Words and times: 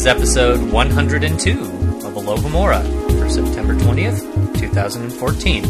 Is 0.00 0.06
episode 0.06 0.72
102 0.72 1.60
of 1.60 2.14
Alohomora 2.14 2.82
for 3.20 3.28
September 3.28 3.74
20th, 3.74 4.58
2014. 4.58 5.64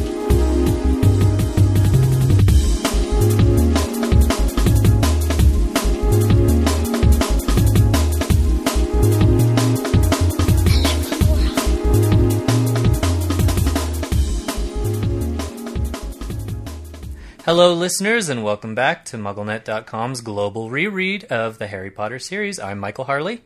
Hello, 17.45 17.75
listeners, 17.75 18.29
and 18.29 18.45
welcome 18.45 18.77
back 18.77 19.05
to 19.07 19.17
MuggleNet.com's 19.17 20.21
global 20.21 20.71
reread 20.71 21.25
of 21.25 21.59
the 21.59 21.67
Harry 21.67 21.91
Potter 21.91 22.21
series. 22.21 22.61
I'm 22.61 22.79
Michael 22.79 23.07
Harle. 23.07 23.39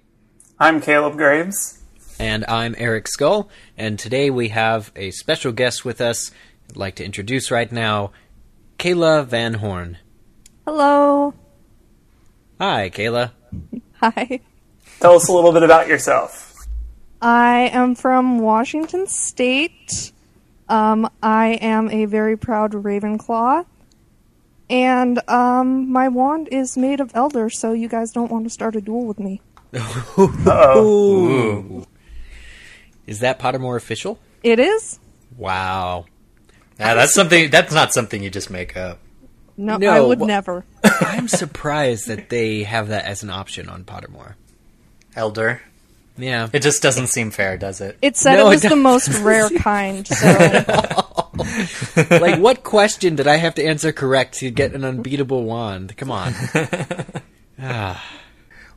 I'm 0.58 0.80
Caleb 0.80 1.16
Graves. 1.16 1.82
And 2.16 2.44
I'm 2.46 2.76
Eric 2.78 3.08
Scull, 3.08 3.50
and 3.76 3.98
today 3.98 4.30
we 4.30 4.50
have 4.50 4.92
a 4.94 5.10
special 5.10 5.50
guest 5.50 5.84
with 5.84 6.00
us. 6.00 6.30
I'd 6.70 6.77
like 6.77 6.94
to 6.96 7.04
introduce 7.04 7.50
right 7.50 7.70
now 7.72 8.12
Kayla 8.78 9.27
Van 9.27 9.54
Horn. 9.54 9.98
Hello. 10.64 11.34
Hi, 12.60 12.88
Kayla. 12.88 13.32
Hi. 14.00 14.38
Tell 15.00 15.16
us 15.16 15.28
a 15.28 15.32
little 15.32 15.50
bit 15.50 15.64
about 15.64 15.88
yourself. 15.88 16.55
I 17.20 17.70
am 17.72 17.96
from 17.96 18.38
Washington 18.38 19.08
State. 19.08 20.12
Um, 20.68 21.11
I 21.20 21.58
am 21.61 21.91
a 21.91 22.05
very 22.05 22.36
proud 22.36 22.74
Ravenclaw. 22.74 23.66
And 24.70 25.28
um, 25.28 25.91
my 25.91 26.06
wand 26.06 26.48
is 26.52 26.77
made 26.77 27.00
of 27.00 27.11
elder, 27.12 27.50
so 27.50 27.72
you 27.72 27.89
guys 27.89 28.12
don't 28.12 28.30
want 28.30 28.44
to 28.44 28.50
start 28.50 28.77
a 28.77 28.80
duel 28.80 29.05
with 29.05 29.18
me. 29.18 29.41
Ooh. 30.19 31.86
Is 33.06 33.20
that 33.20 33.39
Pottermore 33.39 33.77
official? 33.77 34.19
It 34.42 34.58
is? 34.58 34.98
Wow. 35.36 36.06
Yeah, 36.78 36.94
that's 36.94 37.14
something. 37.14 37.50
That's 37.50 37.72
not 37.72 37.92
something 37.92 38.22
you 38.22 38.30
just 38.30 38.50
make 38.50 38.77
up. 38.77 38.98
No, 39.56 39.77
No, 39.77 39.91
I 39.91 40.00
would 40.00 40.20
wha- 40.20 40.27
never. 40.27 40.64
I'm 40.84 41.28
surprised 41.28 42.08
that 42.08 42.28
they 42.30 42.64
have 42.64 42.89
that 42.89 43.05
as 43.05 43.22
an 43.22 43.30
option 43.30 43.69
on 43.69 43.84
Pottermore. 43.84 44.34
Elder. 45.14 45.61
Yeah. 46.17 46.48
It 46.52 46.61
just 46.62 46.83
doesn't 46.83 47.08
seem 47.08 47.30
fair, 47.30 47.56
does 47.56 47.80
it? 47.80 47.97
It 48.02 48.17
said 48.17 48.34
No, 48.36 48.47
it 48.47 48.50
it 48.50 48.55
was 48.55 48.62
the 48.62 48.77
most 48.77 49.08
rare 49.20 49.48
kind, 49.58 50.06
so 50.06 50.27
like, 52.11 52.39
what 52.41 52.62
question 52.62 53.17
did 53.17 53.27
I 53.27 53.36
have 53.36 53.55
to 53.56 53.64
answer 53.64 53.92
correct 53.92 54.34
to 54.39 54.50
get 54.50 54.75
an 54.75 54.84
unbeatable 54.84 55.45
wand? 55.45 55.97
Come 55.97 56.11
on. 56.12 56.33
Ah. 57.61 58.02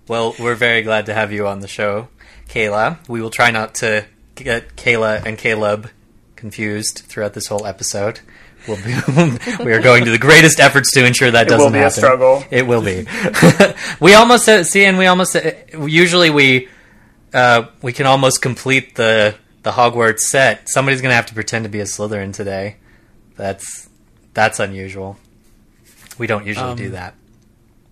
Well, 0.08 0.36
we're 0.40 0.56
very 0.56 0.82
glad 0.84 1.08
to 1.08 1.14
have 1.14 1.32
you 1.32 1.48
on 1.48 1.60
the 1.60 1.68
show, 1.68 2.08
Kayla. 2.50 3.08
We 3.10 3.22
will 3.22 3.30
try 3.30 3.52
not 3.52 3.76
to 3.76 4.06
get 4.36 4.76
Kayla 4.76 5.26
and 5.26 5.38
Caleb 5.38 5.90
confused 6.36 7.00
throughout 7.08 7.34
this 7.34 7.48
whole 7.48 7.66
episode. 7.66 8.22
We'll 8.68 8.78
be, 8.78 8.94
we 9.64 9.74
are 9.74 9.82
going 9.82 10.06
to 10.06 10.12
the 10.12 10.18
greatest 10.18 10.60
efforts 10.60 10.92
to 10.94 11.06
ensure 11.06 11.32
that 11.32 11.48
It 11.48 11.52
will 11.52 11.58
doesn't 11.58 11.74
be 11.74 11.80
a 11.80 11.82
happen. 11.84 11.98
struggle. 11.98 12.44
It 12.52 12.68
will 12.68 12.82
be. 12.82 13.06
we 14.00 14.14
almost 14.14 14.48
uh, 14.48 14.64
see, 14.64 14.86
and 14.86 14.98
we 14.98 15.08
almost 15.08 15.36
uh, 15.36 15.52
usually 15.86 16.30
we 16.30 16.68
uh, 17.34 17.68
we 17.82 17.94
can 17.94 18.06
almost 18.06 18.42
complete 18.42 18.96
the 18.96 19.36
the 19.64 19.72
Hogwarts 19.72 20.20
set. 20.20 20.70
Somebody's 20.70 21.02
going 21.02 21.12
to 21.12 21.16
have 21.16 21.26
to 21.28 21.34
pretend 21.34 21.64
to 21.66 21.70
be 21.70 21.80
a 21.80 21.86
Slytherin 21.86 22.34
today. 22.34 22.78
That's 23.36 23.90
that's 24.34 24.60
unusual. 24.60 25.18
We 26.18 26.28
don't 26.28 26.46
usually 26.46 26.72
Um, 26.72 26.78
do 26.78 26.90
that. 26.92 27.14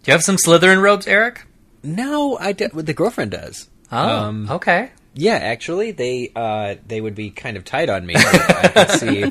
Do 0.04 0.12
you 0.12 0.14
have 0.14 0.24
some 0.24 0.36
Slytherin 0.38 0.82
robes, 0.82 1.08
Eric? 1.08 1.45
No, 1.86 2.38
I 2.40 2.52
do- 2.52 2.70
the 2.70 2.94
girlfriend 2.94 3.32
does. 3.32 3.70
Oh, 3.92 3.98
Um, 3.98 4.50
okay. 4.50 4.90
Yeah, 5.18 5.36
actually, 5.36 5.92
they 5.92 6.30
uh, 6.36 6.76
they 6.86 7.00
would 7.00 7.16
be 7.16 7.30
kind 7.30 7.56
of 7.56 7.64
tight 7.64 7.90
on 7.90 8.06
me. 8.06 8.16
I 8.18 8.68
can 8.74 8.90
see. 9.00 9.22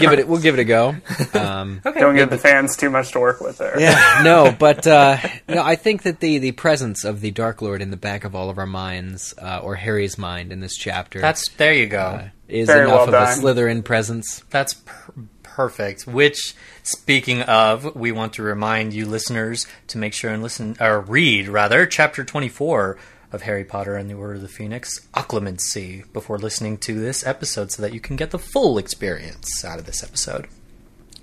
give 0.00 0.12
it. 0.12 0.26
We'll 0.26 0.40
give 0.40 0.54
it 0.54 0.60
a 0.60 0.64
go. 0.64 0.96
Um, 1.32 1.80
Okay. 1.86 2.00
Don't 2.00 2.16
give 2.16 2.28
the 2.28 2.38
fans 2.38 2.76
too 2.76 2.90
much 2.90 3.12
to 3.12 3.20
work 3.20 3.40
with 3.40 3.58
there. 3.58 3.78
yeah, 3.78 4.20
no, 4.24 4.52
but 4.58 4.84
uh, 4.84 5.18
no, 5.48 5.62
I 5.62 5.76
think 5.76 6.02
that 6.02 6.18
the 6.18 6.38
the 6.38 6.50
presence 6.52 7.04
of 7.04 7.20
the 7.20 7.30
Dark 7.30 7.62
Lord 7.62 7.82
in 7.82 7.92
the 7.92 7.96
back 7.96 8.24
of 8.24 8.34
all 8.34 8.50
of 8.50 8.58
our 8.58 8.66
minds, 8.66 9.32
uh, 9.40 9.60
or 9.62 9.76
Harry's 9.76 10.18
mind 10.18 10.50
in 10.50 10.58
this 10.58 10.76
chapter, 10.76 11.20
That's 11.20 11.48
there 11.50 11.72
you 11.74 11.86
go. 11.86 12.00
uh, 12.00 12.28
is 12.48 12.66
Very 12.66 12.80
enough 12.88 12.94
well 12.94 13.04
of 13.04 13.10
done. 13.12 13.22
a 13.38 13.40
Slytherin 13.40 13.84
presence. 13.84 14.42
That's 14.50 14.74
per- 14.74 15.12
perfect. 15.56 16.06
Which, 16.06 16.54
speaking 16.82 17.40
of, 17.42 17.96
we 17.96 18.12
want 18.12 18.34
to 18.34 18.42
remind 18.42 18.92
you 18.92 19.06
listeners 19.06 19.66
to 19.88 19.96
make 19.96 20.12
sure 20.12 20.30
and 20.30 20.42
listen 20.42 20.76
or 20.78 21.00
read 21.00 21.48
rather 21.48 21.86
chapter 21.86 22.22
twenty 22.24 22.50
four 22.50 22.98
of 23.32 23.42
Harry 23.42 23.64
Potter 23.64 23.96
and 23.96 24.08
the 24.08 24.14
Order 24.14 24.34
of 24.34 24.42
the 24.42 24.48
Phoenix, 24.48 25.00
Occlumency, 25.14 26.10
before 26.12 26.38
listening 26.38 26.76
to 26.78 27.00
this 27.00 27.26
episode, 27.26 27.72
so 27.72 27.80
that 27.80 27.94
you 27.94 28.00
can 28.00 28.16
get 28.16 28.30
the 28.30 28.38
full 28.38 28.76
experience 28.76 29.64
out 29.64 29.78
of 29.78 29.86
this 29.86 30.02
episode. 30.02 30.46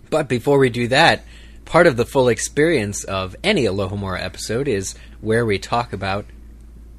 But 0.09 0.27
before 0.27 0.57
we 0.57 0.69
do 0.69 0.87
that, 0.87 1.23
part 1.63 1.85
of 1.85 1.95
the 1.95 2.05
full 2.05 2.27
experience 2.27 3.03
of 3.03 3.35
any 3.43 3.65
Alohomora 3.65 4.21
episode 4.21 4.67
is 4.67 4.95
where 5.21 5.45
we 5.45 5.59
talk 5.59 5.93
about 5.93 6.25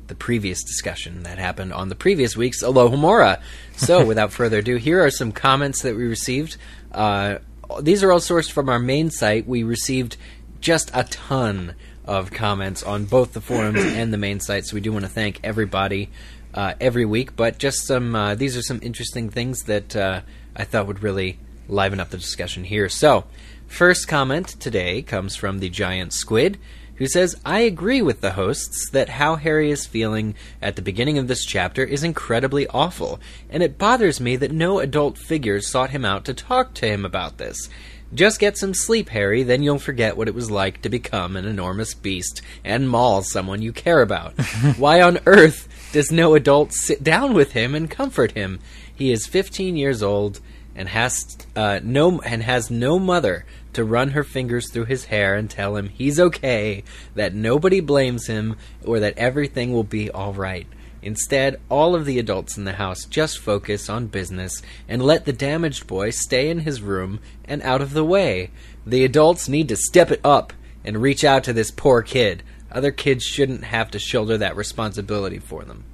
the 0.06 0.14
previous 0.14 0.62
discussion 0.62 1.22
that 1.22 1.38
happened 1.38 1.72
on 1.72 1.88
the 1.88 1.94
previous 1.94 2.36
week's 2.36 2.62
Alohomora. 2.62 3.40
So, 3.76 4.04
without 4.06 4.32
further 4.32 4.58
ado, 4.58 4.76
here 4.76 5.04
are 5.04 5.10
some 5.10 5.32
comments 5.32 5.82
that 5.82 5.96
we 5.96 6.04
received. 6.04 6.56
Uh, 6.94 7.38
these 7.80 8.02
are 8.02 8.12
all 8.12 8.20
sourced 8.20 8.50
from 8.50 8.68
our 8.68 8.78
main 8.78 9.10
site. 9.10 9.46
We 9.46 9.62
received 9.62 10.16
just 10.60 10.90
a 10.94 11.04
ton 11.04 11.74
of 12.06 12.30
comments 12.30 12.82
on 12.82 13.04
both 13.04 13.32
the 13.32 13.40
forums 13.40 13.80
and 13.84 14.12
the 14.12 14.18
main 14.18 14.40
site, 14.40 14.66
so 14.66 14.74
we 14.74 14.80
do 14.80 14.92
want 14.92 15.04
to 15.04 15.10
thank 15.10 15.40
everybody 15.42 16.10
uh, 16.52 16.74
every 16.80 17.04
week. 17.04 17.36
But 17.36 17.58
just 17.58 17.86
some, 17.86 18.14
uh, 18.14 18.34
these 18.34 18.56
are 18.56 18.62
some 18.62 18.80
interesting 18.82 19.30
things 19.30 19.62
that 19.64 19.96
uh, 19.96 20.20
I 20.54 20.64
thought 20.64 20.86
would 20.86 21.02
really 21.02 21.38
liven 21.68 22.00
up 22.00 22.10
the 22.10 22.18
discussion 22.18 22.64
here. 22.64 22.88
So, 22.88 23.24
first 23.66 24.06
comment 24.06 24.48
today 24.60 25.02
comes 25.02 25.36
from 25.36 25.58
the 25.58 25.70
giant 25.70 26.12
squid, 26.12 26.58
who 26.96 27.06
says, 27.06 27.36
I 27.44 27.60
agree 27.60 28.02
with 28.02 28.20
the 28.20 28.32
hosts 28.32 28.90
that 28.90 29.08
how 29.08 29.36
Harry 29.36 29.70
is 29.70 29.86
feeling 29.86 30.34
at 30.62 30.76
the 30.76 30.82
beginning 30.82 31.18
of 31.18 31.28
this 31.28 31.44
chapter 31.44 31.84
is 31.84 32.04
incredibly 32.04 32.66
awful, 32.68 33.20
and 33.50 33.62
it 33.62 33.78
bothers 33.78 34.20
me 34.20 34.36
that 34.36 34.52
no 34.52 34.78
adult 34.78 35.18
figures 35.18 35.70
sought 35.70 35.90
him 35.90 36.04
out 36.04 36.24
to 36.26 36.34
talk 36.34 36.74
to 36.74 36.86
him 36.86 37.04
about 37.04 37.38
this. 37.38 37.68
Just 38.12 38.38
get 38.38 38.56
some 38.56 38.74
sleep, 38.74 39.08
Harry, 39.08 39.42
then 39.42 39.62
you'll 39.62 39.80
forget 39.80 40.16
what 40.16 40.28
it 40.28 40.34
was 40.34 40.50
like 40.50 40.82
to 40.82 40.88
become 40.88 41.34
an 41.34 41.44
enormous 41.44 41.94
beast 41.94 42.42
and 42.64 42.88
maul 42.88 43.22
someone 43.22 43.60
you 43.60 43.72
care 43.72 44.02
about. 44.02 44.34
Why 44.76 45.02
on 45.02 45.18
earth 45.26 45.68
does 45.92 46.12
no 46.12 46.34
adult 46.34 46.72
sit 46.72 47.02
down 47.02 47.34
with 47.34 47.52
him 47.52 47.74
and 47.74 47.90
comfort 47.90 48.32
him? 48.32 48.60
He 48.94 49.10
is 49.10 49.26
15 49.26 49.76
years 49.76 50.00
old 50.00 50.40
and 50.76 50.88
has 50.88 51.36
uh, 51.56 51.80
no 51.82 52.20
and 52.20 52.42
has 52.42 52.70
no 52.70 52.98
mother 52.98 53.44
to 53.74 53.84
run 53.84 54.10
her 54.10 54.24
fingers 54.24 54.70
through 54.70 54.86
his 54.86 55.06
hair 55.06 55.34
and 55.34 55.50
tell 55.50 55.76
him 55.76 55.88
he's 55.88 56.18
okay, 56.18 56.82
that 57.14 57.34
nobody 57.34 57.80
blames 57.80 58.26
him, 58.26 58.56
or 58.84 59.00
that 59.00 59.18
everything 59.18 59.72
will 59.72 59.84
be 59.84 60.10
all 60.10 60.32
right. 60.32 60.66
Instead, 61.02 61.60
all 61.68 61.94
of 61.94 62.06
the 62.06 62.18
adults 62.18 62.56
in 62.56 62.64
the 62.64 62.72
house 62.72 63.04
just 63.04 63.38
focus 63.38 63.90
on 63.90 64.06
business 64.06 64.62
and 64.88 65.02
let 65.02 65.26
the 65.26 65.32
damaged 65.32 65.86
boy 65.86 66.10
stay 66.10 66.48
in 66.48 66.60
his 66.60 66.80
room 66.80 67.20
and 67.44 67.60
out 67.62 67.82
of 67.82 67.92
the 67.92 68.04
way. 68.04 68.50
The 68.86 69.04
adults 69.04 69.48
need 69.48 69.68
to 69.68 69.76
step 69.76 70.10
it 70.10 70.20
up 70.24 70.52
and 70.82 71.02
reach 71.02 71.22
out 71.22 71.44
to 71.44 71.52
this 71.52 71.70
poor 71.70 72.00
kid. 72.00 72.42
Other 72.72 72.90
kids 72.90 73.24
shouldn't 73.24 73.64
have 73.64 73.90
to 73.90 73.98
shoulder 73.98 74.38
that 74.38 74.56
responsibility 74.56 75.38
for 75.38 75.62
them. 75.64 75.84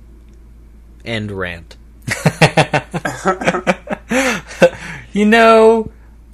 End 1.04 1.32
rant. 1.32 1.77
You 5.12 5.27
know, 5.27 5.91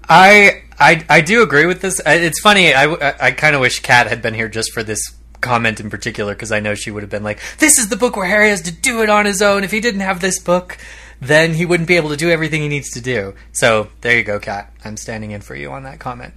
I 0.07 0.65
I 0.79 1.05
I 1.09 1.21
do 1.21 1.43
agree 1.43 1.67
with 1.67 1.81
this. 1.81 2.01
It's 2.05 2.41
funny. 2.41 2.75
I 2.75 3.17
I, 3.19 3.31
kind 3.33 3.55
of 3.55 3.61
wish 3.61 3.81
Kat 3.81 4.09
had 4.09 4.23
been 4.23 4.35
here 4.35 4.49
just 4.49 4.73
for 4.73 4.83
this 4.83 5.01
comment 5.41 5.81
in 5.81 5.91
particular 5.91 6.35
because 6.35 6.53
I 6.53 6.61
know 6.61 6.75
she 6.75 6.91
would 6.91 7.03
have 7.03 7.11
been 7.11 7.25
like, 7.25 7.41
"This 7.59 7.79
is 7.79 7.89
the 7.89 7.97
book 7.97 8.17
where 8.17 8.27
Harry 8.27 8.51
has 8.51 8.63
to 8.63 8.73
do 8.73 9.03
it 9.03 9.11
on 9.11 9.27
his 9.27 9.41
own. 9.43 9.65
If 9.65 9.71
he 9.71 9.81
didn't 9.81 10.01
have 10.01 10.21
this 10.21 10.39
book, 10.39 10.79
then 11.21 11.55
he 11.55 11.65
wouldn't 11.65 11.89
be 11.89 11.97
able 11.97 12.11
to 12.11 12.17
do 12.17 12.31
everything 12.31 12.63
he 12.63 12.69
needs 12.69 12.91
to 12.91 13.01
do." 13.01 13.35
So 13.53 13.89
there 14.03 14.17
you 14.17 14.25
go, 14.25 14.39
Kat. 14.39 14.73
I'm 14.85 14.97
standing 14.97 15.31
in 15.31 15.41
for 15.41 15.55
you 15.55 15.71
on 15.71 15.85
that 15.85 15.99
comment. 15.99 16.35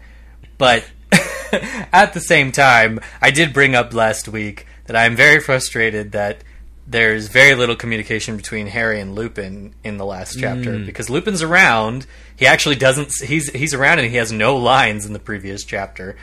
But 0.58 0.86
at 1.94 2.14
the 2.14 2.22
same 2.22 2.52
time, 2.52 3.00
I 3.22 3.32
did 3.32 3.54
bring 3.54 3.76
up 3.76 3.94
last 3.94 4.28
week 4.28 4.66
that 4.86 4.96
I'm 4.96 5.16
very 5.16 5.40
frustrated 5.40 6.12
that 6.14 6.44
there's 6.90 7.28
very 7.28 7.54
little 7.54 7.76
communication 7.76 8.36
between 8.36 8.66
Harry 8.66 9.00
and 9.00 9.14
Lupin 9.14 9.76
in 9.84 9.98
the 9.98 10.06
last 10.06 10.40
chapter 10.40 10.80
because 10.80 11.08
Lupin's 11.08 11.44
around. 11.44 12.08
He 12.36 12.48
actually 12.48 12.78
doesn't. 12.78 13.12
He's 13.24 13.50
he's 13.52 13.76
around 13.76 14.00
and 14.00 14.10
he 14.10 14.18
has 14.18 14.32
no 14.32 14.58
lines 14.58 15.06
in 15.06 15.14
the 15.14 15.20
previous 15.20 15.64
chapter, 15.64 16.18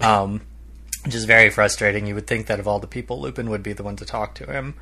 um, 0.00 0.40
which 1.04 1.14
is 1.14 1.26
very 1.26 1.50
frustrating. 1.50 2.06
You 2.06 2.14
would 2.14 2.26
think 2.26 2.46
that 2.46 2.58
of 2.58 2.66
all 2.66 2.78
the 2.78 2.86
people, 2.86 3.20
Lupin 3.20 3.50
would 3.50 3.62
be 3.62 3.74
the 3.74 3.82
one 3.82 3.96
to 3.96 4.06
talk 4.06 4.34
to 4.36 4.50
him. 4.50 4.74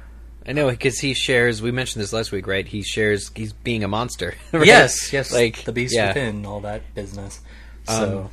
I 0.47 0.53
know 0.53 0.71
because 0.71 1.01
he 1.01 1.15
shares. 1.15 1.61
We 1.61 1.73
mentioned 1.73 2.01
this 2.01 2.13
last 2.13 2.31
week, 2.31 2.47
right? 2.47 2.67
He 2.67 2.83
shares. 2.83 3.33
He's 3.35 3.53
being 3.53 3.83
a 3.83 3.89
monster. 3.89 4.35
right? 4.53 4.67
Yes, 4.67 5.13
yes, 5.13 5.33
Like 5.33 5.65
the 5.65 5.73
beast 5.73 5.95
yeah. 5.95 6.09
within, 6.09 6.47
all 6.47 6.61
that 6.61 6.95
business. 6.95 7.41
So 7.87 8.31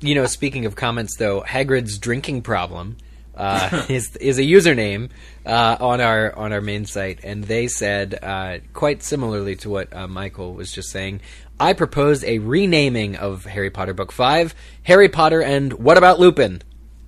You 0.00 0.16
know, 0.16 0.26
speaking 0.26 0.66
of 0.66 0.74
comments, 0.74 1.16
though, 1.16 1.42
Hagrid's 1.42 1.96
drinking 1.98 2.42
problem 2.42 2.96
uh, 3.38 3.86
is 3.88 4.14
is 4.16 4.38
a 4.38 4.42
username 4.42 5.10
uh, 5.46 5.76
on 5.80 6.00
our 6.00 6.36
on 6.36 6.52
our 6.52 6.60
main 6.60 6.84
site, 6.84 7.20
and 7.24 7.44
they 7.44 7.68
said 7.68 8.18
uh, 8.22 8.58
quite 8.74 9.02
similarly 9.02 9.56
to 9.56 9.70
what 9.70 9.94
uh, 9.94 10.06
Michael 10.06 10.54
was 10.54 10.72
just 10.72 10.90
saying. 10.90 11.20
I 11.60 11.72
proposed 11.72 12.24
a 12.24 12.38
renaming 12.38 13.16
of 13.16 13.44
Harry 13.44 13.70
Potter 13.70 13.94
Book 13.94 14.12
Five, 14.12 14.54
Harry 14.82 15.08
Potter 15.08 15.42
and 15.42 15.72
What 15.72 15.98
About 15.98 16.20
Lupin? 16.20 16.62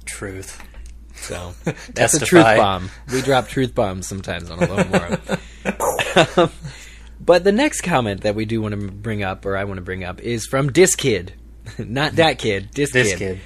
Truth. 0.07 0.61
So 1.15 1.55
that's 1.95 2.15
a 2.15 2.25
truth 2.25 2.45
bomb. 2.45 2.91
We 3.13 3.23
drop 3.23 3.47
truth 3.47 3.75
bombs 3.75 4.09
sometimes 4.09 4.51
on 4.51 4.63
Alone 4.63 5.19
um, 6.37 6.51
But 7.21 7.45
the 7.45 7.53
next 7.53 7.83
comment 7.83 8.23
that 8.23 8.35
we 8.35 8.45
do 8.45 8.63
want 8.63 8.73
to 8.73 8.91
bring 8.91 9.23
up, 9.23 9.45
or 9.45 9.57
I 9.57 9.65
want 9.65 9.77
to 9.77 9.83
bring 9.83 10.03
up, 10.03 10.21
is 10.21 10.47
from 10.47 10.71
Diskid, 10.71 11.31
not 11.79 12.13
that 12.17 12.39
kid, 12.39 12.73
Diskid. 12.73 12.93
This 12.93 13.15
kid. 13.17 13.41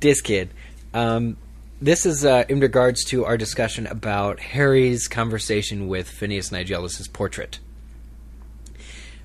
Diskid. 0.00 0.48
Um, 0.94 1.36
this 1.80 2.06
is 2.06 2.24
uh, 2.24 2.44
in 2.48 2.60
regards 2.60 3.04
to 3.04 3.24
our 3.24 3.36
discussion 3.36 3.86
about 3.86 4.40
Harry's 4.40 5.08
conversation 5.08 5.88
with 5.88 6.08
Phineas 6.08 6.50
Nigellus' 6.50 7.12
portrait. 7.12 7.58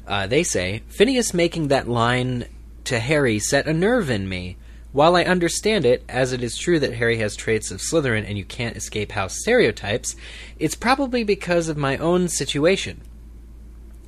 Uh, 0.06 0.27
they 0.27 0.44
say 0.44 0.81
Phineas 0.88 1.33
making 1.33 1.69
that 1.69 1.88
line 1.88 2.45
to 2.83 3.00
Harry 3.00 3.39
set 3.39 3.68
a 3.68 3.74
nerve 3.74 4.09
in 4.09 4.27
me. 4.27 4.57
While 4.92 5.15
I 5.15 5.24
understand 5.24 5.86
it, 5.86 6.03
as 6.09 6.33
it 6.33 6.44
is 6.44 6.57
true 6.57 6.77
that 6.80 6.95
Harry 6.95 7.18
has 7.19 7.38
traits 7.38 7.71
of 7.71 7.80
Slytherin 7.80 8.27
and 8.27 8.38
you 8.38 8.44
can't 8.44 8.75
escape 8.75 9.13
house 9.13 9.39
stereotypes, 9.39 10.18
it's 10.59 10.75
probably 10.75 11.24
because 11.24 11.69
of 11.69 11.77
my 11.77 11.95
own 11.98 12.27
situation. 12.27 13.01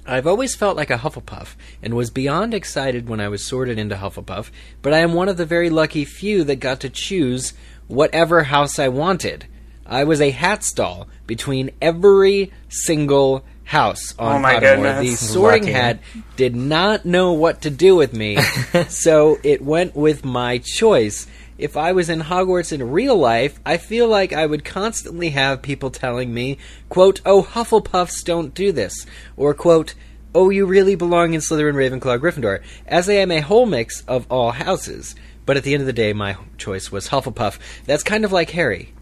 I've 0.05 0.27
always 0.27 0.53
felt 0.53 0.75
like 0.75 0.89
a 0.89 0.97
Hufflepuff, 0.97 1.55
and 1.81 1.93
was 1.93 2.09
beyond 2.09 2.53
excited 2.53 3.07
when 3.07 3.21
I 3.21 3.29
was 3.29 3.47
sorted 3.47 3.79
into 3.79 3.95
Hufflepuff, 3.95 4.51
but 4.81 4.93
I 4.93 4.97
am 4.97 5.13
one 5.13 5.29
of 5.29 5.37
the 5.37 5.45
very 5.45 5.69
lucky 5.69 6.03
few 6.03 6.43
that 6.43 6.57
got 6.57 6.81
to 6.81 6.89
choose 6.89 7.53
whatever 7.93 8.43
house 8.43 8.79
I 8.79 8.87
wanted. 8.89 9.45
I 9.85 10.03
was 10.05 10.21
a 10.21 10.31
hat 10.31 10.63
stall 10.63 11.07
between 11.27 11.71
every 11.81 12.51
single 12.69 13.43
house 13.65 14.13
on 14.17 14.37
Oh 14.37 14.39
my 14.39 14.55
Pottermore. 14.55 14.59
goodness. 14.61 14.99
The 15.01 15.15
sorting 15.15 15.63
Lucky. 15.63 15.73
hat 15.73 15.99
did 16.35 16.55
not 16.55 17.05
know 17.05 17.33
what 17.33 17.61
to 17.63 17.69
do 17.69 17.95
with 17.95 18.13
me, 18.13 18.37
so 18.89 19.37
it 19.43 19.61
went 19.61 19.95
with 19.95 20.23
my 20.25 20.57
choice. 20.59 21.27
If 21.57 21.77
I 21.77 21.91
was 21.91 22.09
in 22.09 22.19
Hogwarts 22.21 22.73
in 22.73 22.91
real 22.91 23.15
life, 23.15 23.59
I 23.65 23.77
feel 23.77 24.07
like 24.07 24.33
I 24.33 24.45
would 24.45 24.65
constantly 24.65 25.29
have 25.29 25.61
people 25.61 25.91
telling 25.91 26.33
me, 26.33 26.57
quote, 26.89 27.21
oh, 27.25 27.43
Hufflepuffs 27.43 28.23
don't 28.25 28.53
do 28.55 28.71
this, 28.71 29.05
or 29.37 29.53
quote, 29.53 29.93
oh, 30.35 30.49
you 30.49 30.65
really 30.65 30.95
belong 30.95 31.33
in 31.35 31.41
Slytherin, 31.41 31.75
Ravenclaw, 31.75 32.19
Gryffindor, 32.19 32.63
as 32.87 33.07
I 33.07 33.13
am 33.13 33.31
a 33.31 33.39
whole 33.41 33.67
mix 33.67 34.01
of 34.07 34.25
all 34.31 34.51
houses. 34.51 35.13
But 35.45 35.57
at 35.57 35.63
the 35.63 35.73
end 35.73 35.81
of 35.81 35.87
the 35.87 35.93
day, 35.93 36.13
my 36.13 36.37
choice 36.57 36.91
was 36.91 37.09
Hufflepuff. 37.09 37.59
That's 37.85 38.03
kind 38.03 38.23
of 38.23 38.31
like 38.31 38.51
Harry. 38.51 38.93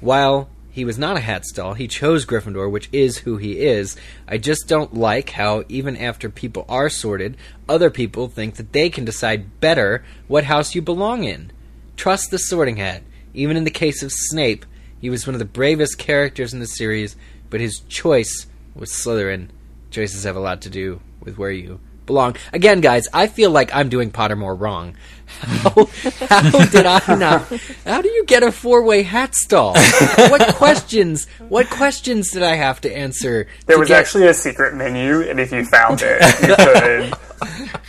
While 0.00 0.50
he 0.70 0.84
was 0.84 0.98
not 0.98 1.16
a 1.16 1.20
hat 1.20 1.44
stall, 1.44 1.74
he 1.74 1.88
chose 1.88 2.26
Gryffindor, 2.26 2.70
which 2.70 2.88
is 2.92 3.18
who 3.18 3.36
he 3.36 3.60
is. 3.60 3.96
I 4.28 4.38
just 4.38 4.68
don't 4.68 4.94
like 4.94 5.30
how, 5.30 5.64
even 5.68 5.96
after 5.96 6.28
people 6.28 6.64
are 6.68 6.88
sorted, 6.88 7.36
other 7.68 7.90
people 7.90 8.28
think 8.28 8.56
that 8.56 8.72
they 8.72 8.90
can 8.90 9.04
decide 9.04 9.60
better 9.60 10.04
what 10.28 10.44
house 10.44 10.74
you 10.74 10.82
belong 10.82 11.24
in. 11.24 11.50
Trust 11.96 12.30
the 12.30 12.38
sorting 12.38 12.76
hat. 12.76 13.02
Even 13.34 13.56
in 13.56 13.64
the 13.64 13.70
case 13.70 14.02
of 14.02 14.12
Snape, 14.12 14.64
he 15.00 15.10
was 15.10 15.26
one 15.26 15.34
of 15.34 15.38
the 15.40 15.44
bravest 15.44 15.98
characters 15.98 16.52
in 16.52 16.60
the 16.60 16.66
series, 16.66 17.16
but 17.50 17.60
his 17.60 17.80
choice 17.88 18.46
was 18.74 18.90
Slytherin. 18.90 19.48
Choices 19.90 20.24
have 20.24 20.36
a 20.36 20.40
lot 20.40 20.60
to 20.62 20.70
do 20.70 21.00
with 21.20 21.38
where 21.38 21.50
you 21.50 21.80
belong. 22.08 22.34
Again, 22.52 22.80
guys, 22.80 23.06
I 23.14 23.28
feel 23.28 23.52
like 23.52 23.72
I'm 23.72 23.88
doing 23.88 24.10
Pottermore 24.10 24.58
wrong. 24.58 24.96
How, 25.40 25.88
how 26.26 26.64
did 26.66 26.86
I 26.86 27.14
not? 27.14 27.42
How 27.84 28.02
do 28.02 28.08
you 28.08 28.24
get 28.24 28.42
a 28.42 28.50
four-way 28.50 29.02
hat 29.04 29.34
stall? 29.36 29.74
what 29.74 30.54
questions? 30.56 31.26
What 31.48 31.68
questions 31.70 32.30
did 32.32 32.42
I 32.42 32.56
have 32.56 32.80
to 32.80 32.92
answer? 32.92 33.46
There 33.66 33.76
to 33.76 33.80
was 33.80 33.88
get- 33.88 34.00
actually 34.00 34.26
a 34.26 34.34
secret 34.34 34.74
menu, 34.74 35.20
and 35.28 35.38
if 35.38 35.52
you 35.52 35.64
found 35.64 36.00
it, 36.02 36.20
you 36.48 36.56
could 36.58 37.14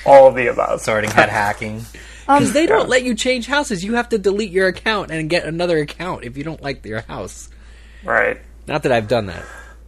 all 0.05 0.27
of 0.27 0.35
the 0.35 0.47
above. 0.47 0.81
Sorting 0.81 1.09
hat 1.09 1.29
hacking. 1.29 1.83
Because 2.27 2.47
um, 2.49 2.53
they 2.53 2.65
don't 2.67 2.89
let 2.89 3.03
you 3.03 3.15
change 3.15 3.47
houses. 3.47 3.83
You 3.83 3.95
have 3.95 4.09
to 4.09 4.17
delete 4.19 4.51
your 4.51 4.67
account 4.67 5.09
and 5.09 5.29
get 5.29 5.45
another 5.45 5.79
account 5.79 6.25
if 6.25 6.37
you 6.37 6.43
don't 6.43 6.61
like 6.61 6.85
your 6.85 7.01
house. 7.01 7.49
Right. 8.03 8.39
Not 8.67 8.83
that 8.83 8.91
I've 8.91 9.07
done 9.07 9.25
that. 9.27 9.43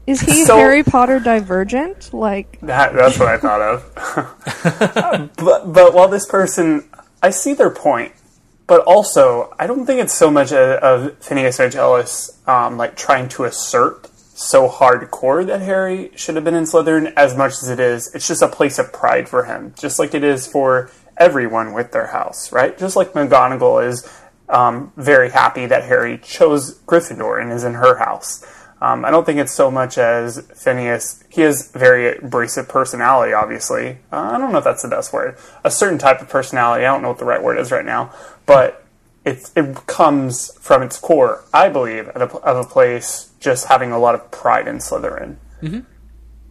Is 0.08 0.22
he 0.22 0.46
So- 0.46 0.58
Harry 0.58 0.84
Potter 0.84 1.20
divergent? 1.20 2.14
Like, 2.14 2.60
That, 2.62 2.94
that's 2.94 3.20
what 3.20 3.28
I 3.28 3.38
thought 3.38 3.62
of. 3.62 5.32
but 5.38 5.72
but 5.72 5.94
while 5.94 6.08
this 6.08 6.26
person, 6.28 6.90
I 7.22 7.30
see 7.30 7.54
their 7.54 7.70
point, 7.70 8.14
but 8.68 8.82
also 8.82 9.54
I 9.60 9.68
don't 9.68 9.86
think 9.86 10.02
it's 10.02 10.14
so 10.14 10.32
much 10.32 10.52
of 10.52 11.18
Phineas 11.20 11.60
Nigellus 11.60 12.48
um, 12.48 12.78
like 12.78 12.96
trying 12.96 13.30
to 13.30 13.44
assert 13.46 14.08
so 14.34 14.68
hardcore 14.68 15.46
that 15.46 15.62
Harry 15.62 16.12
should 16.16 16.34
have 16.36 16.44
been 16.44 16.56
in 16.56 16.64
Slytherin 16.64 17.14
as 17.16 17.38
much 17.38 17.54
as 17.62 17.70
it 17.70 17.80
is. 17.80 18.14
It's 18.16 18.28
just 18.28 18.42
a 18.42 18.48
place 18.48 18.80
of 18.80 18.92
pride 18.92 19.30
for 19.30 19.44
him, 19.46 19.74
just 19.78 20.00
like 20.00 20.16
it 20.16 20.24
is 20.24 20.48
for 20.48 20.90
everyone 21.18 21.74
with 21.74 21.92
their 21.92 22.08
house, 22.08 22.52
right? 22.52 22.76
Just 22.76 22.96
like 22.96 23.14
McGonagall 23.14 23.88
is 23.88 24.10
um, 24.50 24.92
very 24.98 25.30
happy 25.30 25.68
that 25.68 25.84
Harry 25.84 26.18
chose 26.18 26.80
Gryffindor 26.80 27.40
and 27.40 27.52
is 27.52 27.64
in 27.64 27.76
her 27.76 27.98
house. 28.00 28.44
Um, 28.82 29.06
I 29.06 29.12
don't 29.12 29.26
think 29.26 29.38
it's 29.38 29.52
so 29.52 29.70
much 29.70 29.98
as 30.00 30.40
Phineas. 30.56 31.24
He 31.30 31.42
has 31.42 31.72
very 31.72 32.18
abrasive 32.18 32.68
personality, 32.68 33.32
obviously. 33.32 34.00
Uh, 34.12 34.32
I 34.34 34.38
don't 34.40 34.52
know 34.52 34.58
if 34.58 34.64
that's 34.64 34.82
the 34.82 34.88
best 34.88 35.14
word. 35.14 35.38
A 35.64 35.70
certain 35.70 36.00
type 36.00 36.20
of 36.20 36.30
personality. 36.30 36.84
I 36.86 36.92
don't 36.92 37.04
know 37.04 37.10
what 37.10 37.20
the 37.20 37.26
right 37.26 37.44
word 37.44 37.60
is 37.60 37.72
right 37.72 37.86
now, 37.86 38.12
but 38.48 38.84
it 39.24 39.52
it 39.56 39.86
comes 39.86 40.52
from 40.60 40.82
its 40.82 40.98
core, 40.98 41.44
I 41.54 41.70
believe, 41.70 42.08
of 42.10 42.34
a, 42.34 42.38
of 42.40 42.66
a 42.66 42.68
place 42.68 43.30
just 43.40 43.68
having 43.68 43.92
a 43.92 44.00
lot 44.00 44.16
of 44.16 44.32
pride 44.32 44.68
in 44.68 44.78
Slytherin. 44.80 45.36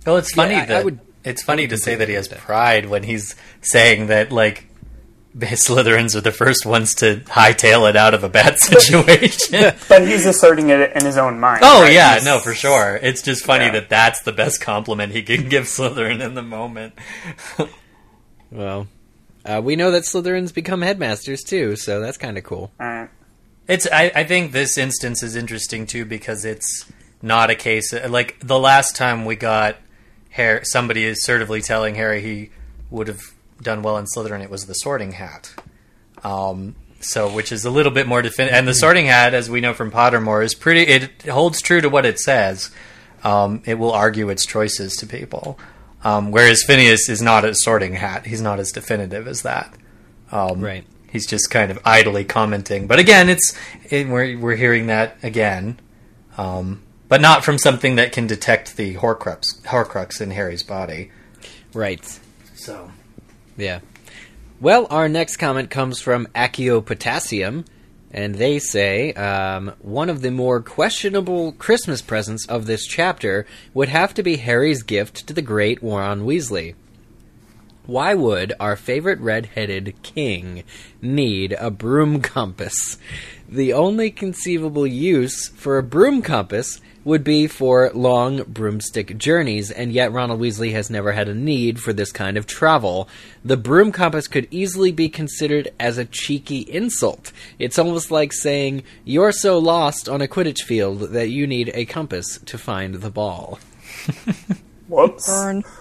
Well, 0.07 0.17
it's 0.17 0.33
funny 0.33 0.55
I- 0.55 0.63
I 0.63 0.67
that 0.67 0.85
would- 0.85 1.01
it's 1.25 1.43
funny 1.43 1.67
to 1.67 1.77
say 1.77 1.97
that 1.97 2.09
he 2.09 2.15
has 2.15 2.29
pride 2.29 2.87
when 2.89 3.03
he's 3.03 3.35
saying 3.61 4.07
that 4.07 4.31
like 4.31 4.67
the 4.69 4.70
Slytherins 5.37 6.17
are 6.17 6.21
the 6.21 6.33
first 6.33 6.67
ones 6.67 6.95
to 6.97 7.17
hightail 7.27 7.89
it 7.89 7.97
out 7.97 8.15
of 8.15 8.25
a 8.25 8.29
bad 8.29 8.59
situation. 8.59 9.73
But 9.89 10.07
he's 10.09 10.27
asserting 10.27 10.71
it 10.71 10.93
in 10.97 11.05
his 11.05 11.17
own 11.17 11.39
mind. 11.39 11.61
oh 11.63 11.83
right? 11.83 11.93
yeah, 11.93 12.13
He's- 12.15 12.25
no, 12.25 12.39
for 12.41 12.55
sure. 12.55 12.99
It's 13.01 13.23
just 13.23 13.45
funny 13.45 13.67
Yeah. 13.67 13.73
that 13.73 13.89
that's 13.89 14.23
the 14.23 14.33
best 14.33 14.61
compliment 14.61 15.13
he 15.13 15.23
can 15.23 15.49
give 15.49 15.65
Slytherin 15.65 16.21
in 16.21 16.35
the 16.35 16.43
moment. 16.43 16.95
Well, 18.51 18.89
uh, 19.45 19.61
we 19.63 19.77
know 19.77 19.93
that 19.93 20.03
Slytherins 20.03 20.53
become 20.53 20.83
headmasters 20.83 21.43
too, 21.45 21.77
so 21.77 22.01
that's 22.01 22.19
kind 22.19 22.37
of 22.37 22.45
cool. 22.45 22.73
All 22.81 22.87
right. 22.87 23.09
It's 23.69 23.87
I, 23.93 24.11
I 24.15 24.25
think 24.25 24.51
this 24.53 24.77
instance 24.77 25.23
is 25.23 25.37
interesting 25.37 25.87
too 25.87 26.05
because 26.05 26.45
it's 26.45 26.91
not 27.23 27.51
a 27.51 27.55
case 27.55 27.93
like 27.93 28.37
the 28.41 28.59
last 28.59 28.97
time 28.97 29.25
we 29.25 29.37
got 29.37 29.77
Harry, 30.31 30.65
somebody 30.65 31.07
assertively 31.07 31.61
telling 31.63 31.95
Harry 31.95 32.21
he 32.21 32.51
would 32.91 33.07
have 33.07 33.21
done 33.63 33.83
well 33.83 33.97
in 33.99 34.07
Slytherin. 34.07 34.43
It 34.43 34.51
was 34.51 34.67
the 34.67 34.75
Sorting 34.75 35.13
Hat, 35.13 35.55
um, 36.25 36.75
so 37.01 37.33
which 37.33 37.53
is 37.53 37.65
a 37.65 37.71
little 37.71 37.93
bit 37.93 38.07
more 38.07 38.23
definitive. 38.23 38.57
And 38.57 38.69
the 38.69 38.75
Sorting 38.75 39.07
Hat, 39.07 39.35
as 39.35 39.49
we 39.51 39.61
know 39.61 39.75
from 39.75 39.91
Pottermore, 39.91 40.45
is 40.45 40.55
pretty. 40.55 40.83
It 40.83 41.23
holds 41.23 41.61
true 41.63 41.81
to 41.81 41.89
what 41.89 42.07
it 42.07 42.19
says. 42.19 42.71
Um, 43.23 43.63
it 43.67 43.75
will 43.75 43.93
argue 43.93 44.31
its 44.31 44.47
choices 44.47 44.97
to 44.97 45.07
people, 45.07 45.59
um, 46.05 46.31
whereas 46.31 46.63
Phineas 46.67 47.09
is 47.09 47.21
not 47.21 47.45
a 47.45 47.55
Sorting 47.55 47.95
Hat. 47.95 48.27
He's 48.27 48.41
not 48.41 48.59
as 48.59 48.73
definitive 48.73 49.27
as 49.27 49.43
that. 49.43 49.75
Um, 50.33 50.61
Right. 50.61 50.85
He's 51.11 51.27
just 51.27 51.51
kind 51.51 51.73
of 51.73 51.79
idly 51.85 52.25
commenting. 52.25 52.87
But 52.87 53.01
again, 53.01 53.29
it's 53.29 53.57
it, 53.91 54.07
we're 54.09 54.39
we're 54.39 54.57
hearing 54.57 54.87
that 54.87 55.17
again, 55.25 55.81
um, 56.39 56.83
but 57.09 57.21
not 57.21 57.45
from 57.45 57.59
something 57.59 57.97
that 57.97 58.13
can 58.13 58.29
detect 58.29 58.77
the 58.77 58.95
Horcrux 58.95 59.61
Horcrux 59.63 60.21
in 60.21 60.31
Harry's 60.31 60.63
body. 60.63 61.11
Right. 61.75 62.19
So 62.55 62.93
Yeah. 63.61 63.81
Well, 64.59 64.87
our 64.91 65.09
next 65.09 65.37
comment 65.37 65.71
comes 65.71 66.01
from 66.01 66.27
Accio 66.35 66.85
Potassium, 66.85 67.67
and 68.11 68.35
they 68.35 68.59
say 68.59 69.13
um, 69.13 69.73
one 69.81 70.09
of 70.09 70.23
the 70.23 70.31
more 70.31 70.63
questionable 70.63 71.53
Christmas 71.53 72.01
presents 72.01 72.47
of 72.47 72.65
this 72.65 72.87
chapter 72.87 73.47
would 73.75 73.91
have 73.91 74.15
to 74.15 74.23
be 74.23 74.37
Harry's 74.37 74.83
gift 74.83 75.27
to 75.27 75.35
the 75.35 75.43
great 75.43 75.83
Ron 75.83 76.23
Weasley. 76.23 76.75
Why 77.85 78.15
would 78.15 78.55
our 78.59 78.77
favorite 78.77 79.21
red-headed 79.21 80.03
king 80.03 80.65
need 81.03 81.55
a 81.59 81.71
broom 81.71 82.23
compass? 82.23 82.97
The 83.49 83.73
only 83.75 84.11
conceivable 84.11 84.87
use 84.87 85.49
for 85.49 85.77
a 85.77 85.83
broom 85.83 86.23
compass 86.23 86.81
would 87.05 87.25
be 87.25 87.47
for 87.47 87.91
long 87.95 88.43
broomstick 88.45 89.17
journeys, 89.17 89.71
and 89.71 89.93
yet 89.93 90.13
Ronald 90.13 90.41
Weasley 90.41 90.73
has 90.73 90.91
never 90.91 91.13
had 91.13 91.29
a 91.29 91.35
need 91.35 91.81
for 91.81 91.93
this 91.93 92.13
kind 92.13 92.37
of 92.37 92.47
travel. 92.47 93.09
The 93.45 93.57
broom 93.57 93.91
compass 93.93 94.29
could 94.29 94.49
easily 94.51 94.93
be 94.93 95.09
considered 95.09 95.69
as 95.81 95.99
a 95.99 96.05
cheeky 96.05 96.59
insult. 96.61 97.33
It's 97.59 97.79
almost 97.79 98.11
like 98.11 98.33
saying, 98.33 98.83
You're 99.05 99.33
so 99.33 99.59
lost 99.59 100.09
on 100.09 100.21
a 100.21 100.29
Quidditch 100.29 100.63
field 100.63 101.01
that 101.13 101.29
you 101.29 101.47
need 101.47 101.71
a 101.75 101.85
compass 101.87 102.39
to 102.47 102.59
find 102.59 102.97
the 102.97 103.11
ball. 103.11 103.59
Whoops. 104.89 105.27
burn. 105.27 105.65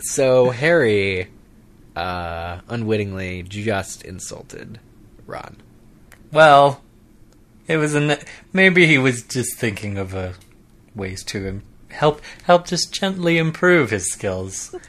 So 0.00 0.50
Harry 0.50 1.28
uh, 1.96 2.60
unwittingly 2.68 3.44
just 3.44 4.02
insulted 4.02 4.78
Ron. 5.26 5.56
well, 6.32 6.82
It 7.68 7.76
was 7.76 7.94
an 7.94 8.16
maybe 8.52 8.86
he 8.86 8.98
was 8.98 9.22
just 9.22 9.56
thinking 9.56 9.96
of 9.98 10.14
uh, 10.14 10.32
ways 10.94 11.22
to 11.24 11.46
im- 11.46 11.62
help 11.90 12.20
help 12.44 12.66
just 12.66 12.92
gently 12.92 13.38
improve 13.38 13.90
his 13.90 14.10
skills. 14.12 14.74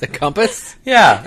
The 0.00 0.06
compass? 0.06 0.76
Yeah, 0.84 1.24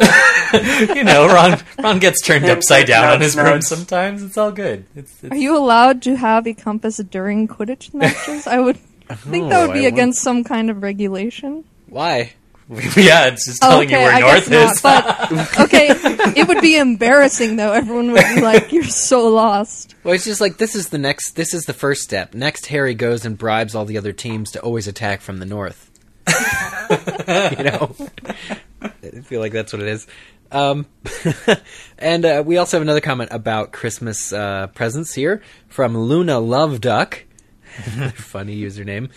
you 0.93 1.03
know, 1.03 1.25
Ron 1.25 1.59
Ron 1.81 1.97
gets 1.97 2.21
turned 2.21 2.45
upside 2.45 2.85
down 2.85 3.05
on 3.05 3.09
Nudge, 3.13 3.21
his 3.23 3.33
broom 3.35 3.45
nudge. 3.47 3.63
sometimes. 3.63 4.21
It's 4.21 4.37
all 4.37 4.51
good. 4.51 4.85
It's, 4.95 5.23
it's 5.23 5.33
Are 5.33 5.35
you 5.35 5.57
allowed 5.57 6.03
to 6.03 6.15
have 6.15 6.45
a 6.45 6.53
compass 6.53 6.97
during 6.97 7.47
Quidditch 7.47 7.91
matches? 7.95 8.45
I 8.45 8.59
would 8.59 8.77
think 8.77 9.49
that 9.49 9.63
Oh, 9.63 9.67
would 9.67 9.73
be 9.73 9.79
I 9.79 9.81
won't- 9.81 9.93
against 9.95 10.21
some 10.21 10.43
kind 10.43 10.69
of 10.69 10.83
regulation. 10.83 11.63
Why? 11.87 12.33
yeah, 12.95 13.25
it's 13.25 13.47
just 13.47 13.63
telling 13.63 13.89
you 13.89 13.97
where 13.97 14.11
I 14.11 14.19
north 14.19 14.47
guess 14.47 14.77
is. 14.77 14.83
not. 14.83 15.29
But 15.31 15.59
okay, 15.61 15.87
it 16.39 16.47
would 16.47 16.61
be 16.61 16.77
embarrassing 16.77 17.55
though. 17.55 17.71
Everyone 17.71 18.11
would 18.11 18.23
be 18.35 18.41
like, 18.41 18.71
"You're 18.71 18.83
so 18.83 19.27
lost." 19.27 19.95
Well, 20.03 20.13
it's 20.13 20.23
just 20.23 20.39
like 20.39 20.57
this 20.57 20.75
is 20.75 20.89
the 20.89 20.99
next. 20.99 21.31
This 21.31 21.55
is 21.55 21.65
the 21.65 21.73
first 21.73 22.03
step. 22.03 22.35
Next, 22.35 22.67
Harry 22.67 22.93
goes 22.93 23.25
and 23.25 23.35
bribes 23.35 23.73
all 23.73 23.85
the 23.85 23.97
other 23.97 24.13
teams 24.13 24.51
to 24.51 24.61
always 24.61 24.87
attack 24.87 25.21
from 25.21 25.39
the 25.39 25.47
north. 25.47 25.89
you 26.29 27.63
know, 27.63 27.95
I 28.83 29.21
feel 29.23 29.39
like 29.39 29.51
that's 29.51 29.73
what 29.73 29.81
it 29.81 29.87
is. 29.87 30.05
Um, 30.51 30.85
and 31.97 32.23
uh, 32.23 32.43
we 32.45 32.57
also 32.57 32.77
have 32.77 32.83
another 32.83 33.01
comment 33.01 33.29
about 33.33 33.71
Christmas 33.71 34.31
uh, 34.31 34.67
presents 34.67 35.15
here 35.15 35.41
from 35.69 35.97
Luna 35.97 36.39
Love 36.39 36.81
Duck. 36.81 37.23
Funny 38.13 38.61
username. 38.61 39.09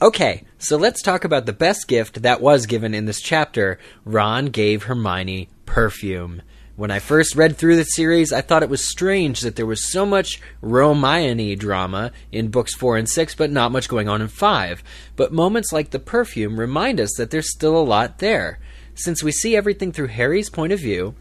Okay, 0.00 0.44
so 0.58 0.76
let's 0.76 1.02
talk 1.02 1.24
about 1.24 1.46
the 1.46 1.52
best 1.52 1.88
gift 1.88 2.22
that 2.22 2.40
was 2.40 2.66
given 2.66 2.94
in 2.94 3.06
this 3.06 3.20
chapter. 3.20 3.80
Ron 4.04 4.46
gave 4.46 4.84
Hermione 4.84 5.48
perfume. 5.66 6.42
When 6.76 6.92
I 6.92 7.00
first 7.00 7.34
read 7.34 7.56
through 7.56 7.74
the 7.74 7.82
series, 7.82 8.32
I 8.32 8.40
thought 8.40 8.62
it 8.62 8.70
was 8.70 8.88
strange 8.88 9.40
that 9.40 9.56
there 9.56 9.66
was 9.66 9.90
so 9.90 10.06
much 10.06 10.40
Hermione 10.62 11.56
drama 11.56 12.12
in 12.30 12.52
books 12.52 12.76
4 12.76 12.96
and 12.96 13.08
6, 13.08 13.34
but 13.34 13.50
not 13.50 13.72
much 13.72 13.88
going 13.88 14.08
on 14.08 14.22
in 14.22 14.28
5. 14.28 14.84
But 15.16 15.32
moments 15.32 15.72
like 15.72 15.90
the 15.90 15.98
perfume 15.98 16.60
remind 16.60 17.00
us 17.00 17.14
that 17.16 17.32
there's 17.32 17.50
still 17.50 17.76
a 17.76 17.82
lot 17.82 18.18
there. 18.18 18.60
Since 18.94 19.24
we 19.24 19.32
see 19.32 19.56
everything 19.56 19.90
through 19.90 20.08
Harry's 20.08 20.48
point 20.48 20.72
of 20.72 20.78
view, 20.78 21.16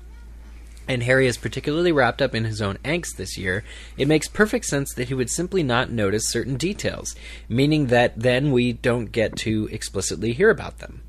and 0.87 1.03
Harry 1.03 1.27
is 1.27 1.37
particularly 1.37 1.91
wrapped 1.91 2.21
up 2.21 2.33
in 2.33 2.45
his 2.45 2.61
own 2.61 2.77
angst 2.85 3.17
this 3.17 3.37
year, 3.37 3.63
it 3.97 4.07
makes 4.07 4.27
perfect 4.27 4.65
sense 4.65 4.93
that 4.93 5.07
he 5.07 5.13
would 5.13 5.29
simply 5.29 5.63
not 5.63 5.91
notice 5.91 6.29
certain 6.29 6.57
details, 6.57 7.15
meaning 7.49 7.87
that 7.87 8.19
then 8.19 8.51
we 8.51 8.73
don't 8.73 9.11
get 9.11 9.35
to 9.37 9.67
explicitly 9.71 10.33
hear 10.33 10.49
about 10.49 10.79
them. 10.79 11.01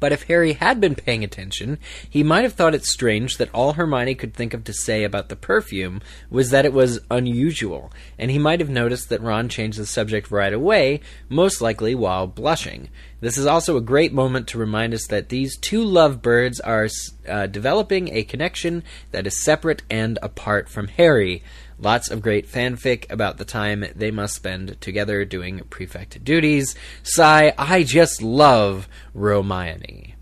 But 0.00 0.12
if 0.12 0.24
Harry 0.24 0.54
had 0.54 0.80
been 0.80 0.94
paying 0.94 1.24
attention, 1.24 1.78
he 2.08 2.22
might 2.22 2.42
have 2.42 2.52
thought 2.52 2.74
it 2.74 2.84
strange 2.84 3.36
that 3.36 3.52
all 3.52 3.74
Hermione 3.74 4.14
could 4.14 4.34
think 4.34 4.54
of 4.54 4.64
to 4.64 4.72
say 4.72 5.04
about 5.04 5.28
the 5.28 5.36
perfume 5.36 6.00
was 6.30 6.50
that 6.50 6.64
it 6.64 6.72
was 6.72 7.00
unusual, 7.10 7.92
and 8.18 8.30
he 8.30 8.38
might 8.38 8.60
have 8.60 8.70
noticed 8.70 9.08
that 9.08 9.22
Ron 9.22 9.48
changed 9.48 9.78
the 9.78 9.86
subject 9.86 10.30
right 10.30 10.52
away, 10.52 11.00
most 11.28 11.60
likely 11.60 11.94
while 11.94 12.26
blushing. 12.26 12.88
This 13.20 13.36
is 13.36 13.46
also 13.46 13.76
a 13.76 13.80
great 13.80 14.12
moment 14.12 14.46
to 14.48 14.58
remind 14.58 14.94
us 14.94 15.06
that 15.08 15.28
these 15.28 15.56
two 15.56 15.82
lovebirds 15.82 16.60
are 16.60 16.88
uh, 17.28 17.46
developing 17.46 18.14
a 18.14 18.22
connection 18.22 18.84
that 19.10 19.26
is 19.26 19.44
separate 19.44 19.82
and 19.90 20.18
apart 20.22 20.68
from 20.68 20.86
Harry. 20.88 21.42
Lots 21.80 22.10
of 22.10 22.22
great 22.22 22.50
fanfic 22.50 23.10
about 23.10 23.38
the 23.38 23.44
time 23.44 23.84
they 23.94 24.10
must 24.10 24.34
spend 24.34 24.80
together 24.80 25.24
doing 25.24 25.60
prefect 25.70 26.24
duties. 26.24 26.74
Sigh, 27.04 27.52
I 27.56 27.84
just 27.84 28.20
love 28.20 28.88
Romani. 29.14 30.16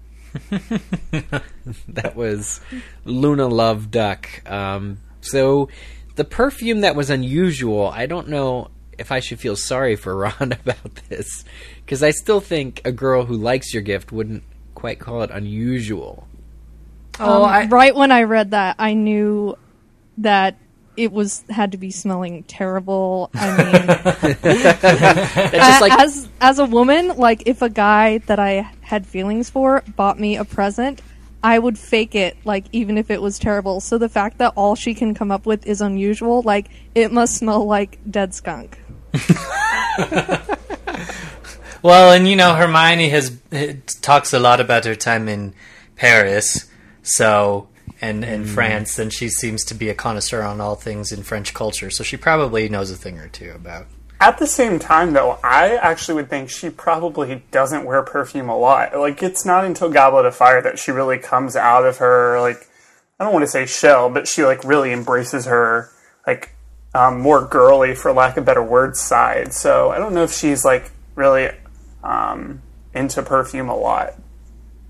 that 1.89 2.15
was 2.15 2.61
Luna 3.07 3.47
Love 3.47 3.91
Duck. 3.91 4.29
Um, 4.51 4.99
so 5.23 5.69
the 6.17 6.25
perfume 6.25 6.81
that 6.81 6.95
was 6.95 7.09
unusual, 7.09 7.89
I 7.89 8.05
don't 8.05 8.29
know 8.29 8.69
if 8.99 9.11
I 9.11 9.21
should 9.21 9.41
feel 9.41 9.57
sorry 9.57 9.97
for 9.97 10.15
Ron 10.19 10.53
about 10.53 10.95
this. 11.09 11.45
Because 11.85 12.03
I 12.03 12.11
still 12.11 12.41
think 12.41 12.83
a 12.85 12.93
girl 12.93 13.25
who 13.25 13.35
likes 13.35 13.73
your 13.73 13.83
gift 13.83 14.13
wouldn't 14.13 14.43
quite 14.75 14.99
call 14.99 15.23
it 15.23 15.31
unusual. 15.31 16.29
oh, 17.19 17.45
Um, 17.45 17.49
I, 17.49 17.67
right 17.67 17.95
when 17.95 18.13
I 18.13 18.25
read 18.25 18.51
that, 18.51 18.77
I 18.79 18.93
knew 18.93 19.57
that 20.19 20.59
it 20.97 21.13
was 21.13 21.45
had 21.49 21.73
to 21.73 21.79
be 21.79 21.91
smelling 21.91 22.43
terrible. 22.45 23.31
I 23.35 23.57
mean, 23.57 23.87
just 25.53 25.81
like 25.81 25.93
as 25.93 26.29
as 26.41 26.59
a 26.59 26.65
woman, 26.65 27.17
like 27.17 27.43
if 27.47 27.63
a 27.63 27.69
guy 27.69 28.19
that 28.19 28.39
I 28.39 28.71
had 28.81 29.07
feelings 29.07 29.51
for 29.51 29.83
bought 29.97 30.19
me 30.19 30.37
a 30.37 30.45
present, 30.45 31.03
I 31.43 31.59
would 31.59 31.79
fake 31.79 32.15
it, 32.15 32.37
like 32.45 32.67
even 32.73 32.99
if 32.99 33.11
it 33.11 33.21
was 33.21 33.39
terrible. 33.39 33.81
So 33.81 33.99
the 33.99 34.09
fact 34.09 34.39
that 34.39 34.53
all 34.57 34.75
she 34.75 34.95
can 34.95 35.15
come 35.15 35.31
up 35.31 35.47
with 35.47 35.67
is 35.67 35.81
unusual, 35.81 36.43
like 36.43 36.69
it 36.95 37.13
must 37.13 37.37
smell 37.37 37.65
like 37.65 37.99
dead 38.11 38.35
skunk. 38.35 38.79
Well, 41.87 42.11
and 42.11 42.27
you 42.27 42.35
know, 42.35 42.57
Hermione 42.57 43.11
has 43.11 43.39
eh, 43.53 43.75
talks 44.01 44.33
a 44.33 44.41
lot 44.41 44.61
about 44.61 44.87
her 44.87 44.97
time 44.97 45.29
in 45.29 45.55
Paris, 45.95 46.69
so 47.03 47.69
and 48.01 48.25
in 48.25 48.45
France, 48.45 48.99
and 48.99 49.13
she 49.13 49.29
seems 49.29 49.65
to 49.65 49.75
be 49.75 49.89
a 49.89 49.95
connoisseur 49.95 50.43
on 50.43 50.61
all 50.61 50.75
things 50.75 51.13
in 51.13 51.23
French 51.23 51.55
culture. 51.55 51.91
So 51.91 52.05
she 52.05 52.17
probably 52.17 52.69
knows 52.69 52.91
a 52.91 52.97
thing 52.97 53.19
or 53.19 53.29
two 53.29 53.53
about. 53.55 53.87
At 54.19 54.39
the 54.39 54.47
same 54.47 54.79
time, 54.79 55.13
though, 55.13 55.39
I 55.45 55.77
actually 55.77 56.15
would 56.15 56.31
think 56.31 56.49
she 56.49 56.71
probably 56.71 57.43
doesn't 57.51 57.85
wear 57.85 58.03
perfume 58.03 58.49
a 58.49 58.57
lot. 58.57 58.97
Like, 58.97 59.23
it's 59.23 59.45
not 59.45 59.67
until 59.67 59.91
Goblet 59.91 60.25
of 60.25 60.35
Fire 60.35 60.63
that 60.63 60.79
she 60.79 60.91
really 60.91 61.19
comes 61.19 61.55
out 61.55 61.85
of 61.85 61.99
her, 61.99 62.41
like, 62.41 62.67
I 63.21 63.25
don't 63.25 63.33
want 63.35 63.43
to 63.43 63.51
say 63.51 63.67
shell, 63.67 64.09
but 64.09 64.27
she, 64.27 64.45
like, 64.45 64.65
really 64.65 64.91
embraces 64.91 65.45
her, 65.45 65.91
like, 66.27 66.55
um, 66.95 67.21
more 67.21 67.47
girly, 67.47 67.95
for 67.95 68.11
lack 68.11 68.39
of 68.39 68.47
better 68.47 68.63
words, 68.63 68.99
side. 69.01 69.53
So 69.53 69.91
I 69.91 69.99
don't 69.99 70.15
know 70.15 70.25
if 70.25 70.33
she's, 70.33 70.65
like, 70.65 70.91
really 71.15 71.51
um, 72.03 72.63
into 72.95 73.23
perfume 73.23 73.69
a 73.69 73.77
lot. 73.77 74.15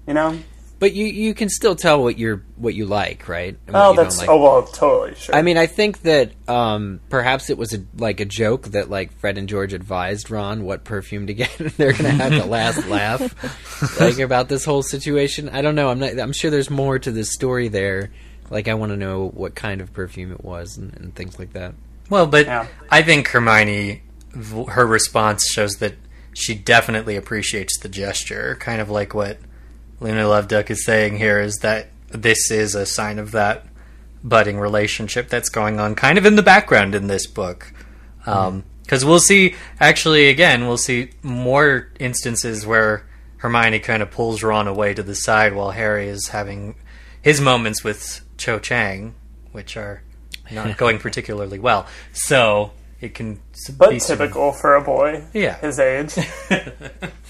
You 0.07 0.15
know? 0.15 0.39
But 0.78 0.92
you 0.92 1.06
you 1.06 1.33
can 1.33 1.49
still 1.49 1.75
tell 1.75 2.02
what 2.02 2.18
you're 2.18 2.42
what 2.56 2.75
you 2.75 2.85
like, 2.85 3.28
right? 3.28 3.56
And 3.66 3.75
what 3.75 3.83
Oh, 3.87 3.90
you 3.92 3.97
that's, 3.97 4.18
like. 4.18 4.28
oh, 4.28 4.40
well, 4.42 4.62
totally, 4.64 5.14
sure. 5.14 5.35
I 5.35 5.40
mean, 5.40 5.56
I 5.56 5.66
think 5.66 6.02
that 6.02 6.33
um, 6.49 7.00
perhaps 7.09 7.49
it 7.49 7.56
was 7.56 7.73
a, 7.73 7.78
like 7.97 8.21
a 8.21 8.26
joke 8.26 8.68
that 8.68 8.90
like 8.90 9.12
Fred 9.18 9.38
and 9.38 9.49
George 9.49 9.73
advised 9.73 10.30
Ron 10.30 10.64
what 10.64 10.85
perfume 10.85 11.28
to 11.28 11.35
get, 11.35 11.59
and 11.61 11.71
they're 11.71 11.95
gonna 11.95 12.11
have 12.11 12.33
the 12.33 12.45
last 12.47 12.87
laugh 12.88 14.00
like 14.00 14.18
about 14.18 14.49
this 14.50 14.66
whole 14.66 14.83
situation. 14.83 15.49
I 15.49 15.62
don't 15.62 15.75
know. 15.76 15.88
I'm 15.88 15.99
not. 15.99 16.18
I'm 16.18 16.33
sure 16.33 16.50
there's 16.50 16.68
more 16.71 16.99
to 16.99 17.11
this 17.11 17.33
story 17.33 17.68
there. 17.68 18.11
Like, 18.50 18.68
I 18.68 18.75
want 18.75 18.92
to 18.92 18.97
know 18.97 19.28
what 19.28 19.54
kind 19.56 19.80
of 19.80 19.92
perfume 19.92 20.30
it 20.30 20.45
was 20.45 20.76
and, 20.76 20.95
and 20.99 21.14
things 21.14 21.38
like 21.38 21.54
that. 21.54 21.75
Well, 22.11 22.26
but 22.26 22.47
Yeah. 22.47 22.66
I 22.90 23.02
think 23.02 23.26
Hermione, 23.28 24.02
her 24.68 24.87
response 24.87 25.49
shows 25.50 25.76
that 25.76 25.95
she 26.35 26.54
definitely 26.54 27.16
appreciates 27.16 27.78
the 27.80 27.88
gesture, 27.88 28.56
kind 28.61 28.80
of 28.80 28.88
like 28.90 29.14
what 29.14 29.38
Luna 30.00 30.25
Loveduck 30.25 30.71
is 30.71 30.85
saying 30.85 31.19
here 31.19 31.41
is 31.41 31.59
that 31.59 31.88
this 32.09 32.50
is 32.50 32.75
a 32.75 32.87
sign 32.87 33.19
of 33.19 33.33
that 33.33 33.67
budding 34.23 34.59
relationship 34.59 35.29
that's 35.29 35.49
going 35.49 35.79
on 35.81 35.95
kind 35.95 36.19
of 36.19 36.26
in 36.26 36.37
the 36.37 36.43
background 36.43 36.95
in 36.95 37.07
this 37.07 37.26
book. 37.26 37.73
Um, 38.26 38.65
because 38.83 39.05
we'll 39.05 39.19
see, 39.21 39.55
actually, 39.81 40.29
again, 40.29 40.67
we'll 40.69 40.76
see 40.79 41.11
more 41.23 41.88
instances 41.99 42.65
where 42.67 43.05
Hermione 43.38 43.81
kind 43.81 44.03
of 44.03 44.11
pulls 44.12 44.43
Ron 44.45 44.69
away 44.69 44.95
to 44.95 45.03
the 45.03 45.15
side 45.17 45.55
while 45.55 45.73
Harry 45.73 46.09
is 46.09 46.29
having 46.29 46.76
his 47.21 47.41
moments 47.41 47.83
with 47.83 48.21
Cho 48.37 48.59
Chang, 48.61 49.15
which 49.53 49.76
are 49.76 50.03
not 50.53 50.76
going 50.79 50.99
particularly 50.99 51.59
well. 51.59 51.87
So 52.12 52.71
it 53.00 53.15
can 53.15 53.41
but 53.76 53.91
be 53.91 53.99
some- 53.99 54.19
typical 54.19 54.53
for 54.53 54.76
a 54.76 54.83
boy 54.83 55.25
Yeah. 55.33 55.59
his 55.59 55.81
age. 55.81 56.15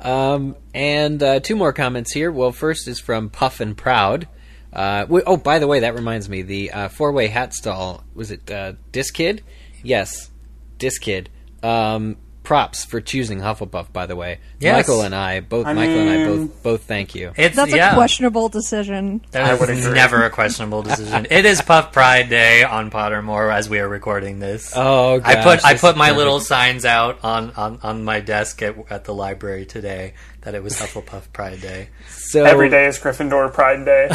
Um, 0.00 0.56
and 0.74 1.22
uh, 1.22 1.40
two 1.40 1.56
more 1.56 1.72
comments 1.72 2.12
here. 2.12 2.30
Well, 2.30 2.52
first 2.52 2.88
is 2.88 3.00
from 3.00 3.30
Puff 3.30 3.60
and 3.60 3.76
Proud. 3.76 4.28
Uh, 4.72 5.06
we, 5.08 5.22
oh, 5.22 5.36
by 5.36 5.58
the 5.58 5.66
way, 5.66 5.80
that 5.80 5.94
reminds 5.94 6.28
me. 6.28 6.42
The 6.42 6.70
uh, 6.72 6.88
four-way 6.88 7.28
hat 7.28 7.54
stall 7.54 8.04
was 8.14 8.30
it 8.30 8.50
uh, 8.50 8.74
Diskid? 8.92 9.40
Yes, 9.82 10.30
Diskid. 10.78 11.28
Um, 11.62 12.16
props 12.46 12.84
for 12.84 13.00
choosing 13.00 13.40
Hufflepuff. 13.40 13.92
By 13.92 14.06
the 14.06 14.14
way, 14.14 14.38
Yes. 14.60 14.76
Michael 14.76 15.02
and 15.02 15.14
I 15.14 15.40
both. 15.40 15.66
I 15.66 15.72
Michael 15.72 15.98
and 15.98 16.08
I 16.08 16.24
both 16.24 16.62
both 16.62 16.82
thank 16.84 17.14
you. 17.16 17.32
It's 17.36 17.56
That's 17.56 17.74
yeah. 17.74 17.90
a 17.90 17.94
questionable 17.94 18.48
decision. 18.48 19.20
That 19.32 19.42
I 19.42 19.54
would 19.54 19.68
never 19.68 20.24
a 20.24 20.30
questionable 20.30 20.82
decision. 20.82 21.26
it 21.30 21.44
is 21.44 21.60
Puff 21.60 21.92
Pride 21.92 22.30
Day 22.30 22.62
on 22.62 22.90
Pottermore 22.90 23.52
as 23.52 23.68
we 23.68 23.80
are 23.80 23.88
recording 23.88 24.38
this. 24.38 24.72
Oh, 24.76 25.20
I 25.24 25.42
put 25.42 25.64
I 25.64 25.74
put 25.74 25.96
my 25.96 26.06
perfect. 26.06 26.18
little 26.18 26.40
signs 26.40 26.84
out 26.84 27.18
on, 27.24 27.50
on, 27.50 27.80
on 27.82 28.04
my 28.04 28.20
desk 28.20 28.62
at, 28.62 28.76
at 28.90 29.04
the 29.04 29.12
library 29.12 29.66
today 29.66 30.14
that 30.42 30.54
it 30.54 30.62
was 30.62 30.74
Hufflepuff 30.74 31.32
Pride 31.32 31.60
Day. 31.60 31.88
So 32.08 32.44
Every 32.44 32.70
day 32.70 32.86
is 32.86 32.98
Gryffindor 32.98 33.52
Pride 33.52 33.84
Day. 33.84 34.08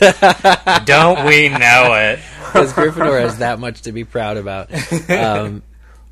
Don't 0.84 1.24
we 1.24 1.48
know 1.48 1.94
it? 1.94 2.18
because 2.46 2.72
Gryffindor 2.72 3.20
has 3.20 3.38
that 3.38 3.60
much 3.60 3.82
to 3.82 3.92
be 3.92 4.02
proud 4.02 4.36
about. 4.38 4.72
Um, 5.08 5.62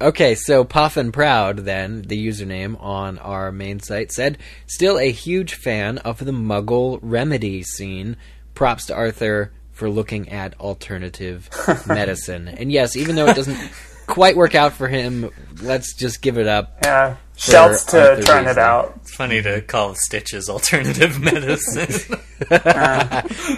okay, 0.01 0.35
so 0.35 0.65
Puff 0.65 0.97
and 0.97 1.13
Proud, 1.13 1.59
then, 1.59 2.03
the 2.03 2.27
username 2.27 2.81
on 2.83 3.19
our 3.19 3.53
main 3.53 3.81
site, 3.81 4.13
said, 4.13 4.39
still 4.67 4.99
a 4.99 5.11
huge 5.11 5.55
fan 5.55 5.99
of 5.99 6.25
the 6.25 6.33
Muggle 6.33 6.99
remedy 7.03 7.63
scene. 7.63 8.17
Props 8.55 8.87
to 8.87 8.95
Arthur 8.95 9.53
for 9.73 9.89
looking 9.89 10.29
at 10.31 10.59
alternative 10.61 11.49
medicine. 11.87 12.49
And 12.49 12.73
yes, 12.73 12.97
even 12.97 13.15
though 13.15 13.27
it 13.27 13.37
doesn't 13.37 13.59
quite 14.07 14.37
work 14.37 14.55
out 14.55 14.73
for 14.73 14.89
him, 14.89 15.31
let's 15.63 15.95
just 15.95 16.21
give 16.23 16.39
it 16.39 16.49
up. 16.49 16.79
Yeah. 16.83 17.17
Shouts 17.37 17.85
to 17.85 18.11
Arthur 18.11 18.23
trying 18.23 18.49
it 18.49 18.59
out. 18.59 18.95
It's 18.97 19.15
funny 19.15 19.41
to 19.43 19.61
call 19.61 19.95
stitches 19.95 20.49
alternative 20.49 21.21
medicine. 21.23 22.19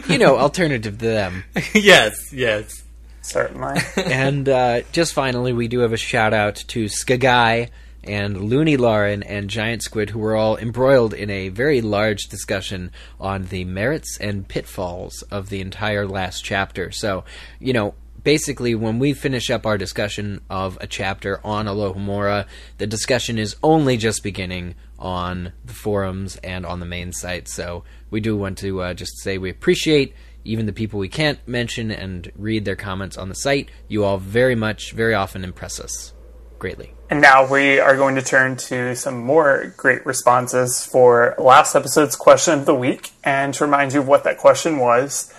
You 0.07 0.19
know, 0.19 0.37
alternative 0.37 0.99
to 0.99 1.05
them. 1.07 1.45
yes, 1.75 2.31
yes. 2.31 2.83
Certainly. 3.23 3.81
and 3.97 4.49
uh, 4.49 4.83
just 4.93 5.13
finally, 5.13 5.53
we 5.53 5.69
do 5.69 5.81
have 5.81 5.93
a 5.93 5.99
shout 5.99 6.33
out 6.33 6.57
to 6.69 6.87
Skagai 6.87 7.71
and 8.03 8.49
Looney 8.49 8.77
Lauren 8.77 9.23
and 9.23 9.51
Giant 9.51 9.83
Squid, 9.83 10.11
who 10.11 10.19
were 10.19 10.37
all 10.37 10.57
embroiled 10.57 11.13
in 11.13 11.31
a 11.31 11.49
very 11.51 11.81
large 11.81 12.25
discussion 12.25 12.91
on 13.21 13.45
the 13.47 13.65
merits 13.65 14.19
and 14.21 14.49
pitfalls 14.49 15.23
of 15.31 15.51
the 15.51 15.61
entire 15.61 16.07
last 16.07 16.45
chapter. 16.45 16.91
So, 16.91 17.25
you 17.59 17.73
know, 17.73 17.95
basically, 18.23 18.75
when 18.75 18.99
we 18.99 19.13
finish 19.13 19.51
up 19.51 19.67
our 19.67 19.77
discussion 19.77 20.41
of 20.49 20.79
a 20.81 20.87
chapter 20.87 21.41
on 21.45 21.67
Alohomora, 21.67 22.47
the 22.79 22.87
discussion 22.87 23.39
is 23.39 23.57
only 23.63 23.97
just 23.97 24.23
beginning 24.23 24.77
on 24.99 25.53
the 25.65 25.73
forums 25.73 26.37
and 26.37 26.65
on 26.65 26.81
the 26.81 26.87
main 26.87 27.13
site. 27.13 27.49
So, 27.49 27.85
we 28.11 28.21
do 28.21 28.37
want 28.37 28.59
to 28.59 28.81
uh, 28.81 28.95
just 28.95 29.21
say 29.21 29.39
we 29.39 29.51
appreciate 29.51 30.15
even 30.45 30.67
the 30.67 30.73
people 30.73 30.99
we 30.99 31.09
can't 31.09 31.39
mention 31.47 31.91
and 31.91 32.31
read 32.37 32.65
their 32.65 32.77
comments 32.77 33.17
on 33.17 33.29
the 33.29 33.35
site. 33.35 33.71
You 33.89 34.05
all 34.05 34.19
very 34.19 34.55
much, 34.55 34.93
very 34.93 35.15
often 35.15 35.45
impress 35.45 35.81
us 35.81 36.15
greatly. 36.59 36.95
And 37.09 37.21
now 37.21 37.51
we 37.51 37.81
are 37.81 37.97
going 37.97 38.15
to 38.15 38.23
turn 38.23 38.57
to 38.57 38.95
some 38.95 39.19
more 39.19 39.75
great 39.77 40.07
responses 40.07 40.85
for 40.85 41.35
last 41.39 41.75
episode's 41.75 42.15
question 42.15 42.61
of 42.61 42.67
the 42.67 42.75
week. 42.75 43.11
And 43.25 43.53
to 43.55 43.65
remind 43.65 43.93
you 43.93 44.01
of 44.01 44.09
what 44.09 44.23
that 44.25 44.39
question 44.39 44.79
was, 44.79 45.33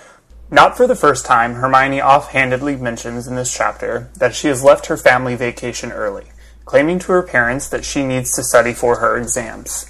not 0.50 0.76
for 0.76 0.86
the 0.86 0.98
first 0.98 1.26
time, 1.26 1.54
Hermione 1.54 2.02
offhandedly 2.02 2.76
mentions 2.76 3.26
in 3.26 3.38
this 3.38 3.54
chapter 3.56 4.12
that 4.18 4.36
she 4.36 4.50
has 4.50 4.64
left 4.64 4.88
her 4.88 4.98
family 4.98 5.36
vacation 5.36 5.94
early, 5.94 6.26
claiming 6.66 7.00
to 7.00 7.14
her 7.14 7.24
parents 7.24 7.70
that 7.70 7.86
she 7.86 8.04
needs 8.04 8.36
to 8.36 8.44
study 8.44 8.74
for 8.74 9.00
her 9.00 9.18
exams. 9.18 9.90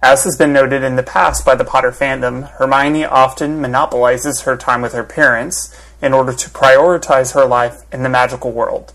As 0.00 0.22
has 0.22 0.36
been 0.36 0.52
noted 0.52 0.84
in 0.84 0.94
the 0.94 1.02
past 1.02 1.44
by 1.44 1.56
the 1.56 1.64
Potter 1.64 1.90
fandom, 1.90 2.48
Hermione 2.52 3.04
often 3.04 3.60
monopolizes 3.60 4.42
her 4.42 4.56
time 4.56 4.80
with 4.80 4.92
her 4.92 5.02
parents 5.02 5.76
in 6.00 6.14
order 6.14 6.32
to 6.32 6.50
prioritize 6.50 7.34
her 7.34 7.44
life 7.44 7.82
in 7.92 8.04
the 8.04 8.08
magical 8.08 8.52
world. 8.52 8.92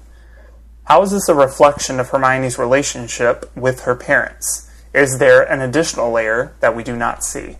How 0.86 1.02
is 1.02 1.12
this 1.12 1.28
a 1.28 1.36
reflection 1.36 2.00
of 2.00 2.10
Hermione's 2.10 2.58
relationship 2.58 3.52
with 3.54 3.82
her 3.82 3.96
parents? 3.96 4.70
Is 4.94 5.20
there 5.20 5.42
an 5.44 5.60
additional 5.60 6.10
layer 6.10 6.54
that 6.62 6.76
we 6.76 6.84
do 6.84 6.96
not 6.96 7.24
see? 7.24 7.58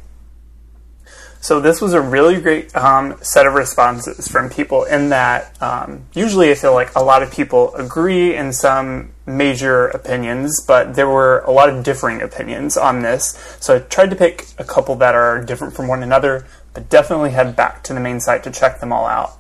So 1.44 1.60
this 1.60 1.82
was 1.82 1.92
a 1.92 2.00
really 2.00 2.40
great 2.40 2.74
um, 2.74 3.18
set 3.22 3.46
of 3.46 3.54
responses 3.54 4.30
from 4.30 4.50
people. 4.50 4.86
In 4.86 5.10
that, 5.10 5.62
um, 5.62 6.06
usually 6.14 6.50
I 6.52 6.56
feel 6.56 6.74
like 6.74 6.96
a 6.96 7.04
lot 7.04 7.22
of 7.22 7.34
people 7.34 7.76
agree 7.76 8.34
in 8.34 8.54
some 8.54 9.12
major 9.26 9.88
opinions, 9.88 10.64
but 10.66 10.96
there 10.96 11.10
were 11.10 11.40
a 11.40 11.52
lot 11.52 11.68
of 11.68 11.84
differing 11.84 12.22
opinions 12.22 12.78
on 12.78 13.02
this. 13.02 13.58
So 13.60 13.76
I 13.76 13.80
tried 13.80 14.12
to 14.12 14.16
pick 14.16 14.46
a 14.58 14.64
couple 14.64 14.96
that 14.96 15.16
are 15.16 15.44
different 15.44 15.76
from 15.76 15.90
one 15.90 16.02
another, 16.02 16.48
but 16.74 16.90
definitely 16.90 17.32
head 17.32 17.58
back 17.58 17.84
to 17.84 17.94
the 17.94 18.00
main 18.00 18.22
site 18.22 18.46
to 18.46 18.50
check 18.50 18.80
them 18.80 18.94
all 18.94 19.06
out. 19.06 19.34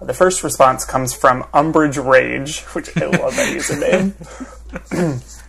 The 0.00 0.14
first 0.14 0.44
response 0.44 0.84
comes 0.84 1.12
from 1.12 1.42
Umbridge 1.52 1.98
Rage, 1.98 2.60
which 2.76 2.96
I 2.96 3.06
love 3.06 3.34
that 3.34 3.52
username. 3.52 4.14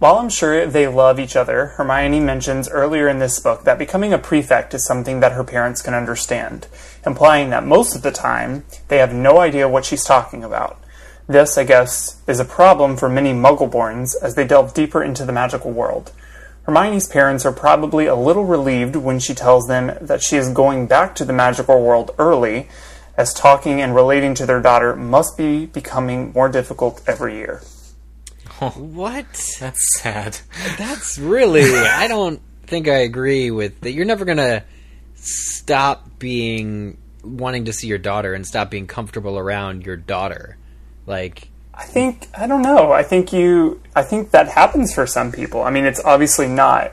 While 0.00 0.16
I'm 0.16 0.30
sure 0.30 0.64
they 0.64 0.86
love 0.86 1.20
each 1.20 1.36
other, 1.36 1.74
Hermione 1.76 2.20
mentions 2.20 2.70
earlier 2.70 3.06
in 3.06 3.18
this 3.18 3.38
book 3.38 3.64
that 3.64 3.78
becoming 3.78 4.14
a 4.14 4.18
prefect 4.18 4.72
is 4.72 4.82
something 4.86 5.20
that 5.20 5.32
her 5.32 5.44
parents 5.44 5.82
can 5.82 5.92
understand, 5.92 6.68
implying 7.04 7.50
that 7.50 7.66
most 7.66 7.94
of 7.94 8.00
the 8.00 8.10
time 8.10 8.64
they 8.88 8.96
have 8.96 9.12
no 9.12 9.40
idea 9.40 9.68
what 9.68 9.84
she's 9.84 10.02
talking 10.02 10.42
about. 10.42 10.82
This, 11.26 11.58
I 11.58 11.64
guess, 11.64 12.16
is 12.26 12.40
a 12.40 12.46
problem 12.46 12.96
for 12.96 13.10
many 13.10 13.34
Muggleborns 13.34 14.14
as 14.22 14.36
they 14.36 14.46
delve 14.46 14.72
deeper 14.72 15.02
into 15.02 15.26
the 15.26 15.34
magical 15.34 15.70
world. 15.70 16.12
Hermione's 16.62 17.06
parents 17.06 17.44
are 17.44 17.52
probably 17.52 18.06
a 18.06 18.14
little 18.14 18.46
relieved 18.46 18.96
when 18.96 19.18
she 19.18 19.34
tells 19.34 19.68
them 19.68 19.98
that 20.00 20.22
she 20.22 20.38
is 20.38 20.48
going 20.48 20.86
back 20.86 21.14
to 21.16 21.26
the 21.26 21.34
magical 21.34 21.84
world 21.84 22.12
early, 22.18 22.70
as 23.18 23.34
talking 23.34 23.82
and 23.82 23.94
relating 23.94 24.32
to 24.36 24.46
their 24.46 24.62
daughter 24.62 24.96
must 24.96 25.36
be 25.36 25.66
becoming 25.66 26.32
more 26.32 26.48
difficult 26.48 27.02
every 27.06 27.36
year. 27.36 27.60
What? 28.76 29.24
That's 29.58 30.00
sad. 30.00 30.38
That's 30.76 31.18
really. 31.18 31.74
I 31.74 32.08
don't 32.08 32.42
think 32.66 32.88
I 32.88 32.98
agree 32.98 33.50
with 33.50 33.80
that. 33.80 33.92
You're 33.92 34.04
never 34.04 34.26
gonna 34.26 34.64
stop 35.14 36.18
being 36.18 36.98
wanting 37.22 37.64
to 37.66 37.72
see 37.72 37.86
your 37.86 37.98
daughter 37.98 38.34
and 38.34 38.46
stop 38.46 38.70
being 38.70 38.86
comfortable 38.86 39.38
around 39.38 39.86
your 39.86 39.96
daughter. 39.96 40.58
Like, 41.06 41.48
I 41.72 41.84
think 41.84 42.28
I 42.36 42.46
don't 42.46 42.62
know. 42.62 42.92
I 42.92 43.02
think 43.02 43.32
you. 43.32 43.80
I 43.96 44.02
think 44.02 44.32
that 44.32 44.48
happens 44.48 44.94
for 44.94 45.06
some 45.06 45.32
people. 45.32 45.62
I 45.62 45.70
mean, 45.70 45.86
it's 45.86 46.04
obviously 46.04 46.46
not 46.46 46.92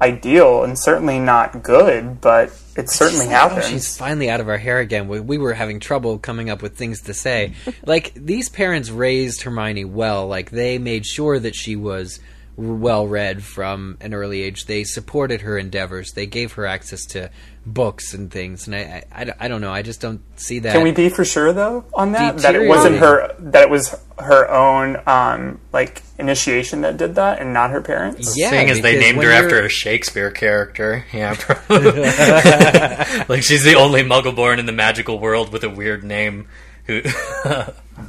ideal 0.00 0.64
and 0.64 0.78
certainly 0.78 1.18
not 1.18 1.62
good, 1.62 2.20
but 2.20 2.52
it 2.76 2.88
certainly 2.88 3.26
Oh, 3.26 3.30
happens. 3.30 3.66
she's 3.68 3.96
finally 3.96 4.30
out 4.30 4.40
of 4.40 4.48
our 4.48 4.58
hair 4.58 4.78
again. 4.78 5.08
We, 5.08 5.20
we 5.20 5.38
were 5.38 5.54
having 5.54 5.80
trouble 5.80 6.18
coming 6.18 6.50
up 6.50 6.62
with 6.62 6.76
things 6.76 7.02
to 7.02 7.14
say. 7.14 7.54
like 7.86 8.12
these 8.14 8.48
parents 8.48 8.90
raised 8.90 9.42
Hermione 9.42 9.84
well. 9.84 10.26
Like 10.28 10.50
they 10.50 10.78
made 10.78 11.04
sure 11.04 11.38
that 11.40 11.54
she 11.56 11.74
was 11.76 12.20
well 12.56 13.06
read 13.06 13.42
from 13.44 13.96
an 14.00 14.14
early 14.14 14.42
age. 14.42 14.66
They 14.66 14.84
supported 14.84 15.42
her 15.42 15.58
endeavors. 15.58 16.12
They 16.12 16.26
gave 16.26 16.52
her 16.54 16.66
access 16.66 17.04
to 17.06 17.30
books 17.72 18.14
and 18.14 18.30
things. 18.30 18.66
And 18.66 18.74
I, 18.76 19.04
I, 19.12 19.32
I 19.40 19.48
don't- 19.48 19.60
know. 19.60 19.72
I 19.72 19.82
just 19.82 20.00
don't 20.00 20.20
see 20.38 20.58
that. 20.60 20.72
Can 20.72 20.82
we 20.82 20.90
be 20.92 21.08
for 21.08 21.24
sure 21.24 21.52
though 21.52 21.84
on 21.94 22.12
that 22.12 22.38
that 22.38 22.54
it 22.54 22.68
wasn't 22.68 22.96
her 22.98 23.34
that 23.38 23.62
it 23.64 23.70
was 23.70 23.94
her 24.18 24.48
own 24.50 25.00
um, 25.06 25.60
like 25.72 26.02
initiation 26.18 26.80
that 26.82 26.96
did 26.96 27.14
that 27.16 27.40
and 27.40 27.52
not 27.52 27.70
her 27.70 27.80
parents? 27.80 28.34
Yeah, 28.36 28.50
Seeing 28.50 28.70
as 28.70 28.80
they 28.80 28.98
named 28.98 29.18
her 29.18 29.24
you're- 29.30 29.34
after 29.34 29.60
a 29.64 29.68
Shakespeare 29.68 30.30
character, 30.30 31.04
yeah, 31.12 31.34
like 33.28 33.42
she's 33.42 33.64
the 33.64 33.74
only 33.76 34.02
Muggle-born 34.02 34.58
in 34.58 34.66
the 34.66 34.72
magical 34.72 35.18
world 35.18 35.52
with 35.52 35.64
a 35.64 35.70
weird 35.70 36.04
name. 36.04 36.48
Who? 36.86 37.02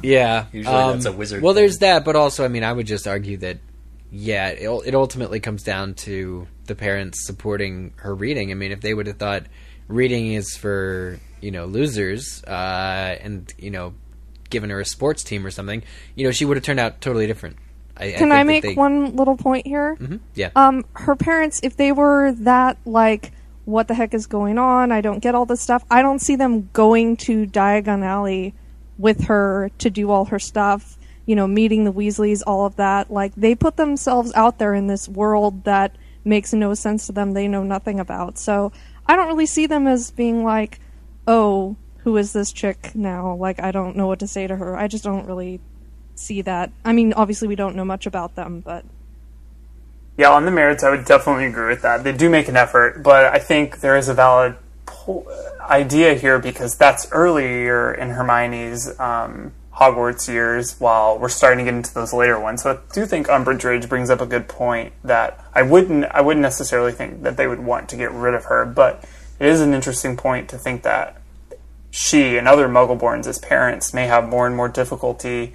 Yeah, 0.02 0.46
Usually 0.52 0.72
um, 0.74 0.92
that's 0.92 1.06
a 1.06 1.12
wizard 1.12 1.42
Well, 1.42 1.52
thing. 1.52 1.62
there's 1.64 1.78
that, 1.78 2.04
but 2.04 2.14
also, 2.14 2.44
I 2.44 2.48
mean, 2.48 2.62
I 2.62 2.72
would 2.72 2.86
just 2.86 3.08
argue 3.08 3.36
that, 3.38 3.58
yeah, 4.12 4.46
it, 4.50 4.68
it 4.86 4.94
ultimately 4.94 5.40
comes 5.40 5.64
down 5.64 5.94
to 5.94 6.46
the 6.70 6.76
parents 6.76 7.26
supporting 7.26 7.92
her 7.96 8.14
reading. 8.14 8.50
I 8.52 8.54
mean, 8.54 8.70
if 8.72 8.80
they 8.80 8.94
would 8.94 9.06
have 9.08 9.16
thought 9.18 9.42
reading 9.88 10.32
is 10.34 10.56
for 10.56 11.18
you 11.40 11.50
know 11.50 11.66
losers, 11.66 12.42
uh, 12.44 13.16
and 13.20 13.52
you 13.58 13.70
know, 13.70 13.92
given 14.48 14.70
her 14.70 14.80
a 14.80 14.84
sports 14.84 15.24
team 15.24 15.44
or 15.44 15.50
something, 15.50 15.82
you 16.14 16.24
know, 16.24 16.30
she 16.30 16.44
would 16.44 16.56
have 16.56 16.64
turned 16.64 16.80
out 16.80 17.00
totally 17.00 17.26
different. 17.26 17.56
I, 17.96 18.12
Can 18.12 18.18
think 18.20 18.32
I 18.32 18.42
make 18.44 18.62
they- 18.62 18.74
one 18.74 19.16
little 19.16 19.36
point 19.36 19.66
here? 19.66 19.98
Yeah. 20.34 20.50
Um, 20.56 20.84
her 20.94 21.16
parents, 21.16 21.60
if 21.62 21.76
they 21.76 21.92
were 21.92 22.32
that 22.32 22.78
like, 22.86 23.32
what 23.66 23.88
the 23.88 23.94
heck 23.94 24.14
is 24.14 24.26
going 24.26 24.56
on? 24.58 24.90
I 24.92 25.00
don't 25.02 25.18
get 25.18 25.34
all 25.34 25.44
this 25.44 25.60
stuff. 25.60 25.84
I 25.90 26.00
don't 26.00 26.20
see 26.20 26.36
them 26.36 26.70
going 26.72 27.16
to 27.18 27.46
Diagon 27.46 28.02
Alley 28.04 28.54
with 28.96 29.24
her 29.24 29.70
to 29.78 29.90
do 29.90 30.10
all 30.10 30.26
her 30.26 30.38
stuff. 30.38 30.96
You 31.26 31.36
know, 31.36 31.46
meeting 31.46 31.84
the 31.84 31.92
Weasleys, 31.92 32.42
all 32.46 32.64
of 32.64 32.76
that. 32.76 33.10
Like 33.10 33.34
they 33.34 33.54
put 33.54 33.76
themselves 33.76 34.32
out 34.34 34.58
there 34.58 34.72
in 34.74 34.86
this 34.86 35.08
world 35.08 35.64
that 35.64 35.94
makes 36.24 36.52
no 36.52 36.74
sense 36.74 37.06
to 37.06 37.12
them. 37.12 37.32
They 37.32 37.48
know 37.48 37.62
nothing 37.62 38.00
about. 38.00 38.38
So 38.38 38.72
I 39.06 39.16
don't 39.16 39.28
really 39.28 39.46
see 39.46 39.66
them 39.66 39.86
as 39.86 40.10
being 40.10 40.44
like, 40.44 40.80
oh, 41.26 41.76
who 42.04 42.16
is 42.16 42.32
this 42.32 42.52
chick 42.52 42.94
now? 42.94 43.34
Like 43.34 43.60
I 43.60 43.72
don't 43.72 43.96
know 43.96 44.06
what 44.06 44.18
to 44.20 44.26
say 44.26 44.46
to 44.46 44.56
her. 44.56 44.76
I 44.76 44.88
just 44.88 45.04
don't 45.04 45.26
really 45.26 45.60
see 46.14 46.42
that. 46.42 46.70
I 46.84 46.92
mean, 46.92 47.12
obviously 47.14 47.48
we 47.48 47.56
don't 47.56 47.76
know 47.76 47.84
much 47.84 48.06
about 48.06 48.34
them, 48.34 48.60
but 48.60 48.84
Yeah, 50.16 50.30
on 50.30 50.44
the 50.44 50.50
merits, 50.50 50.82
I 50.82 50.90
would 50.90 51.04
definitely 51.04 51.46
agree 51.46 51.68
with 51.68 51.82
that. 51.82 52.04
They 52.04 52.12
do 52.12 52.28
make 52.28 52.48
an 52.48 52.56
effort, 52.56 53.02
but 53.02 53.26
I 53.26 53.38
think 53.38 53.80
there 53.80 53.96
is 53.96 54.08
a 54.08 54.14
valid 54.14 54.56
po- 54.86 55.26
idea 55.60 56.14
here 56.14 56.38
because 56.38 56.76
that's 56.76 57.10
earlier 57.12 57.92
in 57.92 58.10
Hermione's 58.10 58.98
um, 58.98 59.52
Hogwarts 59.80 60.28
years, 60.28 60.78
while 60.78 61.18
we're 61.18 61.30
starting 61.30 61.64
to 61.64 61.70
get 61.70 61.76
into 61.76 61.94
those 61.94 62.12
later 62.12 62.38
ones. 62.38 62.62
So 62.62 62.72
I 62.72 62.94
do 62.94 63.06
think 63.06 63.28
Umbridge 63.28 63.64
Rage 63.64 63.88
brings 63.88 64.10
up 64.10 64.20
a 64.20 64.26
good 64.26 64.46
point 64.46 64.92
that 65.04 65.42
I 65.54 65.62
wouldn't, 65.62 66.04
I 66.04 66.20
wouldn't 66.20 66.42
necessarily 66.42 66.92
think 66.92 67.22
that 67.22 67.36
they 67.36 67.46
would 67.46 67.60
want 67.60 67.88
to 67.88 67.96
get 67.96 68.12
rid 68.12 68.34
of 68.34 68.44
her, 68.44 68.66
but 68.66 69.04
it 69.38 69.46
is 69.46 69.60
an 69.62 69.72
interesting 69.72 70.16
point 70.16 70.50
to 70.50 70.58
think 70.58 70.82
that 70.82 71.16
she 71.90 72.36
and 72.36 72.46
other 72.46 72.68
Muggleborns 72.68 73.26
as 73.26 73.38
parents 73.38 73.94
may 73.94 74.06
have 74.06 74.28
more 74.28 74.46
and 74.46 74.54
more 74.54 74.68
difficulty 74.68 75.54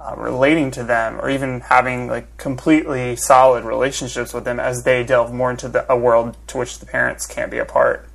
uh, 0.00 0.14
relating 0.16 0.70
to 0.72 0.84
them 0.84 1.20
or 1.20 1.30
even 1.30 1.60
having 1.60 2.08
like 2.08 2.36
completely 2.36 3.16
solid 3.16 3.64
relationships 3.64 4.34
with 4.34 4.44
them 4.44 4.60
as 4.60 4.84
they 4.84 5.04
delve 5.04 5.32
more 5.32 5.50
into 5.50 5.68
the, 5.68 5.90
a 5.90 5.96
world 5.96 6.36
to 6.48 6.58
which 6.58 6.78
the 6.78 6.86
parents 6.86 7.26
can't 7.26 7.50
be 7.50 7.58
a 7.58 7.64
part. 7.64 8.08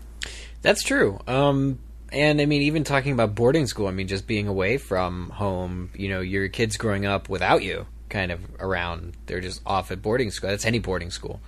That's 0.62 0.84
true. 0.84 1.20
Um, 1.28 1.80
and 2.12 2.41
I 2.41 2.46
mean, 2.46 2.63
even 2.63 2.84
talking 2.84 3.12
about 3.12 3.36
boarding 3.36 3.67
school, 3.67 3.88
I 3.88 3.91
mean, 3.91 4.08
just 4.08 4.28
being 4.28 4.48
away 4.48 4.78
from 4.78 5.30
home, 5.30 5.89
you 5.96 6.10
know, 6.10 6.22
your 6.22 6.48
kids 6.48 6.78
growing 6.78 7.06
up 7.06 7.30
without 7.30 7.63
you 7.63 7.86
kind 8.10 8.32
of 8.32 8.41
around. 8.60 9.15
They're 9.26 9.41
just 9.41 9.62
off 9.65 9.91
at 9.91 10.02
boarding 10.02 10.32
school. 10.32 10.50
That's 10.50 10.65
any 10.65 10.80
boarding 10.80 11.12
school. 11.12 11.41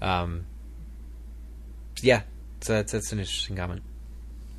Um, 0.00 0.46
yeah, 2.00 2.22
so 2.60 2.74
that's, 2.74 2.92
that's 2.92 3.12
an 3.12 3.18
interesting 3.18 3.56
comment. 3.56 3.82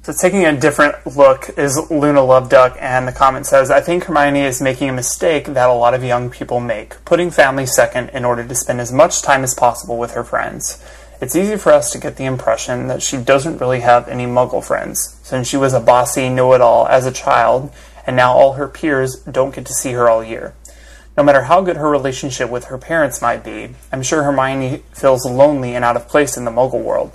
So 0.02 0.14
taking 0.14 0.46
a 0.46 0.58
different 0.58 0.96
look 1.18 1.50
is 1.58 1.78
Luna 1.90 2.22
Loveduck, 2.22 2.78
and 2.80 3.08
the 3.08 3.12
comment 3.12 3.46
says, 3.46 3.70
I 3.70 3.82
think 3.82 4.06
Hermione 4.06 4.42
is 4.42 4.62
making 4.62 4.90
a 4.90 4.94
mistake 4.94 5.46
that 5.46 5.70
a 5.70 5.74
lot 5.74 5.94
of 5.94 6.04
young 6.04 6.30
people 6.30 6.62
make, 6.62 7.04
putting 7.04 7.32
family 7.32 7.66
second 7.66 8.10
in 8.10 8.24
order 8.24 8.48
to 8.48 8.56
spend 8.56 8.80
as 8.80 8.94
much 8.94 9.22
time 9.22 9.44
as 9.44 9.54
possible 9.54 9.98
with 9.98 10.12
her 10.12 10.24
friends. 10.24 10.84
It's 11.22 11.36
easy 11.36 11.58
for 11.58 11.74
us 11.74 11.92
to 11.92 11.98
get 11.98 12.16
the 12.16 12.26
impression 12.26 12.88
that 12.88 13.02
she 13.04 13.18
doesn't 13.18 13.60
really 13.60 13.82
have 13.82 14.08
any 14.08 14.26
muggle 14.26 14.64
friends, 14.64 15.20
since 15.22 15.50
she 15.50 15.58
was 15.58 15.74
a 15.74 15.82
bossy 15.82 16.30
know-it-all 16.30 16.88
as 16.88 17.06
a 17.06 17.12
child, 17.12 17.72
and 18.08 18.16
now 18.16 18.32
all 18.32 18.54
her 18.54 18.70
peers 18.70 19.18
don't 19.24 19.54
get 19.54 19.66
to 19.66 19.74
see 19.74 19.92
her 19.92 20.10
all 20.10 20.24
year. 20.24 20.54
No 21.18 21.24
matter 21.24 21.44
how 21.44 21.60
good 21.60 21.76
her 21.76 21.90
relationship 21.90 22.50
with 22.50 22.66
her 22.66 22.78
parents 22.78 23.22
might 23.22 23.44
be, 23.44 23.76
I'm 23.92 24.02
sure 24.02 24.24
Hermione 24.24 24.84
feels 24.94 25.26
lonely 25.26 25.76
and 25.76 25.84
out 25.84 25.98
of 25.98 26.08
place 26.08 26.38
in 26.38 26.46
the 26.46 26.52
muggle 26.52 26.82
world. 26.82 27.12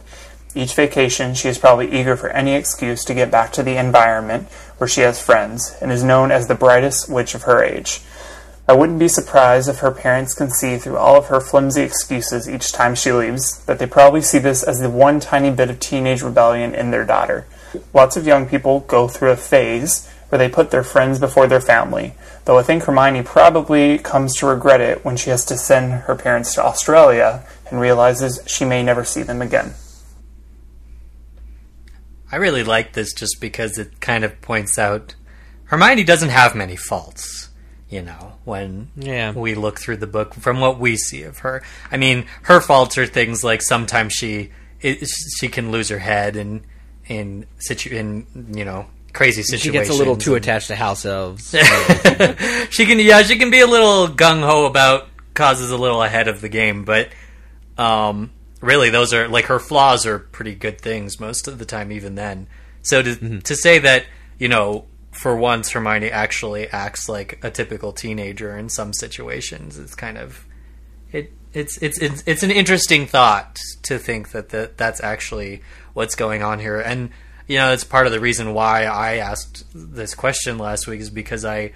Each 0.55 0.75
vacation, 0.75 1.35
she 1.35 1.49
is 1.49 1.57
probably 1.57 1.90
eager 1.90 2.14
for 2.14 2.29
any 2.29 2.55
excuse 2.55 3.07
to 3.07 3.14
get 3.14 3.31
back 3.31 3.53
to 3.55 3.62
the 3.62 3.79
environment 3.79 4.49
where 4.77 4.87
she 4.87 5.01
has 5.01 5.25
friends 5.25 5.75
and 5.81 5.90
is 5.90 6.05
known 6.05 6.31
as 6.31 6.47
the 6.47 6.55
brightest 6.55 7.09
witch 7.09 7.35
of 7.35 7.45
her 7.45 7.64
age. 7.64 8.03
I 8.66 8.72
wouldn't 8.72 8.98
be 8.98 9.09
surprised 9.09 9.68
if 9.68 9.81
her 9.81 9.90
parents 9.90 10.35
can 10.35 10.50
see 10.50 10.79
through 10.79 10.96
all 10.96 11.16
of 11.16 11.27
her 11.27 11.40
flimsy 11.40 11.83
excuses 11.83 12.48
each 12.48 12.72
time 12.72 12.94
she 12.94 13.12
leaves, 13.12 13.62
that 13.66 13.79
they 13.79 13.87
probably 13.87 14.22
see 14.22 14.38
this 14.38 14.62
as 14.62 14.81
the 14.81 14.88
one 14.88 15.20
tiny 15.20 15.50
bit 15.50 15.68
of 15.68 15.81
teenage 15.81 16.22
rebellion 16.22 16.74
in 16.74 16.90
their 16.90 17.05
daughter. 17.05 17.46
Lots 17.92 18.16
of 18.16 18.27
young 18.27 18.46
people 18.48 18.81
go 18.81 19.07
through 19.07 19.33
a 19.33 19.37
phase 19.37 20.09
where 20.31 20.38
they 20.38 20.48
put 20.48 20.70
their 20.70 20.83
friends 20.83 21.18
before 21.18 21.46
their 21.46 21.61
family, 21.61 22.14
though 22.46 22.59
I 22.59 22.62
think 22.62 22.85
Hermione 22.85 23.22
probably 23.22 23.98
comes 23.98 24.35
to 24.37 24.46
regret 24.46 24.81
it 24.81 25.05
when 25.05 25.16
she 25.16 25.31
has 25.31 25.44
to 25.46 25.57
send 25.57 25.92
her 25.92 26.14
parents 26.14 26.55
to 26.55 26.64
Australia 26.64 27.46
and 27.70 27.79
realizes 27.79 28.40
she 28.46 28.64
may 28.64 28.83
never 28.83 29.05
see 29.05 29.22
them 29.22 29.42
again. 29.42 29.74
I 32.33 32.37
really 32.37 32.64
like 32.64 32.94
this 32.94 33.12
just 33.12 33.40
because 33.40 33.79
it 33.79 34.00
kind 34.00 34.24
of 34.24 34.40
points 34.40 34.79
out 34.79 35.14
Hermione 35.66 36.03
doesn't 36.03 36.31
have 36.31 36.55
many 36.55 36.77
faults, 36.77 37.50
you 37.88 38.03
know, 38.03 38.33
when 38.44 38.88
Yeah. 38.97 39.33
we 39.33 39.55
look 39.55 39.79
through 39.81 39.99
the 39.99 40.07
book 40.07 40.35
from 40.35 40.61
what 40.61 40.79
we 40.79 40.97
see 40.97 41.23
of 41.23 41.38
her. 41.38 41.62
I 41.92 41.97
mean, 41.97 42.27
her 42.42 42.61
faults 42.61 42.99
are 42.99 43.07
things 43.07 43.44
like 43.44 43.62
sometimes 43.62 44.12
she 44.12 44.51
it, 44.81 45.07
she 45.38 45.49
can 45.49 45.70
lose 45.70 45.88
her 45.88 45.99
head 45.99 46.37
and 46.37 46.62
in 47.07 47.47
situ 47.59 47.94
in 47.94 48.27
you 48.57 48.64
know 48.64 48.87
crazy 49.12 49.42
situations. 49.42 49.62
She 49.62 49.70
gets 49.70 49.88
a 49.90 49.94
little 49.94 50.16
too 50.16 50.35
and- 50.35 50.44
attached 50.44 50.66
to 50.68 50.77
house 50.77 51.05
elves. 51.05 51.51
she 52.70 52.87
can 52.87 52.99
yeah 52.99 53.23
she 53.23 53.38
can 53.38 53.51
be 53.51 53.61
a 53.61 53.66
little 53.66 54.09
gung 54.09 54.42
ho 54.42 54.66
about 54.66 55.09
causes 55.35 55.70
a 55.70 55.77
little 55.77 56.03
ahead 56.03 56.29
of 56.29 56.40
the 56.40 56.49
game, 56.49 56.85
but 56.85 57.09
um, 57.79 58.31
really 58.61 58.90
those 58.90 59.12
are 59.12 59.29
like 59.29 59.47
her 59.47 59.59
flaws 59.59 60.07
are 60.07 60.18
pretty 60.18 60.55
good 60.55 60.81
things 60.81 61.18
most 61.20 61.49
of 61.49 61.59
the 61.59 61.64
time. 61.64 61.92
Even 61.92 62.14
then, 62.14 62.47
so 62.83 63.03
to 63.03 63.40
to 63.40 63.57
say 63.57 63.79
that 63.81 64.05
you 64.38 64.49
know 64.49 64.85
for 65.14 65.37
once 65.37 65.70
Hermione 65.70 66.11
actually 66.11 66.68
acts 66.68 67.09
like 67.09 67.38
a 67.42 67.50
typical 67.50 67.92
teenager 67.92 68.57
in 68.57 68.68
some 68.68 68.92
situations 68.92 69.79
It's 69.79 69.94
kind 69.94 70.18
of 70.18 70.46
it. 71.12 71.33
It's, 71.53 71.79
it's 71.79 71.98
it's 71.98 72.22
it's 72.27 72.42
an 72.42 72.50
interesting 72.50 73.07
thought 73.07 73.59
to 73.85 73.98
think 73.98 74.33
that 74.33 74.48
the, 74.48 74.72
that's 74.77 75.00
actually 75.00 75.62
what's 75.92 76.16
going 76.16 76.42
on 76.42 76.59
here, 76.59 76.81
and 76.81 77.11
you 77.46 77.59
know 77.59 77.72
it's 77.72 77.85
part 77.85 78.07
of 78.07 78.12
the 78.12 78.18
reason 78.18 78.55
why 78.55 78.85
I 78.85 79.16
asked 79.16 79.64
this 79.72 80.14
question 80.14 80.59
last 80.59 80.88
week 80.88 81.00
is 81.00 81.11
because 81.11 81.44
I 81.44 81.72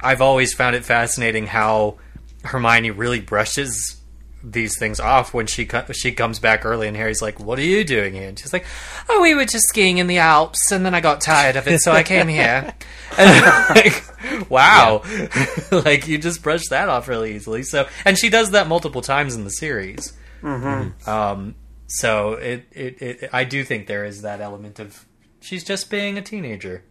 I've 0.00 0.22
always 0.22 0.54
found 0.54 0.74
it 0.74 0.86
fascinating 0.86 1.46
how 1.46 1.98
Hermione 2.44 2.92
really 2.92 3.20
brushes 3.20 4.00
these 4.44 4.78
things 4.78 5.00
off 5.00 5.32
when 5.32 5.46
she 5.46 5.64
co- 5.64 5.90
she 5.92 6.12
comes 6.12 6.38
back 6.38 6.64
early 6.64 6.86
and 6.86 6.96
Harry's 6.96 7.22
like, 7.22 7.40
"What 7.40 7.58
are 7.58 7.62
you 7.62 7.84
doing 7.84 8.14
here?" 8.14 8.28
And 8.28 8.38
she's 8.38 8.52
like, 8.52 8.66
"Oh, 9.08 9.20
we 9.22 9.34
were 9.34 9.44
just 9.44 9.66
skiing 9.68 9.98
in 9.98 10.06
the 10.06 10.18
Alps, 10.18 10.70
and 10.70 10.84
then 10.84 10.94
I 10.94 11.00
got 11.00 11.20
tired 11.20 11.56
of 11.56 11.66
it, 11.66 11.80
so 11.80 11.92
I 11.92 12.02
came 12.02 12.28
here." 12.28 12.74
And 13.16 13.30
I'm 13.30 13.68
like, 13.76 14.50
wow, 14.50 15.02
like 15.70 16.08
you 16.08 16.18
just 16.18 16.42
brushed 16.42 16.70
that 16.70 16.88
off 16.88 17.06
really 17.06 17.36
easily. 17.36 17.62
So, 17.62 17.86
and 18.04 18.18
she 18.18 18.28
does 18.28 18.50
that 18.50 18.66
multiple 18.66 19.02
times 19.02 19.36
in 19.36 19.44
the 19.44 19.50
series. 19.50 20.14
Mm-hmm. 20.42 21.08
Um, 21.08 21.54
so 21.86 22.32
it, 22.32 22.66
it 22.72 23.00
it 23.00 23.30
I 23.32 23.44
do 23.44 23.62
think 23.62 23.86
there 23.86 24.04
is 24.04 24.22
that 24.22 24.40
element 24.40 24.80
of 24.80 25.06
she's 25.40 25.62
just 25.62 25.90
being 25.90 26.18
a 26.18 26.22
teenager. 26.22 26.82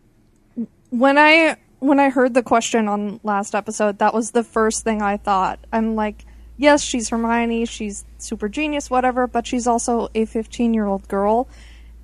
when 0.92 1.18
I 1.18 1.58
when 1.80 2.00
I 2.00 2.10
heard 2.10 2.34
the 2.34 2.44
question 2.44 2.88
on 2.88 3.20
last 3.24 3.54
episode, 3.54 4.00
that 4.00 4.14
was 4.14 4.32
the 4.32 4.44
first 4.44 4.84
thing 4.86 5.02
I 5.02 5.18
thought. 5.18 5.60
I'm 5.74 5.96
like, 5.96 6.24
yes, 6.64 6.82
she's 6.82 7.10
Hermione, 7.10 7.66
she's 7.66 8.06
super 8.18 8.48
genius, 8.50 8.90
whatever, 8.90 9.28
but 9.28 9.46
she's 9.46 9.68
also 9.68 10.10
a 10.16 10.26
15 10.26 10.74
year 10.74 10.86
old 10.86 11.08
girl. 11.08 11.48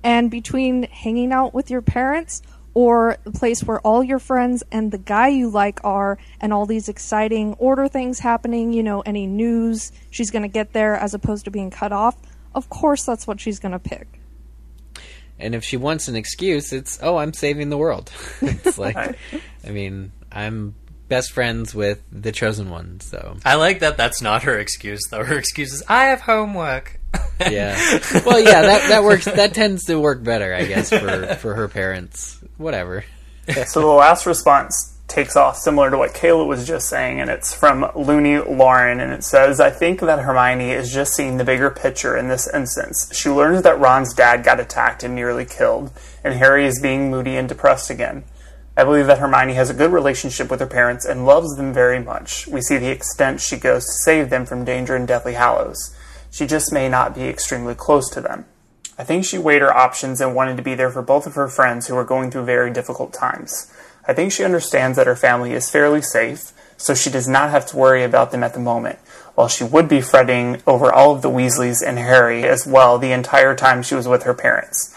And 0.04 0.30
between 0.30 0.84
hanging 0.84 1.32
out 1.32 1.52
with 1.52 1.70
your 1.70 1.82
parents 1.82 2.42
or 2.72 3.16
the 3.24 3.32
place 3.32 3.64
where 3.64 3.80
all 3.80 4.04
your 4.04 4.20
friends 4.20 4.62
and 4.70 4.92
the 4.92 4.98
guy 4.98 5.28
you 5.28 5.50
like 5.50 5.80
are, 5.82 6.18
and 6.40 6.52
all 6.52 6.66
these 6.66 6.88
exciting 6.88 7.54
order 7.54 7.88
things 7.88 8.20
happening, 8.20 8.72
you 8.72 8.82
know, 8.82 9.00
any 9.00 9.26
news 9.26 9.90
she's 10.10 10.30
going 10.30 10.42
to 10.42 10.48
get 10.48 10.72
there 10.72 10.94
as 10.94 11.12
opposed 11.12 11.46
to 11.46 11.50
being 11.50 11.70
cut 11.70 11.90
off, 11.90 12.16
of 12.54 12.68
course 12.68 13.04
that's 13.04 13.26
what 13.26 13.40
she's 13.40 13.58
going 13.58 13.72
to 13.72 13.78
pick. 13.78 14.06
and 15.38 15.54
if 15.54 15.64
she 15.64 15.76
wants 15.76 16.06
an 16.06 16.14
excuse, 16.16 16.72
it's 16.72 16.98
oh, 17.02 17.16
I'm 17.16 17.32
saving 17.32 17.70
the 17.70 17.78
world. 17.78 18.12
it's 18.40 18.78
like, 18.78 18.96
I 18.96 19.70
mean, 19.70 20.12
I'm 20.30 20.74
best 21.10 21.32
friends 21.32 21.74
with 21.74 22.00
the 22.10 22.32
chosen 22.32 22.70
one, 22.70 23.00
so 23.00 23.36
I 23.44 23.56
like 23.56 23.80
that. 23.80 23.98
That's 23.98 24.22
not 24.22 24.44
her 24.44 24.58
excuse 24.58 25.02
though. 25.10 25.24
Her 25.24 25.36
excuse 25.36 25.74
is 25.74 25.82
I 25.86 26.06
have 26.06 26.22
homework. 26.22 26.98
yeah. 27.40 27.76
well, 28.24 28.40
yeah, 28.40 28.62
that 28.62 28.88
that 28.88 29.02
works. 29.02 29.26
That 29.26 29.52
tends 29.52 29.84
to 29.86 30.00
work 30.00 30.24
better, 30.24 30.54
I 30.54 30.64
guess, 30.64 30.88
for 30.88 31.34
for 31.40 31.54
her 31.54 31.68
parents. 31.68 32.42
Whatever. 32.56 33.04
So 33.66 33.80
the 33.80 33.86
last 33.86 34.26
response 34.26 34.96
takes 35.10 35.36
off 35.36 35.56
similar 35.56 35.90
to 35.90 35.98
what 35.98 36.14
Kayla 36.14 36.46
was 36.46 36.66
just 36.66 36.88
saying, 36.88 37.20
and 37.20 37.28
it's 37.28 37.52
from 37.52 37.90
Looney 37.96 38.38
Lauren, 38.38 39.00
and 39.00 39.12
it 39.12 39.24
says, 39.24 39.60
I 39.60 39.70
think 39.70 40.00
that 40.00 40.20
Hermione 40.20 40.70
is 40.70 40.92
just 40.92 41.14
seeing 41.14 41.36
the 41.36 41.44
bigger 41.44 41.68
picture 41.68 42.16
in 42.16 42.28
this 42.28 42.48
instance. 42.54 43.10
She 43.12 43.28
learns 43.28 43.62
that 43.62 43.80
Ron's 43.80 44.14
dad 44.14 44.44
got 44.44 44.60
attacked 44.60 45.02
and 45.02 45.14
nearly 45.14 45.44
killed, 45.44 45.90
and 46.22 46.34
Harry 46.34 46.64
is 46.64 46.80
being 46.80 47.10
moody 47.10 47.36
and 47.36 47.48
depressed 47.48 47.90
again. 47.90 48.22
I 48.80 48.84
believe 48.84 49.08
that 49.08 49.18
Hermione 49.18 49.52
has 49.52 49.68
a 49.68 49.74
good 49.74 49.92
relationship 49.92 50.50
with 50.50 50.60
her 50.60 50.66
parents 50.66 51.04
and 51.04 51.26
loves 51.26 51.54
them 51.54 51.70
very 51.70 52.02
much. 52.02 52.46
We 52.46 52.62
see 52.62 52.78
the 52.78 52.90
extent 52.90 53.42
she 53.42 53.58
goes 53.58 53.84
to 53.84 53.92
save 53.92 54.30
them 54.30 54.46
from 54.46 54.64
danger 54.64 54.96
in 54.96 55.04
Deathly 55.04 55.34
Hallows. 55.34 55.94
She 56.30 56.46
just 56.46 56.72
may 56.72 56.88
not 56.88 57.14
be 57.14 57.24
extremely 57.24 57.74
close 57.74 58.08
to 58.08 58.22
them. 58.22 58.46
I 58.96 59.04
think 59.04 59.26
she 59.26 59.36
weighed 59.36 59.60
her 59.60 59.76
options 59.76 60.18
and 60.18 60.34
wanted 60.34 60.56
to 60.56 60.62
be 60.62 60.74
there 60.74 60.88
for 60.88 61.02
both 61.02 61.26
of 61.26 61.34
her 61.34 61.46
friends 61.46 61.88
who 61.88 61.94
were 61.94 62.04
going 62.04 62.30
through 62.30 62.46
very 62.46 62.72
difficult 62.72 63.12
times. 63.12 63.70
I 64.08 64.14
think 64.14 64.32
she 64.32 64.44
understands 64.44 64.96
that 64.96 65.06
her 65.06 65.14
family 65.14 65.52
is 65.52 65.70
fairly 65.70 66.00
safe, 66.00 66.54
so 66.78 66.94
she 66.94 67.10
does 67.10 67.28
not 67.28 67.50
have 67.50 67.66
to 67.66 67.76
worry 67.76 68.02
about 68.02 68.30
them 68.30 68.42
at 68.42 68.54
the 68.54 68.60
moment, 68.60 68.98
while 69.34 69.48
she 69.48 69.62
would 69.62 69.90
be 69.90 70.00
fretting 70.00 70.62
over 70.66 70.90
all 70.90 71.14
of 71.14 71.20
the 71.20 71.28
Weasleys 71.28 71.86
and 71.86 71.98
Harry 71.98 72.44
as 72.44 72.66
well 72.66 72.98
the 72.98 73.12
entire 73.12 73.54
time 73.54 73.82
she 73.82 73.94
was 73.94 74.08
with 74.08 74.22
her 74.22 74.32
parents. 74.32 74.96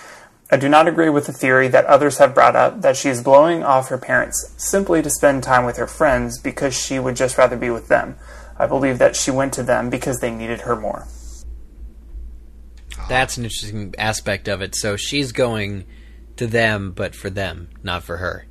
I 0.52 0.58
do 0.58 0.70
not 0.70 0.88
agree 0.88 1.10
with 1.10 1.26
the 1.26 1.34
theory 1.34 1.68
that 1.70 1.86
others 1.86 2.18
have 2.18 2.36
brought 2.36 2.56
up 2.56 2.82
that 2.82 2.98
she 2.98 3.10
is 3.10 3.24
blowing 3.24 3.64
off 3.64 3.90
her 3.90 3.98
parents 3.98 4.54
simply 4.58 5.02
to 5.02 5.10
spend 5.10 5.44
time 5.44 5.66
with 5.66 5.78
her 5.78 5.88
friends 5.88 6.40
because 6.40 6.78
she 6.80 7.00
would 7.00 7.16
just 7.16 7.38
rather 7.38 7.58
be 7.58 7.70
with 7.70 7.88
them. 7.88 8.18
I 8.58 8.68
believe 8.68 9.00
that 9.00 9.16
she 9.16 9.32
went 9.32 9.54
to 9.54 9.64
them 9.64 9.90
because 9.90 10.20
they 10.20 10.32
needed 10.32 10.62
her 10.62 10.76
more. 10.76 11.08
That's 13.10 13.38
an 13.38 13.46
interesting 13.46 13.96
aspect 13.98 14.48
of 14.48 14.62
it. 14.62 14.76
So 14.76 14.96
she's 14.96 15.32
going 15.32 15.86
to 16.38 16.48
them, 16.48 16.92
but 16.92 17.16
for 17.16 17.30
them, 17.30 17.70
not 17.82 18.04
for 18.04 18.18
her. 18.18 18.46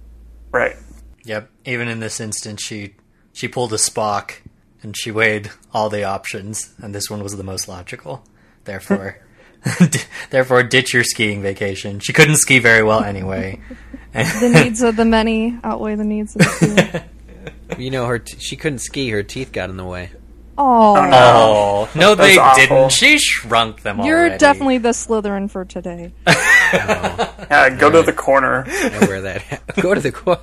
Right. 0.50 0.76
Yep. 1.24 1.50
Even 1.64 1.88
in 1.88 2.00
this 2.00 2.20
instance, 2.20 2.62
she 2.62 2.94
she 3.32 3.48
pulled 3.48 3.72
a 3.72 3.76
Spock 3.76 4.40
and 4.82 4.96
she 4.96 5.10
weighed 5.10 5.50
all 5.72 5.88
the 5.88 6.04
options, 6.04 6.74
and 6.78 6.94
this 6.94 7.08
one 7.08 7.22
was 7.22 7.36
the 7.36 7.44
most 7.44 7.68
logical. 7.68 8.24
Therefore, 8.64 9.24
therefore, 10.30 10.62
ditch 10.62 10.92
your 10.94 11.04
skiing 11.04 11.42
vacation. 11.42 12.00
She 12.00 12.12
couldn't 12.12 12.36
ski 12.36 12.58
very 12.58 12.82
well 12.82 13.02
anyway. 13.02 13.60
The 14.12 14.50
needs 14.62 14.82
of 14.82 14.96
the 14.96 15.06
many 15.06 15.56
outweigh 15.64 15.94
the 15.94 16.04
needs 16.04 16.36
of 16.36 16.42
the 16.42 17.02
few. 17.70 17.78
You 17.84 17.90
know, 17.90 18.04
her 18.06 18.18
t- 18.18 18.36
she 18.38 18.56
couldn't 18.56 18.80
ski. 18.80 19.08
Her 19.08 19.22
teeth 19.22 19.50
got 19.52 19.70
in 19.70 19.78
the 19.78 19.84
way. 19.86 20.10
Oh, 20.58 20.94
Oh 20.98 21.88
no, 21.94 22.14
they 22.14 22.36
awful. 22.36 22.60
didn't. 22.60 22.92
She 22.92 23.16
shrunk 23.18 23.80
them 23.80 24.00
you're 24.00 24.18
already. 24.20 24.36
definitely 24.36 24.76
the 24.76 24.90
Slytherin 24.90 25.50
for 25.50 25.64
today. 25.64 26.12
Yeah, 26.26 27.74
go 27.78 27.88
to 27.90 28.02
the 28.02 28.12
corner. 28.12 28.64
I 28.68 28.98
wear 29.08 29.22
that. 29.22 29.62
Go 29.80 29.94
to 29.94 30.00
the. 30.02 30.12
corner. 30.12 30.42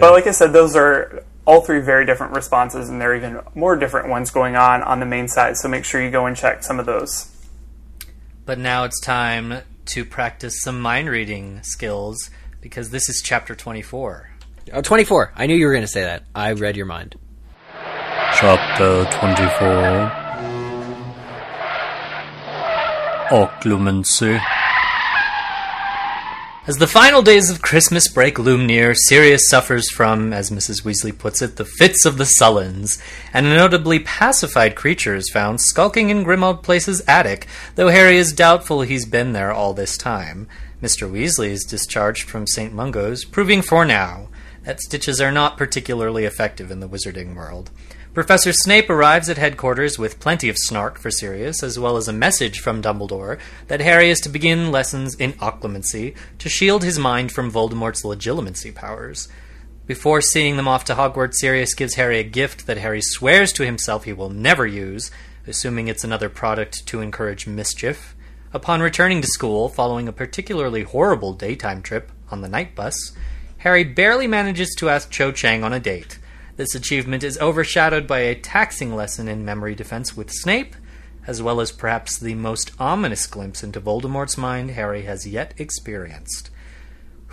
But 0.00 0.12
like 0.12 0.26
I 0.26 0.30
said, 0.32 0.52
those 0.52 0.76
are 0.76 1.24
all 1.44 1.60
three 1.62 1.80
very 1.80 2.06
different 2.06 2.34
responses, 2.34 2.88
and 2.88 3.00
there 3.00 3.12
are 3.12 3.16
even 3.16 3.40
more 3.54 3.76
different 3.76 4.08
ones 4.08 4.30
going 4.30 4.56
on 4.56 4.82
on 4.82 5.00
the 5.00 5.06
main 5.06 5.28
side. 5.28 5.56
So 5.56 5.68
make 5.68 5.84
sure 5.84 6.02
you 6.02 6.10
go 6.10 6.26
and 6.26 6.36
check 6.36 6.62
some 6.62 6.78
of 6.78 6.86
those. 6.86 7.28
But 8.46 8.58
now 8.58 8.84
it's 8.84 9.00
time 9.00 9.62
to 9.86 10.04
practice 10.04 10.60
some 10.62 10.80
mind 10.80 11.08
reading 11.08 11.60
skills 11.62 12.30
because 12.60 12.90
this 12.90 13.08
is 13.08 13.20
chapter 13.24 13.54
twenty-four. 13.54 14.30
oh, 14.72 14.80
24. 14.82 15.32
I 15.36 15.46
knew 15.46 15.56
you 15.56 15.66
were 15.66 15.72
going 15.72 15.82
to 15.82 15.88
say 15.88 16.02
that. 16.02 16.22
I 16.34 16.52
read 16.52 16.76
your 16.76 16.86
mind. 16.86 17.16
Chapter 18.34 19.04
24 19.10 20.22
occlumency. 23.32 24.40
As 26.64 26.76
the 26.76 26.86
final 26.86 27.22
days 27.22 27.50
of 27.50 27.60
Christmas 27.60 28.06
break 28.06 28.38
loom 28.38 28.68
near, 28.68 28.94
Sirius 28.94 29.48
suffers 29.48 29.90
from, 29.90 30.32
as 30.32 30.52
Mrs. 30.52 30.84
Weasley 30.84 31.10
puts 31.10 31.42
it, 31.42 31.56
the 31.56 31.64
fits 31.64 32.06
of 32.06 32.18
the 32.18 32.24
sullens, 32.24 33.02
and 33.34 33.46
a 33.46 33.56
notably 33.56 33.98
pacified 33.98 34.76
creature 34.76 35.16
is 35.16 35.28
found 35.28 35.60
skulking 35.60 36.08
in 36.08 36.22
Grimmauld 36.22 36.62
Place's 36.62 37.02
attic, 37.08 37.48
though 37.74 37.88
Harry 37.88 38.16
is 38.16 38.32
doubtful 38.32 38.82
he's 38.82 39.06
been 39.06 39.32
there 39.32 39.52
all 39.52 39.74
this 39.74 39.96
time. 39.96 40.46
Mr. 40.80 41.10
Weasley 41.10 41.48
is 41.48 41.64
discharged 41.64 42.30
from 42.30 42.46
St. 42.46 42.72
Mungo's, 42.72 43.24
proving 43.24 43.60
for 43.60 43.84
now 43.84 44.28
that 44.62 44.80
stitches 44.80 45.20
are 45.20 45.32
not 45.32 45.58
particularly 45.58 46.24
effective 46.24 46.70
in 46.70 46.78
the 46.78 46.88
wizarding 46.88 47.34
world. 47.34 47.72
Professor 48.14 48.52
Snape 48.52 48.90
arrives 48.90 49.30
at 49.30 49.38
headquarters 49.38 49.98
with 49.98 50.20
plenty 50.20 50.50
of 50.50 50.58
snark 50.58 50.98
for 50.98 51.10
Sirius, 51.10 51.62
as 51.62 51.78
well 51.78 51.96
as 51.96 52.08
a 52.08 52.12
message 52.12 52.60
from 52.60 52.82
Dumbledore 52.82 53.38
that 53.68 53.80
Harry 53.80 54.10
is 54.10 54.20
to 54.20 54.28
begin 54.28 54.70
lessons 54.70 55.14
in 55.14 55.32
occlumency 55.34 56.14
to 56.38 56.50
shield 56.50 56.84
his 56.84 56.98
mind 56.98 57.32
from 57.32 57.50
Voldemort's 57.50 58.02
legilimency 58.02 58.74
powers. 58.74 59.28
Before 59.86 60.20
seeing 60.20 60.58
them 60.58 60.68
off 60.68 60.84
to 60.84 60.94
Hogwarts, 60.94 61.36
Sirius 61.36 61.72
gives 61.72 61.94
Harry 61.94 62.18
a 62.18 62.22
gift 62.22 62.66
that 62.66 62.76
Harry 62.76 63.00
swears 63.00 63.50
to 63.54 63.64
himself 63.64 64.04
he 64.04 64.12
will 64.12 64.28
never 64.28 64.66
use, 64.66 65.10
assuming 65.46 65.88
it's 65.88 66.04
another 66.04 66.28
product 66.28 66.86
to 66.88 67.00
encourage 67.00 67.46
mischief. 67.46 68.14
Upon 68.52 68.82
returning 68.82 69.22
to 69.22 69.26
school, 69.26 69.70
following 69.70 70.06
a 70.06 70.12
particularly 70.12 70.82
horrible 70.82 71.32
daytime 71.32 71.80
trip 71.80 72.12
on 72.30 72.42
the 72.42 72.48
night 72.48 72.74
bus, 72.74 73.12
Harry 73.58 73.84
barely 73.84 74.26
manages 74.26 74.74
to 74.76 74.90
ask 74.90 75.10
Cho 75.10 75.32
Chang 75.32 75.64
on 75.64 75.72
a 75.72 75.80
date. 75.80 76.18
This 76.56 76.74
achievement 76.74 77.24
is 77.24 77.38
overshadowed 77.38 78.06
by 78.06 78.20
a 78.20 78.34
taxing 78.34 78.94
lesson 78.94 79.28
in 79.28 79.44
memory 79.44 79.74
defense 79.74 80.16
with 80.16 80.30
Snape, 80.30 80.76
as 81.26 81.42
well 81.42 81.60
as 81.60 81.72
perhaps 81.72 82.18
the 82.18 82.34
most 82.34 82.72
ominous 82.78 83.26
glimpse 83.26 83.62
into 83.62 83.80
Voldemort's 83.80 84.36
mind 84.36 84.72
Harry 84.72 85.02
has 85.02 85.26
yet 85.26 85.54
experienced. 85.56 86.50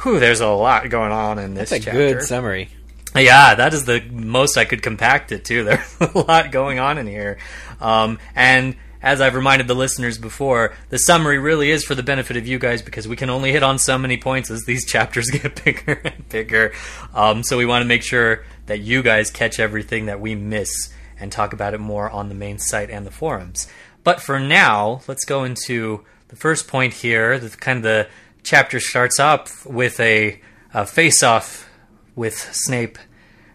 Whew, 0.04 0.20
there's 0.20 0.40
a 0.40 0.48
lot 0.48 0.90
going 0.90 1.12
on 1.12 1.38
in 1.40 1.54
this 1.56 1.72
That's 1.72 1.82
a 1.82 1.86
chapter. 1.86 2.00
good 2.14 2.24
summary. 2.24 2.70
Yeah, 3.16 3.56
that 3.56 3.74
is 3.74 3.86
the 3.86 4.02
most 4.12 4.58
I 4.58 4.66
could 4.66 4.82
compact 4.84 5.32
it 5.32 5.44
to. 5.46 5.64
There's 5.66 5.98
a 6.00 6.18
lot 6.18 6.52
going 6.52 6.78
on 6.80 7.00
in 7.00 7.08
here. 7.08 7.40
Um, 7.82 8.20
and 8.36 8.76
as 9.02 9.20
I've 9.20 9.34
reminded 9.34 9.68
the 9.68 9.74
listeners 9.74 10.20
before, 10.20 10.76
the 10.90 11.00
summary 11.00 11.40
really 11.40 11.72
is 11.72 11.84
for 11.84 11.96
the 11.96 12.04
benefit 12.04 12.38
of 12.38 12.46
you 12.48 12.60
guys 12.60 12.84
because 12.84 13.08
we 13.08 13.16
can 13.16 13.32
only 13.32 13.52
hit 13.52 13.64
on 13.64 13.80
so 13.80 13.98
many 13.98 14.18
points 14.18 14.52
as 14.52 14.64
these 14.66 14.86
chapters 14.92 15.30
get 15.32 15.64
bigger 15.66 16.00
and 16.06 16.30
bigger. 16.30 16.72
Um, 17.16 17.42
so 17.42 17.58
we 17.58 17.66
want 17.66 17.82
to 17.82 17.88
make 17.88 18.04
sure 18.04 18.46
that 18.70 18.80
you 18.80 19.04
guys 19.04 19.30
catch 19.30 19.60
everything 19.60 20.06
that 20.06 20.22
we 20.22 20.34
miss 20.36 20.94
and 21.20 21.32
talk 21.32 21.52
about 21.52 21.74
it 21.74 21.80
more 21.80 22.10
on 22.10 22.30
the 22.30 22.36
main 22.36 22.58
site 22.58 22.90
and 22.90 23.06
the 23.06 23.12
forums. 23.12 23.68
But 24.04 24.22
for 24.22 24.40
now, 24.40 25.02
let's 25.08 25.26
go 25.26 25.44
into 25.44 26.06
the 26.30 26.36
first 26.36 26.68
point 26.68 26.94
here. 26.94 27.38
The 27.38 27.50
kind 27.50 27.78
of 27.78 27.84
the 27.84 28.08
chapter 28.44 28.80
starts 28.80 29.20
up 29.20 29.50
with 29.66 30.00
a, 30.00 30.40
a 30.74 30.86
face-off 30.86 31.70
with 32.16 32.38
Snape 32.56 32.98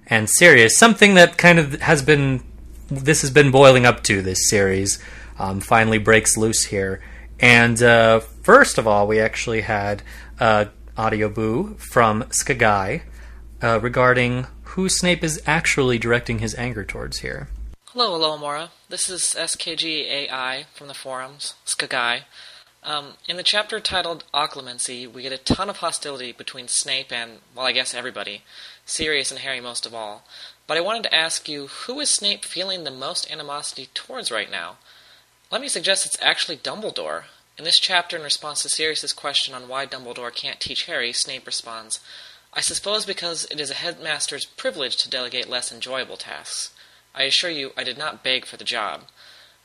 and 0.06 0.28
Sirius, 0.28 0.76
something 0.76 1.14
that 1.14 1.38
kind 1.38 1.58
of 1.58 1.80
has 1.80 2.02
been 2.02 2.42
this 2.90 3.22
has 3.22 3.30
been 3.30 3.50
boiling 3.50 3.86
up 3.86 4.02
to 4.04 4.20
this 4.20 4.50
series. 4.50 5.02
Um, 5.38 5.60
finally 5.60 5.98
breaks 5.98 6.36
loose 6.36 6.66
here, 6.66 7.00
and 7.40 7.82
uh, 7.82 8.20
first 8.20 8.78
of 8.78 8.86
all, 8.86 9.08
we 9.08 9.18
actually 9.18 9.62
had 9.62 10.02
uh, 10.38 10.66
audio 10.96 11.28
boo 11.28 11.74
from 11.78 12.22
Skagai 12.24 13.02
uh, 13.62 13.80
regarding 13.80 14.46
who 14.74 14.88
Snape 14.88 15.22
is 15.22 15.40
actually 15.46 15.98
directing 15.98 16.40
his 16.40 16.54
anger 16.56 16.84
towards 16.84 17.20
here. 17.20 17.46
Hello, 17.90 18.18
Alohomora. 18.18 18.70
This 18.88 19.08
is 19.08 19.22
SKGAI 19.36 20.64
from 20.74 20.88
the 20.88 20.94
forums, 20.94 21.54
Skagai. 21.64 22.22
Um, 22.82 23.12
in 23.28 23.36
the 23.36 23.44
chapter 23.44 23.78
titled 23.78 24.24
Occlumency, 24.34 25.10
we 25.10 25.22
get 25.22 25.32
a 25.32 25.38
ton 25.38 25.70
of 25.70 25.76
hostility 25.76 26.32
between 26.32 26.66
Snape 26.66 27.12
and, 27.12 27.38
well, 27.54 27.66
I 27.66 27.70
guess 27.70 27.94
everybody, 27.94 28.42
Sirius 28.84 29.30
and 29.30 29.40
Harry 29.40 29.60
most 29.60 29.86
of 29.86 29.94
all. 29.94 30.24
But 30.66 30.76
I 30.76 30.80
wanted 30.80 31.04
to 31.04 31.14
ask 31.14 31.48
you, 31.48 31.68
who 31.68 32.00
is 32.00 32.10
Snape 32.10 32.44
feeling 32.44 32.82
the 32.82 32.90
most 32.90 33.30
animosity 33.30 33.90
towards 33.94 34.32
right 34.32 34.50
now? 34.50 34.78
Let 35.52 35.60
me 35.60 35.68
suggest 35.68 36.04
it's 36.04 36.20
actually 36.20 36.56
Dumbledore. 36.56 37.24
In 37.56 37.64
this 37.64 37.78
chapter, 37.78 38.16
in 38.16 38.24
response 38.24 38.62
to 38.62 38.68
Sirius's 38.68 39.12
question 39.12 39.54
on 39.54 39.68
why 39.68 39.86
Dumbledore 39.86 40.34
can't 40.34 40.58
teach 40.58 40.86
Harry, 40.86 41.12
Snape 41.12 41.46
responds, 41.46 42.00
I 42.56 42.60
suppose 42.60 43.04
because 43.04 43.46
it 43.50 43.60
is 43.60 43.70
a 43.70 43.74
headmaster's 43.74 44.44
privilege 44.44 44.96
to 44.98 45.10
delegate 45.10 45.48
less 45.48 45.72
enjoyable 45.72 46.16
tasks. 46.16 46.72
I 47.12 47.24
assure 47.24 47.50
you, 47.50 47.72
I 47.76 47.82
did 47.82 47.98
not 47.98 48.22
beg 48.22 48.44
for 48.44 48.56
the 48.56 48.62
job. 48.62 49.08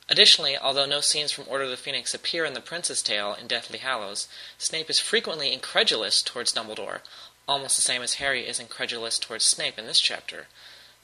Additionally, 0.08 0.58
although 0.58 0.86
no 0.86 1.00
scenes 1.00 1.30
from 1.30 1.44
Order 1.46 1.64
of 1.64 1.70
the 1.70 1.76
Phoenix 1.76 2.14
appear 2.14 2.44
in 2.44 2.52
The 2.52 2.60
Prince's 2.60 3.00
Tale 3.00 3.36
in 3.40 3.46
Deathly 3.46 3.78
Hallows, 3.78 4.26
Snape 4.58 4.90
is 4.90 4.98
frequently 4.98 5.52
incredulous 5.52 6.20
towards 6.20 6.52
Dumbledore, 6.52 7.02
almost 7.46 7.76
the 7.76 7.82
same 7.82 8.02
as 8.02 8.14
Harry 8.14 8.44
is 8.48 8.58
incredulous 8.58 9.20
towards 9.20 9.46
Snape 9.46 9.78
in 9.78 9.86
this 9.86 10.00
chapter. 10.00 10.48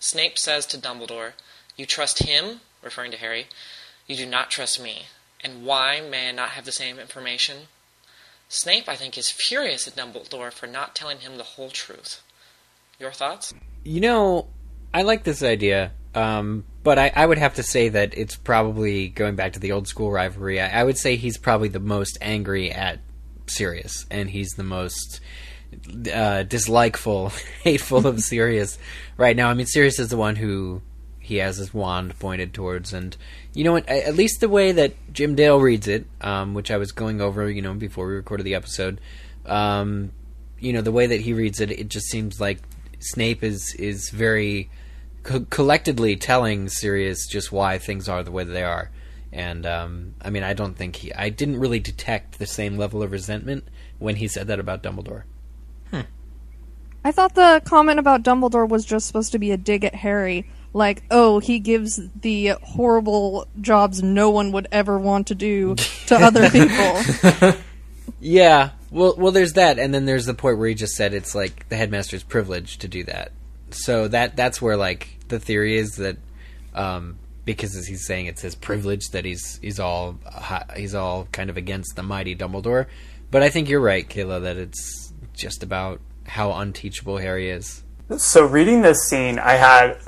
Snape 0.00 0.38
says 0.38 0.66
to 0.66 0.78
Dumbledore, 0.78 1.34
You 1.76 1.86
trust 1.86 2.24
him, 2.24 2.62
referring 2.82 3.12
to 3.12 3.16
Harry, 3.16 3.46
you 4.08 4.16
do 4.16 4.26
not 4.26 4.50
trust 4.50 4.82
me. 4.82 5.06
And 5.40 5.64
why 5.64 6.00
may 6.00 6.30
I 6.30 6.32
not 6.32 6.50
have 6.50 6.64
the 6.64 6.72
same 6.72 6.98
information? 6.98 7.68
Snape, 8.48 8.88
I 8.88 8.96
think, 8.96 9.18
is 9.18 9.30
furious 9.30 9.88
at 9.88 9.96
Dumbledore 9.96 10.52
for 10.52 10.66
not 10.66 10.94
telling 10.94 11.18
him 11.18 11.36
the 11.36 11.42
whole 11.42 11.70
truth. 11.70 12.22
Your 12.98 13.10
thoughts? 13.10 13.52
You 13.84 14.00
know, 14.00 14.46
I 14.94 15.02
like 15.02 15.24
this 15.24 15.42
idea, 15.42 15.92
um, 16.14 16.64
but 16.82 16.98
I, 16.98 17.12
I 17.14 17.26
would 17.26 17.38
have 17.38 17.54
to 17.54 17.62
say 17.62 17.88
that 17.90 18.16
it's 18.16 18.36
probably 18.36 19.08
going 19.08 19.36
back 19.36 19.54
to 19.54 19.60
the 19.60 19.72
old 19.72 19.88
school 19.88 20.10
rivalry. 20.10 20.60
I, 20.60 20.80
I 20.80 20.84
would 20.84 20.96
say 20.96 21.16
he's 21.16 21.36
probably 21.36 21.68
the 21.68 21.80
most 21.80 22.16
angry 22.20 22.72
at 22.72 23.00
Sirius, 23.46 24.06
and 24.10 24.30
he's 24.30 24.50
the 24.50 24.62
most 24.62 25.20
uh, 26.12 26.44
dislikeful, 26.44 27.32
hateful 27.62 28.06
of 28.06 28.20
Sirius 28.22 28.78
right 29.16 29.36
now. 29.36 29.50
I 29.50 29.54
mean, 29.54 29.66
Sirius 29.66 29.98
is 29.98 30.08
the 30.08 30.16
one 30.16 30.36
who 30.36 30.82
he 31.18 31.36
has 31.36 31.56
his 31.56 31.74
wand 31.74 32.18
pointed 32.18 32.54
towards, 32.54 32.92
and 32.92 33.16
you 33.56 33.64
know 33.64 33.72
what? 33.72 33.88
At 33.88 34.14
least 34.14 34.40
the 34.40 34.50
way 34.50 34.70
that 34.72 34.94
Jim 35.14 35.34
Dale 35.34 35.58
reads 35.58 35.88
it, 35.88 36.06
um, 36.20 36.52
which 36.52 36.70
I 36.70 36.76
was 36.76 36.92
going 36.92 37.22
over, 37.22 37.50
you 37.50 37.62
know, 37.62 37.72
before 37.72 38.06
we 38.06 38.14
recorded 38.14 38.44
the 38.44 38.54
episode, 38.54 39.00
um, 39.46 40.12
you 40.60 40.74
know, 40.74 40.82
the 40.82 40.92
way 40.92 41.06
that 41.06 41.22
he 41.22 41.32
reads 41.32 41.58
it, 41.60 41.70
it 41.70 41.88
just 41.88 42.06
seems 42.06 42.38
like 42.38 42.58
Snape 42.98 43.42
is 43.42 43.74
is 43.78 44.10
very 44.10 44.68
co- 45.22 45.46
collectedly 45.48 46.16
telling 46.16 46.68
Sirius 46.68 47.26
just 47.26 47.50
why 47.50 47.78
things 47.78 48.10
are 48.10 48.22
the 48.22 48.30
way 48.30 48.44
they 48.44 48.62
are. 48.62 48.90
And 49.32 49.64
um, 49.64 50.14
I 50.20 50.28
mean, 50.28 50.42
I 50.42 50.52
don't 50.52 50.76
think 50.76 50.96
he. 50.96 51.14
I 51.14 51.30
didn't 51.30 51.58
really 51.58 51.80
detect 51.80 52.38
the 52.38 52.46
same 52.46 52.76
level 52.76 53.02
of 53.02 53.10
resentment 53.10 53.66
when 53.98 54.16
he 54.16 54.28
said 54.28 54.48
that 54.48 54.60
about 54.60 54.82
Dumbledore. 54.82 55.22
I 57.06 57.12
thought 57.12 57.36
the 57.36 57.62
comment 57.64 58.00
about 58.00 58.24
Dumbledore 58.24 58.68
was 58.68 58.84
just 58.84 59.06
supposed 59.06 59.30
to 59.30 59.38
be 59.38 59.52
a 59.52 59.56
dig 59.56 59.84
at 59.84 59.94
Harry. 59.94 60.44
Like, 60.76 61.04
oh, 61.10 61.38
he 61.38 61.58
gives 61.58 61.98
the 62.20 62.48
horrible 62.62 63.48
jobs 63.62 64.02
no 64.02 64.28
one 64.28 64.52
would 64.52 64.68
ever 64.70 64.98
want 64.98 65.28
to 65.28 65.34
do 65.34 65.74
to 65.74 66.16
other 66.20 66.50
people. 66.50 67.54
Yeah, 68.20 68.70
well, 68.90 69.14
well, 69.16 69.32
there's 69.32 69.54
that, 69.54 69.78
and 69.78 69.94
then 69.94 70.04
there's 70.04 70.26
the 70.26 70.34
point 70.34 70.58
where 70.58 70.68
he 70.68 70.74
just 70.74 70.94
said 70.94 71.14
it's 71.14 71.34
like 71.34 71.68
the 71.68 71.76
headmaster's 71.76 72.22
privilege 72.22 72.78
to 72.78 72.88
do 72.88 73.04
that. 73.04 73.32
So 73.70 74.08
that 74.08 74.36
that's 74.36 74.60
where 74.60 74.76
like 74.76 75.18
the 75.28 75.38
theory 75.38 75.76
is 75.76 75.96
that 75.96 76.18
um, 76.74 77.18
because 77.44 77.74
as 77.74 77.86
he's 77.86 78.06
saying 78.06 78.26
it's 78.26 78.42
his 78.42 78.54
privilege 78.54 79.08
that 79.12 79.24
he's 79.24 79.58
he's 79.62 79.80
all 79.80 80.18
he's 80.76 80.94
all 80.94 81.26
kind 81.32 81.50
of 81.50 81.56
against 81.56 81.96
the 81.96 82.02
mighty 82.02 82.36
Dumbledore. 82.36 82.86
But 83.30 83.42
I 83.42 83.48
think 83.48 83.68
you're 83.68 83.80
right, 83.80 84.08
Kayla, 84.08 84.42
that 84.42 84.56
it's 84.56 85.12
just 85.34 85.62
about 85.62 86.00
how 86.24 86.52
unteachable 86.52 87.18
Harry 87.18 87.50
is. 87.50 87.82
So 88.18 88.44
reading 88.44 88.82
this 88.82 89.08
scene, 89.08 89.38
I 89.38 89.54
had 89.54 89.98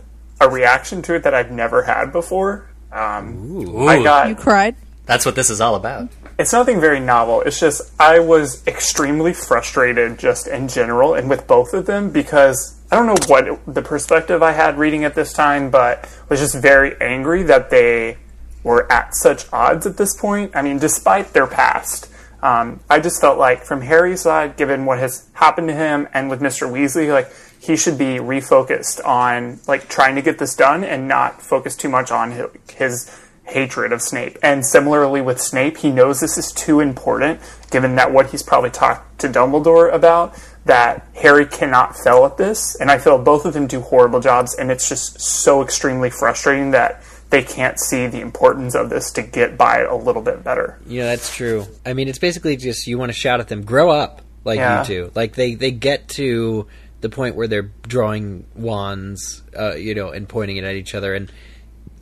a 0.40 0.48
reaction 0.48 1.02
to 1.02 1.14
it 1.14 1.22
that 1.24 1.34
I've 1.34 1.50
never 1.50 1.82
had 1.82 2.12
before. 2.12 2.68
Um, 2.92 3.56
Ooh, 3.56 3.86
I 3.86 4.02
got 4.02 4.28
you 4.28 4.34
cried? 4.34 4.76
that's 5.06 5.24
what 5.26 5.34
this 5.34 5.50
is 5.50 5.60
all 5.60 5.74
about. 5.74 6.08
it's 6.38 6.52
nothing 6.52 6.80
very 6.80 7.00
novel. 7.00 7.40
It's 7.42 7.58
just 7.60 7.92
I 8.00 8.18
was 8.20 8.66
extremely 8.66 9.32
frustrated 9.32 10.18
just 10.18 10.46
in 10.46 10.68
general 10.68 11.14
and 11.14 11.28
with 11.28 11.46
both 11.46 11.74
of 11.74 11.86
them 11.86 12.10
because 12.10 12.78
I 12.90 12.96
don't 12.96 13.06
know 13.06 13.16
what 13.26 13.74
the 13.74 13.82
perspective 13.82 14.42
I 14.42 14.52
had 14.52 14.78
reading 14.78 15.04
at 15.04 15.14
this 15.14 15.32
time, 15.32 15.70
but 15.70 16.08
was 16.28 16.40
just 16.40 16.54
very 16.54 16.98
angry 17.00 17.42
that 17.44 17.68
they 17.70 18.16
were 18.62 18.90
at 18.90 19.14
such 19.14 19.50
odds 19.52 19.86
at 19.86 19.96
this 19.96 20.18
point. 20.18 20.52
I 20.54 20.62
mean, 20.62 20.78
despite 20.78 21.32
their 21.32 21.46
past. 21.46 22.10
Um, 22.40 22.78
I 22.88 23.00
just 23.00 23.20
felt 23.20 23.36
like 23.36 23.64
from 23.64 23.80
Harry's 23.80 24.20
side, 24.20 24.56
given 24.56 24.84
what 24.84 25.00
has 25.00 25.28
happened 25.32 25.68
to 25.68 25.74
him, 25.74 26.06
and 26.14 26.30
with 26.30 26.40
Mr. 26.40 26.70
Weasley, 26.70 27.12
like 27.12 27.32
he 27.68 27.76
should 27.76 27.96
be 27.96 28.16
refocused 28.16 29.04
on 29.06 29.60
like 29.68 29.88
trying 29.88 30.16
to 30.16 30.22
get 30.22 30.38
this 30.38 30.56
done 30.56 30.82
and 30.82 31.06
not 31.06 31.40
focus 31.40 31.76
too 31.76 31.88
much 31.88 32.10
on 32.10 32.32
his, 32.32 32.46
his 32.72 33.20
hatred 33.44 33.92
of 33.92 34.02
Snape. 34.02 34.36
And 34.42 34.64
similarly 34.66 35.20
with 35.20 35.40
Snape, 35.40 35.76
he 35.76 35.90
knows 35.90 36.18
this 36.20 36.36
is 36.36 36.50
too 36.50 36.80
important, 36.80 37.40
given 37.70 37.94
that 37.96 38.12
what 38.12 38.30
he's 38.30 38.42
probably 38.42 38.70
talked 38.70 39.20
to 39.20 39.28
Dumbledore 39.28 39.92
about, 39.92 40.34
that 40.64 41.06
Harry 41.14 41.46
cannot 41.46 41.96
fail 41.96 42.24
at 42.24 42.36
this. 42.36 42.74
And 42.80 42.90
I 42.90 42.98
feel 42.98 43.18
both 43.22 43.44
of 43.44 43.54
them 43.54 43.66
do 43.66 43.80
horrible 43.80 44.20
jobs, 44.20 44.54
and 44.54 44.70
it's 44.70 44.88
just 44.88 45.20
so 45.20 45.62
extremely 45.62 46.10
frustrating 46.10 46.72
that 46.72 47.02
they 47.30 47.42
can't 47.42 47.78
see 47.78 48.06
the 48.06 48.20
importance 48.20 48.74
of 48.74 48.88
this 48.90 49.12
to 49.12 49.22
get 49.22 49.58
by 49.58 49.80
a 49.80 49.94
little 49.94 50.22
bit 50.22 50.42
better. 50.42 50.78
Yeah, 50.86 51.04
that's 51.04 51.34
true. 51.34 51.66
I 51.84 51.92
mean, 51.92 52.08
it's 52.08 52.18
basically 52.18 52.56
just 52.56 52.86
you 52.86 52.96
want 52.98 53.10
to 53.10 53.18
shout 53.18 53.40
at 53.40 53.48
them, 53.48 53.62
grow 53.64 53.90
up, 53.90 54.22
like 54.44 54.56
Yeah. 54.58 54.80
you 54.80 54.86
do. 54.86 55.12
Like 55.14 55.34
they 55.34 55.54
they 55.54 55.70
get 55.70 56.08
to 56.10 56.66
the 57.00 57.08
point 57.08 57.36
where 57.36 57.46
they're 57.46 57.70
drawing 57.86 58.46
wands, 58.54 59.42
uh, 59.58 59.74
you 59.74 59.94
know, 59.94 60.10
and 60.10 60.28
pointing 60.28 60.56
it 60.56 60.64
at 60.64 60.74
each 60.74 60.94
other. 60.94 61.14
And 61.14 61.30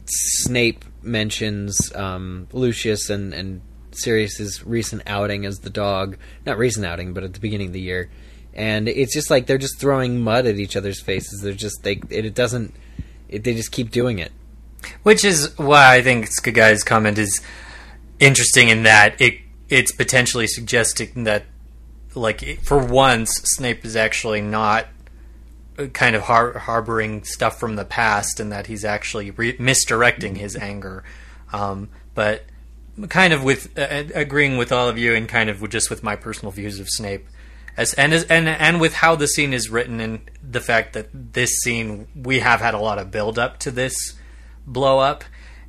Snape 0.06 0.84
mentions 1.02 1.94
um, 1.94 2.48
Lucius 2.52 3.10
and 3.10 3.34
and 3.34 3.60
Sirius's 3.92 4.64
recent 4.64 5.02
outing 5.06 5.46
as 5.46 5.58
the 5.58 5.70
dog. 5.70 6.16
Not 6.44 6.58
recent 6.58 6.86
outing, 6.86 7.14
but 7.14 7.24
at 7.24 7.34
the 7.34 7.40
beginning 7.40 7.68
of 7.68 7.72
the 7.72 7.80
year. 7.80 8.10
And 8.54 8.88
it's 8.88 9.12
just 9.12 9.30
like 9.30 9.46
they're 9.46 9.58
just 9.58 9.78
throwing 9.78 10.20
mud 10.20 10.46
at 10.46 10.56
each 10.56 10.76
other's 10.76 11.00
faces. 11.02 11.40
They're 11.42 11.52
just 11.52 11.82
they 11.82 12.00
it, 12.10 12.24
it 12.24 12.34
doesn't. 12.34 12.74
It, 13.28 13.44
they 13.44 13.54
just 13.54 13.72
keep 13.72 13.90
doing 13.90 14.18
it. 14.18 14.32
Which 15.02 15.24
is 15.24 15.52
why 15.58 15.94
I 15.96 16.02
think 16.02 16.28
Skagai's 16.28 16.84
comment 16.84 17.18
is 17.18 17.40
interesting 18.18 18.68
in 18.68 18.84
that 18.84 19.20
it 19.20 19.40
it's 19.68 19.92
potentially 19.92 20.46
suggesting 20.46 21.24
that, 21.24 21.44
like, 22.16 22.60
for 22.62 22.78
once, 22.78 23.30
Snape 23.44 23.84
is 23.84 23.94
actually 23.94 24.40
not 24.40 24.86
uh, 25.78 25.86
kind 25.86 26.16
of 26.16 26.22
har- 26.22 26.58
harboring 26.58 27.24
stuff 27.24 27.60
from 27.60 27.76
the 27.76 27.84
past, 27.84 28.40
and 28.40 28.50
that 28.50 28.66
he's 28.66 28.84
actually 28.84 29.30
re- 29.30 29.56
misdirecting 29.58 30.36
his 30.36 30.56
anger. 30.56 31.04
Um, 31.52 31.90
but 32.14 32.44
kind 33.08 33.32
of 33.32 33.44
with 33.44 33.78
uh, 33.78 34.04
agreeing 34.14 34.56
with 34.56 34.72
all 34.72 34.88
of 34.88 34.98
you, 34.98 35.14
and 35.14 35.28
kind 35.28 35.50
of 35.50 35.68
just 35.68 35.90
with 35.90 36.02
my 36.02 36.16
personal 36.16 36.52
views 36.52 36.80
of 36.80 36.88
Snape. 36.88 37.26
As, 37.76 37.92
and 37.92 38.14
as, 38.14 38.24
and 38.24 38.48
and 38.48 38.80
with 38.80 38.94
how 38.94 39.16
the 39.16 39.28
scene 39.28 39.52
is 39.52 39.68
written 39.68 40.00
and 40.00 40.30
the 40.42 40.62
fact 40.62 40.94
that 40.94 41.08
this 41.12 41.50
scene 41.58 42.08
we 42.14 42.38
have 42.40 42.60
had 42.60 42.72
a 42.72 42.78
lot 42.78 42.98
of 42.98 43.10
build 43.10 43.38
up 43.38 43.58
to 43.60 43.70
this 43.70 44.14
blow 44.66 44.98
up 44.98 45.24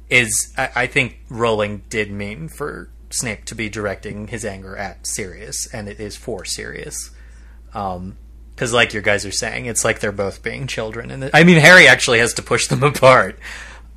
is 0.10 0.53
I, 0.57 0.69
I 0.73 0.88
think 0.88 1.19
Rowling 1.29 1.83
did 1.89 2.10
mean 2.10 2.47
for 2.47 2.89
Snape 3.10 3.46
to 3.46 3.56
be 3.56 3.70
directing 3.70 4.28
his 4.28 4.43
anger 4.43 4.76
at 4.76 5.06
Sirius, 5.08 5.67
and 5.74 5.88
it 5.88 6.00
is 6.00 6.15
for 6.15 6.46
Sirius. 6.46 7.12
Because, 7.72 8.74
like 8.74 8.93
your 8.93 9.02
guys 9.02 9.26
are 9.26 9.32
saying, 9.32 9.65
it's 9.65 9.86
like 9.86 10.00
they're 10.00 10.12
both 10.12 10.43
being 10.43 10.67
children, 10.67 11.12
and 11.12 11.30
I 11.34 11.43
mean 11.43 11.58
Harry 11.58 11.88
actually 11.88 12.20
has 12.20 12.34
to 12.36 12.41
push 12.41 12.67
them 12.67 12.84
apart. 12.84 13.39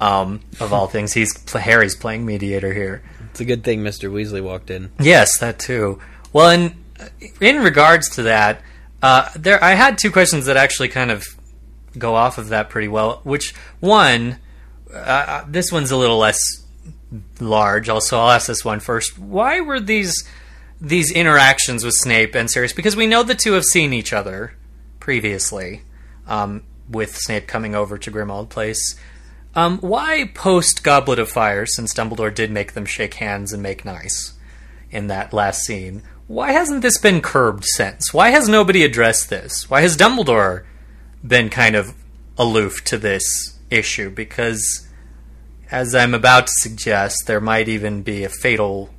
Um, 0.01 0.41
of 0.61 0.73
all 0.73 0.87
things, 0.87 1.13
he's 1.13 1.37
Harry's 1.53 1.95
playing 1.95 2.25
mediator 2.25 2.73
here. 2.73 3.03
It's 3.31 3.41
a 3.41 3.45
good 3.45 3.65
thing 3.65 3.81
Mr. 3.83 4.11
Weasley 4.11 4.43
walked 4.43 4.71
in. 4.71 4.91
Yes, 4.99 5.39
that 5.41 5.59
too. 5.59 6.01
Well, 6.33 6.51
in 6.51 6.85
in 7.41 7.63
regards 7.63 8.09
to 8.11 8.23
that, 8.25 8.63
uh, 9.03 9.29
there 9.37 9.63
I 9.63 9.75
had 9.75 9.99
two 9.99 10.11
questions 10.11 10.47
that 10.47 10.57
actually 10.57 10.89
kind 10.89 11.11
of 11.11 11.25
go 11.99 12.15
off 12.15 12.39
of 12.39 12.49
that 12.49 12.71
pretty 12.71 12.89
well. 12.89 13.21
Which 13.25 13.55
one? 13.81 14.39
Uh, 14.93 15.45
this 15.47 15.71
one's 15.71 15.91
a 15.91 15.97
little 15.97 16.19
less 16.19 16.60
large. 17.41 17.89
Also, 17.89 18.19
I'll 18.19 18.31
ask 18.31 18.47
this 18.47 18.65
one 18.65 18.81
first. 18.81 19.19
Why 19.19 19.61
were 19.61 19.81
these 19.81 20.29
these 20.81 21.13
interactions 21.13 21.85
with 21.85 21.95
Snape 21.95 22.35
and 22.35 22.51
Sirius? 22.51 22.73
Because 22.73 22.97
we 22.97 23.07
know 23.07 23.23
the 23.23 23.35
two 23.35 23.53
have 23.53 23.65
seen 23.65 23.93
each 23.93 24.13
other 24.13 24.55
previously, 24.99 25.83
um, 26.27 26.63
with 26.89 27.17
Snape 27.17 27.47
coming 27.47 27.75
over 27.75 27.99
to 27.99 28.11
Grimmauld 28.11 28.49
Place. 28.49 28.99
Um, 29.55 29.79
why 29.79 30.31
post 30.35 30.85
Goblet 30.85 31.19
of 31.19 31.29
Fire, 31.29 31.67
since 31.67 31.93
Dumbledore 31.93 32.35
did 32.35 32.51
make 32.51 32.73
them 32.73 32.87
shake 32.87 33.15
hands 33.15 33.53
and 33.53 33.63
make 33.63 33.85
nice 33.85 34.35
in 34.91 35.09
that 35.09 35.33
last 35.33 35.63
scene? 35.63 36.03
Why 36.29 36.53
hasn't 36.53 36.83
this 36.83 36.99
been 36.99 37.21
curbed 37.21 37.65
since? 37.75 38.15
Why 38.15 38.31
has 38.31 38.49
nobody 38.49 38.85
addressed 38.85 39.29
this? 39.31 39.69
Why 39.69 39.81
has 39.81 39.97
Dumbledore 39.97 40.65
been 41.27 41.49
kind 41.51 41.75
of 41.75 41.95
aloof 42.39 42.85
to 42.85 42.97
this 42.97 43.59
issue? 43.69 44.11
Because, 44.11 44.89
as 45.71 45.95
I'm 45.95 46.15
about 46.15 46.47
to 46.47 46.53
suggest, 46.57 47.25
there 47.27 47.41
might 47.41 47.69
even 47.69 48.03
be 48.03 48.25
a 48.25 48.29
fatal 48.29 48.91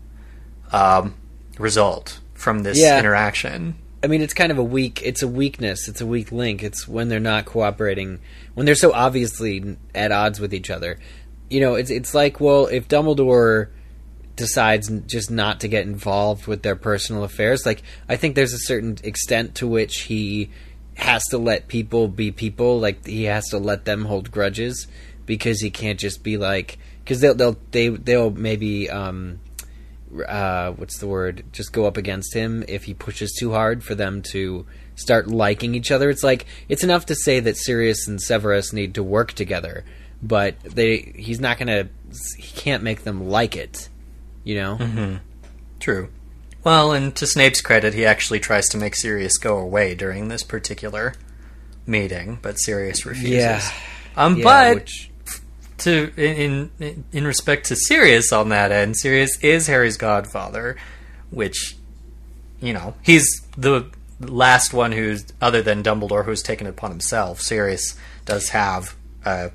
um, 0.71 1.15
result 1.57 2.19
from 2.33 2.63
this 2.63 2.77
Yeah. 2.79 2.99
interaction. 2.99 3.75
I 4.03 4.07
mean, 4.07 4.21
it's 4.21 4.33
kind 4.33 4.51
of 4.51 4.57
a 4.57 4.63
weak. 4.63 5.01
It's 5.03 5.21
a 5.21 5.27
weakness. 5.27 5.87
It's 5.87 6.01
a 6.01 6.05
weak 6.07 6.31
link. 6.31 6.63
It's 6.63 6.87
when 6.87 7.07
they're 7.09 7.19
not 7.19 7.45
cooperating, 7.45 8.19
when 8.55 8.65
they're 8.65 8.73
so 8.73 8.91
obviously 8.93 9.77
at 9.93 10.11
odds 10.11 10.39
with 10.39 10.53
each 10.53 10.69
other. 10.71 10.97
You 11.49 11.59
know, 11.59 11.75
it's 11.75 11.91
it's 11.91 12.15
like, 12.15 12.39
well, 12.39 12.65
if 12.67 12.87
Dumbledore 12.87 13.67
decides 14.37 14.89
just 15.05 15.29
not 15.29 15.59
to 15.59 15.67
get 15.67 15.85
involved 15.85 16.47
with 16.47 16.63
their 16.63 16.75
personal 16.75 17.23
affairs, 17.23 17.63
like 17.65 17.83
I 18.09 18.15
think 18.15 18.33
there's 18.35 18.53
a 18.53 18.59
certain 18.59 18.97
extent 19.03 19.55
to 19.55 19.67
which 19.67 20.01
he 20.03 20.49
has 20.95 21.23
to 21.27 21.37
let 21.37 21.67
people 21.67 22.07
be 22.07 22.31
people. 22.31 22.79
Like 22.79 23.05
he 23.05 23.25
has 23.25 23.49
to 23.49 23.59
let 23.59 23.85
them 23.85 24.05
hold 24.05 24.31
grudges 24.31 24.87
because 25.25 25.61
he 25.61 25.69
can't 25.71 25.99
just 25.99 26.23
be 26.23 26.37
like 26.37 26.77
because 27.03 27.19
they'll 27.21 27.35
they'll 27.35 27.57
they 27.71 27.89
they'll 27.89 28.31
maybe. 28.31 28.89
um 28.89 29.39
uh, 30.27 30.71
what's 30.73 30.97
the 30.99 31.07
word? 31.07 31.43
Just 31.53 31.71
go 31.71 31.85
up 31.85 31.95
against 31.95 32.33
him 32.33 32.65
if 32.67 32.83
he 32.83 32.93
pushes 32.93 33.31
too 33.31 33.51
hard 33.53 33.81
for 33.81 33.95
them 33.95 34.21
to 34.23 34.65
start 34.95 35.27
liking 35.27 35.73
each 35.73 35.89
other. 35.89 36.09
It's 36.09 36.21
like 36.23 36.45
it's 36.67 36.83
enough 36.83 37.05
to 37.05 37.15
say 37.15 37.39
that 37.39 37.55
Sirius 37.55 38.09
and 38.09 38.21
Severus 38.21 38.73
need 38.73 38.95
to 38.95 39.03
work 39.03 39.31
together, 39.31 39.85
but 40.21 40.59
they 40.63 41.13
he's 41.15 41.39
not 41.39 41.57
gonna 41.57 41.87
he 42.37 42.51
can't 42.59 42.83
make 42.83 43.03
them 43.05 43.29
like 43.29 43.55
it. 43.55 43.87
You 44.43 44.55
know? 44.55 45.19
True. 45.79 46.09
Well, 46.63 46.91
and 46.91 47.15
to 47.15 47.25
Snape's 47.25 47.61
credit, 47.61 47.93
he 47.93 48.05
actually 48.05 48.39
tries 48.41 48.67
to 48.69 48.77
make 48.77 48.95
Sirius 48.95 49.37
go 49.37 49.57
away 49.59 49.95
during 49.95 50.27
this 50.27 50.43
particular 50.43 51.13
meeting, 51.87 52.37
but 52.41 52.55
Sirius 52.59 53.05
refuses. 53.05 53.31
Yeah. 53.33 53.61
Um, 54.17 54.35
Yeah, 54.37 54.43
but 54.43 54.75
which- 54.75 55.10
to 55.81 56.11
in, 56.17 56.71
in 56.79 57.03
in 57.11 57.25
respect 57.25 57.67
to 57.67 57.75
Sirius 57.75 58.31
on 58.31 58.49
that 58.49 58.71
end, 58.71 58.97
Sirius 58.97 59.37
is 59.41 59.67
Harry's 59.67 59.97
godfather, 59.97 60.77
which 61.29 61.75
you 62.59 62.73
know 62.73 62.95
he's 63.01 63.41
the 63.57 63.89
last 64.19 64.73
one 64.73 64.91
who's 64.91 65.25
other 65.41 65.61
than 65.61 65.83
Dumbledore 65.83 66.25
who's 66.25 66.43
taken 66.43 66.67
it 66.67 66.71
upon 66.71 66.91
himself. 66.91 67.41
Sirius 67.41 67.95
does 68.25 68.49
have 68.49 68.95
uh, 69.25 69.49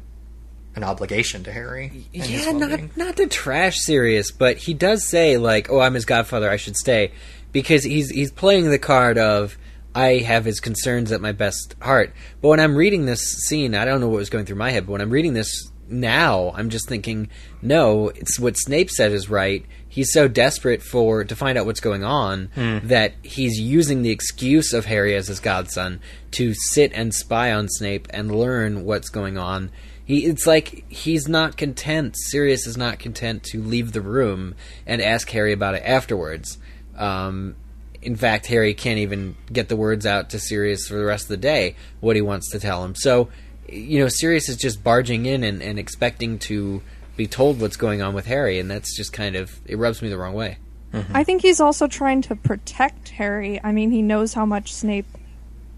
an 0.75 0.85
obligation 0.85 1.45
to 1.45 1.53
Harry. 1.53 2.07
yeah, 2.13 2.53
not 2.53 2.97
not 2.97 3.17
to 3.17 3.27
trash 3.27 3.79
Sirius, 3.79 4.31
but 4.31 4.57
he 4.59 4.75
does 4.75 5.09
say 5.09 5.37
like, 5.37 5.71
"Oh, 5.71 5.81
I'm 5.81 5.95
his 5.95 6.05
godfather. 6.05 6.51
I 6.51 6.57
should 6.57 6.77
stay," 6.77 7.13
because 7.53 7.85
he's 7.85 8.11
he's 8.11 8.31
playing 8.31 8.71
the 8.71 8.79
card 8.79 9.19
of 9.19 9.57
I 9.95 10.19
have 10.19 10.45
his 10.45 10.61
concerns 10.61 11.11
at 11.11 11.23
my 11.23 11.33
best 11.33 11.75
heart. 11.81 12.13
But 12.43 12.49
when 12.49 12.61
I'm 12.61 12.77
reading 12.77 13.07
this 13.07 13.23
scene, 13.47 13.75
I 13.75 13.87
don't 13.87 14.01
know 14.01 14.09
what 14.09 14.19
was 14.19 14.29
going 14.29 14.45
through 14.45 14.57
my 14.57 14.71
head. 14.71 14.85
But 14.87 14.93
when 14.93 15.01
I'm 15.01 15.11
reading 15.11 15.33
this 15.33 15.71
now, 15.89 16.53
I'm 16.55 16.71
just 16.71 16.89
thinking, 16.89 17.29
no, 17.63 18.09
it's 18.09 18.39
what 18.39 18.57
Snape 18.57 18.91
said 18.91 19.13
is 19.13 19.31
right. 19.31 19.65
He's 19.89 20.13
so 20.13 20.29
desperate 20.29 20.83
for 20.83 21.25
to 21.25 21.37
find 21.37 21.57
out 21.57 21.67
what's 21.67 21.81
going 21.81 22.05
on 22.05 22.51
that 22.85 23.15
he's 23.23 23.59
using 23.59 24.03
the 24.03 24.11
excuse 24.11 24.73
of 24.73 24.85
Harry 24.87 25.15
as 25.15 25.29
his 25.29 25.41
godson 25.41 26.01
to 26.33 26.53
sit 26.55 26.93
and 26.93 27.15
spy 27.15 27.53
on 27.53 27.69
Snape 27.69 28.07
and 28.11 28.35
learn 28.35 28.85
what's 28.85 29.09
going 29.09 29.39
on. 29.39 29.71
He, 30.05 30.27
it's 30.27 30.47
like 30.47 30.85
he's 30.91 31.29
not 31.29 31.57
content. 31.57 32.15
Sirius 32.17 32.67
is 32.67 32.77
not 32.77 32.99
content 32.99 33.43
to 33.45 33.63
leave 33.63 33.93
the 33.93 34.01
room 34.01 34.55
and 34.87 35.03
ask 35.03 35.29
Harry 35.31 35.53
about 35.53 35.75
it 35.75 35.83
afterwards. 35.85 36.59
Um, 36.97 37.57
in 38.03 38.15
fact, 38.15 38.47
Harry 38.47 38.73
can't 38.75 38.99
even 38.99 39.37
get 39.53 39.69
the 39.69 39.75
words 39.75 40.07
out 40.07 40.31
to 40.31 40.39
Sirius 40.39 40.87
for 40.87 40.97
the 40.97 41.05
rest 41.05 41.25
of 41.25 41.29
the 41.31 41.37
day 41.39 41.75
what 42.01 42.15
he 42.15 42.23
wants 42.23 42.51
to 42.53 42.61
tell 42.61 42.85
him. 42.85 42.95
So, 42.95 43.31
you 43.69 44.01
know, 44.01 44.09
Sirius 44.09 44.49
is 44.49 44.57
just 44.57 44.83
barging 44.83 45.27
in 45.27 45.45
and, 45.45 45.63
and 45.63 45.79
expecting 45.79 46.39
to 46.41 46.83
be 47.17 47.27
told 47.27 47.61
what's 47.61 47.77
going 47.77 48.03
on 48.03 48.15
with 48.15 48.27
Harry, 48.27 48.59
and 48.59 48.71
that's 48.71 48.97
just 48.97 49.13
kind 49.13 49.37
of 49.37 49.61
it 49.67 49.79
rubs 49.79 50.03
me 50.03 50.09
the 50.09 50.19
wrong 50.19 50.35
way. 50.35 50.59
Mm-hmm. 50.93 51.17
I 51.17 51.25
think 51.25 51.43
he's 51.43 51.61
also 51.61 51.87
trying 51.87 52.23
to 52.23 52.37
protect 52.37 53.11
Harry. 53.11 53.61
I 53.63 53.73
mean, 53.73 53.91
he 53.91 54.03
knows 54.03 54.35
how 54.35 54.47
much 54.47 54.73
Snape 54.73 55.07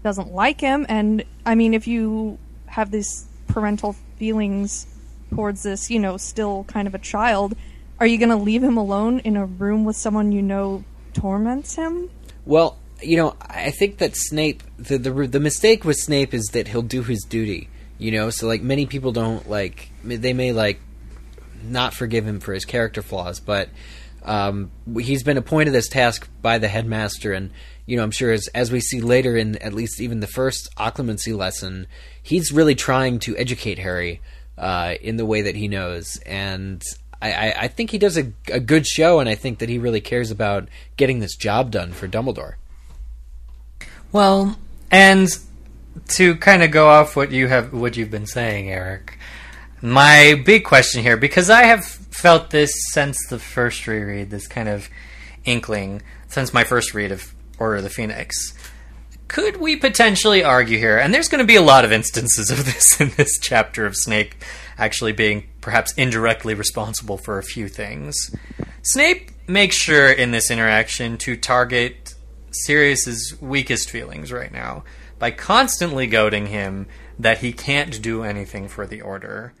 doesn't 0.03 0.31
like 0.31 0.61
him, 0.61 0.85
and 0.89 1.23
I 1.45 1.55
mean, 1.55 1.73
if 1.73 1.87
you 1.87 2.37
have 2.67 2.91
these 2.91 3.27
parental 3.47 3.95
feelings 4.17 4.87
towards 5.33 5.63
this, 5.63 5.89
you 5.89 5.99
know, 5.99 6.17
still 6.17 6.65
kind 6.65 6.87
of 6.87 6.95
a 6.95 6.99
child, 6.99 7.55
are 7.99 8.07
you 8.07 8.17
going 8.17 8.29
to 8.29 8.35
leave 8.35 8.63
him 8.63 8.77
alone 8.77 9.19
in 9.19 9.35
a 9.35 9.45
room 9.45 9.85
with 9.85 9.95
someone 9.95 10.31
you 10.31 10.41
know 10.41 10.83
torments 11.13 11.75
him? 11.75 12.09
Well, 12.45 12.77
you 13.01 13.17
know, 13.17 13.35
I 13.41 13.71
think 13.71 13.97
that 13.97 14.15
Snape 14.15 14.63
the 14.77 14.97
the 14.97 15.11
the 15.27 15.39
mistake 15.39 15.85
with 15.85 15.97
Snape 15.97 16.33
is 16.33 16.45
that 16.53 16.69
he'll 16.69 16.81
do 16.81 17.03
his 17.03 17.25
duty. 17.27 17.69
You 17.99 18.11
know, 18.11 18.29
so 18.29 18.47
like 18.47 18.61
many 18.61 18.85
people 18.85 19.11
don't 19.11 19.47
like 19.49 19.91
they 20.03 20.33
may 20.33 20.53
like 20.53 20.79
not 21.61 21.93
forgive 21.93 22.25
him 22.25 22.39
for 22.39 22.53
his 22.53 22.65
character 22.65 23.01
flaws, 23.01 23.39
but 23.39 23.69
um, 24.23 24.71
he's 24.99 25.21
been 25.23 25.37
appointed 25.37 25.71
this 25.71 25.89
task 25.89 26.29
by 26.41 26.57
the 26.57 26.67
headmaster, 26.67 27.33
and 27.33 27.51
you 27.85 27.97
know, 27.97 28.03
I'm 28.03 28.11
sure 28.11 28.31
as 28.31 28.47
as 28.55 28.71
we 28.71 28.79
see 28.79 29.01
later 29.01 29.35
in 29.35 29.57
at 29.57 29.73
least 29.73 30.01
even 30.01 30.21
the 30.21 30.27
first 30.27 30.69
occlumency 30.77 31.35
lesson, 31.35 31.87
he's 32.23 32.51
really 32.51 32.75
trying 32.75 33.19
to 33.19 33.37
educate 33.37 33.79
Harry 33.79 34.21
uh, 34.57 34.95
in 35.01 35.17
the 35.17 35.25
way 35.25 35.41
that 35.41 35.55
he 35.55 35.67
knows, 35.67 36.17
and 36.25 36.81
I, 37.21 37.31
I, 37.31 37.53
I 37.63 37.67
think 37.67 37.91
he 37.91 37.97
does 37.97 38.17
a, 38.17 38.31
a 38.51 38.59
good 38.59 38.87
show, 38.87 39.19
and 39.19 39.27
I 39.27 39.35
think 39.35 39.59
that 39.59 39.69
he 39.69 39.77
really 39.77 40.01
cares 40.01 40.31
about 40.31 40.69
getting 40.95 41.19
this 41.19 41.35
job 41.35 41.71
done 41.71 41.91
for 41.91 42.07
Dumbledore. 42.07 42.55
Well, 44.11 44.57
and 44.89 45.27
to 46.07 46.35
kind 46.35 46.63
of 46.63 46.71
go 46.71 46.87
off 46.87 47.15
what 47.15 47.31
you 47.31 47.47
have 47.47 47.73
what 47.73 47.97
you've 47.97 48.11
been 48.11 48.25
saying, 48.25 48.69
Eric, 48.69 49.17
my 49.81 50.41
big 50.45 50.63
question 50.63 51.01
here, 51.01 51.17
because 51.17 51.49
I 51.49 51.63
have 51.63 51.85
felt 51.85 52.49
this 52.49 52.71
since 52.91 53.17
the 53.29 53.39
first 53.39 53.87
reread, 53.87 54.29
this 54.29 54.47
kind 54.47 54.69
of 54.69 54.89
inkling 55.45 56.01
since 56.27 56.53
my 56.53 56.63
first 56.63 56.93
read 56.93 57.11
of 57.11 57.33
Order 57.57 57.77
of 57.77 57.83
the 57.83 57.89
Phoenix. 57.89 58.53
Could 59.27 59.57
we 59.57 59.75
potentially 59.75 60.43
argue 60.43 60.79
here, 60.79 60.97
and 60.97 61.13
there's 61.13 61.29
going 61.29 61.39
to 61.39 61.45
be 61.45 61.55
a 61.55 61.61
lot 61.61 61.85
of 61.85 61.91
instances 61.91 62.49
of 62.49 62.65
this 62.65 62.99
in 62.99 63.11
this 63.17 63.37
chapter 63.39 63.85
of 63.85 63.95
Snape 63.95 64.33
actually 64.77 65.11
being 65.11 65.47
perhaps 65.61 65.93
indirectly 65.93 66.53
responsible 66.53 67.17
for 67.17 67.37
a 67.37 67.43
few 67.43 67.67
things. 67.67 68.33
Snape 68.81 69.31
makes 69.47 69.75
sure 69.75 70.09
in 70.09 70.31
this 70.31 70.49
interaction 70.49 71.17
to 71.17 71.35
target 71.35 72.15
Sirius's 72.51 73.35
weakest 73.41 73.89
feelings 73.89 74.31
right 74.31 74.51
now 74.51 74.83
by 75.19 75.31
constantly 75.31 76.07
goading 76.07 76.47
him 76.47 76.87
that 77.19 77.39
he 77.39 77.51
can't 77.51 78.01
do 78.01 78.23
anything 78.23 78.69
for 78.69 78.87
the 78.87 79.01
Order, 79.01 79.53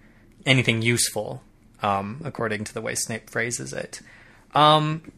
anything 0.45 0.81
useful, 0.81 1.43
um, 1.83 2.21
according 2.23 2.63
to 2.63 2.73
the 2.73 2.81
way 2.81 2.95
Snape 2.95 3.29
phrases 3.29 3.73
it. 3.73 4.01
Um, 4.55 5.11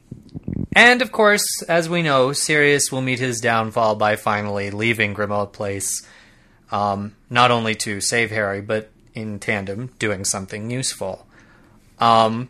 and 0.73 1.01
of 1.01 1.11
course, 1.11 1.45
as 1.69 1.87
we 1.87 2.01
know, 2.01 2.33
Sirius 2.33 2.91
will 2.91 3.01
meet 3.01 3.19
his 3.19 3.39
downfall 3.39 3.95
by 3.95 4.15
finally 4.15 4.71
leaving 4.71 5.13
Grimmauld 5.13 5.53
Place, 5.53 6.05
um, 6.71 7.15
not 7.29 7.51
only 7.51 7.75
to 7.75 8.01
save 8.01 8.31
Harry, 8.31 8.61
but 8.61 8.89
in 9.13 9.39
tandem 9.39 9.91
doing 9.99 10.25
something 10.25 10.71
useful. 10.71 11.27
Um, 11.99 12.49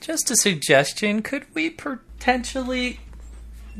just 0.00 0.30
a 0.30 0.36
suggestion: 0.36 1.22
could 1.22 1.46
we 1.54 1.70
potentially 1.70 3.00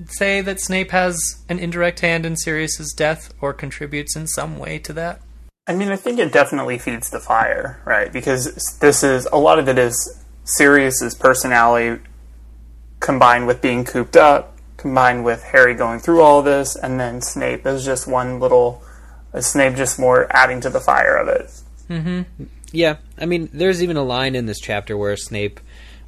say 0.09 0.41
that 0.41 0.61
Snape 0.61 0.91
has 0.91 1.45
an 1.49 1.59
indirect 1.59 2.01
hand 2.01 2.27
in 2.27 2.37
Sirius's 2.37 2.93
death, 2.93 3.33
or 3.41 3.53
contributes 3.53 4.17
in 4.17 4.27
some 4.27 4.59
way 4.59 4.79
to 4.81 4.93
that? 4.95 5.21
I 5.67 5.75
mean, 5.75 5.89
I 5.89 5.97
think 5.97 6.19
it 6.19 6.33
definitely 6.33 6.79
feeds 6.79 7.11
the 7.11 7.19
fire, 7.19 7.81
right? 7.85 8.13
Because 8.13 8.79
this 8.81 9.03
is 9.03 9.27
a 9.33 9.39
lot 9.39 9.59
of 9.59 9.69
it 9.69 9.79
is 9.79 10.23
Sirius's 10.45 11.15
personality 11.15 12.01
combined 13.01 13.47
with 13.47 13.61
being 13.61 13.85
cooped 13.85 14.17
up, 14.17 14.57
combined 14.77 15.25
with 15.25 15.43
Harry 15.43 15.75
going 15.75 15.99
through 15.99 16.21
all 16.21 16.43
this, 16.43 16.77
and 16.77 17.01
then 17.01 17.21
Snape 17.21 17.67
is 17.67 17.85
just 17.85 18.07
one 18.07 18.39
little 18.39 18.83
Snape 19.41 19.75
just 19.75 19.99
more 19.99 20.29
adding 20.31 20.61
to 20.61 20.71
the 20.71 20.81
fire 20.81 21.17
of 21.17 21.29
it. 21.29 21.51
Mhm. 21.91 22.27
Yeah, 22.73 22.97
I 23.19 23.27
mean, 23.27 23.49
there's 23.53 23.83
even 23.83 23.97
a 23.97 24.03
line 24.03 24.35
in 24.35 24.47
this 24.47 24.61
chapter 24.61 24.97
where 24.97 25.17
Snape 25.17 25.61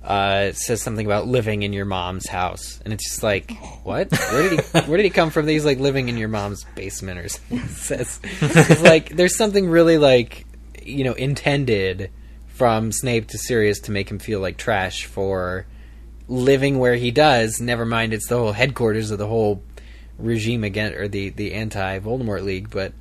uh, 0.08 0.52
says 0.52 0.80
something 0.80 1.04
about 1.04 1.26
living 1.26 1.62
in 1.64 1.74
your 1.74 1.84
mom's 1.84 2.26
house, 2.26 2.80
and 2.82 2.94
it's 2.94 3.06
just 3.06 3.22
like, 3.22 3.52
what? 3.84 4.10
Where 4.10 4.48
did 4.48 4.60
he? 4.60 4.80
Where 4.80 4.96
did 4.96 5.04
he 5.04 5.10
come 5.10 5.28
from? 5.28 5.44
That 5.44 5.52
he's 5.52 5.66
like 5.66 5.78
living 5.78 6.08
in 6.08 6.16
your 6.16 6.30
mom's 6.30 6.64
basement, 6.74 7.20
or 7.20 7.28
something. 7.28 7.58
It 7.58 7.68
says 7.68 8.18
it's 8.40 8.82
like 8.82 9.10
there's 9.10 9.36
something 9.36 9.68
really 9.68 9.98
like 9.98 10.46
you 10.82 11.04
know 11.04 11.12
intended 11.12 12.10
from 12.46 12.90
Snape 12.90 13.28
to 13.28 13.38
Sirius 13.38 13.80
to 13.80 13.92
make 13.92 14.10
him 14.10 14.18
feel 14.18 14.40
like 14.40 14.56
trash 14.56 15.04
for 15.04 15.66
living 16.26 16.78
where 16.78 16.94
he 16.94 17.10
does. 17.10 17.60
Never 17.60 17.84
mind, 17.84 18.14
it's 18.14 18.28
the 18.28 18.38
whole 18.38 18.52
headquarters 18.52 19.10
of 19.10 19.18
the 19.18 19.26
whole 19.26 19.62
regime 20.18 20.64
again, 20.64 20.94
or 20.94 21.06
the 21.06 21.28
the 21.28 21.52
anti 21.52 21.98
Voldemort 21.98 22.44
League, 22.44 22.70
but 22.70 22.94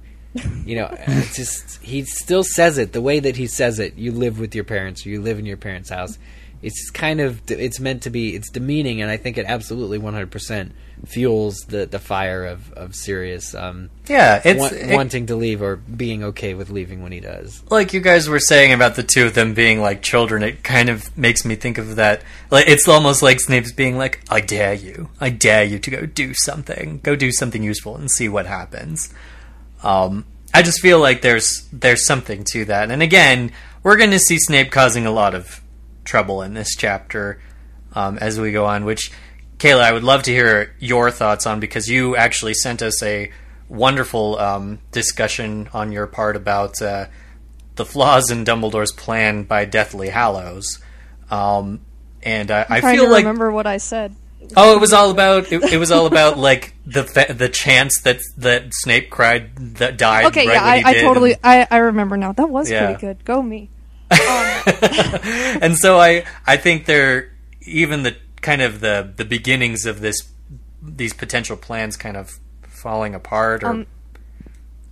you 0.66 0.76
know, 0.76 0.90
it's 1.08 1.38
just 1.38 1.82
he 1.82 2.04
still 2.04 2.44
says 2.44 2.78
it 2.78 2.92
the 2.92 3.02
way 3.02 3.22
that 3.22 3.38
he 3.38 3.48
says 3.48 3.80
it. 3.80 3.96
You 3.96 4.12
live 4.12 4.42
with 4.42 4.54
your 4.54 4.66
parents, 4.66 5.06
or 5.06 5.10
you 5.10 5.22
live 5.22 5.40
in 5.40 5.46
your 5.46 5.56
parents' 5.56 5.90
house. 5.90 6.20
It's 6.62 6.90
kind 6.90 7.22
of 7.22 7.42
it's 7.52 7.80
meant 7.80 8.02
to 8.04 8.10
be 8.10 8.36
it's 8.36 8.50
demeaning, 8.50 9.02
and 9.02 9.12
I 9.12 9.18
think 9.18 9.38
it 9.38 9.46
absolutely 9.48 9.98
100 10.00 10.32
percent 10.32 10.74
fuels 11.06 11.58
the 11.68 11.86
the 11.86 12.00
fire 12.00 12.46
of 12.46 12.74
of 12.74 12.96
Sirius 12.96 13.54
um, 13.54 13.92
Yeah, 14.08 14.42
it's 14.44 14.60
wa- 14.60 14.70
it- 14.76 14.96
wanting 14.96 15.28
to 15.28 15.36
leave 15.36 15.62
or 15.62 15.76
being 15.76 16.24
okay 16.24 16.56
with 16.56 16.72
leaving 16.72 17.04
when 17.04 17.12
he 17.12 17.20
does. 17.20 17.62
like 17.70 17.94
you 17.94 18.00
guys 18.02 18.28
were 18.28 18.40
saying 18.40 18.74
about 18.74 18.96
the 18.96 19.04
two 19.04 19.28
of 19.28 19.36
them 19.36 19.54
being 19.54 19.80
like 19.82 20.02
children, 20.02 20.42
it 20.42 20.64
kind 20.64 20.90
of 20.90 21.16
makes 21.16 21.46
me 21.46 21.54
think 21.54 21.78
of 21.78 21.98
that. 21.98 22.24
Like 22.50 22.68
it's 22.68 22.88
almost 22.88 23.22
like 23.22 23.40
Snape's 23.40 23.72
being 23.72 23.96
like, 23.98 24.22
"I 24.28 24.40
dare 24.42 24.74
you, 24.74 25.10
I 25.22 25.30
dare 25.30 25.64
you 25.64 25.78
to 25.78 25.92
go 25.92 26.06
do 26.08 26.34
something, 26.34 27.00
go 27.04 27.16
do 27.16 27.32
something 27.32 27.62
useful, 27.62 27.96
and 27.96 28.10
see 28.10 28.28
what 28.28 28.48
happens." 28.48 29.14
Um, 29.84 30.26
I 30.56 30.64
just 30.64 30.82
feel 30.82 31.00
like 31.00 31.22
there's 31.22 31.68
there's 31.72 32.08
something 32.08 32.44
to 32.54 32.66
that, 32.66 32.90
and 32.90 33.04
again, 33.04 33.52
we're 33.84 33.98
going 33.98 34.10
to 34.12 34.20
see 34.20 34.40
Snape 34.40 34.72
causing 34.72 35.06
a 35.06 35.12
lot 35.12 35.36
of 35.36 35.62
trouble 36.08 36.42
in 36.42 36.56
this 36.56 36.76
chapter 36.76 37.40
um, 37.94 38.18
as 38.18 38.40
we 38.40 38.52
go 38.52 38.66
on. 38.66 38.86
Which, 38.86 39.12
Kayla, 39.60 39.82
I 39.82 39.92
would 39.94 40.04
love 40.04 40.24
to 40.24 40.32
hear 40.32 40.74
your 40.80 41.12
thoughts 41.12 41.46
on 41.46 41.60
because 41.60 41.88
you 41.88 42.16
actually 42.16 42.56
sent 42.56 42.82
us 42.82 43.04
a 43.04 43.32
wonderful 43.70 44.40
um, 44.40 44.80
discussion 44.92 45.70
on 45.74 45.92
your 45.92 46.08
part 46.08 46.36
about 46.36 46.82
uh, 46.82 47.06
the 47.76 47.86
flaws 47.86 48.32
in 48.32 48.44
Dumbledore's 48.46 48.92
plan 48.94 49.44
by 49.44 49.66
Deathly 49.66 50.10
Hallows. 50.10 50.80
Um, 51.30 51.82
and 52.24 52.50
I, 52.50 52.66
I 52.70 52.82
feel 52.82 53.10
like 53.12 53.26
remember 53.26 53.52
what 53.52 53.68
I 53.68 53.78
said. 53.78 54.16
oh, 54.56 54.76
it 54.76 54.80
was 54.80 54.94
all 54.94 55.12
about 55.12 55.52
it, 55.52 55.62
it 55.74 55.78
was 55.78 55.92
all 55.92 56.06
about 56.08 56.38
like 56.38 56.74
the 56.86 57.04
fa- 57.04 57.34
the 57.34 57.50
chance 57.50 58.02
that 58.02 58.20
that 58.38 58.74
Snape 58.74 59.10
cried 59.10 59.56
that 59.78 59.98
died. 59.98 60.26
Okay, 60.28 60.48
right 60.48 60.54
yeah, 60.54 60.64
I, 60.64 60.92
I 60.92 61.02
totally, 61.02 61.34
and- 61.34 61.42
I, 61.44 61.68
I 61.70 61.78
remember 61.78 62.16
now. 62.18 62.32
That 62.32 62.50
was 62.50 62.72
Yeah. 62.72 62.86
pretty 62.86 63.02
good. 63.02 63.26
Go 63.26 63.42
me. 63.42 63.70
and 65.62 65.76
so 65.78 66.00
I 66.00 66.24
I 66.46 66.58
think 66.58 66.86
they're 66.86 67.32
even 67.62 68.04
the 68.04 68.16
kind 68.42 68.62
of 68.62 68.80
the 68.80 69.12
the 69.16 69.26
beginnings 69.26 69.86
of 69.86 70.00
this 70.02 70.30
these 70.82 71.14
potential 71.14 71.58
plans 71.58 71.98
kind 71.98 72.16
of 72.18 72.40
falling 72.62 73.14
apart 73.16 73.64
or 73.64 73.86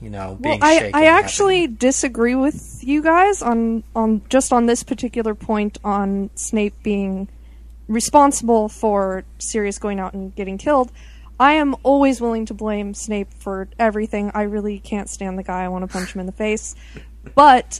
you 0.02 0.10
know 0.10 0.32
Um, 0.32 0.38
Well, 0.42 0.58
being 0.58 0.64
I, 0.64 0.74
shaken. 0.78 0.96
I 0.96 1.02
happening. 1.04 1.24
actually 1.26 1.68
disagree 1.68 2.36
with 2.36 2.80
you 2.84 3.02
guys 3.02 3.42
on 3.42 3.84
on 3.96 4.22
just 4.30 4.52
on 4.52 4.66
this 4.66 4.84
particular 4.84 5.36
point 5.36 5.78
on 5.84 6.30
Snape 6.36 6.74
being 6.84 7.30
responsible 7.88 8.68
for 8.68 9.24
Sirius 9.38 9.78
going 9.78 10.00
out 10.00 10.14
and 10.14 10.36
getting 10.36 10.58
killed. 10.58 10.92
I 11.40 11.54
am 11.54 11.76
always 11.84 12.22
willing 12.22 12.46
to 12.48 12.54
blame 12.54 12.94
Snape 12.94 13.32
for 13.34 13.68
everything. 13.78 14.32
I 14.34 14.44
really 14.44 14.80
can't 14.80 15.10
stand 15.10 15.38
the 15.38 15.44
guy. 15.44 15.64
I 15.64 15.68
want 15.68 15.84
to 15.84 15.88
punch 15.88 16.14
him 16.16 16.22
in 16.22 16.26
the 16.26 16.32
face. 16.32 16.76
But 17.36 17.80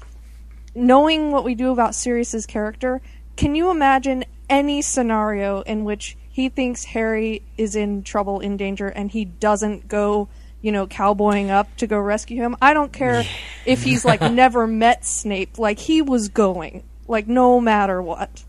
knowing 0.76 1.32
what 1.32 1.44
we 1.44 1.56
do 1.56 1.72
about 1.72 1.96
Sirius's 1.96 2.46
character, 2.46 3.02
can 3.36 3.56
you 3.56 3.72
imagine 3.72 4.26
any 4.50 4.82
scenario 4.82 5.62
in 5.62 5.84
which 5.84 6.18
he 6.30 6.50
thinks 6.50 6.84
Harry 6.86 7.42
is 7.58 7.76
in 7.76 8.04
trouble, 8.04 8.40
in 8.40 8.58
danger, 8.58 8.88
and 8.88 9.10
he 9.10 9.26
doesn't 9.26 9.88
go, 9.88 10.28
you 10.62 10.72
know, 10.72 10.86
cowboying 10.86 11.50
up 11.50 11.76
to 11.78 11.88
go 11.88 11.98
rescue 11.98 12.42
him? 12.42 12.56
I 12.62 12.74
don't 12.74 12.92
care 12.92 13.24
if 13.66 13.84
he's 13.84 14.06
like 14.06 14.22
never 14.32 14.68
met 14.68 15.06
Snape. 15.06 15.58
Like 15.58 15.80
he 15.80 16.02
was 16.02 16.30
going, 16.30 16.84
like 17.08 17.28
no 17.28 17.60
matter 17.62 18.02
what. 18.02 18.44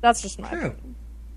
That's 0.00 0.20
just 0.20 0.38
my 0.38 0.50
True. 0.50 0.58
opinion. 0.66 0.94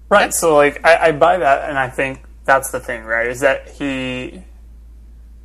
Right. 0.10 0.34
So 0.34 0.56
like 0.56 0.86
I, 0.86 1.08
I 1.08 1.12
buy 1.14 1.38
that, 1.38 1.70
and 1.70 1.78
I 1.78 1.90
think 1.90 2.22
that's 2.46 2.72
the 2.72 2.80
thing, 2.80 3.04
right? 3.04 3.28
Is 3.28 3.42
that 3.42 3.70
he, 3.70 4.44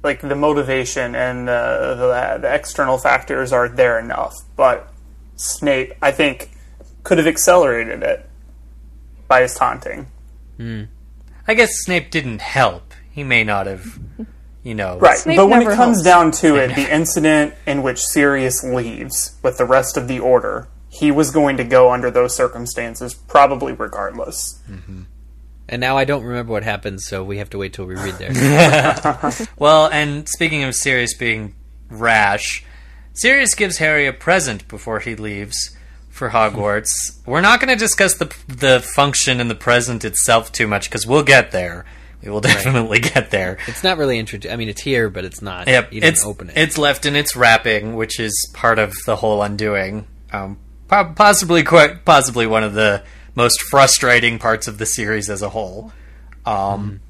like 0.02 0.20
the 0.20 0.34
motivation 0.34 1.14
and 1.14 1.48
the 1.48 1.94
the, 1.98 2.38
the 2.42 2.54
external 2.54 2.98
factors 2.98 3.52
are 3.52 3.68
there 3.68 3.98
enough, 3.98 4.34
but 4.56 4.92
Snape, 5.36 5.94
I 6.02 6.12
think, 6.12 6.50
could 7.02 7.18
have 7.18 7.26
accelerated 7.26 8.02
it 8.02 8.28
by 9.28 9.42
his 9.42 9.54
taunting. 9.54 10.06
Hmm. 10.56 10.84
I 11.46 11.54
guess 11.54 11.70
Snape 11.82 12.10
didn't 12.10 12.40
help. 12.40 12.94
He 13.10 13.24
may 13.24 13.44
not 13.44 13.66
have, 13.66 13.98
you 14.62 14.74
know. 14.74 14.98
Right. 14.98 15.18
Snape 15.18 15.36
but 15.36 15.48
when 15.48 15.62
it 15.62 15.74
comes 15.74 15.76
helps. 15.76 16.02
down 16.02 16.30
to 16.32 16.56
it, 16.56 16.68
the 16.76 16.92
incident 16.94 17.54
in 17.66 17.82
which 17.82 18.00
Sirius 18.00 18.62
leaves 18.62 19.36
with 19.42 19.58
the 19.58 19.64
rest 19.64 19.96
of 19.96 20.08
the 20.08 20.20
Order, 20.20 20.68
he 20.88 21.10
was 21.10 21.30
going 21.30 21.56
to 21.56 21.64
go 21.64 21.90
under 21.90 22.10
those 22.10 22.34
circumstances, 22.34 23.14
probably 23.14 23.72
regardless. 23.72 24.60
Mm-hmm. 24.70 25.02
And 25.72 25.80
now 25.80 25.96
I 25.96 26.04
don't 26.04 26.22
remember 26.22 26.52
what 26.52 26.64
happens, 26.64 27.06
so 27.06 27.24
we 27.24 27.38
have 27.38 27.48
to 27.50 27.58
wait 27.58 27.72
till 27.72 27.86
we 27.86 27.94
read 27.94 28.14
there. 28.16 29.46
Well, 29.58 29.88
and 29.90 30.28
speaking 30.28 30.64
of 30.64 30.74
Sirius 30.74 31.14
being 31.14 31.54
rash, 31.88 32.62
Sirius 33.14 33.54
gives 33.54 33.78
Harry 33.78 34.06
a 34.06 34.12
present 34.12 34.68
before 34.68 35.00
he 35.00 35.14
leaves 35.16 35.74
for 36.10 36.28
Hogwarts. 36.28 36.90
We're 37.24 37.40
not 37.40 37.58
going 37.58 37.70
to 37.70 37.82
discuss 37.82 38.14
the 38.18 38.26
the 38.48 38.80
function 38.80 39.40
and 39.40 39.48
the 39.50 39.54
present 39.54 40.04
itself 40.04 40.52
too 40.52 40.66
much 40.66 40.90
because 40.90 41.06
we'll 41.06 41.22
get 41.22 41.52
there. 41.52 41.86
We 42.22 42.30
will 42.30 42.42
definitely 42.42 43.00
get 43.14 43.30
there. 43.30 43.56
it's 43.66 43.82
not 43.82 43.96
really 43.96 44.18
introduced. 44.18 44.52
I 44.52 44.56
mean, 44.56 44.68
it's 44.68 44.82
here, 44.82 45.08
but 45.08 45.24
it's 45.24 45.40
not. 45.40 45.68
Yep, 45.68 45.94
you 45.94 46.00
didn't 46.02 46.12
it's 46.12 46.26
open 46.26 46.50
it. 46.50 46.56
it's 46.58 46.76
left 46.76 47.06
in 47.06 47.16
its 47.16 47.34
wrapping, 47.34 47.96
which 47.96 48.20
is 48.20 48.34
part 48.52 48.78
of 48.78 48.92
the 49.06 49.16
whole 49.16 49.42
undoing. 49.42 50.06
Um, 50.32 50.58
po- 50.88 51.14
possibly, 51.16 51.62
quite 51.62 52.04
possibly 52.04 52.46
one 52.46 52.62
of 52.62 52.74
the 52.74 53.02
most 53.34 53.60
frustrating 53.70 54.38
parts 54.38 54.68
of 54.68 54.78
the 54.78 54.86
series 54.86 55.30
as 55.30 55.42
a 55.42 55.50
whole. 55.50 55.92
Um, 56.44 57.00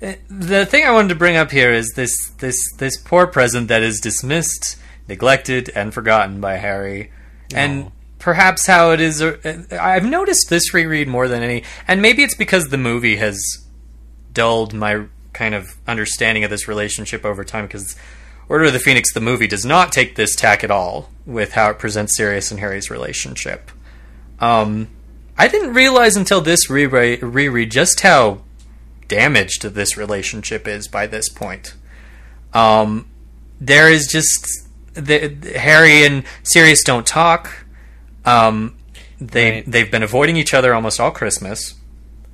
The 0.00 0.64
thing 0.64 0.84
I 0.84 0.92
wanted 0.92 1.08
to 1.08 1.14
bring 1.16 1.36
up 1.36 1.50
here 1.50 1.72
is 1.72 1.92
this 1.96 2.14
this 2.38 2.56
this 2.76 2.96
poor 2.96 3.26
present 3.26 3.68
that 3.68 3.82
is 3.82 3.98
dismissed, 4.00 4.76
neglected, 5.08 5.70
and 5.74 5.92
forgotten 5.92 6.40
by 6.40 6.56
Harry, 6.56 7.10
and 7.52 7.90
perhaps 8.18 8.66
how 8.66 8.92
it 8.92 9.00
is. 9.00 9.20
uh, 9.20 9.36
I've 9.72 10.04
noticed 10.04 10.48
this 10.50 10.72
reread 10.72 11.08
more 11.08 11.26
than 11.26 11.42
any, 11.42 11.64
and 11.88 12.00
maybe 12.00 12.22
it's 12.22 12.36
because 12.36 12.68
the 12.68 12.78
movie 12.78 13.16
has 13.16 13.40
dulled 14.32 14.72
my 14.72 15.06
kind 15.32 15.54
of 15.54 15.66
understanding 15.86 16.44
of 16.44 16.50
this 16.50 16.68
relationship 16.68 17.24
over 17.24 17.44
time 17.44 17.66
because 17.66 17.96
Order 18.48 18.66
of 18.66 18.72
the 18.72 18.78
Phoenix, 18.78 19.12
the 19.12 19.20
movie, 19.20 19.46
does 19.46 19.64
not 19.64 19.92
take 19.92 20.14
this 20.14 20.34
tack 20.34 20.62
at 20.64 20.70
all 20.70 21.10
with 21.26 21.52
how 21.52 21.70
it 21.70 21.78
presents 21.78 22.16
Sirius 22.16 22.50
and 22.50 22.60
Harry's 22.60 22.88
relationship. 22.90 23.70
Um, 24.40 24.88
I 25.38 25.46
didn't 25.48 25.72
realize 25.74 26.16
until 26.16 26.40
this 26.40 26.68
reread, 26.68 27.22
reread 27.22 27.70
just 27.70 28.00
how 28.00 28.40
damaged 29.06 29.62
this 29.62 29.96
relationship 29.96 30.66
is 30.66 30.88
by 30.88 31.06
this 31.06 31.28
point. 31.28 31.74
Um, 32.52 33.06
there 33.60 33.90
is 33.90 34.08
just 34.08 34.68
the, 34.94 35.28
Harry 35.56 36.04
and 36.04 36.24
Sirius 36.42 36.82
don't 36.82 37.06
talk. 37.06 37.66
Um, 38.24 38.74
they 39.20 39.50
Right. 39.50 39.70
they've 39.70 39.90
been 39.90 40.02
avoiding 40.02 40.36
each 40.36 40.54
other 40.54 40.74
almost 40.74 41.00
all 41.00 41.10
Christmas. 41.10 41.74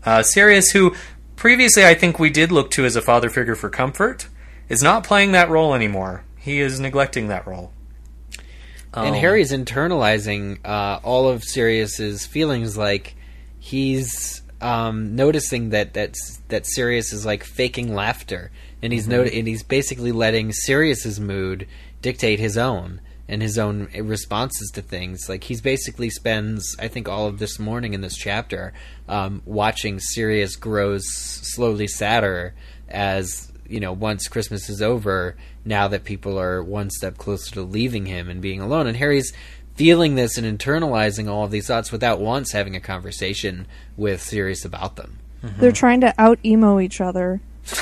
Uh, 0.05 0.23
Sirius, 0.23 0.71
who 0.71 0.95
previously 1.37 1.85
I 1.85 1.95
think 1.95 2.19
we 2.19 2.31
did 2.31 2.51
look 2.53 2.71
to 2.73 2.85
as 2.85 2.97
a 2.97 3.03
father 3.03 3.31
figure 3.31 3.55
for 3.55 3.71
comfort, 3.71 4.29
is 4.69 4.83
not 4.83 5.05
playing 5.05 5.33
that 5.33 5.49
role 5.51 5.75
anymore. 5.75 6.25
He 6.39 6.61
is 6.61 6.81
neglecting 6.81 7.29
that 7.29 7.47
role. 7.47 7.73
And 8.97 9.15
Um, 9.15 9.21
Harry's 9.21 9.53
internalizing 9.53 10.59
uh, 10.65 11.01
all 11.03 11.29
of 11.29 11.43
Sirius's 11.43 12.27
feelings. 12.27 12.77
Like 12.77 13.15
he's 13.59 14.43
um, 14.61 15.17
noticing 15.17 15.71
that 15.71 15.95
that's 15.95 16.41
that 16.49 16.67
Sirius 16.67 17.13
is 17.13 17.27
like 17.27 17.45
faking 17.45 17.95
laughter, 17.95 18.51
and 18.83 18.93
he's 18.93 19.09
no- 19.09 19.23
and 19.23 19.47
he's 19.49 19.63
basically 19.63 20.13
letting 20.13 20.53
Sirius's 20.53 21.19
mood 21.21 21.67
dictate 22.03 22.39
his 22.39 22.57
own 22.57 23.01
and 23.27 23.41
his 23.41 23.59
own 23.59 23.89
responses 23.99 24.71
to 24.75 24.83
things. 24.83 25.29
Like 25.29 25.45
he's 25.45 25.63
basically 25.63 26.11
spends, 26.11 26.77
I 26.79 26.89
think, 26.89 27.09
all 27.09 27.27
of 27.27 27.39
this 27.39 27.59
morning 27.59 27.95
in 27.95 28.03
this 28.03 28.17
chapter 28.17 28.75
um, 29.09 29.41
watching 29.47 29.99
Sirius 29.99 30.57
grows 30.57 31.05
slowly 31.09 31.89
sadder 31.89 32.55
as 32.89 33.51
you 33.69 33.81
know 33.81 33.93
once 33.93 34.29
Christmas 34.29 34.69
is 34.69 34.81
over. 34.83 35.37
Now 35.65 35.89
that 35.89 36.05
people 36.05 36.39
are 36.39 36.63
one 36.63 36.91
step 36.91 37.17
closer 37.19 37.53
to 37.55 37.63
leaving 37.63 38.07
him 38.07 38.29
and 38.29 38.41
being 38.41 38.61
alone, 38.61 38.87
and 38.87 38.97
Harry's 38.97 39.33
feeling 39.75 40.15
this 40.15 40.39
and 40.39 40.47
internalizing 40.59 41.29
all 41.29 41.45
of 41.45 41.51
these 41.51 41.67
thoughts 41.67 41.91
without 41.91 42.21
once 42.21 42.53
having 42.53 42.77
a 42.77 42.81
conversation 42.81 43.67
with 43.97 44.23
Sirius 44.23 44.65
about 44.65 44.97
them. 44.97 45.19
They're 45.59 45.73
trying 45.73 46.01
to 46.03 46.15
out 46.17 46.39
emo 46.45 46.81
each 46.81 47.01
other. 47.01 47.41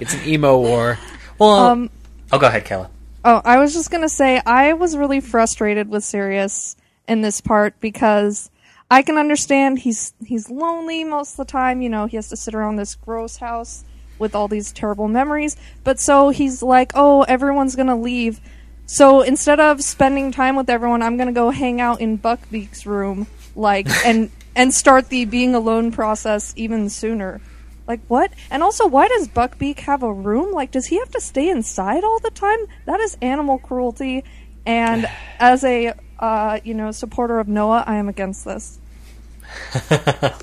It's 0.00 0.14
an 0.14 0.28
emo 0.28 0.58
war. 0.58 0.98
well, 1.38 1.50
Um, 1.58 1.90
oh, 2.32 2.38
go 2.38 2.46
ahead, 2.46 2.64
Kayla. 2.64 2.88
Oh, 3.24 3.40
I 3.44 3.58
was 3.58 3.72
just 3.72 3.90
gonna 3.90 4.08
say 4.08 4.40
I 4.44 4.72
was 4.74 4.96
really 4.96 5.20
frustrated 5.20 5.88
with 5.88 6.04
Sirius 6.04 6.76
in 7.08 7.20
this 7.20 7.40
part 7.40 7.78
because 7.80 8.50
I 8.90 9.02
can 9.02 9.18
understand 9.18 9.80
he's 9.80 10.12
he's 10.24 10.48
lonely 10.50 11.02
most 11.04 11.32
of 11.32 11.36
the 11.46 11.50
time. 11.52 11.82
You 11.82 11.88
know, 11.88 12.06
he 12.06 12.16
has 12.16 12.28
to 12.28 12.36
sit 12.36 12.54
around 12.54 12.76
this 12.76 12.94
gross 12.94 13.36
house 13.38 13.84
with 14.18 14.34
all 14.34 14.48
these 14.48 14.72
terrible 14.72 15.08
memories. 15.08 15.56
But 15.84 16.00
so 16.00 16.30
he's 16.30 16.62
like, 16.62 16.92
oh, 16.94 17.22
everyone's 17.22 17.76
gonna 17.76 17.98
leave. 17.98 18.40
So 18.86 19.20
instead 19.20 19.60
of 19.60 19.82
spending 19.82 20.32
time 20.32 20.56
with 20.56 20.70
everyone, 20.70 21.02
I'm 21.02 21.16
gonna 21.16 21.32
go 21.32 21.50
hang 21.50 21.80
out 21.80 22.00
in 22.00 22.18
Buckbeak's 22.18 22.86
room, 22.86 23.26
like, 23.54 23.88
and 24.04 24.30
and 24.56 24.74
start 24.74 25.08
the 25.08 25.24
being 25.24 25.54
alone 25.54 25.92
process 25.92 26.52
even 26.56 26.90
sooner. 26.90 27.40
Like 27.86 28.00
what? 28.08 28.32
And 28.50 28.62
also, 28.62 28.86
why 28.86 29.08
does 29.08 29.28
Buckbeak 29.28 29.80
have 29.80 30.02
a 30.02 30.12
room? 30.12 30.52
Like, 30.52 30.70
does 30.70 30.86
he 30.86 30.98
have 30.98 31.10
to 31.12 31.20
stay 31.20 31.48
inside 31.48 32.04
all 32.04 32.18
the 32.18 32.30
time? 32.30 32.58
That 32.84 33.00
is 33.00 33.16
animal 33.22 33.58
cruelty. 33.58 34.24
And 34.66 35.08
as 35.38 35.64
a 35.64 35.94
uh, 36.18 36.60
you 36.64 36.74
know 36.74 36.90
supporter 36.90 37.38
of 37.38 37.48
Noah, 37.48 37.84
I 37.86 37.96
am 37.96 38.08
against 38.08 38.44
this. 38.44 38.78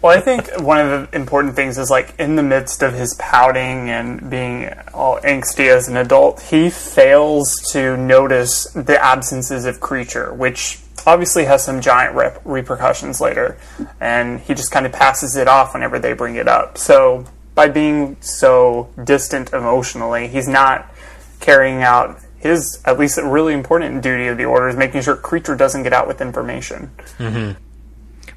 Well, 0.01 0.15
I 0.17 0.21
think 0.21 0.49
one 0.59 0.79
of 0.79 1.11
the 1.11 1.15
important 1.15 1.55
things 1.55 1.77
is 1.77 1.89
like 1.89 2.13
in 2.19 2.35
the 2.35 2.43
midst 2.43 2.83
of 2.83 2.93
his 2.93 3.15
pouting 3.15 3.89
and 3.89 4.29
being 4.29 4.71
all 4.93 5.19
angsty 5.21 5.67
as 5.67 5.87
an 5.87 5.97
adult, 5.97 6.41
he 6.41 6.69
fails 6.69 7.55
to 7.71 7.97
notice 7.97 8.65
the 8.73 9.03
absences 9.03 9.65
of 9.65 9.79
Kreacher, 9.79 10.35
which 10.35 10.79
obviously 11.07 11.45
has 11.45 11.63
some 11.63 11.81
giant 11.81 12.15
rep- 12.15 12.41
repercussions 12.45 13.19
later. 13.19 13.57
And 13.99 14.39
he 14.39 14.53
just 14.53 14.71
kind 14.71 14.85
of 14.85 14.91
passes 14.91 15.35
it 15.35 15.47
off 15.47 15.73
whenever 15.73 15.99
they 15.99 16.13
bring 16.13 16.35
it 16.35 16.47
up. 16.47 16.77
So 16.77 17.25
by 17.55 17.69
being 17.69 18.17
so 18.21 18.89
distant 19.03 19.53
emotionally, 19.53 20.27
he's 20.27 20.47
not 20.47 20.91
carrying 21.39 21.81
out 21.81 22.19
his 22.37 22.79
at 22.85 22.99
least 22.99 23.17
really 23.17 23.53
important 23.53 24.03
duty 24.03 24.27
of 24.27 24.37
the 24.37 24.45
order 24.45 24.69
is 24.69 24.75
making 24.75 25.01
sure 25.01 25.15
Kreacher 25.15 25.57
doesn't 25.57 25.81
get 25.81 25.93
out 25.93 26.07
with 26.07 26.21
information. 26.21 26.91
Mm-hmm. 27.17 27.59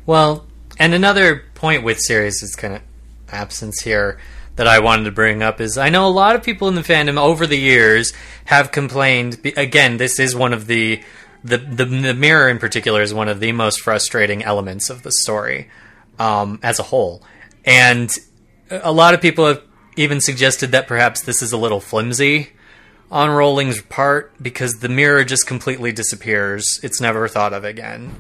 Well, 0.07 0.48
and 0.79 0.95
another 0.95 1.45
point 1.55 1.83
with 1.83 1.99
Sirius's 2.01 2.55
kind 2.55 2.75
of 2.75 2.83
absence 3.31 3.81
here 3.81 4.19
that 4.57 4.67
I 4.67 4.81
wanted 4.81 5.05
to 5.05 5.13
bring 5.13 5.43
up 5.43 5.61
is 5.61 5.79
I 5.79 5.89
know 5.89 6.07
a 6.07 6.11
lot 6.11 6.35
of 6.35 6.43
people 6.43 6.69
in 6.69 6.75
the 6.75 6.83
fandom 6.83 7.17
over 7.17 7.47
the 7.47 7.59
years 7.59 8.13
have 8.47 8.73
complained. 8.73 9.39
Again, 9.57 9.97
this 9.97 10.19
is 10.19 10.35
one 10.35 10.53
of 10.53 10.67
the 10.67 11.03
the 11.45 11.59
the, 11.59 11.85
the 11.85 12.15
mirror 12.15 12.49
in 12.49 12.59
particular 12.59 13.03
is 13.03 13.15
one 13.15 13.29
of 13.29 13.41
the 13.41 13.53
most 13.53 13.81
frustrating 13.81 14.43
elements 14.43 14.91
of 14.91 15.03
the 15.03 15.13
story 15.13 15.71
um, 16.19 16.59
as 16.63 16.79
a 16.79 16.85
whole, 16.85 17.23
and 17.65 18.11
a 18.71 18.93
lot 18.93 19.15
of 19.15 19.21
people 19.21 19.47
have 19.47 19.63
even 19.97 20.21
suggested 20.21 20.73
that 20.73 20.87
perhaps 20.87 21.23
this 21.23 21.43
is 21.43 21.53
a 21.53 21.57
little 21.57 21.81
flimsy 21.81 22.51
on 23.11 23.31
Rowling's 23.31 23.81
part 23.83 24.33
because 24.43 24.79
the 24.79 24.89
mirror 24.89 25.25
just 25.25 25.47
completely 25.47 25.93
disappears. 25.93 26.81
It's 26.83 27.01
never 27.01 27.27
thought 27.27 27.53
of 27.53 27.65
again. 27.65 28.17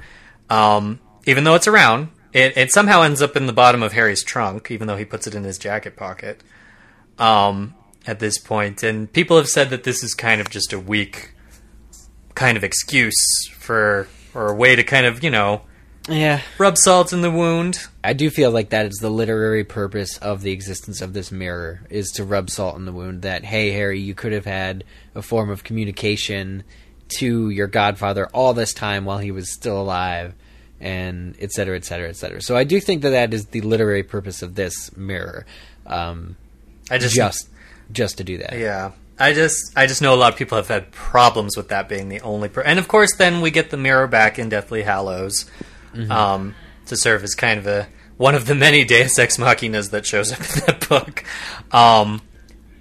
Um, 0.48 1.00
even 1.26 1.44
though 1.44 1.54
it's 1.54 1.68
around, 1.68 2.08
it, 2.32 2.56
it 2.56 2.72
somehow 2.72 3.02
ends 3.02 3.22
up 3.22 3.36
in 3.36 3.46
the 3.46 3.52
bottom 3.52 3.82
of 3.82 3.92
Harry's 3.92 4.22
trunk, 4.22 4.70
even 4.70 4.86
though 4.86 4.96
he 4.96 5.04
puts 5.04 5.26
it 5.26 5.34
in 5.34 5.44
his 5.44 5.58
jacket 5.58 5.96
pocket. 5.96 6.42
Um, 7.18 7.74
at 8.06 8.20
this 8.20 8.38
point, 8.38 8.82
and 8.82 9.12
people 9.12 9.36
have 9.36 9.48
said 9.48 9.70
that 9.70 9.84
this 9.84 10.02
is 10.02 10.14
kind 10.14 10.40
of 10.40 10.48
just 10.48 10.72
a 10.72 10.78
weak 10.78 11.32
kind 12.34 12.56
of 12.56 12.64
excuse 12.64 13.48
for 13.52 14.08
or 14.32 14.48
a 14.48 14.54
way 14.54 14.76
to 14.76 14.84
kind 14.84 15.04
of 15.04 15.22
you 15.24 15.30
know 15.30 15.62
Yeah, 16.08 16.40
rub 16.56 16.78
salt 16.78 17.12
in 17.12 17.20
the 17.20 17.30
wound. 17.30 17.80
I 18.04 18.12
do 18.12 18.30
feel 18.30 18.50
like 18.50 18.70
that 18.70 18.86
is 18.86 18.98
the 18.98 19.10
literary 19.10 19.64
purpose 19.64 20.16
of 20.18 20.42
the 20.42 20.52
existence 20.52 21.02
of 21.02 21.12
this 21.12 21.32
mirror 21.32 21.82
is 21.90 22.10
to 22.12 22.24
rub 22.24 22.48
salt 22.48 22.76
in 22.76 22.84
the 22.84 22.92
wound 22.92 23.22
that 23.22 23.44
hey 23.44 23.72
Harry 23.72 24.00
you 24.00 24.14
could 24.14 24.32
have 24.32 24.46
had 24.46 24.84
a 25.14 25.20
form 25.20 25.50
of 25.50 25.64
communication 25.64 26.62
to 27.18 27.50
your 27.50 27.66
godfather 27.66 28.28
all 28.28 28.54
this 28.54 28.72
time 28.72 29.04
while 29.04 29.18
he 29.18 29.32
was 29.32 29.52
still 29.52 29.82
alive 29.82 30.34
and 30.80 31.34
et 31.40 31.50
cetera 31.52 31.76
et 31.76 31.84
cetera 31.84 32.08
et 32.08 32.16
cetera 32.16 32.40
so 32.40 32.56
I 32.56 32.64
do 32.64 32.80
think 32.80 33.02
that 33.02 33.10
that 33.10 33.34
is 33.34 33.46
the 33.46 33.60
literary 33.62 34.02
purpose 34.02 34.42
of 34.42 34.54
this 34.54 34.96
mirror 34.96 35.44
um, 35.86 36.36
I 36.90 36.98
just 36.98 37.14
just 37.14 37.48
just 37.92 38.18
to 38.18 38.24
do 38.24 38.38
that 38.38 38.58
Yeah. 38.58 38.92
I 39.20 39.32
just 39.32 39.72
I 39.76 39.86
just 39.88 40.00
know 40.00 40.14
a 40.14 40.16
lot 40.16 40.32
of 40.32 40.38
people 40.38 40.56
have 40.56 40.68
had 40.68 40.92
problems 40.92 41.56
with 41.56 41.68
that 41.70 41.88
being 41.88 42.08
the 42.08 42.20
only 42.20 42.48
per- 42.48 42.60
and 42.62 42.78
of 42.78 42.86
course 42.86 43.16
then 43.16 43.40
we 43.40 43.50
get 43.50 43.70
the 43.70 43.76
mirror 43.76 44.06
back 44.06 44.38
in 44.38 44.48
Deathly 44.48 44.82
Hallows 44.82 45.50
um, 46.08 46.54
to 46.86 46.96
serve 46.96 47.24
as 47.24 47.34
kind 47.34 47.58
of 47.58 47.66
a 47.66 47.88
one 48.16 48.36
of 48.36 48.46
the 48.46 48.54
many 48.54 48.84
Deus 48.84 49.18
Ex 49.18 49.36
Machinas 49.36 49.90
that 49.90 50.06
shows 50.06 50.30
up 50.32 50.38
in 50.40 50.46
that 50.66 50.88
book. 50.88 51.24
Um, 51.72 52.20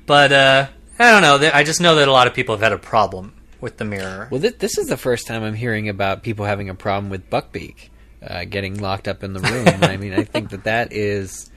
but 0.06 0.32
uh, 0.32 0.68
I 1.00 1.12
don't 1.12 1.22
know. 1.24 1.50
I 1.54 1.64
just 1.64 1.82
know 1.82 1.96
that 1.96 2.08
a 2.08 2.12
lot 2.12 2.28
of 2.28 2.34
people 2.36 2.54
have 2.56 2.62
had 2.62 2.72
a 2.74 2.78
problem 2.78 3.34
with 3.62 3.78
the 3.78 3.86
mirror. 3.86 4.28
Well, 4.32 4.42
th- 4.42 4.58
this 4.60 4.78
is 4.78 4.88
the 4.88 4.98
first 4.98 5.28
time 5.28 5.44
I'm 5.44 5.56
hearing 5.56 5.90
about 5.90 6.24
people 6.24 6.46
having 6.46 6.70
a 6.70 6.76
problem 6.76 7.10
with 7.10 7.30
Buckbeak 7.30 7.90
uh, 8.26 8.46
getting 8.46 8.80
locked 8.80 9.08
up 9.08 9.24
in 9.24 9.34
the 9.34 9.40
room. 9.40 9.68
I 9.84 9.98
mean, 9.98 10.14
I 10.14 10.24
think 10.24 10.50
that 10.52 10.64
that 10.66 10.92
is. 10.94 11.50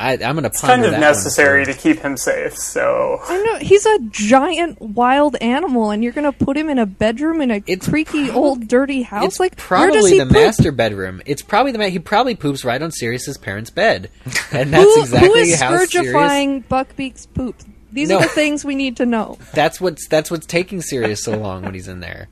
I, 0.00 0.12
I'm 0.12 0.36
going 0.36 0.42
to 0.44 0.46
It's 0.46 0.60
kind 0.60 0.84
of 0.84 0.92
necessary 0.92 1.64
to 1.64 1.74
keep 1.74 1.98
him 1.98 2.16
safe, 2.16 2.56
so 2.56 3.18
I 3.26 3.42
know 3.42 3.56
he's 3.56 3.84
a 3.84 3.98
giant 4.10 4.80
wild 4.80 5.34
animal, 5.40 5.90
and 5.90 6.04
you're 6.04 6.12
gonna 6.12 6.30
put 6.30 6.56
him 6.56 6.68
in 6.68 6.78
a 6.78 6.86
bedroom 6.86 7.40
in 7.40 7.50
a 7.50 7.60
It's 7.66 7.88
creaky 7.88 8.30
old 8.30 8.68
dirty 8.68 9.02
house. 9.02 9.24
It's 9.24 9.40
like 9.40 9.60
where 9.68 9.88
does 9.90 9.94
probably 9.96 10.10
he 10.12 10.18
the 10.20 10.24
poop? 10.26 10.32
master 10.34 10.70
bedroom. 10.70 11.20
It's 11.26 11.42
probably 11.42 11.72
the 11.72 11.78
ma- 11.78 11.86
he 11.86 11.98
probably 11.98 12.36
poops 12.36 12.64
right 12.64 12.80
on 12.80 12.92
Sirius's 12.92 13.38
parents' 13.38 13.70
bed, 13.70 14.08
and 14.52 14.72
that's 14.72 14.84
Who, 14.84 15.00
exactly 15.00 15.28
who 15.30 15.34
is 15.34 15.60
how 15.60 15.76
Sirius. 15.84 15.90
scourgifying 16.14 16.64
Buckbeak's 16.66 17.26
poop? 17.26 17.56
These 17.92 18.08
No. 18.10 18.16
are 18.18 18.22
the 18.22 18.28
things 18.28 18.64
we 18.64 18.74
need 18.74 18.96
to 18.98 19.06
know. 19.06 19.38
That's 19.54 19.80
what's 19.80 20.06
that's 20.08 20.30
what's 20.30 20.46
taking 20.46 20.82
Sirius 20.82 21.24
so 21.24 21.36
long 21.36 21.62
when 21.62 21.74
he's 21.74 21.88
in 21.88 22.00
there. 22.00 22.28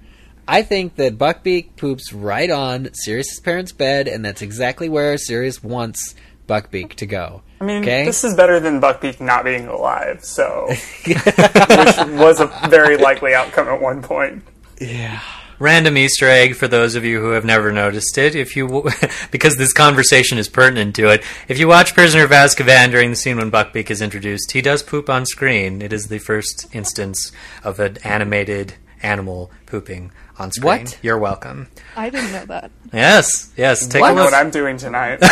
I 0.48 0.62
think 0.62 0.94
that 0.96 1.18
Buckbeak 1.18 1.76
poops 1.76 2.12
right 2.12 2.50
on 2.50 2.90
Sirius's 2.92 3.40
parents' 3.40 3.72
bed, 3.72 4.06
and 4.06 4.24
that's 4.24 4.42
exactly 4.42 4.88
where 4.88 5.18
Sirius 5.18 5.60
wants 5.62 6.14
Buckbeak 6.48 6.94
to 6.96 7.06
go. 7.06 7.42
I 7.60 7.64
mean, 7.64 7.82
okay, 7.82 8.04
this 8.04 8.22
is 8.22 8.36
better 8.36 8.60
than 8.60 8.80
Buckbeak 8.80 9.20
not 9.20 9.44
being 9.44 9.66
alive, 9.66 10.24
so 10.24 10.66
which 11.06 11.16
was 12.20 12.38
a 12.40 12.46
very 12.68 12.96
likely 12.96 13.34
outcome 13.34 13.66
at 13.68 13.80
one 13.80 14.02
point. 14.02 14.44
Random 15.58 15.96
Easter 15.96 16.28
egg 16.28 16.54
for 16.54 16.68
those 16.68 16.96
of 16.96 17.04
you 17.04 17.20
who 17.20 17.30
have 17.30 17.44
never 17.44 17.72
noticed 17.72 18.18
it. 18.18 18.34
If 18.34 18.56
you, 18.56 18.90
because 19.30 19.56
this 19.56 19.72
conversation 19.72 20.36
is 20.36 20.48
pertinent 20.48 20.94
to 20.96 21.08
it, 21.08 21.24
if 21.48 21.58
you 21.58 21.66
watch 21.66 21.94
Prisoner 21.94 22.24
of 22.24 22.30
Azkaban 22.30 22.90
during 22.90 23.08
the 23.08 23.16
scene 23.16 23.38
when 23.38 23.50
Buckbeak 23.50 23.90
is 23.90 24.02
introduced, 24.02 24.52
he 24.52 24.60
does 24.60 24.82
poop 24.82 25.08
on 25.08 25.24
screen. 25.24 25.80
It 25.80 25.94
is 25.94 26.08
the 26.08 26.18
first 26.18 26.66
instance 26.74 27.32
of 27.64 27.80
an 27.80 27.96
animated 28.04 28.74
animal 29.02 29.50
pooping 29.66 30.12
on 30.38 30.50
screen. 30.52 30.64
What? 30.84 30.98
You're 31.02 31.18
welcome. 31.18 31.68
I 31.96 32.10
didn't 32.10 32.32
know 32.32 32.44
that. 32.46 32.70
Yes, 32.92 33.52
yes. 33.56 33.86
Take 33.86 34.02
What? 34.02 34.08
I 34.08 34.12
a 34.12 34.14
know 34.14 34.22
look. 34.24 34.32
what 34.32 34.38
I'm 34.40 34.50
doing 34.50 34.76
tonight. 34.76 35.18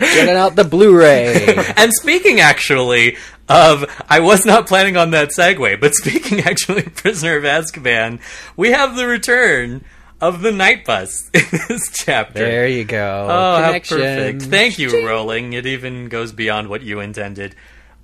Checking 0.00 0.36
out 0.36 0.56
the 0.56 0.64
Blu-ray. 0.64 1.56
And 1.76 1.92
speaking 1.92 2.40
actually 2.40 3.16
of, 3.48 3.84
I 4.08 4.20
was 4.20 4.44
not 4.46 4.66
planning 4.66 4.96
on 4.96 5.10
that 5.10 5.30
segue, 5.36 5.80
but 5.80 5.94
speaking 5.94 6.40
actually 6.44 6.86
of 6.86 6.94
Prisoner 6.94 7.36
of 7.36 7.44
Azkaban, 7.44 8.20
we 8.56 8.70
have 8.70 8.96
the 8.96 9.06
return 9.06 9.84
of 10.20 10.42
the 10.42 10.52
night 10.52 10.84
bus 10.84 11.28
in 11.34 11.42
this 11.68 11.90
chapter. 11.92 12.38
There 12.40 12.66
you 12.68 12.84
go. 12.84 13.26
Oh, 13.30 13.62
how 13.62 13.72
perfect. 13.72 14.42
Thank 14.42 14.78
you, 14.78 15.06
Rowling. 15.06 15.52
It 15.52 15.66
even 15.66 16.08
goes 16.08 16.32
beyond 16.32 16.68
what 16.68 16.82
you 16.82 17.00
intended. 17.00 17.54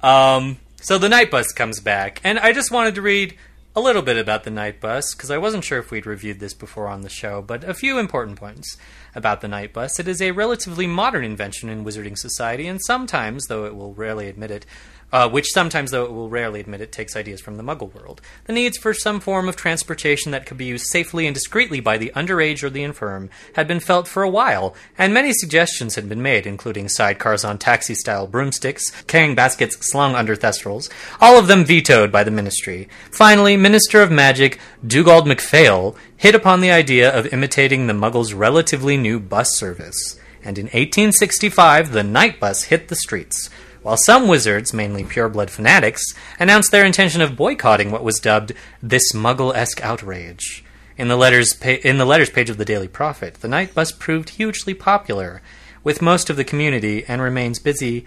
Um, 0.00 0.58
so 0.84 0.98
the 0.98 1.08
night 1.08 1.30
bus 1.30 1.50
comes 1.50 1.80
back, 1.80 2.20
and 2.22 2.38
I 2.38 2.52
just 2.52 2.70
wanted 2.70 2.94
to 2.96 3.00
read 3.00 3.38
a 3.74 3.80
little 3.80 4.02
bit 4.02 4.18
about 4.18 4.44
the 4.44 4.50
night 4.50 4.82
bus 4.82 5.14
because 5.14 5.30
I 5.30 5.38
wasn't 5.38 5.64
sure 5.64 5.78
if 5.78 5.90
we'd 5.90 6.04
reviewed 6.04 6.40
this 6.40 6.52
before 6.52 6.88
on 6.88 7.00
the 7.00 7.08
show, 7.08 7.40
but 7.40 7.64
a 7.64 7.72
few 7.72 7.98
important 7.98 8.38
points 8.38 8.76
about 9.14 9.40
the 9.40 9.48
night 9.48 9.72
bus. 9.72 9.98
It 9.98 10.06
is 10.06 10.20
a 10.20 10.32
relatively 10.32 10.86
modern 10.86 11.24
invention 11.24 11.70
in 11.70 11.86
wizarding 11.86 12.18
society, 12.18 12.66
and 12.66 12.82
sometimes, 12.84 13.46
though 13.46 13.64
it 13.64 13.74
will 13.74 13.94
rarely 13.94 14.28
admit 14.28 14.50
it, 14.50 14.66
uh, 15.12 15.28
which 15.28 15.52
sometimes, 15.52 15.90
though 15.90 16.04
it 16.04 16.12
will 16.12 16.28
rarely 16.28 16.60
admit 16.60 16.80
it, 16.80 16.92
takes 16.92 17.16
ideas 17.16 17.40
from 17.40 17.56
the 17.56 17.62
Muggle 17.62 17.94
world. 17.94 18.20
The 18.46 18.52
needs 18.52 18.76
for 18.78 18.92
some 18.92 19.20
form 19.20 19.48
of 19.48 19.56
transportation 19.56 20.32
that 20.32 20.46
could 20.46 20.56
be 20.56 20.64
used 20.64 20.86
safely 20.86 21.26
and 21.26 21.34
discreetly 21.34 21.80
by 21.80 21.98
the 21.98 22.12
underage 22.14 22.62
or 22.62 22.70
the 22.70 22.82
infirm 22.82 23.30
had 23.54 23.68
been 23.68 23.80
felt 23.80 24.08
for 24.08 24.22
a 24.22 24.30
while, 24.30 24.74
and 24.98 25.14
many 25.14 25.32
suggestions 25.32 25.94
had 25.94 26.08
been 26.08 26.22
made, 26.22 26.46
including 26.46 26.86
sidecars 26.86 27.48
on 27.48 27.58
taxi-style 27.58 28.26
broomsticks, 28.26 28.90
carrying 29.02 29.34
baskets 29.34 29.76
slung 29.90 30.14
under 30.14 30.36
thestrals, 30.36 30.90
all 31.20 31.38
of 31.38 31.46
them 31.46 31.64
vetoed 31.64 32.10
by 32.10 32.24
the 32.24 32.30
Ministry. 32.30 32.88
Finally, 33.10 33.56
Minister 33.56 34.02
of 34.02 34.10
Magic 34.10 34.58
Dugald 34.86 35.26
MacPhail 35.26 35.96
hit 36.16 36.34
upon 36.34 36.60
the 36.60 36.70
idea 36.70 37.16
of 37.16 37.32
imitating 37.32 37.86
the 37.86 37.92
Muggles' 37.92 38.36
relatively 38.36 38.96
new 38.96 39.20
bus 39.20 39.54
service, 39.56 40.18
and 40.42 40.58
in 40.58 40.66
1865 40.66 41.92
the 41.92 42.02
night 42.02 42.38
bus 42.38 42.64
hit 42.64 42.88
the 42.88 42.96
streets 42.96 43.50
while 43.84 43.98
some 43.98 44.26
wizards, 44.26 44.72
mainly 44.72 45.04
pureblood 45.04 45.50
fanatics, 45.50 46.02
announced 46.40 46.72
their 46.72 46.86
intention 46.86 47.20
of 47.20 47.36
boycotting 47.36 47.90
what 47.90 48.02
was 48.02 48.18
dubbed 48.18 48.52
this 48.82 49.12
Muggle-esque 49.12 49.84
outrage. 49.84 50.64
In 50.96 51.08
the 51.08 51.16
letters 51.16 51.52
pa- 51.52 51.80
in 51.84 51.98
the 51.98 52.06
letters 52.06 52.30
page 52.30 52.48
of 52.48 52.56
the 52.56 52.64
Daily 52.64 52.88
Prophet, 52.88 53.34
the 53.34 53.48
night 53.48 53.74
bus 53.74 53.92
proved 53.92 54.30
hugely 54.30 54.72
popular 54.72 55.42
with 55.82 56.00
most 56.00 56.30
of 56.30 56.36
the 56.36 56.44
community 56.44 57.04
and 57.06 57.20
remains 57.20 57.58
busy 57.58 58.06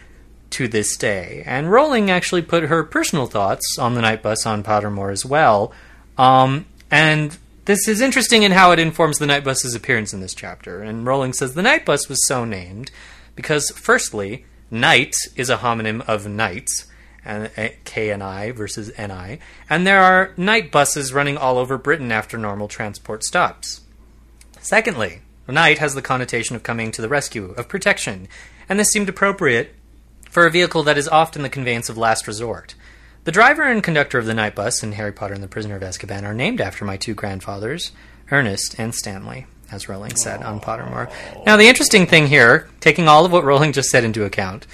to 0.50 0.68
this 0.68 0.98
day. 0.98 1.44
And 1.46 1.72
Rowling 1.72 2.10
actually 2.10 2.42
put 2.42 2.64
her 2.64 2.84
personal 2.84 3.28
thoughts 3.28 3.78
on 3.78 3.94
the 3.94 4.02
night 4.02 4.24
bus 4.24 4.48
on 4.48 4.64
Pottermore 4.64 5.12
as 5.12 5.26
well. 5.26 5.72
Um, 6.18 6.66
and 6.90 7.38
this 7.66 7.88
is 7.88 8.02
interesting 8.02 8.42
in 8.42 8.54
how 8.54 8.72
it 8.72 8.80
informs 8.80 9.20
the 9.20 9.28
night 9.28 9.44
bus's 9.44 9.76
appearance 9.76 10.12
in 10.12 10.22
this 10.22 10.34
chapter. 10.34 10.82
And 10.82 11.06
Rowling 11.06 11.34
says 11.34 11.54
the 11.54 11.62
night 11.62 11.86
bus 11.86 12.10
was 12.10 12.26
so 12.28 12.46
named 12.46 12.90
because, 13.36 13.70
firstly, 13.70 14.46
Night 14.70 15.16
is 15.36 15.50
a 15.50 15.58
homonym 15.58 16.02
of 16.08 16.28
knights, 16.28 16.88
and 17.24 17.50
uh, 17.58 17.70
K 17.86 18.10
and 18.10 18.22
I 18.22 18.52
versus 18.52 18.92
N 18.98 19.12
I, 19.12 19.40
and 19.70 19.88
there 19.88 20.02
are 20.02 20.34
night 20.36 20.72
buses 20.72 21.14
running 21.14 21.38
all 21.38 21.58
over 21.58 21.78
Britain 21.78 22.12
after 22.12 22.38
normal 22.38 22.68
transport 22.68 23.24
stops. 23.24 23.82
Secondly, 24.60 25.22
night 25.48 25.78
has 25.78 25.96
the 25.96 26.02
connotation 26.02 26.56
of 26.56 26.64
coming 26.64 26.92
to 26.92 27.02
the 27.02 27.08
rescue, 27.08 27.52
of 27.52 27.70
protection, 27.70 28.28
and 28.68 28.78
this 28.78 28.90
seemed 28.90 29.08
appropriate 29.08 29.74
for 30.30 30.46
a 30.46 30.52
vehicle 30.52 30.84
that 30.84 30.98
is 30.98 31.08
often 31.08 31.44
the 31.44 31.50
conveyance 31.50 31.88
of 31.88 31.98
last 31.98 32.28
resort. 32.28 32.76
The 33.24 33.32
driver 33.32 33.64
and 33.64 33.82
conductor 33.82 34.18
of 34.18 34.26
the 34.26 34.34
night 34.34 34.56
bus 34.56 34.84
in 34.84 34.94
Harry 34.94 35.14
Potter 35.14 35.34
and 35.34 35.44
the 35.44 35.48
Prisoner 35.48 35.78
of 35.78 35.82
Azkaban 35.82 36.24
are 36.24 36.34
named 36.34 36.62
after 36.62 36.84
my 36.84 36.98
two 36.98 37.14
grandfathers, 37.14 37.92
Ernest 38.32 38.78
and 38.78 38.94
Stanley, 38.94 39.48
as 39.72 39.90
Rowling 39.90 40.16
said 40.16 40.44
on 40.44 40.60
Pottermore. 40.60 41.12
Now, 41.46 41.58
the 41.58 41.68
interesting 41.68 42.06
thing 42.06 42.28
here, 42.28 42.70
taking 42.80 43.08
all 43.08 43.26
of 43.26 43.32
what 43.32 43.44
Rowling 43.44 43.74
just 43.74 43.90
said 43.90 44.04
into 44.04 44.24
account, 44.24 44.66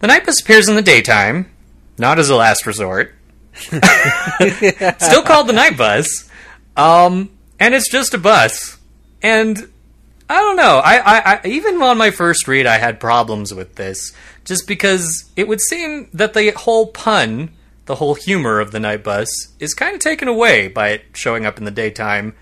the 0.00 0.06
night 0.06 0.24
bus 0.24 0.40
appears 0.40 0.68
in 0.68 0.76
the 0.76 0.82
daytime, 0.82 1.50
not 1.98 2.18
as 2.18 2.30
a 2.30 2.36
last 2.36 2.66
resort. 2.66 3.14
Still 3.54 5.22
called 5.22 5.48
the 5.48 5.52
night 5.52 5.76
bus, 5.76 6.30
um, 6.76 7.30
and 7.58 7.74
it's 7.74 7.90
just 7.90 8.14
a 8.14 8.18
bus. 8.18 8.78
And 9.20 9.68
I 10.30 10.40
don't 10.40 10.56
know. 10.56 10.80
I, 10.84 10.98
I, 10.98 11.40
I 11.42 11.46
even 11.46 11.82
on 11.82 11.98
my 11.98 12.10
first 12.10 12.46
read, 12.46 12.66
I 12.66 12.78
had 12.78 13.00
problems 13.00 13.52
with 13.52 13.74
this, 13.74 14.12
just 14.44 14.68
because 14.68 15.30
it 15.36 15.48
would 15.48 15.60
seem 15.60 16.08
that 16.12 16.34
the 16.34 16.50
whole 16.52 16.86
pun, 16.86 17.50
the 17.86 17.96
whole 17.96 18.14
humor 18.14 18.60
of 18.60 18.70
the 18.70 18.78
night 18.78 19.02
bus, 19.02 19.28
is 19.58 19.74
kind 19.74 19.94
of 19.94 20.00
taken 20.00 20.28
away 20.28 20.68
by 20.68 20.90
it 20.90 21.04
showing 21.14 21.46
up 21.46 21.58
in 21.58 21.64
the 21.64 21.70
daytime. 21.72 22.34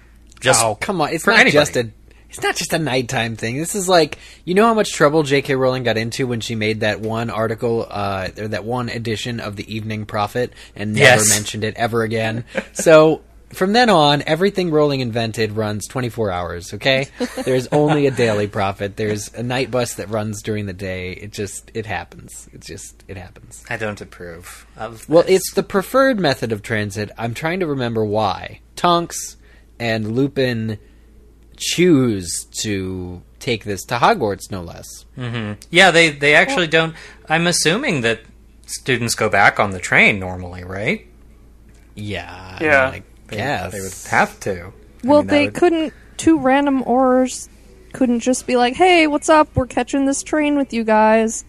Just 0.47 0.65
oh, 0.65 0.75
come 0.77 1.01
on. 1.01 1.13
It's 1.13 1.27
not 1.27 1.35
anybody. 1.35 1.51
just 1.53 1.77
a 1.77 1.91
it's 2.29 2.43
not 2.43 2.57
just 2.57 2.73
a 2.73 2.79
nighttime 2.79 3.37
thing. 3.37 3.57
This 3.57 3.75
is 3.75 3.89
like 3.89 4.19
you 4.45 4.55
know 4.55 4.65
how 4.67 4.75
much 4.75 4.93
trouble 4.93 5.23
J.K. 5.23 5.55
Rowling 5.55 5.83
got 5.85 5.97
into 5.97 6.27
when 6.27 6.41
she 6.41 6.55
made 6.55 6.81
that 6.81 7.01
one 7.01 7.31
article 7.31 7.87
uh, 7.89 8.29
or 8.37 8.49
that 8.49 8.65
one 8.65 8.89
edition 8.89 9.41
of 9.41 9.57
the 9.57 9.75
Evening 9.75 10.07
Prophet 10.07 10.53
and 10.75 10.93
never 10.95 11.05
Yes. 11.23 11.29
mentioned 11.31 11.63
it 11.65 11.75
ever 11.77 12.03
again. 12.03 12.45
so 12.73 13.23
from 13.51 13.73
then 13.73 13.89
on, 13.89 14.25
everything 14.27 14.73
Rowling 14.73 14.99
invented 14.99 15.53
runs 15.53 15.87
24 15.87 16.33
hours. 16.33 16.75
Okay, 16.75 17.07
there's 17.45 17.69
only 17.69 18.09
a 18.09 18.11
daily 18.11 18.49
prophet. 18.49 18.97
There's 18.97 19.33
a 19.35 19.43
night 19.45 19.71
bus 19.71 19.95
that 19.95 20.09
runs 20.09 20.43
during 20.43 20.67
the 20.67 20.73
day. 20.73 21.13
It 21.13 21.33
just 21.33 21.71
it 21.73 21.87
happens. 21.87 22.49
It's 22.53 22.67
just 22.67 23.05
it 23.07 23.17
happens. 23.17 23.65
I 23.71 23.77
don't 23.77 24.01
approve 24.01 24.67
of. 24.77 25.09
Well, 25.09 25.25
it's 25.29 25.53
the 25.55 25.63
preferred 25.63 26.19
method 26.19 26.51
of 26.51 26.61
transit. 26.63 27.13
I'm 27.17 27.35
trying 27.35 27.61
to 27.61 27.67
remember 27.69 28.05
why. 28.05 28.61
Tonks 28.75 29.37
and 29.79 30.13
Lupin 30.17 30.79
choose 31.57 32.47
to 32.63 33.23
take 33.39 33.65
this 33.65 33.85
to 33.85 33.97
Hogwarts, 33.97 34.51
no 34.51 34.63
less. 34.63 34.87
Mm-hmm. 35.17 35.61
yeah. 35.71 35.91
They 35.91 36.11
they 36.11 36.35
actually 36.35 36.67
don't. 36.67 36.95
I'm 37.29 37.47
assuming 37.47 38.03
that 38.03 38.21
students 38.67 39.15
go 39.15 39.29
back 39.29 39.59
on 39.61 39.71
the 39.71 39.79
train 39.79 40.19
normally, 40.19 40.65
right? 40.65 41.07
Yeah. 41.95 42.57
I 42.61 42.65
Yeah. 42.65 42.91
mean, 42.91 43.03
I 43.03 43.03
They, 43.29 43.37
guess. 43.37 43.73
they 43.73 43.81
would 43.81 44.11
have 44.11 44.41
to. 44.41 44.67
I 44.67 44.71
Well, 45.07 45.21
mean, 45.23 45.27
they 45.29 45.45
would- 45.47 45.55
couldn't. 45.55 45.93
Two 46.17 46.39
random 46.39 46.83
Aurors 46.85 47.49
couldn't 47.93 48.21
just 48.21 48.47
be 48.47 48.57
like, 48.57 48.75
"Hey, 48.75 49.07
what's 49.07 49.29
up? 49.29 49.49
We're 49.55 49.67
catching 49.67 50.07
this 50.07 50.23
train 50.23 50.57
with 50.57 50.73
you 50.73 50.83
guys. 50.85 51.45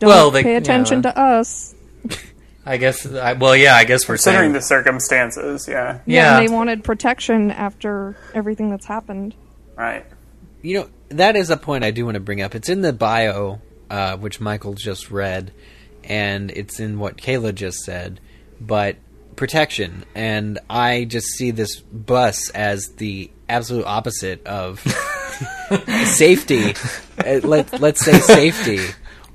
Don't 0.00 0.08
Well, 0.08 0.30
they- 0.30 0.42
pay 0.42 0.56
attention 0.56 0.98
yeah. 1.04 1.12
to 1.12 1.18
us." 1.18 1.74
I 2.66 2.76
guess. 2.78 3.06
I, 3.06 3.34
well, 3.34 3.54
yeah. 3.56 3.76
I 3.76 3.84
guess 3.84 4.08
we're 4.08 4.16
Considering 4.16 4.46
saying. 4.46 4.52
the 4.54 4.62
circumstances, 4.62 5.68
yeah. 5.68 6.00
yeah. 6.04 6.38
and 6.38 6.48
they 6.48 6.52
wanted 6.52 6.82
protection 6.82 7.52
after 7.52 8.16
everything 8.34 8.70
that's 8.70 8.86
happened. 8.86 9.34
Right. 9.76 10.04
You 10.62 10.80
know, 10.80 10.90
that 11.10 11.36
is 11.36 11.50
a 11.50 11.56
point 11.56 11.84
I 11.84 11.92
do 11.92 12.04
want 12.04 12.16
to 12.16 12.20
bring 12.20 12.42
up. 12.42 12.54
It's 12.54 12.68
in 12.68 12.80
the 12.82 12.92
bio, 12.92 13.60
uh, 13.88 14.16
which 14.16 14.40
Michael 14.40 14.74
just 14.74 15.10
read, 15.10 15.52
and 16.02 16.50
it's 16.50 16.80
in 16.80 16.98
what 16.98 17.16
Kayla 17.16 17.54
just 17.54 17.78
said, 17.84 18.20
but 18.60 18.96
protection. 19.36 20.04
And 20.14 20.58
I 20.68 21.04
just 21.04 21.28
see 21.28 21.52
this 21.52 21.78
bus 21.80 22.50
as 22.50 22.88
the 22.96 23.30
absolute 23.48 23.86
opposite 23.86 24.44
of 24.46 24.80
safety. 26.04 26.74
Uh, 27.18 27.40
let, 27.46 27.80
let's 27.80 28.04
say 28.04 28.18
safety. 28.18 28.80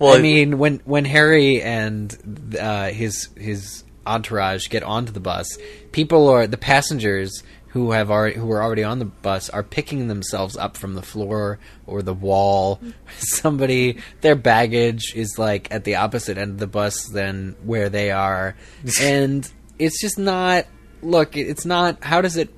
Well, 0.01 0.17
I 0.17 0.21
mean, 0.21 0.57
when 0.57 0.81
when 0.83 1.05
Harry 1.05 1.61
and 1.61 2.55
uh, 2.59 2.89
his 2.89 3.29
his 3.37 3.83
entourage 4.05 4.67
get 4.69 4.81
onto 4.81 5.11
the 5.11 5.19
bus, 5.19 5.57
people 5.91 6.27
are 6.27 6.47
the 6.47 6.57
passengers 6.57 7.43
who 7.67 7.91
have 7.91 8.09
already 8.09 8.35
who 8.35 8.51
are 8.51 8.63
already 8.63 8.83
on 8.83 8.97
the 8.97 9.05
bus 9.05 9.49
are 9.49 9.63
picking 9.63 10.07
themselves 10.07 10.57
up 10.57 10.75
from 10.75 10.95
the 10.95 11.03
floor 11.03 11.59
or 11.85 12.01
the 12.01 12.15
wall. 12.15 12.81
Somebody 13.17 13.99
their 14.21 14.35
baggage 14.35 15.13
is 15.15 15.37
like 15.37 15.71
at 15.71 15.83
the 15.83 15.95
opposite 15.95 16.37
end 16.37 16.53
of 16.53 16.57
the 16.57 16.67
bus 16.67 17.05
than 17.05 17.55
where 17.63 17.89
they 17.89 18.09
are, 18.09 18.55
and 19.01 19.49
it's 19.77 20.01
just 20.01 20.17
not. 20.17 20.65
Look, 21.03 21.37
it's 21.37 21.65
not. 21.65 22.03
How 22.03 22.21
does 22.21 22.37
it? 22.37 22.49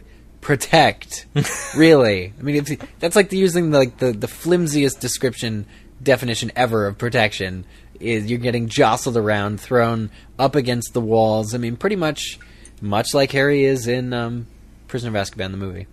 protect 0.42 1.26
really 1.78 2.34
i 2.38 2.42
mean 2.42 2.58
if, 2.58 3.00
that's 3.00 3.16
like 3.16 3.30
the, 3.30 3.38
using 3.38 3.70
the, 3.70 3.78
like 3.78 3.98
the, 4.00 4.12
the 4.12 4.28
flimsiest 4.28 5.00
description 5.00 5.66
definition 6.04 6.52
ever 6.56 6.88
of 6.88 6.98
protection 6.98 7.66
is 8.00 8.30
you're 8.30 8.40
getting 8.40 8.68
jostled 8.68 9.18
around 9.18 9.60
thrown 9.60 10.10
up 10.38 10.56
against 10.56 10.94
the 10.94 11.02
walls 11.02 11.54
i 11.54 11.58
mean 11.58 11.76
pretty 11.76 11.96
much 11.96 12.40
much 12.82 13.14
like 13.14 13.32
harry 13.32 13.64
is 13.64 13.88
in 13.88 14.14
um, 14.14 14.48
prisoner 14.88 15.18
of 15.18 15.28
azkaban 15.28 15.52
the 15.52 15.58
movie 15.58 15.88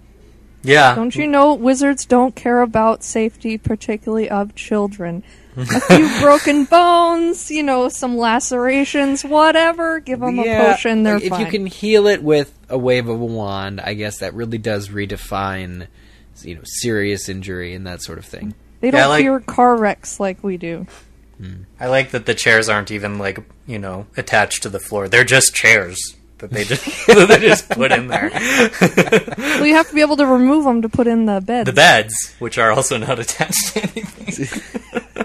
yeah. 0.63 0.95
Don't 0.95 1.17
you 1.17 1.27
know 1.27 1.55
wizards 1.55 2.05
don't 2.05 2.37
care 2.37 2.61
about 2.61 3.03
safety, 3.03 3.57
particularly 3.57 4.29
of 4.29 4.55
children? 4.55 5.23
A 5.57 5.81
few 5.81 6.07
broken 6.21 6.67
bones, 6.67 7.51
you 7.51 7.63
know, 7.63 7.89
some 7.89 8.19
lacerations, 8.19 9.25
whatever. 9.25 10.01
Give 10.01 10.21
them 10.21 10.39
a 10.39 10.45
potion, 10.45 11.03
they're 11.03 11.17
if 11.17 11.31
fine. 11.31 11.41
you 11.41 11.51
can 11.51 11.65
heal 11.65 12.07
it 12.07 12.23
with 12.23 12.53
a 12.71 12.79
wave 12.79 13.09
of 13.09 13.21
a 13.21 13.25
wand 13.25 13.81
i 13.81 13.95
guess 13.95 14.19
that 14.19 14.33
really 14.33 14.59
does 14.59 14.89
redefine 14.89 15.89
you 16.43 16.55
know 16.55 16.61
serious 16.65 17.29
injury 17.29 17.75
and 17.75 17.87
that 17.87 18.01
sort 18.01 18.17
of 18.17 18.25
thing 18.25 18.55
they 18.81 18.91
don't 18.91 19.01
Yeah, 19.01 19.07
like- 19.07 19.23
fear 19.23 19.41
car 19.41 19.77
wrecks 19.77 20.19
like 20.21 20.43
we 20.43 20.57
do. 20.57 20.87
I 21.81 21.87
like 21.87 22.11
that 22.11 22.27
the 22.27 22.35
chairs 22.35 22.69
aren't 22.69 22.91
even 22.91 23.17
like 23.19 23.39
you 23.67 23.79
know 23.79 24.07
attached 24.17 24.63
to 24.65 24.69
the 24.69 24.79
floor. 24.81 25.09
They're 25.09 25.25
just 25.25 25.55
chairs 25.55 26.15
that 26.37 26.51
they 26.51 26.65
just 26.65 26.85
that 27.07 27.29
they 27.29 27.39
just 27.39 27.71
put 27.71 27.93
in 27.93 28.09
there. 28.09 28.31
Well, 29.39 29.65
you 29.67 29.75
have 29.75 29.89
to 29.89 29.95
be 29.95 30.03
able 30.03 30.19
to 30.19 30.27
remove 30.27 30.65
them 30.65 30.83
to 30.83 30.89
put 30.91 31.07
in 31.07 31.25
the 31.25 31.41
bed. 31.41 31.67
the 31.67 31.73
beds, 31.73 32.35
which 32.41 32.59
are 32.59 32.71
also 32.73 32.99
not 32.99 33.19
attached 33.25 33.69
to 33.75 33.83
anything. 33.83 34.61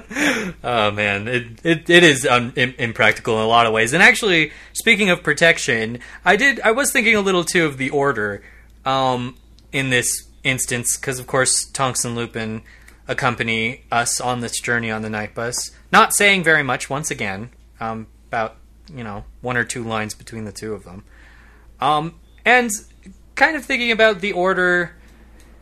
Oh 0.63 0.91
man, 0.91 1.27
it 1.27 1.45
it, 1.63 1.89
it 1.89 2.03
is 2.03 2.25
um, 2.25 2.53
im- 2.55 2.73
impractical 2.79 3.35
in 3.37 3.43
a 3.43 3.47
lot 3.47 3.65
of 3.65 3.73
ways. 3.73 3.93
And 3.93 4.01
actually, 4.01 4.51
speaking 4.73 5.09
of 5.09 5.21
protection, 5.21 5.99
I 6.23 6.37
did 6.37 6.59
I 6.61 6.71
was 6.71 6.91
thinking 6.91 7.15
a 7.15 7.21
little 7.21 7.43
too 7.43 7.65
of 7.65 7.77
the 7.77 7.89
order 7.89 8.41
um, 8.85 9.35
in 9.71 9.89
this 9.89 10.07
instance 10.43 10.95
because 10.97 11.19
of 11.19 11.27
course 11.27 11.65
Tonks 11.65 12.05
and 12.05 12.15
Lupin 12.15 12.61
accompany 13.07 13.83
us 13.91 14.19
on 14.19 14.41
this 14.41 14.59
journey 14.59 14.91
on 14.91 15.01
the 15.01 15.09
night 15.09 15.35
bus, 15.35 15.71
not 15.91 16.13
saying 16.13 16.43
very 16.43 16.63
much 16.63 16.89
once 16.89 17.11
again, 17.11 17.49
um, 17.79 18.07
about 18.27 18.57
you 18.93 19.03
know 19.03 19.25
one 19.41 19.57
or 19.57 19.63
two 19.63 19.83
lines 19.83 20.13
between 20.13 20.45
the 20.45 20.51
two 20.51 20.73
of 20.73 20.83
them, 20.83 21.03
um, 21.79 22.15
and 22.43 22.71
kind 23.35 23.55
of 23.55 23.65
thinking 23.65 23.91
about 23.91 24.21
the 24.21 24.31
order 24.31 24.95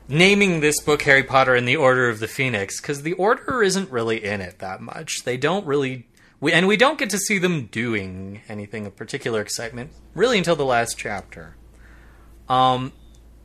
naming 0.07 0.59
this 0.59 0.79
book 0.81 1.01
Harry 1.03 1.23
Potter 1.23 1.55
and 1.55 1.67
the 1.67 1.75
Order 1.75 2.09
of 2.09 2.19
the 2.19 2.27
Phoenix 2.27 2.79
because 2.79 3.01
the 3.03 3.13
Order 3.13 3.63
isn't 3.63 3.89
really 3.89 4.23
in 4.23 4.41
it 4.41 4.59
that 4.59 4.81
much. 4.81 5.23
They 5.23 5.37
don't 5.37 5.65
really, 5.65 6.07
we, 6.39 6.51
and 6.51 6.67
we 6.67 6.77
don't 6.77 6.99
get 6.99 7.09
to 7.11 7.17
see 7.17 7.37
them 7.37 7.67
doing 7.67 8.41
anything 8.49 8.85
of 8.85 8.95
particular 8.95 9.41
excitement 9.41 9.91
really 10.13 10.37
until 10.37 10.55
the 10.55 10.65
last 10.65 10.97
chapter. 10.97 11.55
Um, 12.49 12.91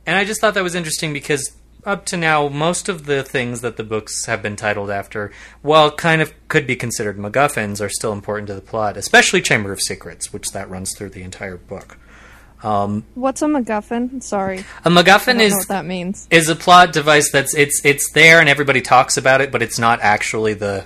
and 0.05 0.17
I 0.17 0.25
just 0.25 0.41
thought 0.41 0.53
that 0.55 0.63
was 0.63 0.75
interesting 0.75 1.13
because 1.13 1.55
up 1.85 2.05
to 2.05 2.17
now, 2.17 2.49
most 2.49 2.89
of 2.89 3.05
the 3.05 3.23
things 3.23 3.61
that 3.61 3.77
the 3.77 3.83
books 3.83 4.25
have 4.25 4.41
been 4.41 4.55
titled 4.55 4.89
after, 4.89 5.31
while 5.61 5.91
kind 5.91 6.21
of 6.21 6.33
could 6.47 6.67
be 6.67 6.75
considered 6.75 7.17
MacGuffins, 7.17 7.81
are 7.81 7.89
still 7.89 8.13
important 8.13 8.47
to 8.47 8.53
the 8.53 8.61
plot, 8.61 8.97
especially 8.97 9.41
Chamber 9.41 9.71
of 9.71 9.81
Secrets, 9.81 10.33
which 10.33 10.51
that 10.51 10.69
runs 10.69 10.95
through 10.97 11.09
the 11.09 11.23
entire 11.23 11.57
book. 11.57 11.97
Um, 12.61 13.05
What's 13.15 13.41
a 13.41 13.45
MacGuffin? 13.45 14.21
Sorry, 14.21 14.65
a 14.83 14.89
MacGuffin 14.89 15.39
is 15.39 15.67
that 15.67 15.85
means. 15.85 16.27
is 16.29 16.49
a 16.49 16.55
plot 16.55 16.91
device 16.91 17.31
that's 17.31 17.55
it's 17.55 17.81
it's 17.85 18.11
there 18.11 18.41
and 18.41 18.49
everybody 18.49 18.81
talks 18.81 19.15
about 19.15 19.39
it, 19.39 19.51
but 19.51 19.61
it's 19.61 19.79
not 19.79 20.01
actually 20.01 20.53
the 20.53 20.85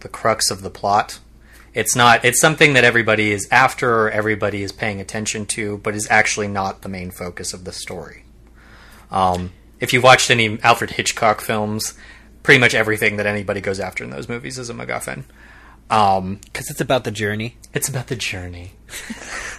the 0.00 0.08
crux 0.08 0.50
of 0.50 0.60
the 0.62 0.70
plot. 0.70 1.18
It's 1.72 1.94
not. 1.94 2.24
It's 2.24 2.40
something 2.40 2.74
that 2.74 2.84
everybody 2.84 3.30
is 3.30 3.48
after 3.50 4.02
or 4.02 4.10
everybody 4.10 4.62
is 4.62 4.72
paying 4.72 5.00
attention 5.00 5.46
to, 5.46 5.78
but 5.78 5.94
is 5.94 6.06
actually 6.10 6.48
not 6.48 6.82
the 6.82 6.88
main 6.88 7.10
focus 7.10 7.54
of 7.54 7.64
the 7.64 7.72
story. 7.72 8.24
Um, 9.10 9.52
if 9.80 9.92
you've 9.92 10.02
watched 10.04 10.30
any 10.30 10.60
Alfred 10.62 10.90
Hitchcock 10.90 11.40
films, 11.40 11.94
pretty 12.42 12.60
much 12.60 12.74
everything 12.74 13.16
that 13.16 13.26
anybody 13.26 13.60
goes 13.60 13.80
after 13.80 14.04
in 14.04 14.10
those 14.10 14.28
movies 14.28 14.58
is 14.58 14.70
a 14.70 14.74
MacGuffin. 14.74 15.24
Um, 15.90 16.36
Because 16.44 16.70
it's 16.70 16.80
about 16.80 17.04
the 17.04 17.10
journey. 17.10 17.56
it's 17.74 17.88
about 17.88 18.06
the 18.06 18.16
journey. 18.16 18.72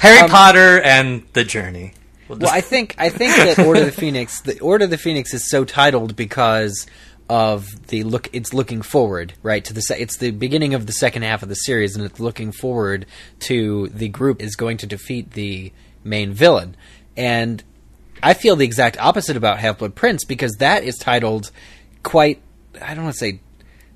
Harry 0.00 0.28
Potter 0.28 0.80
and 0.80 1.22
the 1.32 1.44
journey. 1.44 1.94
We'll 2.28 2.38
Well, 2.40 2.50
I 2.50 2.60
think 2.60 2.94
I 2.98 3.08
think 3.10 3.34
that 3.36 3.58
Order 3.64 3.80
of 3.80 3.86
the 3.86 3.92
Phoenix, 3.92 4.40
the 4.40 4.58
Order 4.60 4.84
of 4.84 4.90
the 4.90 4.98
Phoenix 4.98 5.34
is 5.34 5.48
so 5.50 5.64
titled 5.64 6.16
because 6.16 6.86
of 7.28 7.86
the 7.88 8.02
look. 8.04 8.28
It's 8.32 8.52
looking 8.54 8.82
forward, 8.82 9.34
right? 9.42 9.64
To 9.64 9.72
the 9.72 9.80
se- 9.82 10.00
it's 10.00 10.16
the 10.18 10.30
beginning 10.30 10.74
of 10.74 10.86
the 10.86 10.92
second 10.92 11.22
half 11.22 11.42
of 11.42 11.48
the 11.48 11.54
series, 11.54 11.94
and 11.96 12.04
it's 12.04 12.18
looking 12.20 12.50
forward 12.50 13.06
to 13.40 13.88
the 13.88 14.08
group 14.08 14.42
is 14.42 14.56
going 14.56 14.78
to 14.78 14.86
defeat 14.86 15.32
the 15.32 15.72
main 16.02 16.32
villain. 16.32 16.76
And 17.16 17.62
I 18.24 18.32
feel 18.34 18.56
the 18.56 18.64
exact 18.64 18.98
opposite 18.98 19.36
about 19.36 19.58
Half 19.58 19.78
Blood 19.78 19.94
Prince 19.94 20.24
because 20.24 20.52
that 20.54 20.82
is 20.82 20.96
titled 20.96 21.50
quite. 22.02 22.40
I 22.80 22.94
don't 22.94 23.04
want 23.04 23.14
to 23.14 23.18
say. 23.18 23.40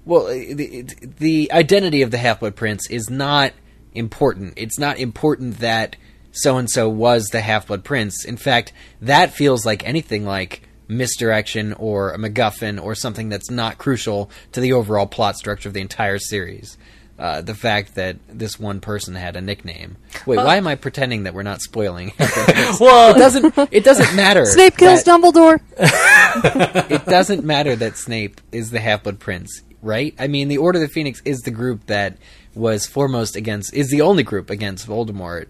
Well, 0.04 0.26
uh, 0.26 0.54
the, 0.54 0.86
the 1.18 1.52
identity 1.52 2.02
of 2.02 2.10
the 2.10 2.18
Half 2.18 2.40
Blood 2.40 2.54
Prince 2.54 2.88
is 2.90 3.08
not 3.10 3.52
important. 3.94 4.54
It's 4.56 4.78
not 4.78 4.98
important 4.98 5.58
that 5.58 5.96
so 6.30 6.58
and 6.58 6.70
so 6.70 6.88
was 6.88 7.26
the 7.26 7.40
Half 7.40 7.68
Blood 7.68 7.84
Prince. 7.84 8.24
In 8.24 8.36
fact, 8.36 8.72
that 9.00 9.32
feels 9.32 9.64
like 9.64 9.86
anything 9.86 10.24
like 10.24 10.62
misdirection 10.88 11.72
or 11.74 12.12
a 12.12 12.18
MacGuffin 12.18 12.82
or 12.82 12.94
something 12.94 13.28
that's 13.28 13.50
not 13.50 13.78
crucial 13.78 14.30
to 14.52 14.60
the 14.60 14.72
overall 14.72 15.06
plot 15.06 15.36
structure 15.36 15.68
of 15.68 15.74
the 15.74 15.80
entire 15.80 16.18
series. 16.18 16.76
Uh, 17.18 17.40
the 17.40 17.54
fact 17.54 17.96
that 17.96 18.16
this 18.28 18.60
one 18.60 18.80
person 18.80 19.16
had 19.16 19.34
a 19.34 19.40
nickname. 19.40 19.96
Wait, 20.24 20.36
why 20.36 20.54
am 20.54 20.68
I 20.68 20.76
pretending 20.76 21.24
that 21.24 21.34
we're 21.34 21.42
not 21.42 21.60
spoiling? 21.60 22.12
well, 22.18 23.14
it 23.14 23.18
doesn't. 23.18 23.54
It 23.72 23.82
doesn't 23.82 24.14
matter. 24.14 24.44
Snape 24.44 24.76
kills 24.76 25.02
that- 25.02 25.20
Dumbledore. 25.20 25.60
it 26.90 27.04
doesn't 27.06 27.44
matter 27.44 27.74
that 27.74 27.96
Snape 27.96 28.40
is 28.52 28.70
the 28.70 28.78
Half 28.78 29.02
Blood 29.02 29.18
Prince, 29.18 29.62
right? 29.82 30.14
I 30.16 30.28
mean, 30.28 30.46
the 30.46 30.58
Order 30.58 30.78
of 30.80 30.88
the 30.88 30.94
Phoenix 30.94 31.20
is 31.24 31.40
the 31.40 31.50
group 31.50 31.86
that 31.86 32.18
was 32.54 32.86
foremost 32.86 33.34
against, 33.34 33.74
is 33.74 33.90
the 33.90 34.02
only 34.02 34.22
group 34.22 34.48
against 34.48 34.86
Voldemort, 34.86 35.46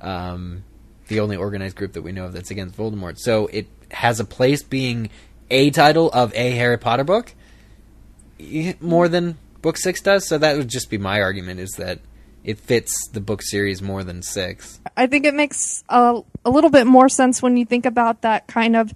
um, 0.00 0.64
the 1.06 1.20
only 1.20 1.36
organized 1.36 1.76
group 1.76 1.92
that 1.92 2.02
we 2.02 2.10
know 2.10 2.24
of 2.24 2.32
that's 2.32 2.50
against 2.50 2.76
Voldemort. 2.76 3.18
So 3.20 3.46
it 3.46 3.68
has 3.92 4.18
a 4.18 4.24
place 4.24 4.64
being 4.64 5.10
a 5.48 5.70
title 5.70 6.10
of 6.10 6.34
a 6.34 6.50
Harry 6.50 6.78
Potter 6.78 7.04
book 7.04 7.34
more 8.80 9.08
than 9.08 9.38
Book 9.64 9.78
Six 9.78 10.02
does. 10.02 10.28
So 10.28 10.36
that 10.36 10.58
would 10.58 10.68
just 10.68 10.90
be 10.90 10.98
my 10.98 11.22
argument: 11.22 11.58
is 11.58 11.70
that 11.78 11.98
it 12.44 12.58
fits 12.58 13.08
the 13.08 13.20
book 13.20 13.40
series 13.40 13.80
more 13.80 14.04
than 14.04 14.20
six. 14.20 14.78
I 14.94 15.06
think 15.06 15.24
it 15.24 15.32
makes 15.32 15.82
a, 15.88 16.20
a 16.44 16.50
little 16.50 16.68
bit 16.68 16.86
more 16.86 17.08
sense 17.08 17.40
when 17.40 17.56
you 17.56 17.64
think 17.64 17.86
about 17.86 18.20
that 18.20 18.46
kind 18.46 18.76
of 18.76 18.92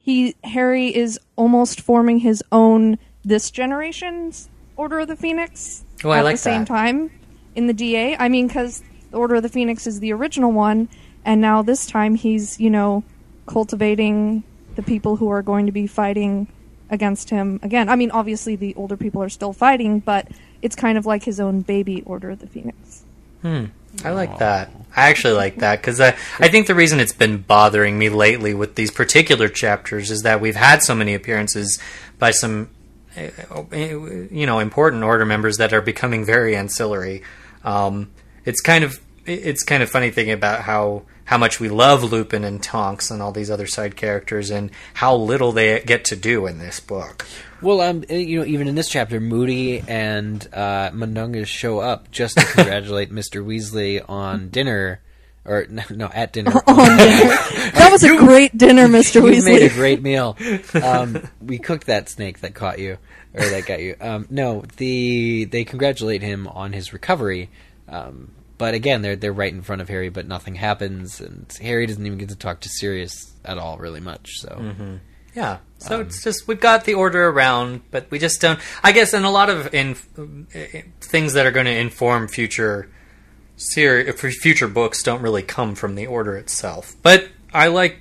he 0.00 0.34
Harry 0.42 0.92
is 0.94 1.20
almost 1.36 1.80
forming 1.80 2.18
his 2.18 2.42
own 2.50 2.98
this 3.24 3.52
generation's 3.52 4.48
Order 4.76 4.98
of 5.00 5.08
the 5.08 5.16
Phoenix 5.16 5.84
Oh, 6.04 6.10
at 6.10 6.24
like 6.24 6.34
the 6.34 6.38
same 6.38 6.62
that. 6.62 6.68
time 6.68 7.10
in 7.54 7.68
the 7.68 7.72
DA. 7.72 8.16
I 8.16 8.28
mean, 8.28 8.48
because 8.48 8.82
the 9.12 9.18
Order 9.18 9.36
of 9.36 9.44
the 9.44 9.48
Phoenix 9.48 9.86
is 9.86 10.00
the 10.00 10.12
original 10.12 10.50
one, 10.50 10.88
and 11.24 11.40
now 11.40 11.62
this 11.62 11.86
time 11.86 12.16
he's 12.16 12.58
you 12.58 12.70
know 12.70 13.04
cultivating 13.46 14.42
the 14.74 14.82
people 14.82 15.14
who 15.16 15.30
are 15.30 15.42
going 15.42 15.66
to 15.66 15.72
be 15.72 15.86
fighting 15.86 16.48
against 16.90 17.30
him 17.30 17.60
again. 17.62 17.88
I 17.88 17.96
mean, 17.96 18.10
obviously 18.10 18.56
the 18.56 18.74
older 18.74 18.96
people 18.96 19.22
are 19.22 19.28
still 19.28 19.52
fighting, 19.52 20.00
but 20.00 20.28
it's 20.62 20.76
kind 20.76 20.98
of 20.98 21.06
like 21.06 21.24
his 21.24 21.40
own 21.40 21.60
baby 21.60 22.02
Order 22.02 22.30
of 22.30 22.40
the 22.40 22.46
Phoenix. 22.46 23.04
Hmm. 23.42 23.66
I 24.04 24.10
like 24.10 24.38
that. 24.38 24.70
I 24.94 25.08
actually 25.08 25.34
like 25.34 25.56
that 25.56 25.80
because 25.80 26.00
I, 26.00 26.16
I 26.38 26.48
think 26.48 26.66
the 26.66 26.74
reason 26.74 27.00
it's 27.00 27.12
been 27.12 27.38
bothering 27.38 27.98
me 27.98 28.08
lately 28.08 28.54
with 28.54 28.74
these 28.74 28.90
particular 28.90 29.48
chapters 29.48 30.10
is 30.10 30.22
that 30.22 30.40
we've 30.40 30.56
had 30.56 30.82
so 30.82 30.94
many 30.94 31.14
appearances 31.14 31.80
by 32.18 32.30
some, 32.30 32.70
eh, 33.16 33.30
you 33.72 34.46
know, 34.46 34.58
important 34.58 35.02
order 35.02 35.24
members 35.24 35.56
that 35.56 35.72
are 35.72 35.80
becoming 35.80 36.24
very 36.24 36.54
ancillary. 36.54 37.22
Um, 37.64 38.10
it's 38.44 38.60
kind 38.60 38.84
of 38.84 39.00
it's 39.26 39.62
kind 39.62 39.82
of 39.82 39.90
funny 39.90 40.10
thinking 40.10 40.34
about 40.34 40.62
how 40.62 41.02
how 41.28 41.36
much 41.36 41.60
we 41.60 41.68
love 41.68 42.02
Lupin 42.02 42.42
and 42.42 42.62
Tonks 42.62 43.10
and 43.10 43.20
all 43.20 43.32
these 43.32 43.50
other 43.50 43.66
side 43.66 43.96
characters 43.96 44.50
and 44.50 44.70
how 44.94 45.14
little 45.14 45.52
they 45.52 45.78
get 45.80 46.06
to 46.06 46.16
do 46.16 46.46
in 46.46 46.58
this 46.58 46.80
book. 46.80 47.26
Well, 47.60 47.82
um, 47.82 48.02
you 48.08 48.38
know, 48.38 48.46
even 48.46 48.66
in 48.66 48.76
this 48.76 48.88
chapter, 48.88 49.20
Moody 49.20 49.84
and 49.86 50.46
uh, 50.54 50.90
Mundungus 50.94 51.46
show 51.48 51.80
up 51.80 52.10
just 52.10 52.38
to 52.38 52.44
congratulate 52.54 53.12
Mr. 53.12 53.44
Weasley 53.44 54.02
on 54.08 54.48
dinner, 54.48 55.00
or 55.44 55.66
no, 55.68 55.82
no 55.90 56.06
at 56.14 56.32
dinner. 56.32 56.52
That 56.66 57.88
was 57.92 58.04
a 58.04 58.16
great 58.16 58.56
dinner, 58.56 58.88
Mr. 58.88 59.16
you 59.16 59.22
Weasley. 59.22 59.44
made 59.60 59.70
a 59.70 59.74
great 59.74 60.00
meal. 60.02 60.34
Um, 60.82 61.28
we 61.42 61.58
cooked 61.58 61.88
that 61.88 62.08
snake 62.08 62.40
that 62.40 62.54
caught 62.54 62.78
you, 62.78 62.96
or 63.34 63.44
that 63.44 63.66
got 63.66 63.80
you. 63.80 63.96
Um, 64.00 64.26
no, 64.30 64.62
the 64.78 65.44
they 65.44 65.64
congratulate 65.64 66.22
him 66.22 66.48
on 66.48 66.72
his 66.72 66.94
recovery. 66.94 67.50
Um, 67.86 68.30
but 68.58 68.74
again, 68.74 69.02
they're 69.02 69.16
they're 69.16 69.32
right 69.32 69.52
in 69.52 69.62
front 69.62 69.80
of 69.80 69.88
Harry, 69.88 70.08
but 70.08 70.26
nothing 70.26 70.56
happens, 70.56 71.20
and 71.20 71.46
Harry 71.60 71.86
doesn't 71.86 72.04
even 72.04 72.18
get 72.18 72.28
to 72.28 72.36
talk 72.36 72.60
to 72.60 72.68
Sirius 72.68 73.32
at 73.44 73.56
all, 73.58 73.78
really 73.78 74.00
much. 74.00 74.40
So. 74.40 74.48
Mm-hmm. 74.48 74.96
Yeah. 75.34 75.58
So 75.78 75.96
um, 75.96 76.00
it's 76.02 76.24
just 76.24 76.48
we've 76.48 76.58
got 76.58 76.84
the 76.84 76.94
order 76.94 77.28
around, 77.28 77.82
but 77.92 78.10
we 78.10 78.18
just 78.18 78.40
don't. 78.40 78.58
I 78.82 78.90
guess 78.90 79.14
in 79.14 79.22
a 79.24 79.30
lot 79.30 79.48
of 79.48 79.72
in, 79.72 79.96
uh, 80.18 80.80
things 81.00 81.34
that 81.34 81.46
are 81.46 81.52
going 81.52 81.66
to 81.66 81.76
inform 81.76 82.26
future 82.26 82.90
ser- 83.56 84.04
eh, 84.08 84.12
for 84.12 84.30
future 84.30 84.66
books 84.66 85.02
don't 85.02 85.22
really 85.22 85.42
come 85.42 85.76
from 85.76 85.94
the 85.94 86.06
order 86.06 86.36
itself. 86.36 86.96
But 87.02 87.28
I 87.54 87.68
like 87.68 88.00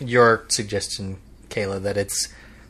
your 0.00 0.44
suggestion, 0.48 1.18
Kayla, 1.50 1.82
that 1.82 1.98
it's 1.98 2.28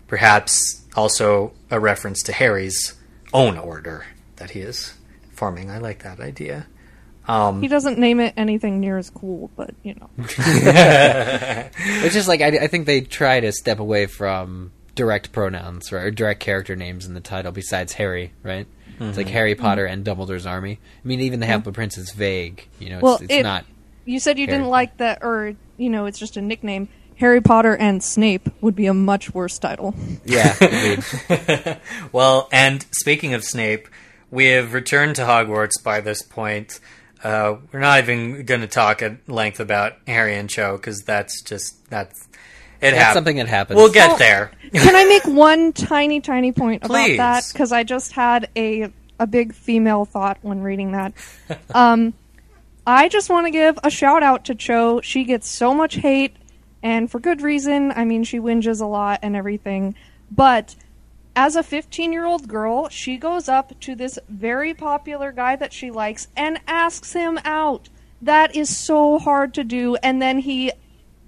perhaps 0.08 0.84
also 0.96 1.52
a 1.70 1.78
reference 1.78 2.22
to 2.24 2.32
Harry's 2.32 2.94
own 3.32 3.56
order 3.56 4.06
that 4.36 4.50
he 4.50 4.60
is 4.60 4.94
forming. 5.32 5.70
I 5.70 5.78
like 5.78 6.02
that 6.02 6.18
idea. 6.18 6.66
Um, 7.28 7.60
He 7.60 7.68
doesn't 7.68 7.98
name 7.98 8.20
it 8.20 8.34
anything 8.36 8.80
near 8.80 8.96
as 8.98 9.10
cool, 9.10 9.50
but 9.56 9.74
you 9.82 9.94
know. 9.94 10.08
It's 11.78 12.14
just 12.14 12.28
like 12.28 12.40
I, 12.40 12.46
I 12.48 12.66
think 12.66 12.86
they 12.86 13.00
try 13.02 13.40
to 13.40 13.52
step 13.52 13.78
away 13.78 14.06
from 14.06 14.72
direct 14.94 15.30
pronouns 15.32 15.92
right, 15.92 16.04
or 16.04 16.10
direct 16.10 16.40
character 16.40 16.74
names 16.74 17.06
in 17.06 17.14
the 17.14 17.20
title 17.20 17.52
besides 17.52 17.92
Harry, 17.94 18.32
right? 18.42 18.66
It's 19.00 19.16
like 19.16 19.28
Harry 19.28 19.54
Potter 19.54 19.86
and 19.86 20.04
Dumbledore's 20.04 20.44
Army. 20.44 20.80
I 21.04 21.06
mean, 21.06 21.20
even 21.20 21.38
the 21.38 21.46
Half 21.46 21.62
Blood 21.62 21.76
Prince 21.76 21.96
is 21.98 22.10
vague. 22.10 22.66
You 22.80 22.90
know, 22.90 22.96
it's, 22.96 23.02
Well, 23.04 23.18
it's 23.22 23.32
it- 23.32 23.42
not. 23.44 23.64
You 24.04 24.18
said 24.18 24.38
you 24.40 24.46
Harry. 24.46 24.58
didn't 24.58 24.70
like 24.70 24.96
that, 24.96 25.18
or 25.22 25.54
you 25.76 25.88
know, 25.90 26.06
it's 26.06 26.18
just 26.18 26.36
a 26.36 26.40
nickname. 26.42 26.88
Harry 27.16 27.40
Potter 27.40 27.76
and 27.76 28.02
Snape 28.02 28.48
would 28.60 28.74
be 28.74 28.86
a 28.86 28.94
much 28.94 29.32
worse 29.34 29.58
title. 29.58 29.94
Yeah. 30.24 30.54
Well, 32.12 32.48
and 32.52 32.86
speaking 32.90 33.34
of 33.34 33.44
Snape, 33.44 33.88
we 34.30 34.46
have 34.46 34.72
returned 34.72 35.16
to 35.16 35.22
Hogwarts 35.22 35.82
by 35.82 36.00
this 36.00 36.22
point. 36.22 36.80
Uh, 37.22 37.56
we're 37.72 37.80
not 37.80 37.98
even 38.00 38.44
going 38.44 38.60
to 38.60 38.66
talk 38.66 39.02
at 39.02 39.28
length 39.28 39.60
about 39.60 39.94
Harry 40.06 40.36
and 40.36 40.48
Cho 40.48 40.76
because 40.76 41.02
that's 41.02 41.42
just 41.42 41.88
that's 41.90 42.26
It 42.80 42.92
That's 42.92 42.96
hap- 42.96 43.14
something 43.14 43.36
that 43.36 43.48
happens. 43.48 43.76
We'll 43.76 43.90
get 43.92 44.12
Oh. 44.12 44.16
there. 44.18 44.52
Can 44.72 44.94
I 44.94 45.04
make 45.06 45.24
one 45.26 45.72
tiny, 45.72 46.20
tiny 46.20 46.52
point 46.52 46.84
about 46.84 47.08
that? 47.16 47.48
Because 47.52 47.72
I 47.72 47.82
just 47.82 48.12
had 48.12 48.48
a 48.56 48.92
a 49.20 49.26
big 49.26 49.52
female 49.52 50.04
thought 50.04 50.38
when 50.42 50.60
reading 50.60 50.92
that. 50.92 51.12
Um, 51.74 52.14
I 52.86 53.08
just 53.08 53.28
want 53.30 53.46
to 53.46 53.50
give 53.50 53.78
a 53.82 53.90
shout 53.90 54.22
out 54.22 54.44
to 54.46 54.54
Cho. 54.54 55.00
She 55.02 55.24
gets 55.24 55.48
so 55.48 55.74
much 55.74 55.96
hate, 55.96 56.36
and 56.84 57.10
for 57.10 57.18
good 57.18 57.42
reason. 57.42 57.92
I 57.96 58.04
mean, 58.04 58.22
she 58.22 58.38
whinges 58.38 58.80
a 58.80 58.86
lot 58.86 59.18
and 59.22 59.34
everything. 59.34 59.96
But 60.30 60.76
as 61.38 61.54
a 61.54 61.62
15 61.62 62.12
year 62.12 62.26
old 62.26 62.48
girl, 62.48 62.88
she 62.88 63.16
goes 63.16 63.48
up 63.48 63.78
to 63.78 63.94
this 63.94 64.18
very 64.28 64.74
popular 64.74 65.30
guy 65.30 65.54
that 65.54 65.72
she 65.72 65.92
likes 65.92 66.26
and 66.36 66.58
asks 66.66 67.12
him 67.12 67.38
out. 67.44 67.88
That 68.20 68.56
is 68.56 68.76
so 68.76 69.20
hard 69.20 69.54
to 69.54 69.62
do. 69.62 69.94
And 70.02 70.20
then 70.20 70.40
he, 70.40 70.72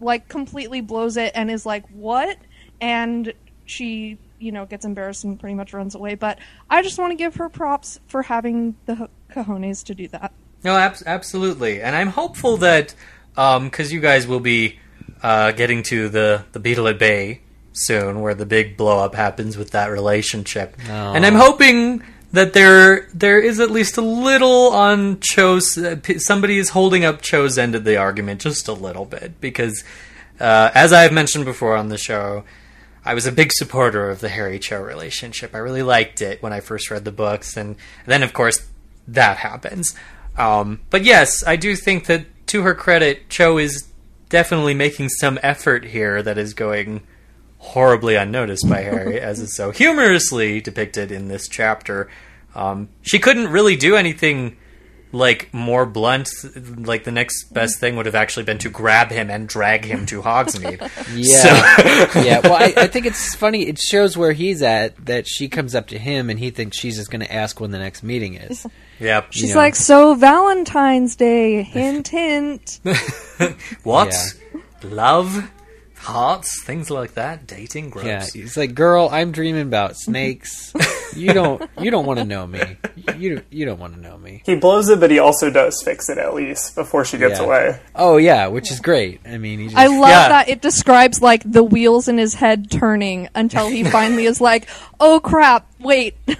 like, 0.00 0.28
completely 0.28 0.80
blows 0.80 1.16
it 1.16 1.30
and 1.36 1.48
is 1.48 1.64
like, 1.64 1.86
what? 1.90 2.36
And 2.80 3.32
she, 3.66 4.18
you 4.40 4.50
know, 4.50 4.66
gets 4.66 4.84
embarrassed 4.84 5.22
and 5.22 5.38
pretty 5.38 5.54
much 5.54 5.72
runs 5.72 5.94
away. 5.94 6.16
But 6.16 6.40
I 6.68 6.82
just 6.82 6.98
want 6.98 7.12
to 7.12 7.16
give 7.16 7.36
her 7.36 7.48
props 7.48 8.00
for 8.08 8.22
having 8.22 8.74
the 8.86 9.08
cojones 9.30 9.84
to 9.84 9.94
do 9.94 10.08
that. 10.08 10.32
No, 10.64 10.76
ab- 10.76 10.96
absolutely, 11.06 11.80
and 11.80 11.94
I'm 11.94 12.08
hopeful 12.08 12.56
that 12.56 12.96
because 13.36 13.92
you 13.92 14.00
guys 14.00 14.26
will 14.26 14.40
be 14.40 14.80
uh, 15.22 15.52
getting 15.52 15.84
to 15.84 16.08
the 16.08 16.44
the 16.52 16.58
Beetle 16.58 16.88
at 16.88 16.98
Bay 16.98 17.42
soon, 17.72 18.20
where 18.20 18.34
the 18.34 18.46
big 18.46 18.76
blow 18.76 18.98
up 18.98 19.14
happens 19.14 19.56
with 19.56 19.70
that 19.72 19.86
relationship, 19.86 20.76
and 20.88 21.24
I'm 21.24 21.34
hoping 21.34 22.02
that 22.32 22.52
there 22.52 23.08
there 23.12 23.40
is 23.40 23.60
at 23.60 23.70
least 23.70 23.96
a 23.96 24.02
little 24.02 24.68
on 24.68 25.20
Cho's. 25.20 25.76
Uh, 25.76 25.96
somebody 26.18 26.58
is 26.58 26.70
holding 26.70 27.04
up 27.04 27.22
Cho's 27.22 27.58
end 27.58 27.74
of 27.74 27.84
the 27.84 27.96
argument 27.96 28.40
just 28.40 28.68
a 28.68 28.72
little 28.72 29.04
bit 29.04 29.40
because, 29.40 29.84
uh, 30.38 30.70
as 30.74 30.92
I've 30.92 31.12
mentioned 31.12 31.44
before 31.44 31.76
on 31.76 31.88
the 31.88 31.98
show. 31.98 32.44
I 33.02 33.14
was 33.14 33.24
a 33.24 33.32
big 33.32 33.50
supporter 33.50 34.10
of 34.10 34.20
the 34.20 34.28
Harry 34.28 34.58
Cho 34.58 34.78
relationship. 34.78 35.54
I 35.54 35.58
really 35.58 35.82
liked 35.82 36.20
it 36.20 36.42
when 36.42 36.52
I 36.52 36.60
first 36.60 36.90
read 36.90 37.06
the 37.06 37.10
books, 37.10 37.56
and 37.56 37.76
then, 38.04 38.22
of 38.22 38.34
course, 38.34 38.68
that 39.08 39.38
happens. 39.38 39.94
Um, 40.36 40.80
but 40.90 41.02
yes, 41.02 41.42
I 41.46 41.56
do 41.56 41.76
think 41.76 42.06
that 42.06 42.26
to 42.48 42.62
her 42.62 42.74
credit, 42.74 43.28
Cho 43.28 43.58
is 43.58 43.88
definitely 44.28 44.74
making 44.74 45.08
some 45.08 45.38
effort 45.42 45.86
here 45.86 46.22
that 46.22 46.38
is 46.38 46.54
going 46.54 47.02
horribly 47.60 48.16
unnoticed 48.16 48.68
by 48.68 48.80
Harry, 48.80 49.20
as 49.20 49.38
is 49.38 49.54
so 49.54 49.70
humorously 49.70 50.60
depicted 50.60 51.12
in 51.12 51.28
this 51.28 51.46
chapter. 51.46 52.10
Um, 52.54 52.88
she 53.02 53.18
couldn't 53.18 53.48
really 53.48 53.76
do 53.76 53.94
anything 53.96 54.56
like 55.12 55.52
more 55.52 55.86
blunt. 55.86 56.30
Like 56.54 57.04
the 57.04 57.10
next 57.10 57.52
best 57.52 57.78
thing 57.78 57.96
would 57.96 58.06
have 58.06 58.14
actually 58.14 58.44
been 58.44 58.58
to 58.58 58.70
grab 58.70 59.10
him 59.10 59.30
and 59.30 59.48
drag 59.48 59.84
him 59.84 60.06
to 60.06 60.22
Hogsmeade. 60.22 60.80
Yeah, 61.12 62.22
yeah. 62.22 62.40
Well, 62.40 62.54
I, 62.54 62.72
I 62.76 62.86
think 62.86 63.06
it's 63.06 63.34
funny. 63.34 63.66
It 63.66 63.78
shows 63.78 64.16
where 64.16 64.32
he's 64.32 64.62
at. 64.62 65.06
That 65.06 65.26
she 65.26 65.48
comes 65.48 65.74
up 65.74 65.88
to 65.88 65.98
him 65.98 66.30
and 66.30 66.38
he 66.38 66.50
thinks 66.50 66.78
she's 66.78 66.96
just 66.96 67.10
going 67.10 67.20
to 67.20 67.32
ask 67.32 67.60
when 67.60 67.72
the 67.72 67.78
next 67.78 68.02
meeting 68.02 68.34
is. 68.34 68.66
Yep. 69.00 69.32
She's 69.32 69.54
know. 69.54 69.56
like, 69.56 69.76
so 69.76 70.14
Valentine's 70.14 71.16
Day, 71.16 71.62
hint, 71.62 72.08
hint. 72.08 72.80
What? 73.82 74.12
Yeah. 74.12 74.60
Love? 74.82 75.50
Hearts? 76.00 76.62
Things 76.64 76.90
like 76.90 77.14
that? 77.14 77.46
Dating? 77.46 77.90
Gross. 77.90 78.06
Yeah, 78.06 78.24
he's 78.24 78.56
like, 78.56 78.74
"Girl, 78.74 79.08
I'm 79.12 79.32
dreaming 79.32 79.62
about 79.62 79.96
snakes. 79.96 80.72
You 81.14 81.32
don't, 81.34 81.62
you 81.78 81.90
don't 81.90 82.06
want 82.06 82.18
to 82.20 82.24
know 82.24 82.46
me. 82.46 82.60
You, 83.18 83.42
you 83.50 83.66
don't 83.66 83.78
want 83.78 83.94
to 83.94 84.00
know 84.00 84.16
me." 84.16 84.42
He 84.46 84.56
blows 84.56 84.88
it, 84.88 84.98
but 84.98 85.10
he 85.10 85.18
also 85.18 85.50
does 85.50 85.82
fix 85.84 86.08
it 86.08 86.16
at 86.16 86.34
least 86.34 86.74
before 86.74 87.04
she 87.04 87.18
gets 87.18 87.38
Yeah. 87.38 87.44
away. 87.44 87.80
Oh 87.94 88.16
yeah, 88.16 88.46
which 88.46 88.70
is 88.70 88.80
great. 88.80 89.20
I 89.26 89.36
mean, 89.36 89.58
he 89.58 89.66
just, 89.66 89.76
I 89.76 89.88
love 89.88 90.08
Yeah. 90.08 90.28
that 90.30 90.48
it 90.48 90.62
describes 90.62 91.20
like 91.20 91.42
the 91.44 91.62
wheels 91.62 92.08
in 92.08 92.16
his 92.16 92.32
head 92.34 92.70
turning 92.70 93.28
until 93.34 93.68
he 93.68 93.84
finally 93.98 94.24
is 94.24 94.40
like, 94.40 94.68
"Oh 94.98 95.20
crap, 95.20 95.66
wait." 95.78 96.16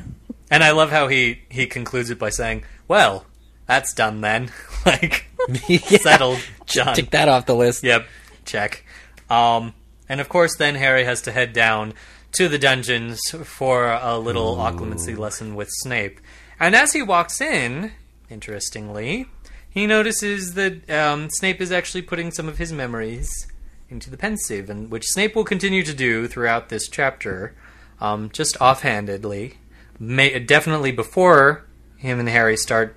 And 0.53 0.65
I 0.65 0.73
love 0.73 0.91
how 0.91 1.07
he, 1.07 1.43
he 1.49 1.69
concludes 1.69 2.11
it 2.11 2.19
by 2.19 2.31
saying, 2.31 2.65
well, 2.89 3.25
that's 3.69 3.95
done 3.95 4.21
then. 4.21 4.51
like, 4.85 5.27
Yeah. 5.69 5.79
settled. 5.99 6.41
John. 6.67 6.93
tick 6.97 7.11
that 7.11 7.29
off 7.29 7.47
the 7.47 7.55
list. 7.55 7.85
Yep, 7.85 8.05
check. 8.45 8.85
Um, 9.31 9.75
and 10.09 10.21
of 10.21 10.29
course, 10.29 10.57
then 10.57 10.75
Harry 10.75 11.05
has 11.05 11.23
to 11.23 11.33
head 11.33 11.53
down 11.53 11.95
to 12.33 12.49
the 12.49 12.59
dungeons 12.59 13.21
for 13.45 13.91
a 13.91 14.19
little 14.19 14.57
occlumency 14.57 15.17
lesson 15.17 15.55
with 15.55 15.69
Snape. 15.71 16.21
And 16.59 16.75
as 16.75 16.93
he 16.93 17.03
walks 17.03 17.41
in, 17.41 17.93
interestingly, 18.29 19.27
he 19.71 19.87
notices 19.87 20.55
that 20.55 20.91
um, 20.91 21.29
Snape 21.31 21.61
is 21.61 21.73
actually 21.73 22.03
putting 22.03 22.31
some 22.31 22.49
of 22.49 22.59
his 22.59 22.73
memories 22.73 23.47
into 23.89 24.11
the 24.11 24.17
pensieve, 24.17 24.71
and 24.71 24.91
which 24.91 25.07
Snape 25.07 25.35
will 25.35 25.45
continue 25.45 25.83
to 25.83 25.95
do 25.95 26.29
throughout 26.29 26.69
this 26.69 26.89
chapter, 26.89 27.55
um, 28.01 28.31
just 28.31 28.57
offhandedly. 28.61 29.55
May, 29.99 30.39
definitely 30.39 30.93
before 30.93 31.65
him 31.97 32.19
and 32.19 32.29
Harry 32.29 32.57
start 32.57 32.97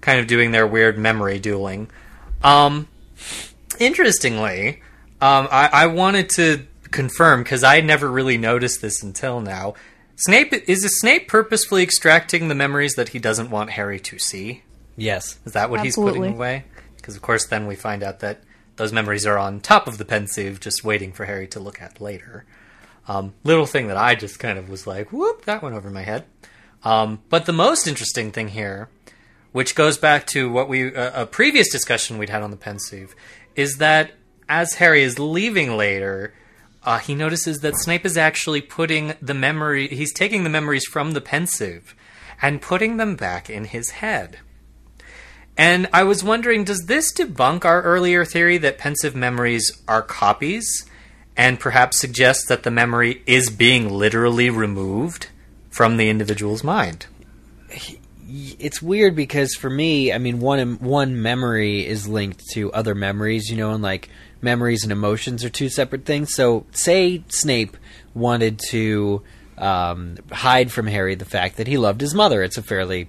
kind 0.00 0.20
of 0.20 0.26
doing 0.26 0.50
their 0.50 0.66
weird 0.66 0.98
memory 0.98 1.38
dueling. 1.38 1.88
Um, 2.42 2.88
interestingly, 3.78 4.82
um, 5.22 5.48
I, 5.50 5.70
I 5.72 5.86
wanted 5.86 6.28
to 6.30 6.66
confirm 6.90 7.42
because 7.42 7.62
I 7.64 7.80
never 7.80 8.10
really 8.10 8.36
noticed 8.36 8.82
this 8.82 9.02
until 9.02 9.40
now. 9.40 9.74
Snape 10.16 10.52
is 10.52 11.00
Snape 11.00 11.28
purposefully 11.28 11.82
extracting 11.82 12.48
the 12.48 12.54
memories 12.54 12.94
that 12.94 13.10
he 13.10 13.18
doesn't 13.18 13.50
want 13.50 13.70
Harry 13.70 13.98
to 14.00 14.18
see? 14.18 14.62
Yes. 14.96 15.38
Is 15.44 15.52
that 15.52 15.70
what 15.70 15.80
he's 15.84 15.96
putting 15.96 16.34
away? 16.34 16.64
Because 16.96 17.16
of 17.16 17.22
course, 17.22 17.46
then 17.46 17.66
we 17.66 17.76
find 17.76 18.02
out 18.02 18.20
that 18.20 18.42
those 18.76 18.92
memories 18.92 19.24
are 19.24 19.38
on 19.38 19.60
top 19.60 19.86
of 19.86 19.98
the 19.98 20.04
pensieve, 20.04 20.60
just 20.60 20.84
waiting 20.84 21.12
for 21.12 21.24
Harry 21.24 21.46
to 21.48 21.60
look 21.60 21.80
at 21.80 22.00
later. 22.00 22.44
Um, 23.08 23.34
little 23.44 23.66
thing 23.66 23.88
that 23.88 23.96
I 23.96 24.14
just 24.14 24.38
kind 24.38 24.58
of 24.58 24.68
was 24.68 24.86
like, 24.86 25.12
whoop, 25.12 25.44
that 25.44 25.62
went 25.62 25.74
over 25.74 25.90
my 25.90 26.02
head. 26.02 26.24
Um, 26.84 27.20
but 27.28 27.46
the 27.46 27.52
most 27.52 27.86
interesting 27.86 28.32
thing 28.32 28.48
here, 28.48 28.88
which 29.52 29.74
goes 29.74 29.98
back 29.98 30.26
to 30.28 30.50
what 30.50 30.68
we 30.68 30.94
uh, 30.94 31.22
a 31.22 31.26
previous 31.26 31.70
discussion 31.70 32.18
we'd 32.18 32.30
had 32.30 32.42
on 32.42 32.50
the 32.50 32.56
pensieve, 32.56 33.14
is 33.54 33.76
that 33.76 34.12
as 34.52 34.74
Harry 34.74 35.02
is 35.02 35.18
leaving 35.18 35.78
later, 35.78 36.34
uh, 36.84 36.98
he 36.98 37.14
notices 37.14 37.60
that 37.60 37.74
Snape 37.74 38.04
is 38.04 38.18
actually 38.18 38.60
putting 38.60 39.14
the 39.22 39.32
memory. 39.32 39.88
He's 39.88 40.12
taking 40.12 40.44
the 40.44 40.50
memories 40.50 40.84
from 40.84 41.12
the 41.12 41.22
pensieve 41.22 41.96
and 42.42 42.60
putting 42.60 42.98
them 42.98 43.16
back 43.16 43.48
in 43.48 43.64
his 43.64 43.92
head. 43.92 44.40
And 45.56 45.88
I 45.90 46.02
was 46.02 46.22
wondering, 46.22 46.64
does 46.64 46.84
this 46.84 47.14
debunk 47.14 47.64
our 47.64 47.80
earlier 47.80 48.26
theory 48.26 48.58
that 48.58 48.76
pensieve 48.76 49.16
memories 49.16 49.72
are 49.88 50.02
copies, 50.02 50.84
and 51.34 51.58
perhaps 51.58 51.98
suggest 51.98 52.48
that 52.48 52.62
the 52.62 52.70
memory 52.70 53.22
is 53.26 53.48
being 53.48 53.88
literally 53.88 54.50
removed 54.50 55.28
from 55.70 55.96
the 55.96 56.10
individual's 56.10 56.62
mind? 56.62 57.06
it's 58.34 58.80
weird 58.80 59.14
because 59.14 59.54
for 59.54 59.68
me, 59.68 60.12
I 60.12 60.18
mean, 60.18 60.40
one 60.40 60.78
one 60.78 61.20
memory 61.20 61.86
is 61.86 62.08
linked 62.08 62.42
to 62.52 62.72
other 62.72 62.94
memories, 62.94 63.50
you 63.50 63.56
know, 63.56 63.72
and 63.72 63.82
like 63.82 64.08
memories 64.42 64.82
and 64.82 64.92
emotions 64.92 65.44
are 65.44 65.48
two 65.48 65.68
separate 65.68 66.04
things. 66.04 66.34
So, 66.34 66.66
say 66.72 67.24
Snape 67.28 67.76
wanted 68.14 68.60
to 68.70 69.22
um, 69.56 70.18
hide 70.30 70.70
from 70.70 70.86
Harry 70.86 71.14
the 71.14 71.24
fact 71.24 71.56
that 71.56 71.66
he 71.66 71.78
loved 71.78 72.00
his 72.00 72.14
mother. 72.14 72.42
It's 72.42 72.58
a 72.58 72.62
fairly 72.62 73.08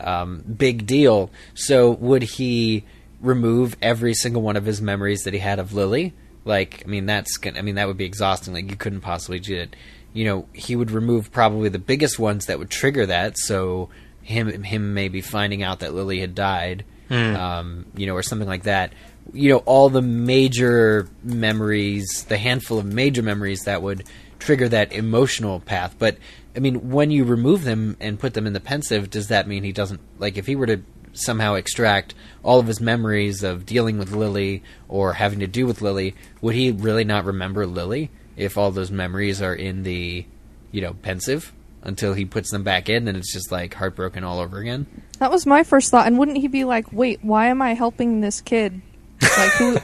um, 0.00 0.42
big 0.56 0.86
deal. 0.86 1.30
So, 1.54 1.90
would 1.90 2.22
he 2.22 2.84
remove 3.20 3.76
every 3.82 4.14
single 4.14 4.42
one 4.42 4.56
of 4.56 4.64
his 4.64 4.80
memories 4.80 5.22
that 5.22 5.34
he 5.34 5.40
had 5.40 5.58
of 5.58 5.74
Lily? 5.74 6.14
Like, 6.44 6.82
I 6.86 6.88
mean, 6.88 7.04
that's 7.04 7.36
gonna, 7.36 7.58
I 7.58 7.62
mean, 7.62 7.74
that 7.74 7.86
would 7.86 7.98
be 7.98 8.06
exhausting. 8.06 8.54
Like, 8.54 8.70
you 8.70 8.76
couldn't 8.76 9.02
possibly 9.02 9.38
do 9.38 9.56
it. 9.56 9.76
You 10.14 10.24
know, 10.24 10.48
he 10.54 10.74
would 10.76 10.90
remove 10.90 11.30
probably 11.30 11.68
the 11.68 11.78
biggest 11.78 12.18
ones 12.18 12.46
that 12.46 12.58
would 12.58 12.70
trigger 12.70 13.04
that. 13.06 13.36
So 13.36 13.90
him 14.22 14.62
him 14.62 14.94
maybe 14.94 15.20
finding 15.20 15.62
out 15.62 15.80
that 15.80 15.94
Lily 15.94 16.20
had 16.20 16.34
died, 16.34 16.84
um, 17.10 17.86
you 17.94 18.06
know, 18.06 18.14
or 18.14 18.22
something 18.22 18.48
like 18.48 18.64
that. 18.64 18.92
You 19.32 19.50
know, 19.50 19.58
all 19.58 19.90
the 19.90 20.02
major 20.02 21.08
memories, 21.22 22.24
the 22.28 22.38
handful 22.38 22.78
of 22.78 22.86
major 22.86 23.22
memories 23.22 23.62
that 23.64 23.82
would 23.82 24.04
trigger 24.38 24.68
that 24.68 24.92
emotional 24.92 25.60
path. 25.60 25.96
But 25.98 26.16
I 26.56 26.60
mean, 26.60 26.90
when 26.90 27.10
you 27.10 27.24
remove 27.24 27.64
them 27.64 27.96
and 28.00 28.18
put 28.18 28.34
them 28.34 28.46
in 28.46 28.52
the 28.52 28.60
pensieve, 28.60 29.10
does 29.10 29.28
that 29.28 29.46
mean 29.46 29.64
he 29.64 29.72
doesn't 29.72 30.00
like 30.18 30.36
if 30.36 30.46
he 30.46 30.56
were 30.56 30.66
to 30.66 30.82
somehow 31.12 31.54
extract 31.54 32.14
all 32.42 32.60
of 32.60 32.66
his 32.66 32.80
memories 32.80 33.42
of 33.42 33.66
dealing 33.66 33.98
with 33.98 34.12
Lily 34.12 34.62
or 34.88 35.14
having 35.14 35.40
to 35.40 35.46
do 35.46 35.66
with 35.66 35.82
Lily, 35.82 36.14
would 36.40 36.54
he 36.54 36.70
really 36.70 37.04
not 37.04 37.24
remember 37.24 37.66
Lily 37.66 38.10
if 38.36 38.56
all 38.56 38.70
those 38.70 38.90
memories 38.90 39.42
are 39.42 39.54
in 39.54 39.82
the, 39.82 40.24
you 40.70 40.80
know, 40.80 40.94
pensieve 40.94 41.52
until 41.82 42.14
he 42.14 42.24
puts 42.24 42.50
them 42.50 42.62
back 42.62 42.88
in 42.88 43.08
and 43.08 43.16
it's 43.16 43.32
just 43.32 43.50
like 43.50 43.74
heartbroken 43.74 44.24
all 44.24 44.38
over 44.38 44.58
again? 44.58 44.86
That 45.18 45.30
was 45.30 45.46
my 45.46 45.64
first 45.64 45.90
thought. 45.90 46.06
And 46.06 46.18
wouldn't 46.18 46.38
he 46.38 46.48
be 46.48 46.64
like, 46.64 46.92
"Wait, 46.92 47.20
why 47.22 47.46
am 47.46 47.60
I 47.60 47.74
helping 47.74 48.20
this 48.20 48.40
kid?" 48.40 48.80
Like 49.20 49.50
who 49.52 49.72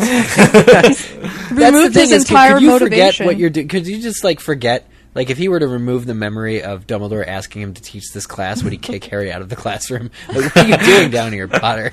That's 0.00 1.08
the 1.10 1.54
removed 1.72 1.94
his 1.94 2.10
is, 2.12 2.24
could- 2.24 2.30
entire 2.32 2.52
could 2.54 2.62
you 2.62 2.68
motivation. 2.70 3.12
forget 3.12 3.26
what 3.26 3.36
you're 3.38 3.50
doing? 3.50 3.68
Could 3.68 3.86
you 3.86 4.00
just 4.00 4.24
like 4.24 4.40
forget? 4.40 4.88
Like 5.14 5.30
if 5.30 5.38
he 5.38 5.48
were 5.48 5.58
to 5.60 5.66
remove 5.68 6.06
the 6.06 6.14
memory 6.14 6.62
of 6.62 6.86
Dumbledore 6.86 7.26
asking 7.26 7.62
him 7.62 7.74
to 7.74 7.82
teach 7.82 8.12
this 8.12 8.26
class, 8.26 8.62
would 8.62 8.72
he 8.72 8.78
kick 8.90 9.04
Harry 9.06 9.32
out 9.32 9.42
of 9.42 9.48
the 9.48 9.56
classroom? 9.56 10.10
Like, 10.28 10.54
what 10.54 10.56
are 10.64 10.68
you 10.68 10.76
doing 10.78 11.10
down 11.10 11.32
here, 11.32 11.48
Potter? 11.48 11.90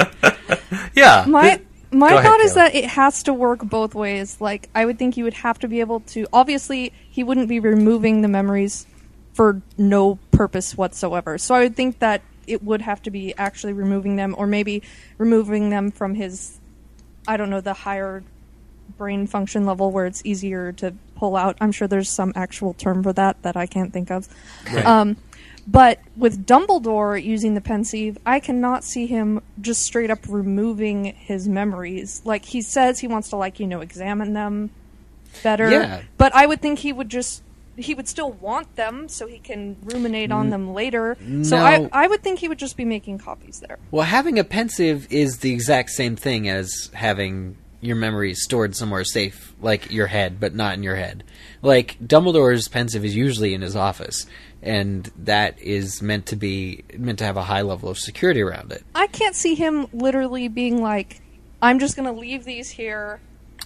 Yeah. 0.96 1.26
my 1.28 1.60
My 1.92 2.10
Go 2.12 2.18
ahead, 2.18 2.30
thought 2.32 2.40
is 2.42 2.52
Kayla. 2.52 2.56
that 2.56 2.76
it 2.76 2.86
has 2.86 3.24
to 3.24 3.34
work 3.34 3.60
both 3.64 3.96
ways. 3.96 4.40
Like, 4.42 4.70
I 4.76 4.86
would 4.86 5.00
think 5.00 5.18
you 5.18 5.24
would 5.24 5.34
have 5.36 5.58
to 5.60 5.68
be 5.68 5.80
able 5.80 6.02
to. 6.02 6.28
Obviously, 6.34 6.92
he 7.10 7.24
wouldn't 7.24 7.48
be 7.50 7.60
removing 7.60 8.22
the 8.22 8.28
memories 8.28 8.86
for 9.34 9.62
no 9.78 10.20
purpose 10.32 10.76
whatsoever. 10.78 11.38
So 11.38 11.56
I 11.56 11.60
would 11.62 11.76
think 11.76 12.00
that 12.00 12.22
it 12.48 12.64
would 12.64 12.82
have 12.82 13.02
to 13.04 13.12
be 13.12 13.36
actually 13.38 13.74
removing 13.74 14.16
them, 14.16 14.34
or 14.38 14.48
maybe 14.48 14.82
removing 15.18 15.70
them 15.70 15.92
from 15.92 16.16
his, 16.16 16.60
I 17.28 17.38
don't 17.38 17.50
know, 17.50 17.62
the 17.62 17.74
higher 17.74 18.24
brain 18.98 19.28
function 19.28 19.66
level 19.66 19.92
where 19.92 20.06
it's 20.06 20.26
easier 20.26 20.72
to 20.72 20.94
pull 21.16 21.36
out. 21.36 21.58
I'm 21.60 21.72
sure 21.72 21.88
there's 21.88 22.10
some 22.10 22.32
actual 22.36 22.74
term 22.74 23.04
for 23.04 23.14
that 23.14 23.42
that 23.44 23.58
I 23.58 23.66
can't 23.66 23.92
think 23.92 24.10
of. 24.10 24.28
Um, 24.86 25.18
but 25.68 26.00
with 26.16 26.46
Dumbledore 26.46 27.22
using 27.22 27.54
the 27.54 27.62
pensieve, 27.62 28.18
I 28.26 28.40
cannot 28.40 28.86
see 28.86 29.06
him 29.06 29.42
just 29.60 29.82
straight 29.82 30.10
up 30.10 30.20
removing 30.30 31.06
his 31.06 31.50
memories. 31.50 32.22
Like 32.24 32.46
he 32.46 32.62
says 32.62 33.00
he 33.00 33.08
wants 33.08 33.30
to 33.30 33.36
like, 33.36 33.60
you 33.60 33.68
know, 33.68 33.82
examine 33.82 34.32
them 34.32 34.70
better. 35.44 35.70
Yeah. 35.70 36.02
But 36.18 36.34
I 36.34 36.46
would 36.46 36.62
think 36.62 36.80
he 36.80 36.94
would 36.94 37.10
just 37.10 37.44
he 37.78 37.94
would 37.94 38.08
still 38.08 38.32
want 38.32 38.76
them 38.76 39.08
so 39.08 39.28
he 39.28 39.40
can 39.40 39.78
ruminate 39.84 40.32
on 40.32 40.50
them 40.50 40.74
later. 40.74 41.16
So. 41.44 41.58
I 41.58 41.88
I 41.94 42.08
would 42.08 42.24
think 42.24 42.40
he 42.40 42.48
would 42.48 42.58
just 42.58 42.76
be 42.76 42.86
making 42.86 43.20
copies 43.20 43.60
there. 43.60 43.78
Well, 43.92 44.06
having 44.06 44.40
a 44.40 44.44
pensieve 44.44 45.12
is 45.12 45.40
the 45.40 45.54
exact 45.54 45.92
same 45.92 46.16
thing 46.16 46.50
as 46.50 46.90
having 46.94 47.58
your 47.80 47.96
memories 47.96 48.44
stored 48.44 48.76
somewhere 48.76 49.04
safe, 49.04 49.54
like 49.62 49.92
your 49.92 50.08
head, 50.08 50.40
but 50.40 50.56
not 50.56 50.74
in 50.74 50.84
your 50.84 50.96
head. 50.96 51.24
Like 51.62 51.98
Dumbledore's 52.00 52.68
pensieve 52.68 53.06
is 53.06 53.16
usually 53.16 53.54
in 53.54 53.62
his 53.62 53.76
office, 53.76 54.26
and 54.62 55.10
that 55.18 55.60
is 55.60 56.02
meant 56.02 56.26
to 56.28 56.36
be 56.36 56.84
meant 56.98 57.20
to 57.20 57.26
have 57.26 57.38
a 57.38 57.44
high 57.44 57.62
level 57.62 57.90
of 57.90 58.00
security 58.00 58.42
around 58.42 58.72
it. 58.72 58.84
I 58.96 59.08
can't 59.08 59.36
see 59.36 59.56
him 59.56 59.88
literally 59.94 60.48
being 60.48 60.82
like, 60.82 61.22
I'm 61.62 61.80
just 61.80 61.96
going 61.96 62.14
to 62.14 62.20
leave 62.20 62.46
these 62.46 62.70
here, 62.70 63.20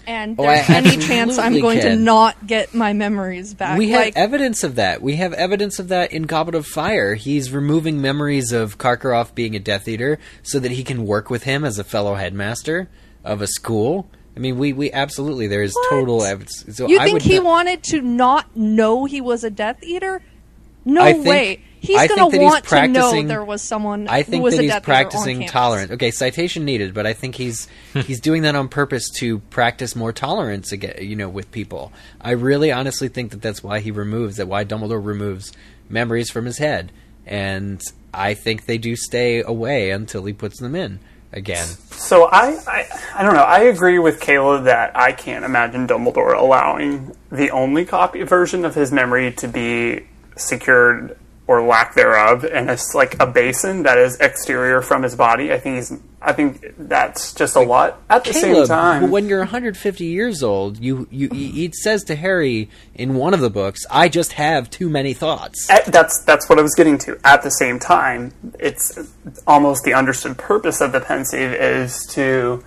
and 0.07 0.35
Oh, 0.39 0.43
there's 0.43 0.69
I 0.69 0.73
any 0.75 0.97
chance 0.97 1.37
I'm 1.37 1.59
going 1.59 1.79
to 1.81 1.95
not 1.95 2.47
get 2.47 2.73
my 2.73 2.93
memories 2.93 3.53
back. 3.53 3.77
We 3.77 3.89
have 3.89 4.01
like, 4.05 4.17
evidence 4.17 4.63
of 4.63 4.75
that. 4.75 5.01
We 5.01 5.15
have 5.17 5.33
evidence 5.33 5.79
of 5.79 5.87
that 5.89 6.11
in 6.11 6.23
Goblet 6.23 6.55
of 6.55 6.65
Fire. 6.65 7.15
He's 7.15 7.51
removing 7.51 8.01
memories 8.01 8.51
of 8.51 8.77
Karkaroff 8.77 9.33
being 9.35 9.55
a 9.55 9.59
Death 9.59 9.87
Eater 9.87 10.19
so 10.43 10.59
that 10.59 10.71
he 10.71 10.83
can 10.83 11.05
work 11.05 11.29
with 11.29 11.43
him 11.43 11.63
as 11.63 11.77
a 11.79 11.83
fellow 11.83 12.15
headmaster 12.15 12.89
of 13.23 13.41
a 13.41 13.47
school. 13.47 14.09
I 14.35 14.39
mean, 14.39 14.57
we, 14.57 14.71
we 14.73 14.91
absolutely 14.91 15.47
there 15.47 15.61
is 15.63 15.73
What? 15.73 15.89
total 15.89 16.23
evidence. 16.23 16.63
So 16.71 16.87
you 16.87 16.99
I 16.99 17.03
think 17.05 17.21
he 17.21 17.35
not- 17.35 17.43
wanted 17.45 17.83
to 17.83 18.01
not 18.01 18.55
know 18.55 19.05
he 19.05 19.19
was 19.21 19.43
a 19.43 19.49
Death 19.49 19.83
Eater? 19.83 20.21
No 20.85 21.01
I 21.01 21.13
think- 21.13 21.25
way. 21.25 21.61
He's 21.83 21.97
going 22.09 22.29
to 22.31 22.37
want 22.37 22.63
to 22.65 22.87
know 22.89 23.23
there 23.23 23.43
was 23.43 23.63
someone 23.63 24.07
I 24.07 24.19
who 24.21 24.23
think 24.29 24.43
was 24.43 24.53
that 24.53 24.59
a 24.59 24.61
he's 24.65 24.71
Death 24.71 24.83
Eater 24.83 24.91
on 24.91 24.95
practicing 24.97 25.37
campus. 25.39 25.51
tolerance. 25.51 25.91
Okay, 25.93 26.11
citation 26.11 26.63
needed, 26.63 26.93
but 26.93 27.07
I 27.07 27.13
think 27.13 27.33
he's 27.33 27.67
he's 28.05 28.19
doing 28.19 28.43
that 28.43 28.53
on 28.53 28.67
purpose 28.69 29.09
to 29.17 29.39
practice 29.39 29.95
more 29.95 30.13
tolerance 30.13 30.71
again, 30.71 30.97
you 30.99 31.15
know, 31.15 31.27
with 31.27 31.51
people. 31.51 31.91
I 32.21 32.31
really 32.33 32.71
honestly 32.71 33.07
think 33.07 33.31
that 33.31 33.41
that's 33.41 33.63
why 33.63 33.79
he 33.79 33.89
removes 33.89 34.37
that 34.37 34.47
why 34.47 34.63
Dumbledore 34.63 35.03
removes 35.03 35.53
memories 35.89 36.29
from 36.29 36.45
his 36.45 36.59
head, 36.59 36.91
and 37.25 37.81
I 38.13 38.35
think 38.35 38.67
they 38.67 38.77
do 38.77 38.95
stay 38.95 39.41
away 39.41 39.89
until 39.89 40.23
he 40.25 40.33
puts 40.33 40.59
them 40.59 40.75
in 40.75 40.99
again. 41.33 41.65
So 41.65 42.25
I, 42.25 42.59
I, 42.67 42.87
I 43.15 43.23
don't 43.23 43.33
know. 43.33 43.41
I 43.41 43.61
agree 43.61 43.97
with 43.97 44.19
Kayla 44.19 44.65
that 44.65 44.95
I 44.95 45.13
can't 45.13 45.43
imagine 45.45 45.87
Dumbledore 45.87 46.35
allowing 46.37 47.15
the 47.31 47.49
only 47.49 47.85
copy 47.85 48.21
version 48.21 48.65
of 48.65 48.75
his 48.75 48.91
memory 48.91 49.31
to 49.33 49.47
be 49.47 50.01
secured 50.41 51.17
or 51.47 51.61
lack 51.61 51.95
thereof 51.95 52.45
in 52.45 52.69
a 52.69 52.77
like 52.93 53.21
a 53.21 53.25
basin 53.25 53.83
that 53.83 53.97
is 53.97 54.17
exterior 54.21 54.81
from 54.81 55.03
his 55.03 55.15
body. 55.15 55.51
I 55.51 55.59
think 55.59 55.75
he's. 55.75 55.99
I 56.21 56.33
think 56.33 56.75
that's 56.77 57.33
just 57.33 57.55
a 57.55 57.59
lot. 57.59 57.99
At 58.09 58.23
the 58.23 58.33
same 58.33 58.65
time, 58.67 59.09
when 59.09 59.27
you're 59.27 59.39
150 59.39 60.05
years 60.05 60.43
old, 60.43 60.77
you, 60.77 61.07
you 61.09 61.29
he 61.29 61.65
it 61.65 61.75
says 61.75 62.03
to 62.05 62.15
Harry 62.15 62.69
in 62.93 63.15
one 63.15 63.33
of 63.33 63.41
the 63.41 63.49
books, 63.49 63.81
"I 63.89 64.07
just 64.07 64.33
have 64.33 64.69
too 64.69 64.87
many 64.87 65.13
thoughts." 65.13 65.69
At- 65.69 65.87
that's 65.87 66.23
that's 66.23 66.47
what 66.47 66.59
I 66.59 66.61
was 66.61 66.75
getting 66.75 66.97
to. 66.99 67.19
At 67.25 67.41
the 67.41 67.51
same 67.51 67.79
time, 67.79 68.33
it's 68.59 68.99
almost 69.47 69.83
the 69.83 69.93
understood 69.93 70.37
purpose 70.37 70.79
of 70.79 70.91
the 70.91 71.01
pensieve 71.01 71.51
is 71.53 72.05
to 72.11 72.63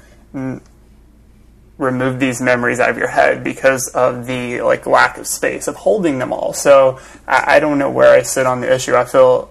remove 1.79 2.21
these 2.21 2.41
memories 2.41 2.79
out 2.79 2.89
of 2.91 2.97
your 2.99 3.09
head 3.09 3.43
because 3.43 3.89
of 3.95 4.27
the 4.27 4.61
like 4.63 4.87
lack 4.87 5.19
of 5.19 5.27
space 5.27 5.67
of 5.67 5.75
holding 5.75 6.19
them 6.19 6.33
all. 6.33 6.53
So 6.53 7.01
I, 7.27 7.57
I 7.57 7.61
don't 7.61 7.79
know 7.79 7.91
where 7.91 8.13
I 8.15 8.23
sit 8.23 8.47
on 8.47 8.61
the 8.61 8.73
issue. 8.73 8.95
I 8.95 9.05
feel 9.05 9.51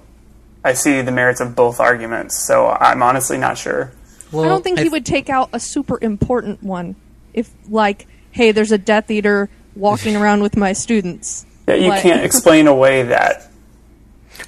I 0.63 0.73
see 0.73 1.01
the 1.01 1.11
merits 1.11 1.41
of 1.41 1.55
both 1.55 1.79
arguments. 1.81 2.45
So 2.47 2.69
I'm 2.69 3.03
honestly 3.03 3.37
not 3.37 3.57
sure. 3.57 3.91
Well, 4.31 4.45
I 4.45 4.47
don't 4.47 4.63
think 4.63 4.79
he 4.79 4.89
would 4.89 5.05
take 5.05 5.29
out 5.29 5.49
a 5.53 5.59
super 5.59 5.99
important 6.01 6.63
one 6.63 6.95
if, 7.33 7.51
like, 7.69 8.07
hey, 8.31 8.51
there's 8.51 8.71
a 8.71 8.77
Death 8.79 9.11
Eater 9.11 9.49
walking 9.75 10.15
around 10.15 10.41
with 10.41 10.55
my 10.57 10.73
students. 10.73 11.45
Yeah, 11.67 11.75
you 11.75 11.89
Like- 11.89 12.01
can't 12.03 12.21
explain 12.25 12.67
away 12.67 13.03
that 13.03 13.47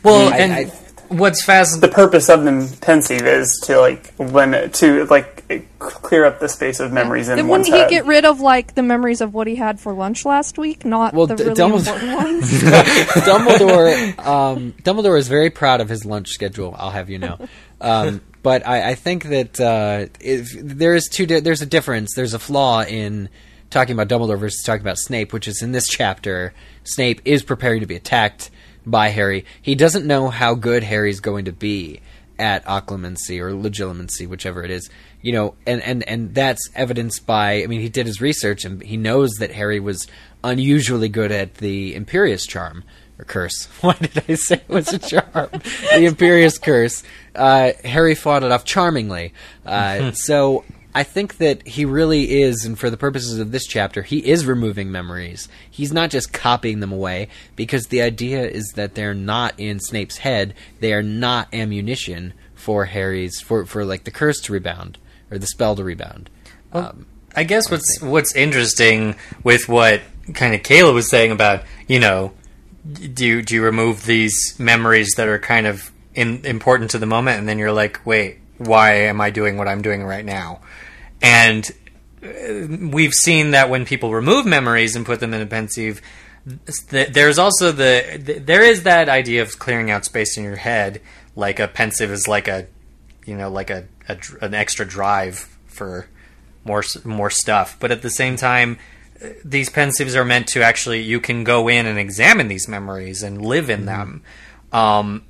Well, 0.04 0.34
I- 0.34 0.38
and 0.38 0.54
I- 0.54 0.64
what's 1.10 1.44
fast 1.44 1.82
the 1.82 1.88
purpose 1.88 2.30
of 2.30 2.44
the 2.46 2.78
pensieve 2.82 3.26
is 3.28 3.62
to 3.66 3.80
like 3.80 4.18
limit 4.18 4.74
to 4.76 5.06
like 5.06 5.35
clear 5.80 6.26
up 6.26 6.40
the 6.40 6.50
space 6.50 6.80
of 6.80 6.92
memories 6.92 7.30
in 7.30 7.36
Then 7.38 7.48
one's 7.48 7.68
wouldn't 7.70 7.76
he 7.90 7.96
head. 7.96 8.04
get 8.04 8.06
rid 8.10 8.26
of 8.26 8.40
like 8.42 8.76
the 8.76 8.84
memories 8.84 9.22
of 9.22 9.34
what 9.34 9.48
he 9.48 9.56
had 9.56 9.80
for 9.80 9.94
lunch 9.94 10.26
last 10.26 10.58
week, 10.58 10.86
not 10.86 11.14
Well, 11.14 11.28
the 11.28 11.36
D- 11.36 11.44
really 11.44 11.56
Dumbledore- 11.56 11.78
important 11.94 12.16
ones? 12.16 12.52
Dumbledore, 13.26 14.26
um, 14.26 14.72
Dumbledore 14.84 15.18
is 15.18 15.28
very 15.28 15.50
proud 15.50 15.82
of 15.82 15.90
his 15.90 16.06
lunch 16.06 16.30
schedule. 16.30 16.76
I'll 16.78 16.90
have 16.92 17.10
you 17.10 17.20
know, 17.20 17.38
um, 17.82 18.22
but 18.44 18.66
I, 18.68 18.92
I 18.92 18.96
think 18.96 19.24
that 19.26 19.60
uh, 19.60 20.08
if 20.20 20.52
there 20.62 20.96
is 20.96 21.08
two. 21.12 21.26
Di- 21.26 21.40
there's 21.42 21.62
a 21.62 21.66
difference. 21.66 22.14
There's 22.16 22.34
a 22.34 22.40
flaw 22.40 22.84
in 22.84 23.30
talking 23.70 23.98
about 24.00 24.08
Dumbledore 24.08 24.40
versus 24.40 24.64
talking 24.64 24.82
about 24.82 24.98
Snape, 24.98 25.34
which 25.34 25.48
is 25.48 25.62
in 25.62 25.72
this 25.72 25.88
chapter. 25.88 26.54
Snape 26.84 27.22
is 27.26 27.44
preparing 27.44 27.82
to 27.82 27.88
be 27.88 27.96
attacked 27.96 28.50
by 28.86 29.10
Harry. 29.10 29.46
He 29.62 29.76
doesn't 29.76 30.06
know 30.06 30.30
how 30.30 30.54
good 30.56 30.84
Harry's 30.84 31.20
going 31.20 31.46
to 31.46 31.52
be 31.52 32.02
at 32.38 32.64
occlumency 32.66 33.40
or 33.40 33.52
legilimency, 33.52 34.28
whichever 34.28 34.64
it 34.64 34.70
is. 34.70 34.90
You 35.26 35.32
know, 35.32 35.56
and, 35.66 35.82
and, 35.82 36.08
and 36.08 36.36
that's 36.36 36.70
evidenced 36.76 37.26
by. 37.26 37.64
I 37.64 37.66
mean, 37.66 37.82
he 37.82 37.90
did 37.90 38.06
his 38.06 38.22
research 38.22 38.64
and 38.64 38.80
he 38.84 38.96
knows 38.96 39.32
that 39.40 39.52
Harry 39.52 39.80
was 39.80 40.06
unusually 40.44 41.10
good 41.10 41.32
at 41.32 41.56
the 41.56 41.96
Imperius 41.96 42.48
charm 42.48 42.84
or 43.18 43.26
curse. 43.26 43.66
Why 43.82 43.94
did 43.94 44.24
I 44.30 44.36
say 44.36 44.56
it 44.56 44.70
was 44.70 44.94
a 44.94 45.00
charm? 45.00 45.50
the 45.52 46.06
Imperius 46.06 46.62
curse. 46.62 47.02
Uh, 47.34 47.72
Harry 47.84 48.14
fought 48.14 48.44
it 48.44 48.52
off 48.52 48.66
charmingly. 48.66 49.34
Uh, 49.66 50.12
so 50.14 50.64
I 50.94 51.02
think 51.02 51.38
that 51.38 51.68
he 51.68 51.86
really 51.86 52.42
is, 52.42 52.64
and 52.64 52.78
for 52.78 52.92
the 52.92 52.96
purposes 52.96 53.40
of 53.40 53.52
this 53.52 53.66
chapter, 53.66 54.04
he 54.04 54.20
is 54.20 54.46
removing 54.46 54.92
memories. 54.92 55.50
He's 55.70 55.92
not 55.92 56.12
just 56.12 56.34
copying 56.34 56.82
them 56.82 56.92
away, 56.92 57.30
because 57.56 57.88
the 57.88 58.04
idea 58.04 58.48
is 58.48 58.74
that 58.76 58.94
they're 58.94 59.16
not 59.16 59.60
in 59.60 59.80
Snape's 59.80 60.20
head. 60.20 60.54
They 60.80 60.94
are 60.94 61.04
not 61.04 61.54
ammunition 61.54 62.34
for 62.54 62.86
Harry's 62.86 63.42
for 63.42 63.66
for 63.66 63.84
like 63.84 64.06
the 64.06 64.12
curse 64.12 64.40
to 64.42 64.54
rebound 64.54 64.98
or 65.32 65.38
the 65.38 65.48
spell 65.48 65.76
to 65.76 65.84
rebound. 65.84 66.30
Um, 66.74 67.06
I 67.36 67.44
guess 67.44 67.70
what's 67.70 68.02
what's 68.02 68.34
interesting 68.36 69.16
with 69.44 69.68
what 69.68 70.02
kind 70.34 70.56
of 70.56 70.62
Kayla 70.62 70.94
was 70.94 71.10
saying 71.10 71.32
about 71.32 71.64
you 71.88 72.00
know 72.00 72.34
do 72.92 73.26
you, 73.26 73.42
do 73.42 73.56
you 73.56 73.64
remove 73.64 74.06
these 74.06 74.56
memories 74.60 75.14
that 75.18 75.28
are 75.28 75.40
kind 75.40 75.68
of 75.68 75.92
in, 76.14 76.46
important 76.46 76.92
to 76.92 77.00
the 77.00 77.06
moment 77.06 77.40
and 77.40 77.50
then 77.50 77.58
you're 77.58 77.72
like 77.72 78.00
wait 78.06 78.40
why 78.58 78.94
am 78.94 79.20
I 79.20 79.32
doing 79.32 79.58
what 79.58 79.68
I'm 79.68 79.82
doing 79.82 80.04
right 80.04 80.24
now 80.24 80.62
and 81.22 81.70
uh, 82.24 82.88
we've 82.92 83.14
seen 83.14 83.52
that 83.52 83.70
when 83.70 83.86
people 83.86 84.14
remove 84.14 84.46
memories 84.46 84.96
and 84.96 85.06
put 85.06 85.20
them 85.20 85.34
in 85.34 85.42
a 85.42 85.46
pensieve 85.46 86.02
there's 86.90 87.40
also 87.40 87.72
the 87.72 88.42
there 88.46 88.64
is 88.64 88.84
that 88.84 89.10
idea 89.10 89.42
of 89.42 89.58
clearing 89.58 89.90
out 89.90 90.06
space 90.06 90.38
in 90.38 90.44
your 90.44 90.56
head 90.56 91.02
like 91.36 91.60
a 91.60 91.68
pensieve 91.68 92.12
is 92.12 92.28
like 92.28 92.48
a 92.48 92.68
you 93.26 93.36
know 93.36 93.50
like 93.50 93.72
a, 93.72 93.86
a 94.10 94.18
an 94.42 94.54
extra 94.54 94.86
drive 94.86 95.36
for 95.66 96.08
more 96.64 96.84
more 97.04 97.30
stuff. 97.30 97.78
But 97.80 97.92
at 97.92 98.02
the 98.02 98.10
same 98.10 98.36
time 98.38 98.78
uh, 99.24 99.30
these 99.44 99.70
pensieves 99.70 100.16
are 100.16 100.26
meant 100.26 100.48
to 100.48 100.62
actually 100.64 101.02
you 101.02 101.20
can 101.20 101.44
go 101.44 101.68
in 101.68 101.86
and 101.86 101.98
examine 102.00 102.48
these 102.48 102.68
memories 102.68 103.24
and 103.24 103.42
live 103.46 103.70
in 103.70 103.86
them. 103.86 104.24
Um, 104.72 105.24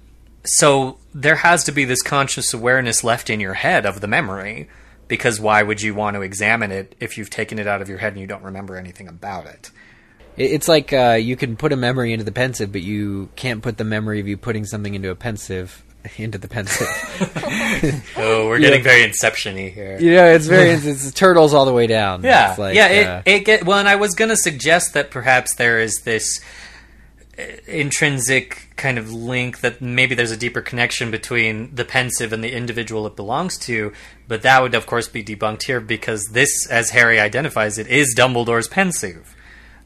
so 0.43 0.97
there 1.13 1.37
has 1.37 1.63
to 1.65 1.71
be 1.71 1.85
this 1.85 2.01
conscious 2.01 2.53
awareness 2.53 3.03
left 3.03 3.29
in 3.29 3.39
your 3.39 3.53
head 3.55 3.85
of 3.85 4.01
the 4.01 4.07
memory 4.07 4.69
because 5.07 5.39
why 5.39 5.61
would 5.63 5.81
you 5.81 5.93
want 5.95 6.15
to 6.15 6.21
examine 6.21 6.71
it 6.71 6.95
if 6.99 7.17
you've 7.17 7.29
taken 7.29 7.59
it 7.59 7.67
out 7.67 7.81
of 7.81 7.89
your 7.89 7.97
head 7.99 8.13
and 8.13 8.21
you 8.21 8.27
don't 8.27 8.43
remember 8.43 8.75
anything 8.75 9.07
about 9.07 9.45
it? 9.45 9.71
It- 10.37 10.51
It's 10.51 10.67
like 10.67 10.93
uh, 10.93 11.17
you 11.19 11.35
can 11.35 11.55
put 11.55 11.71
a 11.73 11.75
memory 11.77 12.11
into 12.13 12.25
the 12.25 12.31
pensieve, 12.31 12.71
but 12.71 12.81
you 12.81 13.29
can't 13.35 13.61
put 13.63 13.77
the 13.77 13.83
memory 13.83 14.19
of 14.19 14.27
you 14.27 14.37
putting 14.37 14.65
something 14.65 14.93
into 14.95 15.09
a 15.09 15.15
pensieve 15.15 15.83
into 16.17 16.37
the 16.37 16.47
pensieve. 16.47 16.87
oh 18.17 18.47
we're 18.47 18.59
getting 18.59 18.83
very 18.83 19.03
inception-y 19.03 19.69
here 19.69 19.97
you 19.99 20.11
know, 20.11 20.25
it's 20.25 20.45
very 20.47 20.69
it's 20.71 21.11
turtles 21.11 21.53
all 21.53 21.65
the 21.65 21.73
way 21.73 21.87
down. 21.87 22.23
Yeah, 22.23 22.49
It's 22.51 22.59
like, 22.59 22.75
yeah. 22.75 22.85
uh, 22.85 23.21
It, 23.25 23.31
it 23.35 23.45
get 23.45 23.65
well, 23.65 23.79
and 23.79 23.87
I 23.87 23.95
was 23.95 24.13
going 24.15 24.29
to 24.29 24.37
suggest 24.37 24.93
that 24.93 25.11
perhaps 25.11 25.55
there 25.55 25.79
is 25.79 26.01
this. 26.03 26.39
intrinsic 27.67 28.69
kind 28.77 28.97
of 28.97 29.11
link 29.11 29.59
that 29.59 29.81
maybe 29.81 30.15
there's 30.15 30.31
a 30.31 30.37
deeper 30.37 30.61
connection 30.61 31.11
between 31.11 31.73
the 31.75 31.83
pensieve 31.85 32.31
and 32.33 32.43
the 32.43 32.51
individual 32.55 33.05
it 33.07 33.15
belongs 33.15 33.57
to, 33.57 33.91
but 34.27 34.41
that 34.41 34.61
would 34.61 34.73
of 34.75 34.85
course 34.85 35.07
be 35.07 35.23
debunked 35.23 35.63
here 35.63 35.81
because 35.81 36.23
this, 36.31 36.67
as 36.69 36.91
Harry 36.91 37.19
identifies 37.19 37.77
it, 37.77 37.87
is 37.87 38.15
Dumbledore's 38.17 38.67
pensieve. 38.67 39.35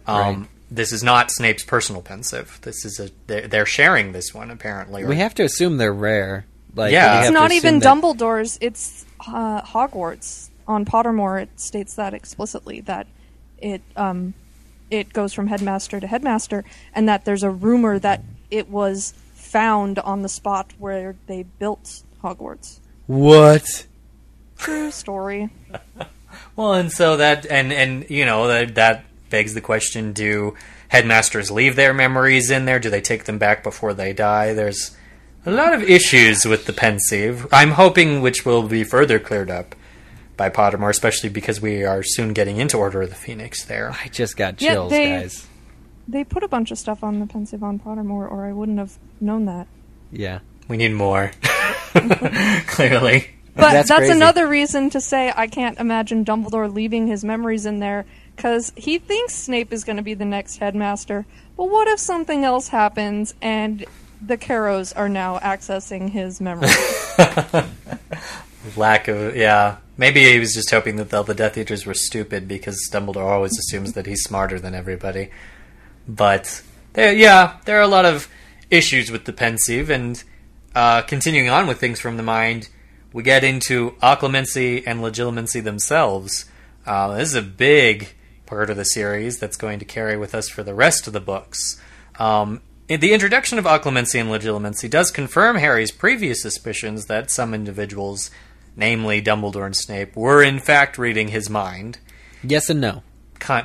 Um, 0.07 0.15
Right. 0.41 0.47
This 0.71 0.91
is 0.91 1.03
not 1.03 1.31
Snape's 1.31 1.63
personal 1.63 2.01
pensieve. 2.01 2.59
This 2.61 2.85
is 2.85 2.99
a 2.99 3.09
they're, 3.27 3.47
they're 3.47 3.65
sharing 3.65 4.11
this 4.11 4.33
one 4.33 4.51
apparently. 4.51 5.03
We 5.05 5.15
have 5.17 5.33
to 5.35 5.43
assume 5.43 5.77
they're 5.77 5.93
rare. 5.93 6.45
Like 6.75 6.91
Yeah. 6.91 7.05
It's 7.05 7.13
have 7.13 7.21
It's 7.23 7.27
to 7.29 7.33
not 7.33 7.51
even 7.51 7.79
that- 7.79 7.87
Dumbledore's. 7.87 8.57
It's 8.61 9.05
uh, 9.27 9.61
Hogwarts 9.61 10.49
on 10.67 10.85
Pottermore. 10.85 11.41
It 11.41 11.59
states 11.59 11.95
that 11.95 12.13
explicitly 12.13 12.81
that 12.81 13.07
it 13.57 13.81
um, 13.95 14.33
it 14.91 15.11
goes 15.13 15.33
from 15.33 15.47
headmaster 15.47 15.99
to 15.99 16.07
headmaster, 16.07 16.63
and 16.95 17.07
that 17.09 17.25
there's 17.25 17.43
a 17.43 17.49
rumor 17.49 17.99
that 17.99 18.23
it 18.49 18.69
was 18.69 19.13
found 19.33 19.99
on 19.99 20.21
the 20.21 20.29
spot 20.29 20.73
where 20.77 21.15
they 21.27 21.43
built 21.43 22.03
Hogwarts. 22.23 22.79
What? 23.07 23.87
True 24.57 24.91
story. 24.91 25.49
Well, 26.55 26.73
and 26.73 26.91
so 26.91 27.17
that 27.17 27.45
and 27.47 27.71
and 27.73 28.07
you 28.09 28.25
know 28.25 28.47
that 28.49 28.75
that 28.75 29.05
begs 29.29 29.53
the 29.53 29.61
question: 29.61 30.13
Do 30.13 30.55
headmasters 30.89 31.51
leave 31.51 31.75
their 31.75 31.93
memories 31.93 32.49
in 32.51 32.65
there? 32.65 32.79
Do 32.79 32.89
they 32.89 33.01
take 33.01 33.25
them 33.25 33.37
back 33.37 33.63
before 33.63 33.93
they 33.93 34.13
die? 34.13 34.53
There's 34.53 34.95
a 35.45 35.51
lot 35.51 35.73
of 35.73 35.83
issues 35.83 36.45
with 36.45 36.65
the 36.65 36.73
pensieve. 36.73 37.47
I'm 37.51 37.71
hoping 37.71 38.21
which 38.21 38.45
will 38.45 38.63
be 38.67 38.83
further 38.83 39.19
cleared 39.19 39.49
up 39.49 39.75
by 40.37 40.49
Pottermore, 40.49 40.89
especially 40.89 41.29
because 41.29 41.59
we 41.61 41.83
are 41.83 42.01
soon 42.03 42.33
getting 42.33 42.57
into 42.57 42.77
Order 42.77 43.01
of 43.03 43.09
the 43.09 43.15
Phoenix. 43.15 43.65
There, 43.65 43.91
I 44.03 44.07
just 44.07 44.35
got 44.37 44.61
Yeah, 44.61 44.73
chills, 44.73 44.91
they- 44.91 45.09
guys. 45.09 45.45
They 46.07 46.23
put 46.23 46.41
a 46.41 46.47
bunch 46.47 46.71
of 46.71 46.79
stuff 46.79 47.03
on 47.03 47.19
the 47.19 47.27
pensieve 47.27 47.61
on 47.61 47.77
Pottermore, 47.77 48.31
or 48.31 48.43
I 48.45 48.51
wouldn't 48.51 48.79
have 48.79 48.97
known 49.21 49.45
that. 49.45 49.67
Yeah. 50.11 50.39
we 50.67 50.75
need 50.77 50.93
more. 50.93 51.31
Clearly, 52.67 53.27
But 53.55 53.71
That's 53.73 53.89
that's, 53.89 54.09
another 54.09 54.47
reason 54.47 54.89
to 54.91 55.01
say 55.01 55.31
I 55.35 55.47
can't 55.47 55.77
imagine 55.79 56.23
Dumbledore 56.25 56.71
leaving 56.73 57.07
his 57.07 57.23
memories 57.23 57.65
in 57.65 57.79
there 57.79 58.05
because 58.39 58.71
he 58.77 58.97
thinks 58.99 59.35
Snape 59.35 59.73
is 59.73 59.83
going 59.83 59.97
to 59.97 60.01
be 60.01 60.13
the 60.13 60.23
next 60.23 60.59
headmaster. 60.59 61.25
But 61.57 61.65
what 61.65 61.89
if 61.89 61.99
something 61.99 62.45
else 62.45 62.69
happens 62.69 63.33
and 63.41 63.83
the 64.25 64.37
Carrows 64.37 64.93
are 64.93 65.09
now 65.09 65.39
accessing 65.39 66.09
his 66.09 66.39
memory? 66.39 66.69
lack 68.77 69.09
of 69.09 69.35
yeah. 69.35 69.77
Maybe 69.97 70.23
he 70.23 70.39
was 70.39 70.53
just 70.53 70.71
hoping 70.71 70.95
that 70.95 71.13
all 71.13 71.25
the 71.25 71.33
Death 71.33 71.57
Eaters 71.57 71.85
were 71.85 71.93
stupid 71.93 72.47
because 72.47 72.89
Dumbledore 72.89 73.29
always 73.29 73.59
assumes 73.59 73.91
that 73.91 74.05
he's 74.05 74.23
smarter 74.23 74.57
than 74.57 74.73
everybody. 74.73 75.31
But 76.07 76.63
yeah, 76.95 77.57
there 77.65 77.77
are 77.77 77.83
a 77.83 77.87
lot 77.87 78.05
of 78.05 78.29
issues 78.69 79.11
with 79.11 79.25
the 79.25 79.33
pensieve, 79.33 79.89
and 79.89 80.23
uh, 80.73 81.01
continuing 81.01 81.49
on 81.49 81.67
with 81.67 81.81
things 81.81 81.99
from 81.99 82.15
the 82.15 82.23
mind, 82.23 82.69
we 83.11 83.21
get 83.21 83.43
into 83.43 83.97
occlumency 84.01 84.81
and 84.85 85.01
legilimency 85.01 85.61
themselves. 85.61 86.45
Uh, 86.85 87.17
this 87.17 87.27
is 87.27 87.35
a 87.35 87.41
big 87.41 88.13
part 88.49 88.69
of 88.69 88.77
the 88.77 88.83
series 88.83 89.37
that's 89.37 89.55
going 89.55 89.79
to 89.79 89.85
carry 89.85 90.17
with 90.17 90.33
us 90.33 90.49
for 90.49 90.63
the 90.63 90.73
rest 90.73 91.05
of 91.07 91.13
the 91.13 91.19
books. 91.21 91.79
Um, 92.17 92.61
the 92.87 93.13
introduction 93.13 93.59
of 93.59 93.65
occlumency 93.65 94.19
and 94.19 94.29
legilimency 94.29 94.89
does 94.89 95.11
confirm 95.11 95.57
Harry's 95.57 95.91
previous 95.91 96.41
suspicions 96.41 97.05
that 97.05 97.29
some 97.29 97.53
individuals, 97.53 98.31
namely 98.75 99.21
Dumbledore 99.21 99.67
and 99.67 99.75
Snape, 99.75 100.15
were 100.15 100.41
in 100.41 100.59
fact 100.59 100.97
reading 100.97 101.27
his 101.27 101.49
mind 101.49 101.99
Yes 102.43 102.69
and 102.69 102.81
no. 102.81 103.03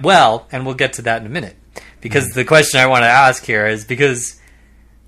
well, 0.03 0.47
and 0.53 0.67
we'll 0.67 0.75
get 0.75 0.93
to 0.95 1.03
that 1.03 1.21
in 1.21 1.27
a 1.27 1.31
minute. 1.31 1.57
Because 2.01 2.33
the 2.33 2.45
question 2.45 2.81
I 2.81 2.87
want 2.87 3.03
to 3.03 3.09
ask 3.09 3.45
here 3.45 3.67
is 3.67 3.85
because 3.85 4.41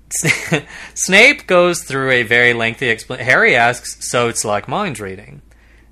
Snape 0.93 1.47
goes 1.47 1.83
through 1.83 2.11
a 2.11 2.23
very 2.23 2.53
lengthy 2.53 2.89
explanation. 2.89 3.29
Harry 3.29 3.55
asks, 3.55 4.09
"So 4.09 4.29
it's 4.29 4.43
like 4.43 4.67
mind 4.67 4.99
reading," 4.99 5.41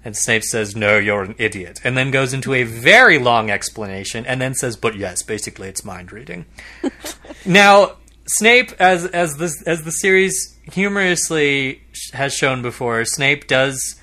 and 0.05 0.15
Snape 0.15 0.43
says, 0.43 0.75
"No, 0.75 0.97
you're 0.97 1.23
an 1.23 1.35
idiot," 1.39 1.81
and 1.83 1.97
then 1.97 2.11
goes 2.11 2.33
into 2.33 2.53
a 2.53 2.63
very 2.63 3.17
long 3.17 3.49
explanation, 3.49 4.25
and 4.25 4.39
then 4.39 4.53
says, 4.53 4.77
"But 4.77 4.95
yes, 4.95 5.23
basically 5.23 5.67
it's 5.67 5.83
mind 5.83 6.11
reading." 6.11 6.45
now, 7.45 7.97
Snape, 8.27 8.71
as 8.79 9.05
as 9.05 9.35
this 9.37 9.61
as 9.63 9.83
the 9.83 9.91
series 9.91 10.57
humorously 10.71 11.81
sh- 11.91 12.11
has 12.11 12.33
shown 12.33 12.61
before, 12.61 13.03
Snape 13.03 13.47
does 13.47 13.95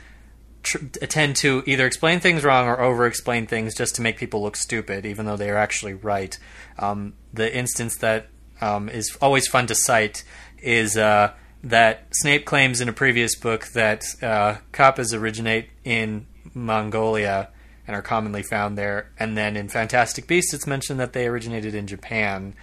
tr- 0.64 0.84
tend 1.08 1.36
to 1.36 1.62
either 1.66 1.86
explain 1.86 2.20
things 2.20 2.44
wrong 2.44 2.66
or 2.66 2.80
over 2.80 3.06
explain 3.06 3.46
things 3.46 3.74
just 3.74 3.94
to 3.96 4.02
make 4.02 4.16
people 4.16 4.42
look 4.42 4.56
stupid, 4.56 5.06
even 5.06 5.26
though 5.26 5.36
they 5.36 5.50
are 5.50 5.56
actually 5.56 5.94
right. 5.94 6.36
Um, 6.78 7.14
the 7.32 7.54
instance 7.54 7.96
that 7.98 8.26
um, 8.60 8.88
is 8.88 9.16
always 9.20 9.46
fun 9.46 9.66
to 9.68 9.74
cite 9.74 10.24
is 10.58 10.96
uh, 10.96 11.32
that 11.64 12.06
Snape 12.12 12.44
claims 12.44 12.80
in 12.80 12.88
a 12.88 12.92
previous 12.92 13.36
book 13.36 13.66
that 13.74 14.02
uh, 14.22 14.56
kappas 14.72 15.14
originate 15.16 15.68
in 15.84 16.26
Mongolia 16.54 17.50
and 17.86 17.96
are 17.96 18.02
commonly 18.02 18.42
found 18.42 18.78
there, 18.78 19.10
and 19.18 19.36
then 19.36 19.56
in 19.56 19.68
Fantastic 19.68 20.26
Beasts 20.26 20.54
it's 20.54 20.66
mentioned 20.66 21.00
that 21.00 21.12
they 21.12 21.26
originated 21.26 21.74
in 21.74 21.86
Japan, 21.86 22.54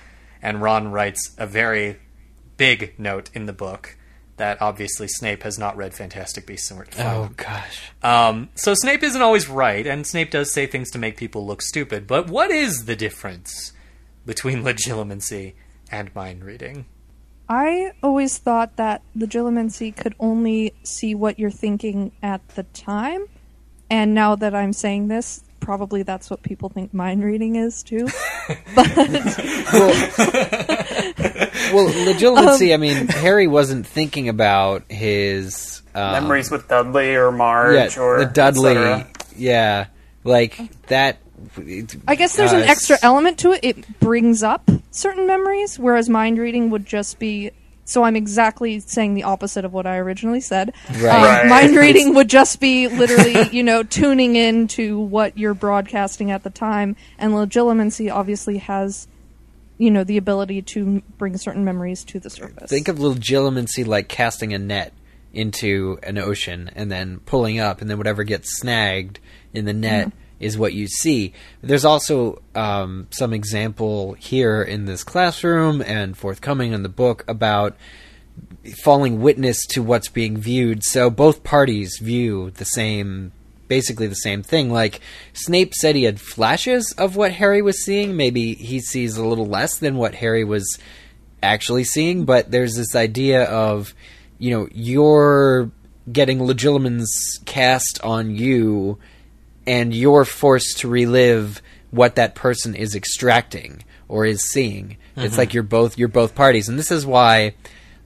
and 0.41 0.61
Ron 0.61 0.91
writes 0.91 1.35
a 1.37 1.45
very 1.45 1.97
big 2.57 2.93
note 2.97 3.29
in 3.33 3.45
the 3.45 3.53
book 3.53 3.95
that 4.37 4.61
obviously 4.61 5.07
Snape 5.09 5.43
has 5.43 5.59
not 5.59 5.75
read 5.75 5.93
Fantastic 5.93 6.45
Beasts 6.45 6.69
and 6.71 6.77
where 6.77 6.85
to 6.85 6.91
find 6.97 7.09
Oh 7.09 7.23
them. 7.23 7.33
gosh. 7.35 7.91
Um, 8.01 8.49
so 8.55 8.73
Snape 8.73 9.03
isn't 9.03 9.21
always 9.21 9.49
right, 9.49 9.85
and 9.85 10.07
Snape 10.07 10.31
does 10.31 10.53
say 10.53 10.65
things 10.65 10.89
to 10.91 10.97
make 10.99 11.17
people 11.17 11.45
look 11.45 11.61
stupid. 11.61 12.07
But 12.07 12.29
what 12.29 12.49
is 12.49 12.85
the 12.85 12.95
difference 12.95 13.73
between 14.25 14.63
legilimency 14.63 15.55
and 15.91 16.13
mind 16.15 16.45
reading? 16.45 16.85
I 17.49 17.93
always 18.03 18.37
thought 18.37 18.75
that 18.75 19.01
legilimency 19.17 19.95
could 19.95 20.13
only 20.19 20.75
see 20.83 21.15
what 21.15 21.39
you're 21.39 21.49
thinking 21.49 22.11
at 22.21 22.47
the 22.49 22.63
time. 22.63 23.25
And 23.89 24.13
now 24.13 24.35
that 24.35 24.53
I'm 24.53 24.71
saying 24.71 25.07
this, 25.07 25.43
probably 25.59 26.03
that's 26.03 26.29
what 26.29 26.43
people 26.43 26.69
think 26.69 26.93
mind 26.93 27.23
reading 27.23 27.55
is 27.55 27.81
too. 27.83 28.07
But 28.75 28.87
well, 31.71 31.89
legilimency. 32.07 32.73
I 32.73 32.77
mean, 32.77 33.07
Harry 33.07 33.45
wasn't 33.47 33.85
thinking 33.85 34.27
about 34.27 34.83
his 34.89 35.83
um, 35.93 36.13
Memories 36.13 36.49
with 36.49 36.67
Dudley 36.67 37.15
or 37.15 37.31
Marge 37.31 37.95
yeah, 37.95 38.01
or 38.01 38.19
the 38.19 38.25
Dudley. 38.25 38.75
et. 38.75 39.07
Yeah, 39.35 39.85
like 40.23 40.59
that. 40.87 41.17
I 42.07 42.15
guess 42.15 42.35
there's 42.35 42.51
an 42.53 42.61
extra 42.63 42.97
element 43.01 43.39
to 43.39 43.51
it. 43.51 43.59
It 43.63 43.99
brings 43.99 44.43
up 44.43 44.69
certain 44.91 45.27
memories, 45.27 45.77
whereas 45.79 46.09
mind 46.09 46.37
reading 46.37 46.69
would 46.69 46.85
just 46.85 47.19
be. 47.19 47.51
So 47.85 48.03
I'm 48.03 48.15
exactly 48.15 48.79
saying 48.79 49.15
the 49.15 49.23
opposite 49.23 49.65
of 49.65 49.73
what 49.73 49.87
I 49.87 49.97
originally 49.97 50.41
said. 50.41 50.73
Right. 50.91 51.05
Um, 51.05 51.23
Right. 51.23 51.47
Mind 51.47 51.75
reading 51.75 52.13
would 52.13 52.29
just 52.29 52.59
be 52.59 52.87
literally, 52.87 53.49
you 53.49 53.63
know, 53.63 53.81
tuning 53.81 54.35
in 54.35 54.67
to 54.69 54.99
what 54.99 55.37
you're 55.39 55.55
broadcasting 55.55 56.29
at 56.29 56.43
the 56.43 56.51
time, 56.51 56.95
and 57.17 57.33
legilimency 57.33 58.13
obviously 58.13 58.59
has, 58.59 59.07
you 59.79 59.89
know, 59.89 60.03
the 60.03 60.17
ability 60.17 60.61
to 60.61 61.01
bring 61.17 61.35
certain 61.37 61.65
memories 61.65 62.03
to 62.03 62.19
the 62.19 62.29
surface. 62.29 62.69
Think 62.69 62.89
of 62.89 62.97
legilimency 62.97 63.87
like 63.87 64.07
casting 64.07 64.53
a 64.53 64.59
net 64.59 64.93
into 65.33 65.97
an 66.03 66.17
ocean 66.19 66.69
and 66.75 66.91
then 66.91 67.19
pulling 67.21 67.59
up, 67.59 67.81
and 67.81 67.89
then 67.89 67.97
whatever 67.97 68.23
gets 68.23 68.59
snagged 68.59 69.19
in 69.53 69.65
the 69.65 69.73
net 69.73 70.11
is 70.39 70.57
what 70.57 70.73
you 70.73 70.87
see. 70.87 71.33
There's 71.61 71.85
also 71.85 72.41
um, 72.55 73.07
some 73.11 73.33
example 73.33 74.13
here 74.13 74.61
in 74.61 74.85
this 74.85 75.03
classroom 75.03 75.81
and 75.81 76.17
forthcoming 76.17 76.73
in 76.73 76.83
the 76.83 76.89
book 76.89 77.25
about 77.27 77.75
falling 78.83 79.21
witness 79.21 79.65
to 79.67 79.83
what's 79.83 80.09
being 80.09 80.37
viewed. 80.37 80.83
So 80.83 81.09
both 81.09 81.43
parties 81.43 81.99
view 82.01 82.51
the 82.51 82.65
same, 82.65 83.31
basically 83.67 84.07
the 84.07 84.15
same 84.15 84.43
thing. 84.43 84.71
Like 84.71 85.01
Snape 85.33 85.73
said 85.73 85.95
he 85.95 86.03
had 86.03 86.19
flashes 86.19 86.93
of 86.97 87.15
what 87.15 87.33
Harry 87.33 87.61
was 87.61 87.83
seeing. 87.83 88.15
Maybe 88.15 88.53
he 88.55 88.79
sees 88.79 89.17
a 89.17 89.25
little 89.25 89.45
less 89.45 89.77
than 89.77 89.97
what 89.97 90.15
Harry 90.15 90.43
was 90.43 90.79
actually 91.41 91.83
seeing, 91.83 92.25
but 92.25 92.51
there's 92.51 92.75
this 92.75 92.95
idea 92.95 93.43
of, 93.43 93.93
you 94.37 94.51
know, 94.51 94.67
you're 94.71 95.71
getting 96.11 96.39
legilimens 96.39 97.07
cast 97.45 97.99
on 98.03 98.35
you 98.35 98.97
and 99.69 99.93
you're 99.93 100.25
forced 100.25 100.79
to 100.79 100.87
relive 100.87 101.61
what 101.91 102.15
that 102.15 102.33
person 102.33 102.73
is 102.73 102.95
extracting 102.95 103.83
or 104.07 104.25
is 104.25 104.49
seeing. 104.51 104.97
It's 105.15 105.37
like 105.37 105.53
you're 105.53 105.63
both 105.63 105.97
you're 105.97 106.07
both 106.07 106.33
parties, 106.33 106.67
and 106.69 106.79
this 106.79 106.91
is 106.91 107.05
why 107.05 107.53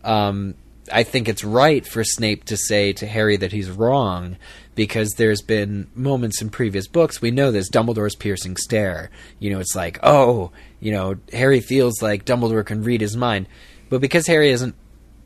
um, 0.04 0.56
I 0.92 1.04
think 1.04 1.30
it's 1.30 1.44
right 1.44 1.86
for 1.86 2.04
Snape 2.04 2.44
to 2.46 2.58
say 2.58 2.92
to 2.94 3.08
Harry 3.08 3.38
that 3.38 3.54
he's 3.54 3.70
wrong 3.70 4.36
because 4.76 5.12
there's 5.12 5.42
been 5.42 5.90
moments 5.96 6.42
in 6.42 6.50
previous 6.50 6.88
books 6.88 7.22
we 7.22 7.32
know 7.32 7.52
this 7.52 7.70
Dumbledore's 7.70 8.16
piercing 8.16 8.58
stare. 8.58 9.10
You 9.40 9.52
know, 9.52 9.60
it's 9.60 9.76
like 9.76 10.00
oh, 10.04 10.52
you 10.82 10.92
know, 10.92 11.16
Harry 11.32 11.62
feels 11.62 12.02
like 12.02 12.26
Dumbledore 12.26 12.66
can 12.66 12.84
read 12.84 13.00
his 13.00 13.16
mind, 13.16 13.48
but 13.90 14.02
because 14.02 14.28
Harry 14.28 14.50
isn't 14.50 14.76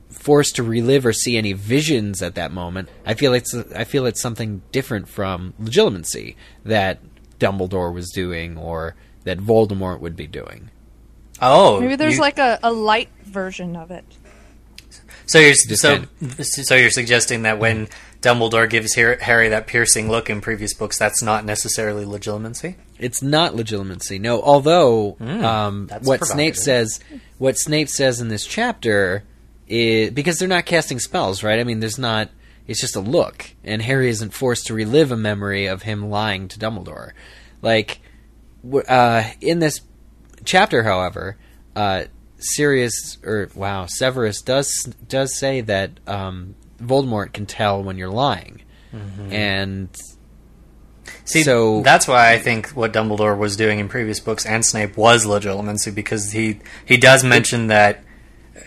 forced 0.10 0.56
to 0.56 0.64
relive 0.64 1.06
or 1.06 1.14
see 1.14 1.38
any 1.38 1.54
visions 1.54 2.22
at 2.22 2.36
that 2.36 2.52
moment. 2.52 2.90
I 3.06 3.14
feel 3.14 3.34
it's 3.34 3.54
I 3.76 3.84
feel 3.84 4.06
it's 4.06 4.22
something 4.22 4.62
different 4.72 5.08
from 5.08 5.54
legilimency 5.62 6.36
that 6.66 7.00
Dumbledore 7.40 7.94
was 7.94 8.10
doing 8.12 8.58
or 8.58 8.96
that 9.26 9.38
Voldemort 9.40 10.00
would 10.00 10.16
be 10.16 10.28
doing. 10.28 10.70
Oh, 11.42 11.80
Maybe 11.80 11.96
there's 11.96 12.16
you- 12.16 12.22
like 12.22 12.40
a, 12.40 12.60
a 12.64 12.72
light 12.72 13.10
version 13.26 13.76
of 13.76 13.92
it. 13.92 14.06
so 15.28 15.38
you're 15.40 15.52
Just 15.52 15.82
so 15.82 15.98
kind 15.98 16.46
so 16.46 16.76
you're 16.76 16.90
suggesting 16.90 17.44
that 17.44 17.60
when 17.60 17.88
Dumbledore 18.22 18.68
gives 18.70 18.96
Harry 18.96 19.50
that 19.50 19.68
piercing 19.68 20.10
look 20.10 20.30
in 20.30 20.42
previous 20.42 20.74
books, 20.74 20.98
that's 20.98 21.22
not 21.22 21.46
necessarily 21.46 22.06
legilimency. 22.06 22.76
It's 22.98 23.22
not 23.22 23.54
legilimency. 23.54 24.20
No, 24.20 24.42
although 24.42 25.18
um, 25.20 25.88
Hmm, 25.90 26.04
what 26.06 26.26
Snape 26.26 26.56
says, 26.56 27.00
what 27.38 27.58
Snape 27.60 27.90
says 27.90 28.20
in 28.20 28.30
this 28.30 28.46
chapter 28.46 29.24
is 29.68 30.12
because 30.12 30.38
they're 30.40 30.48
not 30.48 30.66
casting 30.66 31.00
spells, 31.00 31.44
right? 31.44 31.60
I 31.60 31.64
mean, 31.64 31.80
there's 31.80 31.98
not. 32.00 32.30
It's 32.68 32.82
just 32.82 32.96
a 32.98 33.00
look, 33.00 33.52
and 33.64 33.82
Harry 33.82 34.10
isn't 34.10 34.32
forced 34.34 34.68
to 34.68 34.74
relive 34.74 35.12
a 35.12 35.18
memory 35.18 35.68
of 35.68 35.84
him 35.84 36.10
lying 36.10 36.48
to 36.50 36.60
Dumbledore. 36.60 37.12
Like 37.62 38.00
uh, 38.90 39.24
in 39.40 39.60
this 39.60 39.80
chapter, 40.44 40.84
however, 40.84 41.38
uh, 41.76 42.06
Sirius 42.40 43.18
or 43.24 43.50
wow, 43.56 43.86
Severus 43.88 44.42
does 44.42 44.70
does 45.08 45.38
say 45.38 45.62
that 45.62 45.92
um, 46.08 46.56
Voldemort 46.82 47.32
can 47.34 47.46
tell 47.46 47.82
when 47.84 47.98
you're 47.98 48.10
lying, 48.12 48.62
Mm-hmm. 48.94 49.32
and 49.34 49.90
See, 51.24 51.44
So- 51.44 51.82
that's 51.84 52.08
why 52.08 52.34
I 52.34 52.40
think 52.40 52.70
what 52.70 52.92
Dumbledore 52.94 53.38
was 53.38 53.56
doing 53.58 53.80
in 53.80 53.88
previous 53.90 54.20
books 54.20 54.46
and 54.46 54.66
Snape 54.66 54.98
was 54.98 55.26
legilimency 55.26 55.94
because 55.94 56.32
he 56.32 56.60
he 56.86 56.98
does 56.98 57.24
mention 57.24 57.68
that 57.68 58.04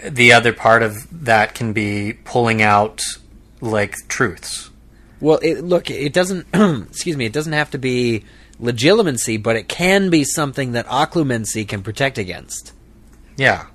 the 0.05 0.33
other 0.33 0.53
part 0.53 0.83
of 0.83 1.25
that 1.25 1.55
can 1.55 1.73
be 1.73 2.13
pulling 2.25 2.63
out 2.63 3.03
like 3.61 3.95
truths. 4.09 4.71
Well, 5.21 5.39
it, 5.43 5.63
look, 5.63 5.91
it 5.91 6.13
doesn't. 6.13 6.47
excuse 6.89 7.17
me. 7.17 7.27
It 7.27 7.33
doesn't 7.33 7.53
have 7.53 7.71
to 7.73 7.79
be 7.79 8.25
legilimency, 8.61 9.43
but 9.43 9.57
it 9.57 9.69
can 9.69 10.11
be 10.11 10.25
something 10.25 10.73
that 10.73 10.87
occlumency 10.87 11.67
can 11.67 11.83
protect 11.83 12.19
against. 12.19 12.73
Yeah. 13.37 13.67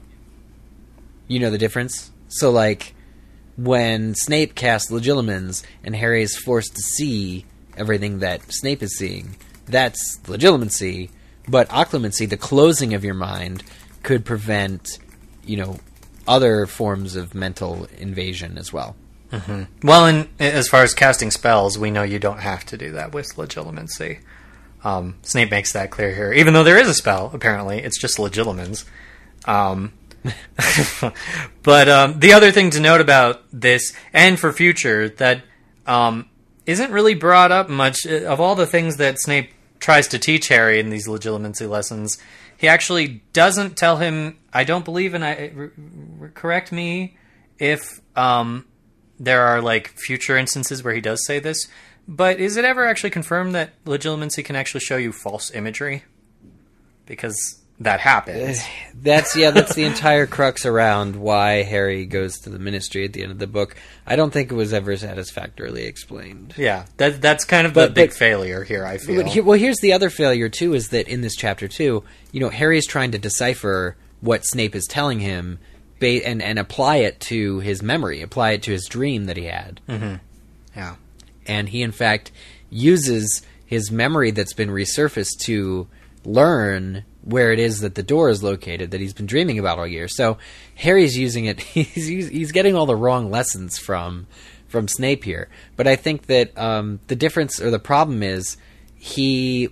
You 1.28 1.40
know 1.40 1.50
the 1.50 1.58
difference. 1.58 2.12
So, 2.28 2.52
like 2.52 2.96
when 3.58 4.16
Snape 4.16 4.56
casts 4.56 4.92
legilimens 4.92 5.64
and 5.84 5.96
Harry 5.96 6.22
is 6.24 6.36
forced 6.36 6.76
to 6.76 6.82
see 6.82 7.46
everything 7.78 8.20
that 8.20 8.42
Snape 8.52 8.84
is 8.84 8.98
seeing, 8.98 9.38
that's 9.66 10.20
legilimency. 10.26 11.10
But 11.48 11.70
occlumency, 11.70 12.28
the 12.28 12.38
closing 12.38 12.96
of 12.96 13.04
your 13.04 13.14
mind, 13.14 13.64
could 14.02 14.26
prevent, 14.26 15.00
you 15.46 15.58
know, 15.58 15.80
other 16.28 16.66
forms 16.66 17.16
of 17.16 17.34
mental 17.36 17.88
invasion 17.98 18.58
as 18.58 18.72
well. 18.74 18.96
Well, 19.84 20.06
and 20.06 20.30
as 20.40 20.68
far 20.68 20.84
as 20.84 20.94
casting 20.94 21.32
spells, 21.32 21.78
we 21.78 21.92
know 21.92 22.04
you 22.04 22.20
don't 22.20 22.40
have 22.40 22.66
to 22.68 22.78
do 22.78 22.92
that 22.94 23.14
with 23.14 23.36
legilimency. 23.36 24.20
Um, 24.84 25.16
Snape 25.24 25.52
makes 25.52 25.74
that 25.74 25.90
clear 25.90 26.14
here. 26.14 26.32
Even 26.32 26.54
though 26.54 26.64
there 26.64 26.78
is 26.78 26.88
a 26.88 26.94
spell, 26.94 27.32
apparently, 27.34 27.80
it's 27.80 28.00
just 28.00 28.18
legilimens. 28.18 28.86
Um, 29.46 29.94
but 31.64 31.90
um, 31.90 32.20
the 32.20 32.34
other 32.34 32.52
thing 32.52 32.70
to 32.72 32.80
note 32.80 33.02
about 33.02 33.44
this, 33.52 33.94
and 34.14 34.40
for 34.40 34.54
future, 34.54 35.10
that 35.10 35.42
um, 35.86 36.30
isn't 36.66 36.92
really 36.92 37.16
brought 37.16 37.52
up 37.52 37.70
much 37.70 38.06
uh, 38.08 38.26
of 38.26 38.40
all 38.40 38.56
the 38.56 38.68
things 38.68 38.98
that 38.98 39.20
Snape 39.20 39.52
tries 39.80 40.08
to 40.10 40.20
teach 40.20 40.48
Harry 40.48 40.80
in 40.80 40.90
these 40.90 41.08
legilimency 41.08 41.70
lessons. 41.70 42.18
He 42.66 42.70
actually 42.70 43.22
doesn't 43.32 43.78
tell 43.78 43.98
him. 43.98 44.40
I 44.52 44.64
don't 44.64 44.84
believe, 44.84 45.14
and 45.14 45.24
I 45.24 45.52
correct 46.34 46.72
me 46.72 47.16
if 47.60 48.02
um, 48.16 48.66
there 49.20 49.44
are 49.44 49.62
like 49.62 49.90
future 49.90 50.36
instances 50.36 50.84
where 50.84 50.96
he 50.96 51.00
does 51.00 51.24
say 51.28 51.38
this. 51.38 51.68
But 52.08 52.40
is 52.40 52.58
it 52.58 52.66
ever 52.66 52.88
actually 52.88 53.12
confirmed 53.12 53.54
that 53.54 53.74
legilimency 53.86 54.44
can 54.44 54.56
actually 54.56 54.80
show 54.80 54.98
you 54.98 55.12
false 55.12 55.52
imagery? 55.52 56.06
Because 57.06 57.62
that 57.80 58.00
happens. 58.00 58.62
That's 58.98 59.36
yeah, 59.36 59.52
that's 59.52 59.76
the 59.76 59.84
entire 59.84 60.26
crux 60.26 60.66
around 60.66 61.16
why 61.18 61.62
Harry 61.62 62.06
goes 62.08 62.40
to 62.40 62.50
the 62.50 62.58
ministry 62.58 63.06
at 63.06 63.14
the 63.14 63.22
end 63.22 63.32
of 63.32 63.38
the 63.38 63.46
book. 63.46 63.76
I 64.08 64.16
don't 64.16 64.32
think 64.32 64.52
it 64.52 64.56
was 64.56 64.74
ever 64.74 64.98
satisfactorily 64.98 65.84
explained. 65.84 66.56
Yeah, 66.58 66.86
that 66.98 67.22
that's 67.22 67.46
kind 67.46 67.68
of 67.68 67.74
But- 67.74 67.90
the 67.90 67.94
big 67.94 68.10
but- 68.10 68.18
failure 68.18 68.64
here. 68.64 68.84
I 68.84 68.98
feel. 68.98 69.24
Here, 69.26 69.44
well, 69.44 69.60
here's 69.60 69.78
the 69.80 69.94
other 69.94 70.10
failure 70.10 70.50
too: 70.50 70.74
is 70.74 70.90
that 70.90 71.08
in 71.08 71.22
this 71.22 71.36
chapter 71.36 71.68
too, 71.68 72.04
you 72.32 72.40
know, 72.40 72.50
Harry 72.50 72.80
is 72.80 72.88
trying 72.88 73.12
to 73.12 73.20
decipher 73.20 73.96
what 74.22 74.44
Snape 74.46 74.74
is 74.76 74.86
telling 74.88 75.20
him, 75.20 75.60
ba- 76.00 76.26
and 76.26 76.42
and 76.42 76.58
apply 76.58 76.96
it 76.98 77.20
to 77.20 77.60
his 77.60 77.84
memory, 77.84 78.22
apply 78.22 78.52
it 78.52 78.64
to 78.64 78.72
his 78.72 78.88
dream 78.88 79.26
that 79.26 79.38
he 79.38 79.46
had, 79.46 79.82
mm-hmm. 79.88 80.16
yeah. 80.76 80.96
and 81.46 81.70
he 81.70 81.84
in 81.84 81.92
fact 81.92 82.32
uses 82.72 83.44
his 83.68 83.92
memory 83.92 84.32
that's 84.32 84.54
been 84.54 84.70
resurfaced 84.70 85.38
to 85.42 85.88
learn 86.24 87.04
where 87.26 87.52
it 87.52 87.60
is 87.60 87.82
that 87.82 87.96
the 87.96 88.04
door 88.04 88.30
is 88.30 88.44
located 88.44 88.92
that 88.92 89.02
he's 89.02 89.14
been 89.14 89.26
dreaming 89.26 89.60
about 89.60 89.80
all 89.80 89.88
year. 89.88 90.08
So 90.08 90.38
Harry's 90.76 91.18
using 91.18 91.46
it. 91.46 91.60
He's 91.62 92.30
he's 92.30 92.52
getting 92.52 92.76
all 92.76 92.86
the 92.86 92.96
wrong 92.96 93.30
lessons 93.30 93.78
from 93.78 94.28
from 94.68 94.88
Snape 94.88 95.24
here. 95.24 95.50
But 95.76 95.88
I 95.88 95.96
think 95.96 96.28
that 96.28 96.58
um, 96.58 97.00
the 97.08 97.16
difference 97.16 97.60
or 97.60 97.72
the 97.72 97.80
problem 97.80 98.24
is 98.24 98.58
he 98.96 99.70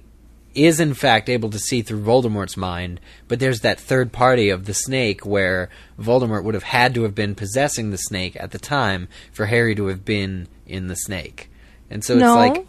is 0.55 0.79
in 0.79 0.93
fact 0.93 1.29
able 1.29 1.49
to 1.49 1.59
see 1.59 1.81
through 1.81 2.03
Voldemort's 2.03 2.57
mind, 2.57 2.99
but 3.27 3.39
there's 3.39 3.61
that 3.61 3.79
third 3.79 4.11
party 4.11 4.49
of 4.49 4.65
the 4.65 4.73
snake 4.73 5.25
where 5.25 5.69
Voldemort 5.99 6.43
would 6.43 6.53
have 6.53 6.63
had 6.63 6.93
to 6.93 7.03
have 7.03 7.15
been 7.15 7.33
possessing 7.33 7.89
the 7.89 7.97
snake 7.97 8.37
at 8.39 8.51
the 8.51 8.59
time 8.59 9.07
for 9.31 9.47
Harry 9.47 9.73
to 9.75 9.87
have 9.87 10.05
been 10.05 10.47
in 10.67 10.87
the 10.87 10.95
snake. 10.95 11.49
And 11.89 12.03
so 12.03 12.13
it's 12.13 12.23
like 12.23 12.67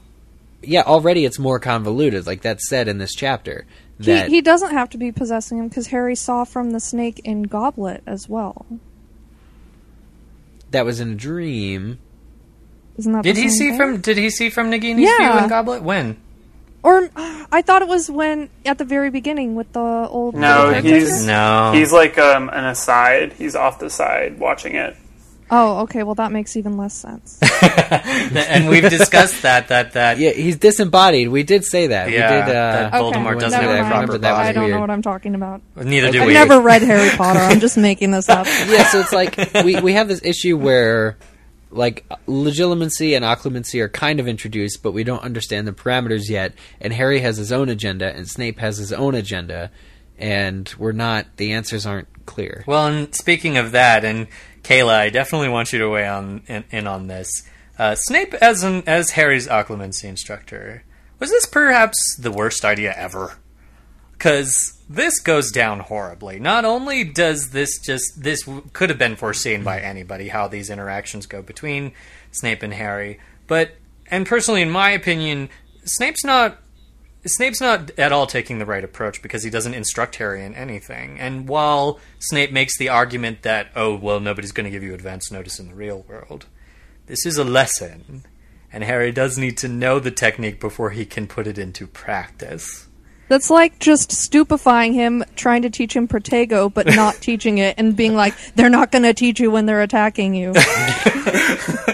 yeah, 0.66 0.82
already 0.82 1.24
it's 1.24 1.38
more 1.38 1.58
convoluted, 1.58 2.26
like 2.26 2.42
that's 2.42 2.68
said 2.68 2.88
in 2.88 2.98
this 2.98 3.14
chapter. 3.14 3.66
He, 3.98 4.04
That 4.06 4.28
he 4.28 4.40
doesn't 4.40 4.70
have 4.72 4.90
to 4.90 4.98
be 4.98 5.12
possessing 5.12 5.58
him 5.58 5.68
because 5.68 5.88
Harry 5.88 6.14
saw 6.16 6.44
from 6.44 6.70
the 6.72 6.80
snake 6.80 7.20
in 7.24 7.44
Goblet 7.44 8.02
as 8.06 8.28
well. 8.28 8.66
that 10.70 10.84
was 10.84 10.98
in 11.00 11.12
a 11.12 11.14
dream. 11.14 11.98
Isn't 12.96 13.12
that 13.12 13.22
Did 13.24 13.36
the 13.36 13.42
he 13.42 13.48
same 13.48 13.56
see 13.58 13.68
thing? 13.70 13.76
from? 13.78 14.00
Did 14.00 14.18
he 14.18 14.30
see 14.30 14.50
from 14.50 14.70
Nagini's 14.70 15.00
Yeah. 15.02 15.32
view 15.34 15.42
in 15.44 15.48
Goblet? 15.48 15.82
When? 15.82 16.16
Or 16.82 17.08
I 17.16 17.62
thought 17.62 17.80
it 17.82 17.88
was 17.88 18.10
when 18.10 18.50
at 18.66 18.78
the 18.78 18.84
very 18.84 19.08
beginning 19.10 19.54
with 19.54 19.72
the 19.72 19.80
old. 19.80 20.34
No, 20.34 20.72
he's- 20.82 21.24
No. 21.24 21.72
He's 21.74 21.92
like 21.92 22.18
um, 22.18 22.48
an 22.50 22.64
aside. 22.64 23.32
He's 23.38 23.54
off 23.56 23.78
the 23.78 23.88
side 23.88 24.38
watching 24.38 24.74
it. 24.74 24.96
Oh, 25.56 25.82
okay. 25.82 26.02
Well, 26.02 26.16
that 26.16 26.32
makes 26.32 26.56
even 26.56 26.76
less 26.76 26.94
sense. 26.94 27.38
and 27.62 28.68
we've 28.68 28.82
discussed 28.90 29.42
that. 29.42 29.68
That 29.68 29.92
that. 29.92 30.18
Yeah, 30.18 30.30
he's 30.30 30.56
disembodied. 30.56 31.28
We 31.28 31.44
did 31.44 31.64
say 31.64 31.86
that. 31.88 32.10
Yeah, 32.10 32.40
we 32.40 32.46
did. 32.46 32.56
Uh, 32.56 32.72
that 32.90 32.92
Voldemort 32.94 33.32
okay, 33.36 33.40
doesn't 33.40 33.60
have 33.60 33.86
a 33.86 33.88
proper 33.88 34.18
That 34.18 34.32
was 34.32 34.40
I 34.48 34.52
don't 34.52 34.64
weird. 34.64 34.74
know 34.74 34.80
what 34.80 34.90
I'm 34.90 35.02
talking 35.02 35.36
about. 35.36 35.62
Neither 35.76 36.10
do 36.10 36.18
Okay. 36.18 36.26
we. 36.26 36.36
I've 36.36 36.48
never 36.48 36.60
read 36.60 36.82
Harry 36.82 37.08
Potter. 37.16 37.38
I'm 37.38 37.60
just 37.60 37.76
making 37.76 38.10
this 38.10 38.28
up. 38.28 38.46
yeah, 38.66 38.84
so 38.88 38.98
it's 39.00 39.12
like 39.12 39.36
we 39.64 39.80
we 39.80 39.92
have 39.92 40.08
this 40.08 40.20
issue 40.24 40.56
where 40.58 41.16
like 41.70 42.04
legilimency 42.26 43.14
and 43.16 43.24
occlumency 43.24 43.80
are 43.80 43.88
kind 43.88 44.18
of 44.18 44.26
introduced, 44.26 44.82
but 44.82 44.92
we 44.92 45.04
don't 45.04 45.22
understand 45.22 45.68
the 45.68 45.72
parameters 45.72 46.28
yet. 46.28 46.52
And 46.80 46.92
Harry 46.92 47.20
has 47.20 47.36
his 47.36 47.52
own 47.52 47.68
agenda, 47.68 48.12
and 48.14 48.28
Snape 48.28 48.58
has 48.58 48.78
his 48.78 48.92
own 48.92 49.14
agenda, 49.14 49.70
and 50.18 50.72
we're 50.78 50.92
not. 50.92 51.26
The 51.36 51.52
answers 51.52 51.86
aren't 51.86 52.08
clear. 52.26 52.64
Well, 52.66 52.86
and 52.88 53.14
speaking 53.14 53.56
of 53.56 53.72
that, 53.72 54.04
and 54.04 54.26
Kayla, 54.64 54.94
I 54.94 55.10
definitely 55.10 55.50
want 55.50 55.72
you 55.72 55.78
to 55.78 55.88
weigh 55.88 56.08
on 56.08 56.42
in, 56.48 56.64
in 56.70 56.86
on 56.86 57.06
this. 57.06 57.44
Uh, 57.78 57.94
Snape 57.94 58.34
as 58.34 58.62
an, 58.62 58.82
as 58.86 59.10
Harry's 59.10 59.46
occlumency 59.46 60.04
instructor 60.04 60.84
was 61.18 61.30
this 61.30 61.46
perhaps 61.46 62.16
the 62.16 62.32
worst 62.32 62.64
idea 62.64 62.92
ever? 62.96 63.36
Because 64.12 64.80
this 64.88 65.20
goes 65.20 65.50
down 65.50 65.80
horribly. 65.80 66.38
Not 66.38 66.64
only 66.64 67.04
does 67.04 67.50
this 67.50 67.78
just 67.78 68.22
this 68.22 68.48
could 68.72 68.90
have 68.90 68.98
been 68.98 69.16
foreseen 69.16 69.62
by 69.62 69.80
anybody 69.80 70.28
how 70.28 70.48
these 70.48 70.70
interactions 70.70 71.26
go 71.26 71.42
between 71.42 71.92
Snape 72.30 72.62
and 72.62 72.74
Harry, 72.74 73.20
but 73.46 73.72
and 74.08 74.26
personally, 74.26 74.62
in 74.62 74.70
my 74.70 74.90
opinion, 74.90 75.48
Snape's 75.84 76.24
not 76.24 76.58
Snape's 77.26 77.60
not 77.60 77.90
at 77.98 78.12
all 78.12 78.26
taking 78.26 78.58
the 78.58 78.66
right 78.66 78.84
approach 78.84 79.22
because 79.22 79.42
he 79.42 79.50
doesn't 79.50 79.74
instruct 79.74 80.16
Harry 80.16 80.44
in 80.44 80.54
anything. 80.54 81.18
And 81.18 81.48
while 81.48 81.98
Snape 82.18 82.52
makes 82.52 82.76
the 82.76 82.90
argument 82.90 83.42
that, 83.42 83.68
oh, 83.74 83.94
well, 83.94 84.20
nobody's 84.20 84.52
going 84.52 84.64
to 84.64 84.70
give 84.70 84.82
you 84.82 84.92
advance 84.92 85.32
notice 85.32 85.58
in 85.58 85.68
the 85.68 85.74
real 85.74 86.04
world, 86.06 86.46
this 87.06 87.24
is 87.24 87.38
a 87.38 87.44
lesson. 87.44 88.24
And 88.72 88.84
Harry 88.84 89.10
does 89.10 89.38
need 89.38 89.56
to 89.58 89.68
know 89.68 89.98
the 90.00 90.10
technique 90.10 90.60
before 90.60 90.90
he 90.90 91.06
can 91.06 91.26
put 91.26 91.46
it 91.46 91.58
into 91.58 91.86
practice. 91.86 92.88
That's 93.28 93.48
like 93.48 93.78
just 93.78 94.12
stupefying 94.12 94.92
him, 94.92 95.24
trying 95.34 95.62
to 95.62 95.70
teach 95.70 95.96
him 95.96 96.06
Protego, 96.06 96.72
but 96.72 96.86
not 96.86 97.14
teaching 97.20 97.58
it, 97.58 97.76
and 97.78 97.96
being 97.96 98.14
like, 98.14 98.34
"They're 98.54 98.68
not 98.68 98.92
going 98.92 99.04
to 99.04 99.14
teach 99.14 99.40
you 99.40 99.50
when 99.50 99.64
they're 99.64 99.80
attacking 99.80 100.34
you." 100.34 100.52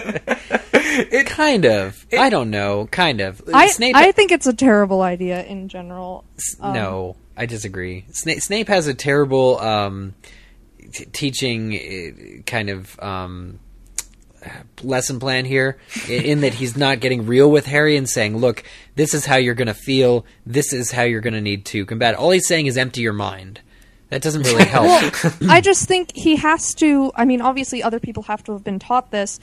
It 1.11 1.25
kind 1.25 1.65
of. 1.65 2.05
I 2.11 2.29
don't 2.29 2.49
know. 2.49 2.87
Kind 2.91 3.21
of. 3.21 3.41
I 3.53 3.67
Snape. 3.67 3.95
I 3.95 4.11
think 4.11 4.31
it's 4.31 4.47
a 4.47 4.53
terrible 4.53 5.01
idea 5.01 5.43
in 5.45 5.69
general. 5.69 6.25
Um, 6.59 6.73
no, 6.73 7.15
I 7.37 7.45
disagree. 7.45 8.05
Snape, 8.11 8.41
Snape 8.41 8.67
has 8.67 8.87
a 8.87 8.93
terrible 8.93 9.59
um, 9.59 10.15
t- 10.91 11.05
teaching 11.05 11.73
uh, 11.73 12.41
kind 12.43 12.69
of 12.69 12.99
um, 12.99 13.59
lesson 14.83 15.19
plan 15.19 15.45
here, 15.45 15.77
in 16.09 16.41
that 16.41 16.55
he's 16.55 16.75
not 16.75 16.99
getting 16.99 17.25
real 17.25 17.49
with 17.49 17.65
Harry 17.67 17.95
and 17.95 18.09
saying, 18.09 18.37
"Look, 18.37 18.63
this 18.95 19.13
is 19.13 19.25
how 19.25 19.37
you're 19.37 19.55
going 19.55 19.67
to 19.67 19.73
feel. 19.73 20.25
This 20.45 20.73
is 20.73 20.91
how 20.91 21.03
you're 21.03 21.21
going 21.21 21.33
to 21.33 21.41
need 21.41 21.65
to 21.67 21.85
combat." 21.85 22.15
All 22.15 22.31
he's 22.31 22.47
saying 22.47 22.65
is 22.65 22.77
empty 22.77 23.01
your 23.01 23.13
mind. 23.13 23.61
That 24.09 24.21
doesn't 24.21 24.43
really 24.43 24.65
help. 24.77 24.87
Well, 25.23 25.51
I 25.51 25.61
just 25.61 25.87
think 25.87 26.11
he 26.13 26.35
has 26.35 26.73
to. 26.75 27.11
I 27.15 27.25
mean, 27.25 27.41
obviously, 27.41 27.81
other 27.81 27.99
people 27.99 28.23
have 28.23 28.43
to 28.43 28.53
have 28.53 28.63
been 28.63 28.77
taught 28.79 29.09
this, 29.11 29.39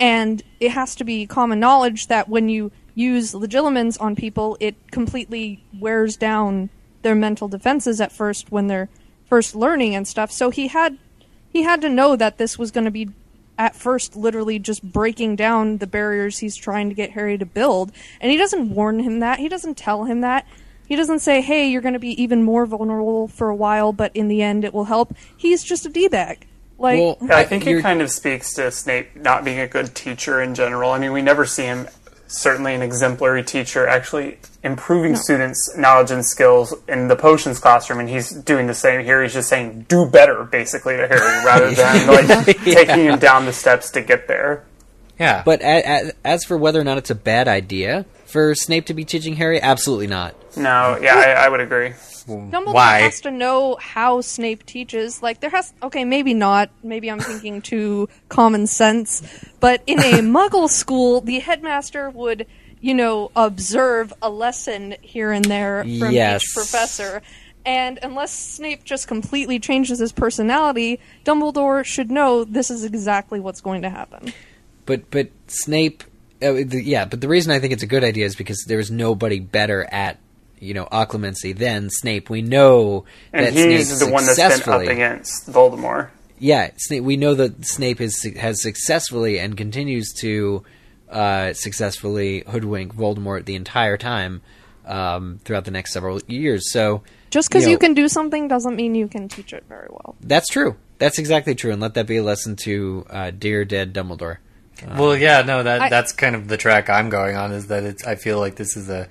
and 0.00 0.42
it 0.58 0.70
has 0.72 0.96
to 0.96 1.04
be 1.04 1.26
common 1.26 1.60
knowledge 1.60 2.06
that 2.06 2.28
when 2.28 2.48
you 2.48 2.72
use 2.94 3.32
legilimens 3.32 4.00
on 4.00 4.16
people, 4.16 4.56
it 4.58 4.74
completely 4.90 5.62
wears 5.78 6.16
down 6.16 6.70
their 7.02 7.14
mental 7.14 7.48
defenses 7.48 8.00
at 8.00 8.10
first 8.10 8.50
when 8.50 8.66
they're 8.66 8.88
first 9.26 9.54
learning 9.54 9.94
and 9.94 10.08
stuff. 10.08 10.32
So 10.32 10.50
he 10.50 10.68
had 10.68 10.98
he 11.52 11.62
had 11.62 11.80
to 11.82 11.88
know 11.88 12.16
that 12.16 12.38
this 12.38 12.58
was 12.58 12.70
going 12.70 12.84
to 12.84 12.90
be 12.90 13.10
at 13.58 13.76
first 13.76 14.16
literally 14.16 14.58
just 14.58 14.82
breaking 14.82 15.36
down 15.36 15.78
the 15.78 15.86
barriers 15.86 16.38
he's 16.38 16.56
trying 16.56 16.88
to 16.88 16.94
get 16.94 17.10
Harry 17.10 17.36
to 17.36 17.44
build. 17.44 17.92
And 18.20 18.30
he 18.30 18.38
doesn't 18.38 18.70
warn 18.70 19.00
him 19.00 19.20
that. 19.20 19.38
He 19.38 19.48
doesn't 19.48 19.76
tell 19.76 20.04
him 20.04 20.22
that. 20.22 20.46
He 20.86 20.96
doesn't 20.96 21.18
say, 21.20 21.40
"Hey, 21.40 21.68
you're 21.68 21.82
going 21.82 21.94
to 21.94 22.00
be 22.00 22.20
even 22.20 22.42
more 22.42 22.66
vulnerable 22.66 23.28
for 23.28 23.48
a 23.48 23.54
while, 23.54 23.92
but 23.92 24.10
in 24.14 24.28
the 24.28 24.42
end 24.42 24.64
it 24.64 24.74
will 24.74 24.84
help." 24.84 25.14
He's 25.36 25.62
just 25.62 25.86
a 25.86 25.88
d-bag. 25.88 26.46
Like 26.80 26.98
Well, 26.98 27.18
I 27.30 27.44
think 27.44 27.66
You're- 27.66 27.78
it 27.80 27.82
kind 27.82 28.00
of 28.00 28.10
speaks 28.10 28.54
to 28.54 28.70
Snape 28.70 29.14
not 29.14 29.44
being 29.44 29.60
a 29.60 29.68
good 29.68 29.94
teacher 29.94 30.40
in 30.40 30.54
general. 30.54 30.90
I 30.90 30.98
mean, 30.98 31.12
we 31.12 31.20
never 31.22 31.44
see 31.44 31.64
him 31.64 31.86
certainly 32.26 32.74
an 32.74 32.80
exemplary 32.80 33.42
teacher 33.42 33.86
actually 33.86 34.38
improving 34.62 35.16
students' 35.16 35.76
knowledge 35.76 36.10
and 36.10 36.24
skills 36.24 36.74
in 36.88 37.08
the 37.08 37.16
potions 37.16 37.58
classroom, 37.58 37.98
and 38.00 38.08
he's 38.08 38.30
doing 38.30 38.66
the 38.66 38.74
same 38.74 39.04
here. 39.04 39.22
He's 39.22 39.34
just 39.34 39.48
saying 39.48 39.86
"do 39.88 40.06
better" 40.06 40.44
basically 40.44 40.96
to 40.96 41.06
Harry, 41.06 41.20
rather 41.44 41.70
than 41.72 42.06
like 42.06 42.56
taking 42.58 43.04
him 43.04 43.18
down 43.18 43.44
the 43.46 43.52
steps 43.52 43.90
to 43.90 44.00
get 44.00 44.26
there. 44.26 44.64
Yeah. 45.18 45.42
But 45.44 45.60
a, 45.60 45.82
a, 46.08 46.12
as 46.24 46.44
for 46.44 46.56
whether 46.56 46.80
or 46.80 46.84
not 46.84 46.96
it's 46.96 47.10
a 47.10 47.14
bad 47.14 47.46
idea 47.46 48.06
for 48.24 48.54
Snape 48.54 48.86
to 48.86 48.94
be 48.94 49.04
teaching 49.04 49.36
Harry, 49.36 49.60
absolutely 49.60 50.06
not. 50.06 50.34
No, 50.56 50.98
yeah, 51.02 51.14
I, 51.16 51.44
I 51.44 51.48
would 51.48 51.60
agree. 51.60 51.92
Dumbledore 52.24 52.74
why? 52.74 53.00
has 53.00 53.20
to 53.22 53.30
know 53.30 53.76
how 53.80 54.20
Snape 54.20 54.64
teaches. 54.66 55.22
Like 55.22 55.40
there 55.40 55.50
has 55.50 55.72
okay, 55.82 56.04
maybe 56.04 56.34
not. 56.34 56.70
Maybe 56.82 57.10
I'm 57.10 57.20
thinking 57.20 57.62
too 57.72 58.08
common 58.28 58.66
sense. 58.66 59.22
But 59.60 59.82
in 59.86 59.98
a 59.98 60.12
Muggle 60.20 60.68
school, 60.68 61.20
the 61.20 61.38
headmaster 61.40 62.10
would, 62.10 62.46
you 62.80 62.94
know, 62.94 63.30
observe 63.36 64.12
a 64.22 64.30
lesson 64.30 64.96
here 65.02 65.32
and 65.32 65.44
there 65.44 65.82
from 65.82 66.12
Yes. 66.12 66.42
each 66.42 66.54
professor. 66.54 67.22
And 67.66 67.98
unless 68.02 68.32
Snape 68.32 68.84
just 68.84 69.06
completely 69.06 69.58
changes 69.58 69.98
his 69.98 70.12
personality, 70.12 70.98
Dumbledore 71.26 71.84
should 71.84 72.10
know 72.10 72.42
this 72.44 72.70
is 72.70 72.84
exactly 72.84 73.38
what's 73.38 73.60
going 73.60 73.82
to 73.82 73.90
happen. 73.90 74.32
But 74.86 75.10
but 75.10 75.28
Snape, 75.46 76.02
uh, 76.42 76.52
the, 76.64 76.82
yeah. 76.82 77.04
But 77.04 77.20
the 77.20 77.28
reason 77.28 77.52
I 77.52 77.58
think 77.58 77.74
it's 77.74 77.82
a 77.82 77.86
good 77.86 78.02
idea 78.02 78.24
is 78.24 78.34
because 78.34 78.64
there's 78.66 78.90
nobody 78.90 79.40
better 79.40 79.86
at 79.92 80.18
you 80.60 80.74
know 80.74 80.86
occlumency 80.86 81.56
than 81.56 81.90
Snape. 81.90 82.30
We 82.30 82.42
know 82.42 83.04
And 83.32 83.46
that 83.46 83.52
he's 83.52 83.88
Snape 83.88 84.08
the 84.08 84.12
one 84.12 84.24
that's 84.26 84.38
been 84.64 84.72
up 84.74 84.80
against 84.82 85.50
Voldemort. 85.50 86.10
Yeah, 86.38 86.70
Snape, 86.76 87.02
we 87.04 87.16
know 87.16 87.34
that 87.34 87.66
Snape 87.66 88.00
is, 88.00 88.22
has 88.38 88.62
successfully 88.62 89.38
and 89.38 89.56
continues 89.56 90.12
to 90.20 90.62
uh, 91.10 91.52
successfully 91.52 92.44
hoodwink 92.46 92.94
Voldemort 92.94 93.44
the 93.44 93.56
entire 93.56 93.96
time 93.98 94.40
um, 94.86 95.40
throughout 95.44 95.64
the 95.64 95.70
next 95.70 95.92
several 95.92 96.18
years. 96.28 96.70
So 96.72 97.02
Just 97.30 97.48
because 97.50 97.64
You 97.64 97.72
you, 97.72 97.78
can 97.78 97.92
do 97.94 98.08
something 98.08 98.48
doesn't 98.48 98.74
mean 98.76 98.94
you 98.94 99.06
can 99.08 99.28
teach 99.28 99.52
it 99.52 99.64
very 99.68 99.88
well. 99.90 100.16
that's 100.20 100.48
true. 100.48 100.76
That's 100.98 101.18
exactly 101.18 101.54
true, 101.54 101.72
and 101.72 101.80
let 101.80 101.94
that 101.94 102.06
be 102.06 102.18
a 102.18 102.22
lesson 102.22 102.56
to 102.56 103.06
uh, 103.08 103.30
dear 103.30 103.64
dead 103.64 103.94
Dumbledore. 103.94 104.36
Well, 104.96 105.16
yeah, 105.16 105.42
no, 105.42 105.62
that 105.62 105.80
I- 105.82 105.88
that's 105.90 106.12
kind 106.12 106.34
of 106.34 106.48
the 106.48 106.56
track 106.56 106.88
I'm 106.90 107.08
going 107.10 107.36
on. 107.36 107.52
Is 107.52 107.66
that 107.68 107.84
it's? 107.84 108.06
I 108.06 108.14
feel 108.16 108.38
like 108.38 108.56
this 108.56 108.76
is 108.76 108.88
a 108.90 109.08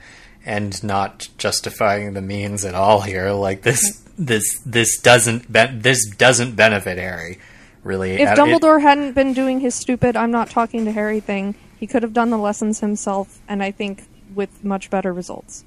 end 0.49 0.83
not 0.83 1.29
justifying 1.37 2.13
the 2.13 2.21
means 2.21 2.65
at 2.65 2.75
all 2.75 3.01
here. 3.01 3.31
Like 3.31 3.61
this, 3.61 4.01
this, 4.17 4.59
this 4.65 4.99
doesn't 4.99 5.51
be- 5.51 5.67
this 5.71 6.09
doesn't 6.09 6.55
benefit 6.55 6.97
Harry, 6.97 7.39
really. 7.83 8.11
If 8.13 8.27
At- 8.27 8.37
it- 8.37 8.41
Dumbledore 8.41 8.81
hadn't 8.81 9.13
been 9.13 9.33
doing 9.33 9.59
his 9.61 9.75
stupid 9.75 10.15
"I'm 10.17 10.31
not 10.31 10.49
talking 10.49 10.85
to 10.85 10.91
Harry" 10.91 11.19
thing, 11.19 11.55
he 11.79 11.87
could 11.87 12.03
have 12.03 12.13
done 12.13 12.29
the 12.29 12.37
lessons 12.37 12.79
himself, 12.81 13.39
and 13.47 13.61
I 13.63 13.71
think 13.71 14.03
with 14.35 14.63
much 14.63 14.89
better 14.89 15.13
results. 15.13 15.63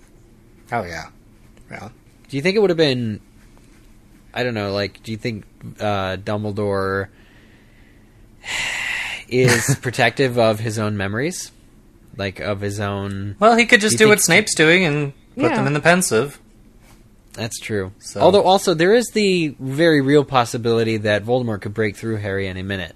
oh 0.70 0.84
yeah, 0.84 1.08
yeah. 1.70 1.88
Do 2.28 2.36
you 2.36 2.42
think 2.42 2.56
it 2.56 2.60
would 2.60 2.70
have 2.70 2.76
been? 2.76 3.20
I 4.34 4.42
don't 4.44 4.54
know. 4.54 4.72
Like, 4.72 5.02
do 5.02 5.10
you 5.12 5.18
think 5.18 5.44
uh, 5.80 6.16
Dumbledore 6.16 7.08
is 9.28 9.76
protective 9.80 10.38
of 10.38 10.60
his 10.60 10.78
own 10.78 10.96
memories, 10.96 11.52
like 12.16 12.40
of 12.40 12.60
his 12.60 12.80
own? 12.80 13.36
Well, 13.38 13.56
he 13.56 13.66
could 13.66 13.80
just 13.80 13.94
You 13.94 13.98
do 14.06 14.08
what 14.08 14.20
Snape's 14.20 14.54
doing 14.54 14.84
and 14.84 15.12
put 15.34 15.44
Yeah. 15.50 15.56
them 15.56 15.66
in 15.66 15.72
the 15.72 15.80
pensieve. 15.80 16.38
That's 17.34 17.58
true. 17.58 17.92
So- 17.98 18.20
Although, 18.20 18.42
also, 18.42 18.74
there 18.74 18.94
is 18.94 19.08
the 19.14 19.54
very 19.58 20.00
real 20.02 20.24
possibility 20.24 20.98
that 20.98 21.24
Voldemort 21.24 21.62
could 21.62 21.72
break 21.74 21.96
through 21.96 22.16
Harry 22.16 22.46
any 22.46 22.62
minute. 22.62 22.94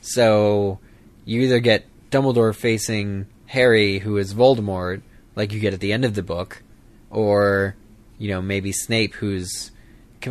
So, 0.00 0.78
you 1.24 1.42
either 1.42 1.60
get 1.60 1.84
Dumbledore 2.10 2.54
facing 2.54 3.26
Harry, 3.46 4.00
who 4.00 4.16
is 4.16 4.34
Voldemort, 4.34 5.02
like 5.36 5.52
you 5.52 5.60
get 5.60 5.72
at 5.74 5.80
the 5.80 5.92
end 5.92 6.04
of 6.04 6.14
the 6.14 6.22
book, 6.22 6.62
or, 7.10 7.76
you 8.18 8.28
know, 8.28 8.42
maybe 8.42 8.72
Snape, 8.72 9.14
who's. 9.14 9.70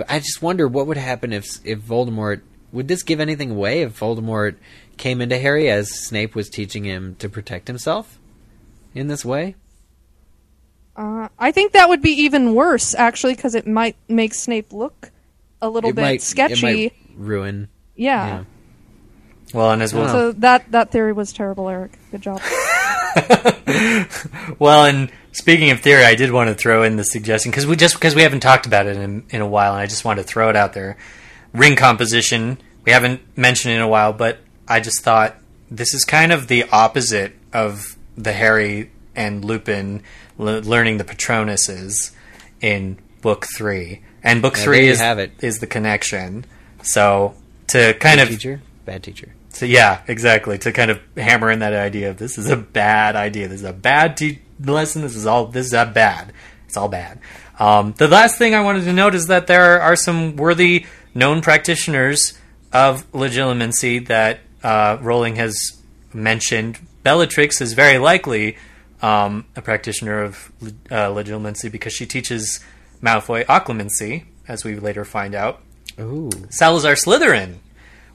I 0.09 0.19
just 0.19 0.41
wonder 0.41 0.67
what 0.67 0.87
would 0.87 0.97
happen 0.97 1.31
if 1.31 1.45
if 1.63 1.79
Voldemort. 1.79 2.41
Would 2.73 2.89
this 2.89 3.03
give 3.03 3.21
anything 3.21 3.51
away 3.51 3.83
if 3.83 3.97
Voldemort 3.97 4.55
came 4.97 5.21
into 5.21 5.37
Harry 5.37 5.69
as 5.69 5.89
Snape 6.07 6.35
was 6.35 6.49
teaching 6.49 6.83
him 6.83 7.15
to 7.19 7.29
protect 7.29 7.69
himself 7.69 8.19
in 8.95 9.07
this 9.07 9.23
way? 9.23 9.55
Uh, 10.95 11.27
I 11.37 11.51
think 11.51 11.73
that 11.73 11.89
would 11.89 12.01
be 12.01 12.23
even 12.23 12.55
worse, 12.55 12.95
actually, 12.95 13.35
because 13.35 13.53
it 13.53 13.67
might 13.67 13.97
make 14.07 14.33
Snape 14.33 14.71
look 14.73 15.11
a 15.61 15.69
little 15.69 15.91
it 15.91 15.95
bit 15.95 16.01
might 16.01 16.21
sketchy. 16.21 16.85
It 16.85 16.93
might 16.93 17.17
ruin. 17.17 17.67
yeah. 17.95 18.27
yeah. 18.27 18.43
Well, 19.53 19.71
and 19.71 19.83
as 19.83 19.93
well, 19.93 20.09
So 20.09 20.31
that 20.33 20.71
that 20.71 20.91
theory 20.91 21.13
was 21.13 21.31
terrible, 21.31 21.69
Eric. 21.69 21.97
Good 22.11 22.21
job. 22.21 22.41
Well, 24.59 24.85
and 24.85 25.11
speaking 25.31 25.71
of 25.71 25.79
theory, 25.79 26.03
I 26.03 26.15
did 26.15 26.31
want 26.31 26.49
to 26.49 26.55
throw 26.55 26.83
in 26.83 26.97
the 26.97 27.03
suggestion 27.03 27.51
because 27.51 27.65
we 27.65 27.75
just 27.75 27.95
because 27.95 28.15
we 28.15 28.21
haven't 28.21 28.41
talked 28.41 28.65
about 28.65 28.87
it 28.87 28.97
in 28.97 29.23
in 29.29 29.41
a 29.41 29.47
while, 29.47 29.73
and 29.73 29.81
I 29.81 29.85
just 29.85 30.05
wanted 30.05 30.23
to 30.23 30.27
throw 30.27 30.49
it 30.49 30.55
out 30.55 30.73
there. 30.73 30.97
Ring 31.53 31.75
composition 31.75 32.57
we 32.85 32.91
haven't 32.91 33.21
mentioned 33.37 33.73
in 33.73 33.81
a 33.81 33.87
while, 33.87 34.13
but 34.13 34.39
I 34.67 34.79
just 34.79 35.01
thought 35.01 35.35
this 35.69 35.93
is 35.93 36.03
kind 36.03 36.31
of 36.31 36.47
the 36.47 36.63
opposite 36.71 37.33
of 37.53 37.94
the 38.17 38.33
Harry 38.33 38.91
and 39.15 39.43
Lupin 39.45 40.03
le- 40.37 40.59
learning 40.59 40.97
the 40.97 41.03
Patronuses 41.03 42.11
in 42.61 42.97
book 43.21 43.45
three, 43.57 44.01
and 44.23 44.41
book 44.41 44.57
Yeah, 44.57 44.63
three 44.63 44.87
is 44.87 44.99
have 44.99 45.19
it. 45.19 45.31
is 45.41 45.59
the 45.59 45.67
connection. 45.67 46.45
So 46.83 47.35
to 47.67 47.93
kind 47.95 48.19
of 48.19 48.29
teacher, 48.29 48.61
bad 48.85 49.03
teacher. 49.03 49.33
so 49.49 49.65
yeah, 49.65 50.01
exactly. 50.07 50.57
To 50.59 50.71
kind 50.71 50.91
of 50.91 50.99
hammer 51.17 51.49
in 51.51 51.59
that 51.59 51.73
idea 51.73 52.09
of 52.09 52.17
this 52.17 52.37
is 52.37 52.49
a 52.49 52.57
bad 52.57 53.15
idea. 53.15 53.47
This 53.47 53.61
is 53.61 53.67
a 53.67 53.73
bad 53.73 54.17
te- 54.17 54.39
lesson. 54.63 55.01
This 55.01 55.15
is 55.15 55.25
all. 55.25 55.47
This 55.47 55.67
is 55.67 55.73
a 55.73 55.85
bad. 55.85 56.31
It's 56.67 56.77
all 56.77 56.89
bad. 56.89 57.19
Um, 57.57 57.93
the 57.97 58.07
last 58.07 58.37
thing 58.37 58.53
I 58.53 58.61
wanted 58.61 58.83
to 58.83 58.93
note 58.93 59.15
is 59.15 59.27
that 59.27 59.47
there 59.47 59.81
are 59.81 59.95
some 59.95 60.35
worthy 60.35 60.85
known 61.13 61.41
practitioners 61.41 62.37
of 62.73 63.09
legilimency 63.13 64.05
that 64.07 64.39
uh, 64.61 64.97
Rowling 65.01 65.37
has 65.37 65.55
mentioned. 66.13 66.77
Bellatrix 67.05 67.61
is 67.61 67.73
very 67.73 67.99
likely 67.99 68.57
um, 69.01 69.45
a 69.55 69.61
practitioner 69.61 70.23
of 70.23 70.51
uh, 70.89 71.09
legilimency 71.13 71.71
because 71.71 71.93
she 71.93 72.05
teaches 72.07 72.59
Malfoy 73.01 73.45
occlumency, 73.45 74.23
as 74.47 74.63
we 74.65 74.75
later 74.75 75.05
find 75.05 75.35
out. 75.35 75.61
Ooh. 75.99 76.31
Salazar 76.49 76.95
Slytherin 76.95 77.57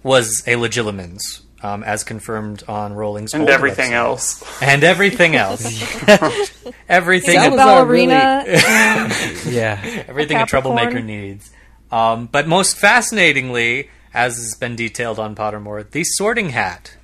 was 0.03 0.43
a 0.47 0.55
legilimens, 0.55 1.21
um, 1.63 1.85
as 1.85 2.03
confirmed 2.03 2.65
on 2.67 2.95
Rowling's 2.95 3.33
And 3.33 3.43
old 3.43 3.51
everything 3.51 3.93
website. 3.93 3.95
else. 3.95 4.63
and 4.63 4.83
everything 4.83 5.37
else, 5.37 5.63
everything, 6.89 7.39
He's 7.39 7.47
a 7.47 7.57
ballerina. 7.57 8.45
really- 8.47 8.61
Yeah. 9.57 10.05
everything 10.09 10.37
a 10.39 10.41
Capricorn. 10.41 10.47
troublemaker 10.49 11.01
needs. 11.01 11.51
Um, 11.93 12.27
but 12.27 12.49
most 12.49 12.77
fascinatingly, 12.77 13.89
as 14.13 14.37
has 14.37 14.55
been 14.59 14.75
detailed 14.77 15.19
on 15.21 15.37
Pottermore, 15.37 15.89
the 15.89 16.03
Sorting 16.05 16.51
Hat 16.51 16.97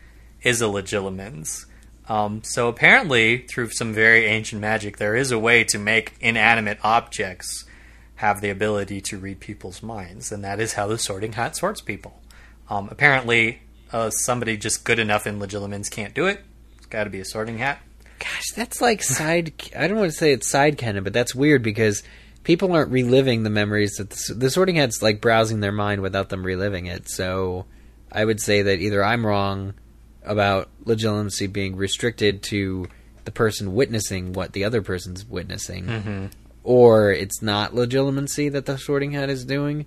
is 0.43 0.61
a 0.63 0.67
legilimens. 0.67 1.67
Um, 2.09 2.43
so 2.45 2.69
apparently, 2.69 3.39
through 3.39 3.71
some 3.71 3.93
very 3.93 4.27
ancient 4.27 4.61
magic, 4.61 4.99
there 4.99 5.17
is 5.17 5.33
a 5.33 5.39
way 5.39 5.65
to 5.65 5.79
make 5.79 6.15
inanimate 6.21 6.79
objects 6.83 7.65
have 8.17 8.41
the 8.41 8.51
ability 8.51 9.01
to 9.03 9.19
read 9.19 9.41
people's 9.41 9.83
minds, 9.83 10.33
and 10.33 10.43
that 10.45 10.61
is 10.61 10.75
how 10.75 10.87
the 10.87 10.99
Sorting 10.99 11.33
Hat 11.33 11.57
sorts 11.57 11.81
people. 11.81 12.21
Um, 12.71 12.89
apparently, 12.91 13.61
uh, 13.93 14.11
somebody 14.11 14.57
just 14.57 14.85
good 14.85 14.99
enough 14.99 15.27
in 15.27 15.39
legilimens 15.39 15.91
can't 15.91 16.15
do 16.15 16.27
it. 16.27 16.41
It's 16.77 16.87
got 16.87 17.05
to 17.05 17.11
be 17.11 17.21
a 17.21 17.25
Sorting 17.25 17.59
Hat. 17.59 17.81
Gosh, 18.19 18.53
that's 18.55 18.81
like 18.81 19.03
side. 19.03 19.53
I 19.77 19.87
don't 19.87 19.99
want 19.99 20.11
to 20.11 20.17
say 20.17 20.33
it's 20.33 20.49
side 20.49 20.79
canon, 20.79 21.05
but 21.05 21.13
that's 21.13 21.35
weird 21.35 21.63
because 21.63 22.03
people 22.45 22.73
aren't 22.73 22.91
reliving 22.91 23.43
the 23.43 23.51
memories 23.51 23.97
that 23.97 24.11
the, 24.11 24.35
the 24.35 24.51
Sorting 24.51 24.77
Hat's 24.77 25.03
like 25.03 25.21
browsing 25.21 25.61
their 25.61 25.73
mind 25.73 26.01
without 26.01 26.29
them 26.29 26.47
reliving 26.47 26.87
it. 26.87 27.09
So 27.09 27.67
I 28.11 28.25
would 28.25 28.41
say 28.41 28.63
that 28.63 28.79
either 28.79 29.05
I'm 29.05 29.27
wrong 29.27 29.75
about 30.27 30.69
legilimency 30.85 31.51
being 31.53 31.77
restricted 31.77 32.43
to 32.45 32.89
the 33.25 33.31
person 33.31 33.75
witnessing 33.75 34.33
what 34.33 34.53
the 34.53 34.65
other 34.65 34.83
person's 34.83 35.25
witnessing, 35.25 36.31
or 36.63 37.13
it's 37.13 37.43
not 37.43 37.73
legilimency 37.73 38.51
that 38.53 38.67
the 38.67 38.77
Sorting 38.79 39.13
Hat 39.13 39.31
is 39.31 39.45
doing. 39.45 39.87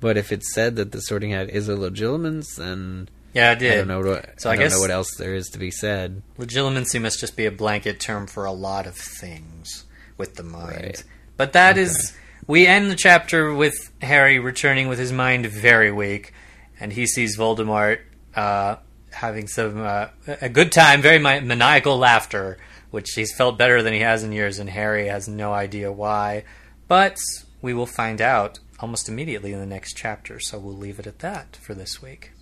But 0.00 0.16
if 0.16 0.30
it's 0.30 0.54
said 0.54 0.76
that 0.76 0.92
the 0.92 1.00
Sorting 1.00 1.30
Hat 1.32 1.50
is 1.50 1.68
a 1.68 1.74
legitimacy, 1.74 2.62
then 2.62 3.08
Yeah, 3.34 3.50
I 3.50 3.54
did. 3.56 3.72
I 3.72 3.76
don't 3.78 3.88
know 3.88 4.00
what 4.00 4.40
So 4.40 4.48
I, 4.48 4.52
I 4.52 4.56
don't 4.56 4.64
guess- 4.64 4.72
know 4.74 4.80
what 4.80 4.90
else 4.90 5.14
there 5.16 5.34
is 5.34 5.48
to 5.50 5.58
be 5.58 5.70
said. 5.70 6.22
Legilimency 6.38 7.00
must 7.02 7.18
just 7.20 7.36
be 7.36 7.46
a 7.46 7.50
blanket 7.50 7.98
term 7.98 8.26
for 8.26 8.44
a 8.44 8.52
lot 8.52 8.86
of 8.86 8.94
things 8.94 9.84
with 10.16 10.36
the 10.36 10.44
mind. 10.44 10.80
Right. 10.82 11.04
But 11.36 11.52
that 11.54 11.76
is 11.78 12.14
we 12.46 12.66
end 12.66 12.90
the 12.90 12.96
chapter 12.96 13.52
with 13.52 13.74
Harry 14.00 14.38
returning 14.38 14.88
with 14.88 14.98
his 14.98 15.12
mind 15.12 15.46
very 15.46 15.90
weak, 15.92 16.32
and 16.80 16.92
he 16.92 17.06
sees 17.06 17.36
Voldemort 17.36 17.98
uh, 18.34 18.76
having 19.12 19.46
some 19.46 19.80
uh, 19.80 20.08
a 20.26 20.48
good 20.48 20.72
time, 20.72 21.02
very 21.02 21.18
maniacal 21.18 21.98
laughter, 21.98 22.58
which 22.90 23.10
he's 23.14 23.34
felt 23.34 23.58
better 23.58 23.82
than 23.82 23.92
he 23.92 24.00
has 24.00 24.24
in 24.24 24.32
years, 24.32 24.58
and 24.58 24.70
Harry 24.70 25.08
has 25.08 25.28
no 25.28 25.52
idea 25.52 25.92
why. 25.92 26.44
But 26.86 27.18
we 27.60 27.74
will 27.74 27.86
find 27.86 28.20
out 28.20 28.58
almost 28.80 29.08
immediately 29.08 29.52
in 29.52 29.60
the 29.60 29.66
next 29.66 29.94
chapter, 29.94 30.38
so 30.38 30.58
we'll 30.58 30.76
leave 30.76 30.98
it 30.98 31.06
at 31.06 31.18
that 31.18 31.56
for 31.56 31.74
this 31.74 32.00
week. 32.00 32.32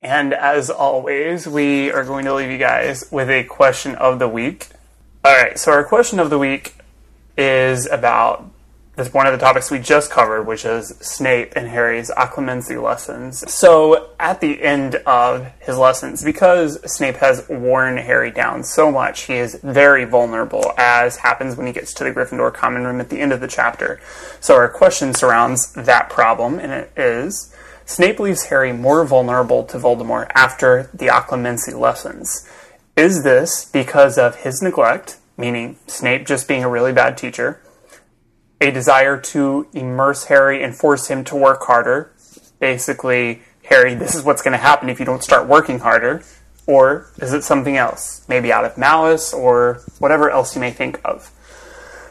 And 0.00 0.34
as 0.34 0.70
always, 0.70 1.46
we 1.46 1.92
are 1.92 2.04
going 2.04 2.24
to 2.24 2.34
leave 2.34 2.50
you 2.50 2.58
guys 2.58 3.04
with 3.12 3.30
a 3.30 3.44
question 3.44 3.94
of 3.94 4.18
the 4.18 4.28
week. 4.28 4.68
All 5.24 5.32
right, 5.32 5.56
so 5.58 5.70
our 5.70 5.84
question 5.84 6.18
of 6.18 6.30
the 6.30 6.38
week 6.38 6.74
is 7.36 7.86
about 7.86 8.50
this 9.02 9.12
one 9.12 9.26
of 9.26 9.32
the 9.32 9.38
topics 9.38 9.70
we 9.70 9.78
just 9.78 10.10
covered, 10.10 10.44
which 10.44 10.64
is 10.64 10.88
Snape 11.00 11.54
and 11.56 11.68
Harry's 11.68 12.10
occlumency 12.10 12.80
lessons. 12.80 13.50
So 13.52 14.10
at 14.20 14.40
the 14.40 14.62
end 14.62 14.96
of 15.06 15.46
his 15.60 15.76
lessons, 15.76 16.22
because 16.22 16.78
Snape 16.90 17.16
has 17.16 17.48
worn 17.48 17.96
Harry 17.96 18.30
down 18.30 18.62
so 18.62 18.92
much, 18.92 19.22
he 19.22 19.34
is 19.34 19.58
very 19.62 20.04
vulnerable, 20.04 20.72
as 20.76 21.16
happens 21.16 21.56
when 21.56 21.66
he 21.66 21.72
gets 21.72 21.92
to 21.94 22.04
the 22.04 22.12
Gryffindor 22.12 22.54
common 22.54 22.84
room 22.84 23.00
at 23.00 23.10
the 23.10 23.18
end 23.18 23.32
of 23.32 23.40
the 23.40 23.48
chapter. 23.48 24.00
So 24.40 24.54
our 24.54 24.68
question 24.68 25.14
surrounds 25.14 25.72
that 25.72 26.08
problem, 26.08 26.58
and 26.58 26.72
it 26.72 26.92
is 26.96 27.54
Snape 27.84 28.20
leaves 28.20 28.44
Harry 28.44 28.72
more 28.72 29.04
vulnerable 29.04 29.64
to 29.64 29.78
Voldemort 29.78 30.30
after 30.34 30.88
the 30.94 31.08
occlumency 31.08 31.78
lessons. 31.78 32.48
Is 32.96 33.24
this 33.24 33.64
because 33.64 34.16
of 34.16 34.36
his 34.36 34.62
neglect, 34.62 35.18
meaning 35.36 35.78
Snape 35.88 36.26
just 36.26 36.46
being 36.46 36.62
a 36.62 36.68
really 36.68 36.92
bad 36.92 37.18
teacher, 37.18 37.60
a 38.62 38.70
desire 38.70 39.18
to 39.18 39.66
immerse 39.72 40.24
Harry 40.24 40.62
and 40.62 40.74
force 40.74 41.08
him 41.08 41.24
to 41.24 41.36
work 41.36 41.62
harder? 41.64 42.12
Basically, 42.60 43.42
Harry, 43.64 43.94
this 43.94 44.14
is 44.14 44.22
what's 44.22 44.42
going 44.42 44.52
to 44.52 44.58
happen 44.58 44.88
if 44.88 45.00
you 45.00 45.04
don't 45.04 45.22
start 45.22 45.48
working 45.48 45.80
harder. 45.80 46.22
Or 46.66 47.10
is 47.18 47.32
it 47.32 47.42
something 47.42 47.76
else? 47.76 48.24
Maybe 48.28 48.52
out 48.52 48.64
of 48.64 48.78
malice 48.78 49.34
or 49.34 49.82
whatever 49.98 50.30
else 50.30 50.54
you 50.54 50.60
may 50.60 50.70
think 50.70 51.00
of. 51.04 51.30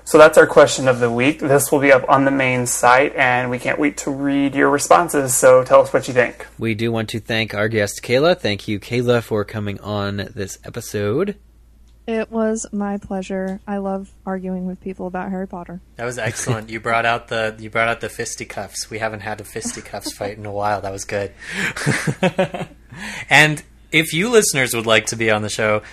So 0.03 0.17
that's 0.17 0.37
our 0.37 0.47
question 0.47 0.89
of 0.89 0.99
the 0.99 1.09
week. 1.09 1.39
This 1.39 1.71
will 1.71 1.79
be 1.79 1.93
up 1.93 2.03
on 2.09 2.25
the 2.25 2.31
main 2.31 2.65
site, 2.65 3.15
and 3.15 3.49
we 3.49 3.59
can't 3.59 3.79
wait 3.79 3.95
to 3.97 4.11
read 4.11 4.55
your 4.55 4.69
responses. 4.69 5.33
So 5.33 5.63
tell 5.63 5.81
us 5.81 5.93
what 5.93 6.07
you 6.09 6.13
think. 6.13 6.45
We 6.59 6.75
do 6.75 6.91
want 6.91 7.07
to 7.09 7.21
thank 7.21 7.53
our 7.53 7.69
guest 7.69 8.01
Kayla. 8.03 8.37
Thank 8.37 8.67
you, 8.67 8.77
Kayla, 8.77 9.23
for 9.23 9.45
coming 9.45 9.79
on 9.79 10.29
this 10.35 10.57
episode. 10.65 11.37
It 12.11 12.29
was 12.29 12.65
my 12.73 12.97
pleasure. 12.97 13.61
I 13.65 13.77
love 13.77 14.11
arguing 14.25 14.65
with 14.65 14.81
people 14.81 15.07
about 15.07 15.29
Harry 15.29 15.47
Potter. 15.47 15.79
That 15.95 16.03
was 16.03 16.17
excellent. 16.17 16.69
you 16.69 16.81
brought 16.81 17.05
out 17.05 17.29
the 17.29 17.55
you 17.57 17.69
brought 17.69 17.87
out 17.87 18.01
the 18.01 18.09
fisticuffs. 18.09 18.89
We 18.89 18.99
haven't 18.99 19.21
had 19.21 19.39
a 19.39 19.45
fisticuffs 19.45 20.11
fight 20.11 20.37
in 20.37 20.45
a 20.45 20.51
while. 20.51 20.81
That 20.81 20.91
was 20.91 21.05
good. 21.05 21.31
and 23.29 23.63
if 23.93 24.13
you 24.13 24.29
listeners 24.29 24.73
would 24.73 24.85
like 24.85 25.05
to 25.05 25.15
be 25.15 25.31
on 25.31 25.41
the 25.41 25.47
show, 25.47 25.83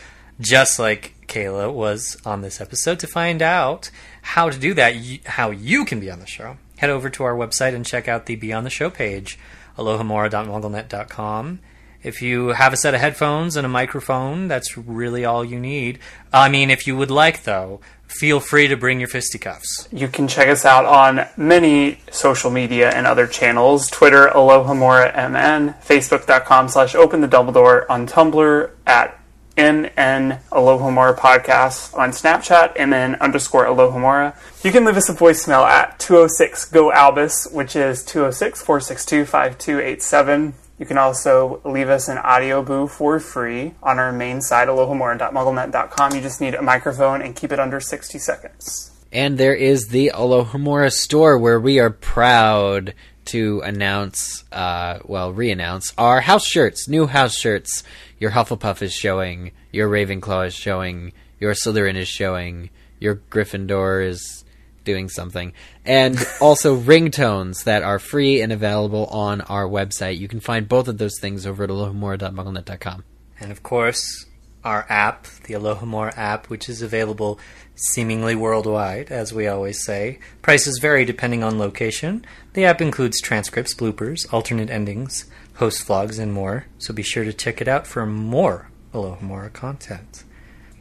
just 0.40 0.80
like 0.80 1.14
Kayla 1.28 1.72
was 1.72 2.16
on 2.26 2.42
this 2.42 2.60
episode, 2.60 2.98
to 2.98 3.06
find 3.06 3.40
out 3.40 3.92
how 4.22 4.50
to 4.50 4.58
do 4.58 4.74
that, 4.74 4.96
how 5.24 5.52
you 5.52 5.84
can 5.84 6.00
be 6.00 6.10
on 6.10 6.18
the 6.18 6.26
show, 6.26 6.56
head 6.78 6.90
over 6.90 7.08
to 7.10 7.22
our 7.22 7.36
website 7.36 7.76
and 7.76 7.86
check 7.86 8.08
out 8.08 8.26
the 8.26 8.34
Be 8.34 8.52
on 8.52 8.64
the 8.64 8.70
Show 8.70 8.90
page, 8.90 9.38
alohomora.mugglenet.com. 9.76 11.60
If 12.02 12.22
you 12.22 12.48
have 12.48 12.72
a 12.72 12.76
set 12.76 12.94
of 12.94 13.00
headphones 13.00 13.56
and 13.56 13.66
a 13.66 13.68
microphone, 13.68 14.46
that's 14.46 14.78
really 14.78 15.24
all 15.24 15.44
you 15.44 15.58
need. 15.58 15.98
I 16.32 16.48
mean, 16.48 16.70
if 16.70 16.86
you 16.86 16.96
would 16.96 17.10
like, 17.10 17.42
though, 17.42 17.80
feel 18.06 18.38
free 18.40 18.68
to 18.68 18.76
bring 18.76 19.00
your 19.00 19.08
fisticuffs. 19.08 19.88
You 19.90 20.08
can 20.08 20.28
check 20.28 20.48
us 20.48 20.64
out 20.64 20.86
on 20.86 21.26
many 21.36 22.00
social 22.10 22.50
media 22.50 22.90
and 22.90 23.06
other 23.06 23.26
channels. 23.26 23.88
Twitter, 23.88 24.28
Alohomora 24.28 25.12
MN, 25.12 25.74
Facebook.com 25.84 26.68
slash 26.68 26.94
Open 26.94 27.20
the 27.20 27.28
Dumbledore, 27.28 27.84
on 27.90 28.06
Tumblr 28.06 28.70
at 28.86 29.18
MN 29.56 30.38
Alohomora 30.52 31.16
Podcast, 31.16 31.98
on 31.98 32.10
Snapchat, 32.10 32.76
MN 32.78 33.16
underscore 33.16 33.66
Alohomora. 33.66 34.36
You 34.64 34.70
can 34.70 34.84
leave 34.84 34.96
us 34.96 35.08
a 35.08 35.14
voicemail 35.14 35.64
at 35.64 35.98
206 35.98 36.66
GO 36.66 36.92
ALBUS, 36.92 37.52
which 37.52 37.74
is 37.74 38.04
206 38.04 38.62
462 38.62 39.24
5287. 39.24 40.54
You 40.78 40.86
can 40.86 40.98
also 40.98 41.60
leave 41.64 41.88
us 41.88 42.08
an 42.08 42.18
audio 42.18 42.62
boo 42.62 42.86
for 42.86 43.18
free 43.18 43.74
on 43.82 43.98
our 43.98 44.12
main 44.12 44.40
site, 44.40 44.68
alohomora.mugglenet.com. 44.68 46.14
You 46.14 46.20
just 46.20 46.40
need 46.40 46.54
a 46.54 46.62
microphone 46.62 47.20
and 47.20 47.34
keep 47.34 47.50
it 47.50 47.58
under 47.58 47.80
60 47.80 48.18
seconds. 48.18 48.92
And 49.12 49.38
there 49.38 49.54
is 49.54 49.88
the 49.88 50.12
Alohomora 50.14 50.92
store 50.92 51.38
where 51.38 51.58
we 51.58 51.80
are 51.80 51.90
proud 51.90 52.94
to 53.26 53.60
announce, 53.62 54.44
uh, 54.52 55.00
well, 55.04 55.32
re-announce 55.32 55.92
our 55.98 56.20
house 56.20 56.46
shirts, 56.46 56.88
new 56.88 57.06
house 57.06 57.36
shirts. 57.36 57.82
Your 58.18 58.30
Hufflepuff 58.30 58.82
is 58.82 58.92
showing, 58.92 59.52
your 59.72 59.88
Ravenclaw 59.88 60.46
is 60.46 60.54
showing, 60.54 61.12
your 61.40 61.54
Slytherin 61.54 61.96
is 61.96 62.08
showing, 62.08 62.70
your 63.00 63.16
Gryffindor 63.16 64.06
is 64.06 64.44
doing 64.88 65.08
something, 65.08 65.52
and 65.84 66.18
also 66.40 66.76
ringtones 66.76 67.62
that 67.64 67.84
are 67.84 68.00
free 68.00 68.40
and 68.40 68.52
available 68.52 69.06
on 69.06 69.42
our 69.42 69.68
website. 69.68 70.18
You 70.18 70.26
can 70.26 70.40
find 70.40 70.68
both 70.68 70.88
of 70.88 70.98
those 70.98 71.20
things 71.20 71.46
over 71.46 71.62
at 71.62 71.70
alohomora.mugglenet.com. 71.70 73.04
And 73.38 73.52
of 73.52 73.62
course, 73.62 74.26
our 74.64 74.86
app, 74.88 75.26
the 75.44 75.54
Alohomora 75.54 76.16
app, 76.16 76.48
which 76.48 76.68
is 76.68 76.82
available 76.82 77.38
seemingly 77.74 78.34
worldwide, 78.34 79.10
as 79.10 79.32
we 79.32 79.46
always 79.46 79.84
say. 79.84 80.18
Prices 80.42 80.78
vary 80.80 81.04
depending 81.04 81.44
on 81.44 81.58
location. 81.58 82.24
The 82.54 82.64
app 82.64 82.80
includes 82.80 83.20
transcripts, 83.20 83.74
bloopers, 83.74 84.30
alternate 84.32 84.70
endings, 84.70 85.26
host 85.54 85.86
vlogs, 85.86 86.18
and 86.18 86.32
more, 86.32 86.66
so 86.78 86.92
be 86.92 87.02
sure 87.02 87.24
to 87.24 87.32
check 87.32 87.60
it 87.60 87.68
out 87.68 87.86
for 87.86 88.04
more 88.06 88.70
Alohomora 88.92 89.52
content. 89.52 90.24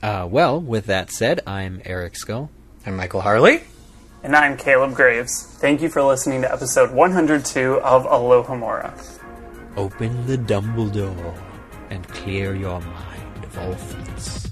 Uh, 0.02 0.28
well, 0.30 0.60
with 0.60 0.86
that 0.86 1.12
said, 1.12 1.42
I'm 1.46 1.82
Eric 1.86 2.16
Scull. 2.16 2.50
I'm 2.86 2.96
Michael 2.96 3.22
Harle. 3.22 3.60
And 4.24 4.36
I'm 4.36 4.58
Caleb 4.58 4.96
Graves. 4.96 5.44
Thank 5.44 5.82
you 5.82 5.90
for 5.90 6.02
listening 6.02 6.42
to 6.42 6.52
episode 6.52 6.92
102 6.92 7.80
of 7.82 8.06
Alohomora. 8.06 8.92
Open 9.78 10.26
the 10.26 10.38
Dumbledore 10.38 11.40
and 11.92 12.08
clear 12.08 12.56
your 12.56 12.82
mind 12.82 13.44
of 13.44 13.58
all 13.60 13.74
thoughts. 13.74 14.47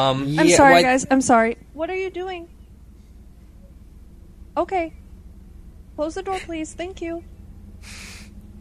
Um, 0.00 0.38
I'm 0.38 0.48
sorry, 0.48 0.74
why- 0.74 0.82
guys. 0.82 1.06
I'm 1.10 1.20
sorry. 1.20 1.56
What 1.74 1.90
are 1.90 1.96
you 1.96 2.10
doing? 2.10 2.48
Okay. 4.56 4.92
Close 5.96 6.14
the 6.14 6.22
door, 6.22 6.38
please. 6.40 6.72
Thank 6.74 7.00
you. 7.02 7.22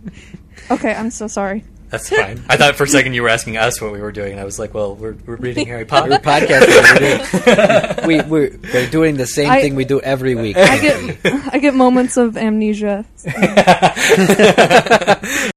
okay, 0.72 0.94
I'm 0.94 1.10
so 1.12 1.28
sorry. 1.28 1.64
that's 1.90 2.10
fine. 2.10 2.44
I 2.50 2.58
thought 2.58 2.76
for 2.76 2.84
a 2.84 2.88
second 2.88 3.14
you 3.14 3.24
were 3.24 3.30
asking 3.30 3.58
us 3.58 3.82
what 3.82 3.92
we 3.92 4.00
were 4.02 4.12
doing, 4.12 4.32
and 4.34 4.40
I 4.40 4.44
was 4.44 4.60
like, 4.60 4.74
well, 4.74 4.96
we're, 4.96 5.16
we're 5.26 5.36
reading 5.38 5.66
Harry 5.68 5.84
We're 5.84 5.88
Potter. 5.88 6.12
podcasting. 6.20 6.86
We're 7.48 7.96
doing, 7.96 8.08
we, 8.08 8.22
we're, 8.30 8.60
we're 8.74 8.90
doing 8.90 9.18
the 9.18 9.26
same 9.26 9.50
I- 9.50 9.62
thing 9.62 9.76
we 9.76 9.86
do 9.86 10.00
every 10.02 10.36
week. 10.36 10.58
I 10.58 10.80
get 10.80 11.20
I 11.54 11.60
get 11.60 11.74
moments 11.74 12.18
of 12.18 12.38
amnesia. 12.38 13.06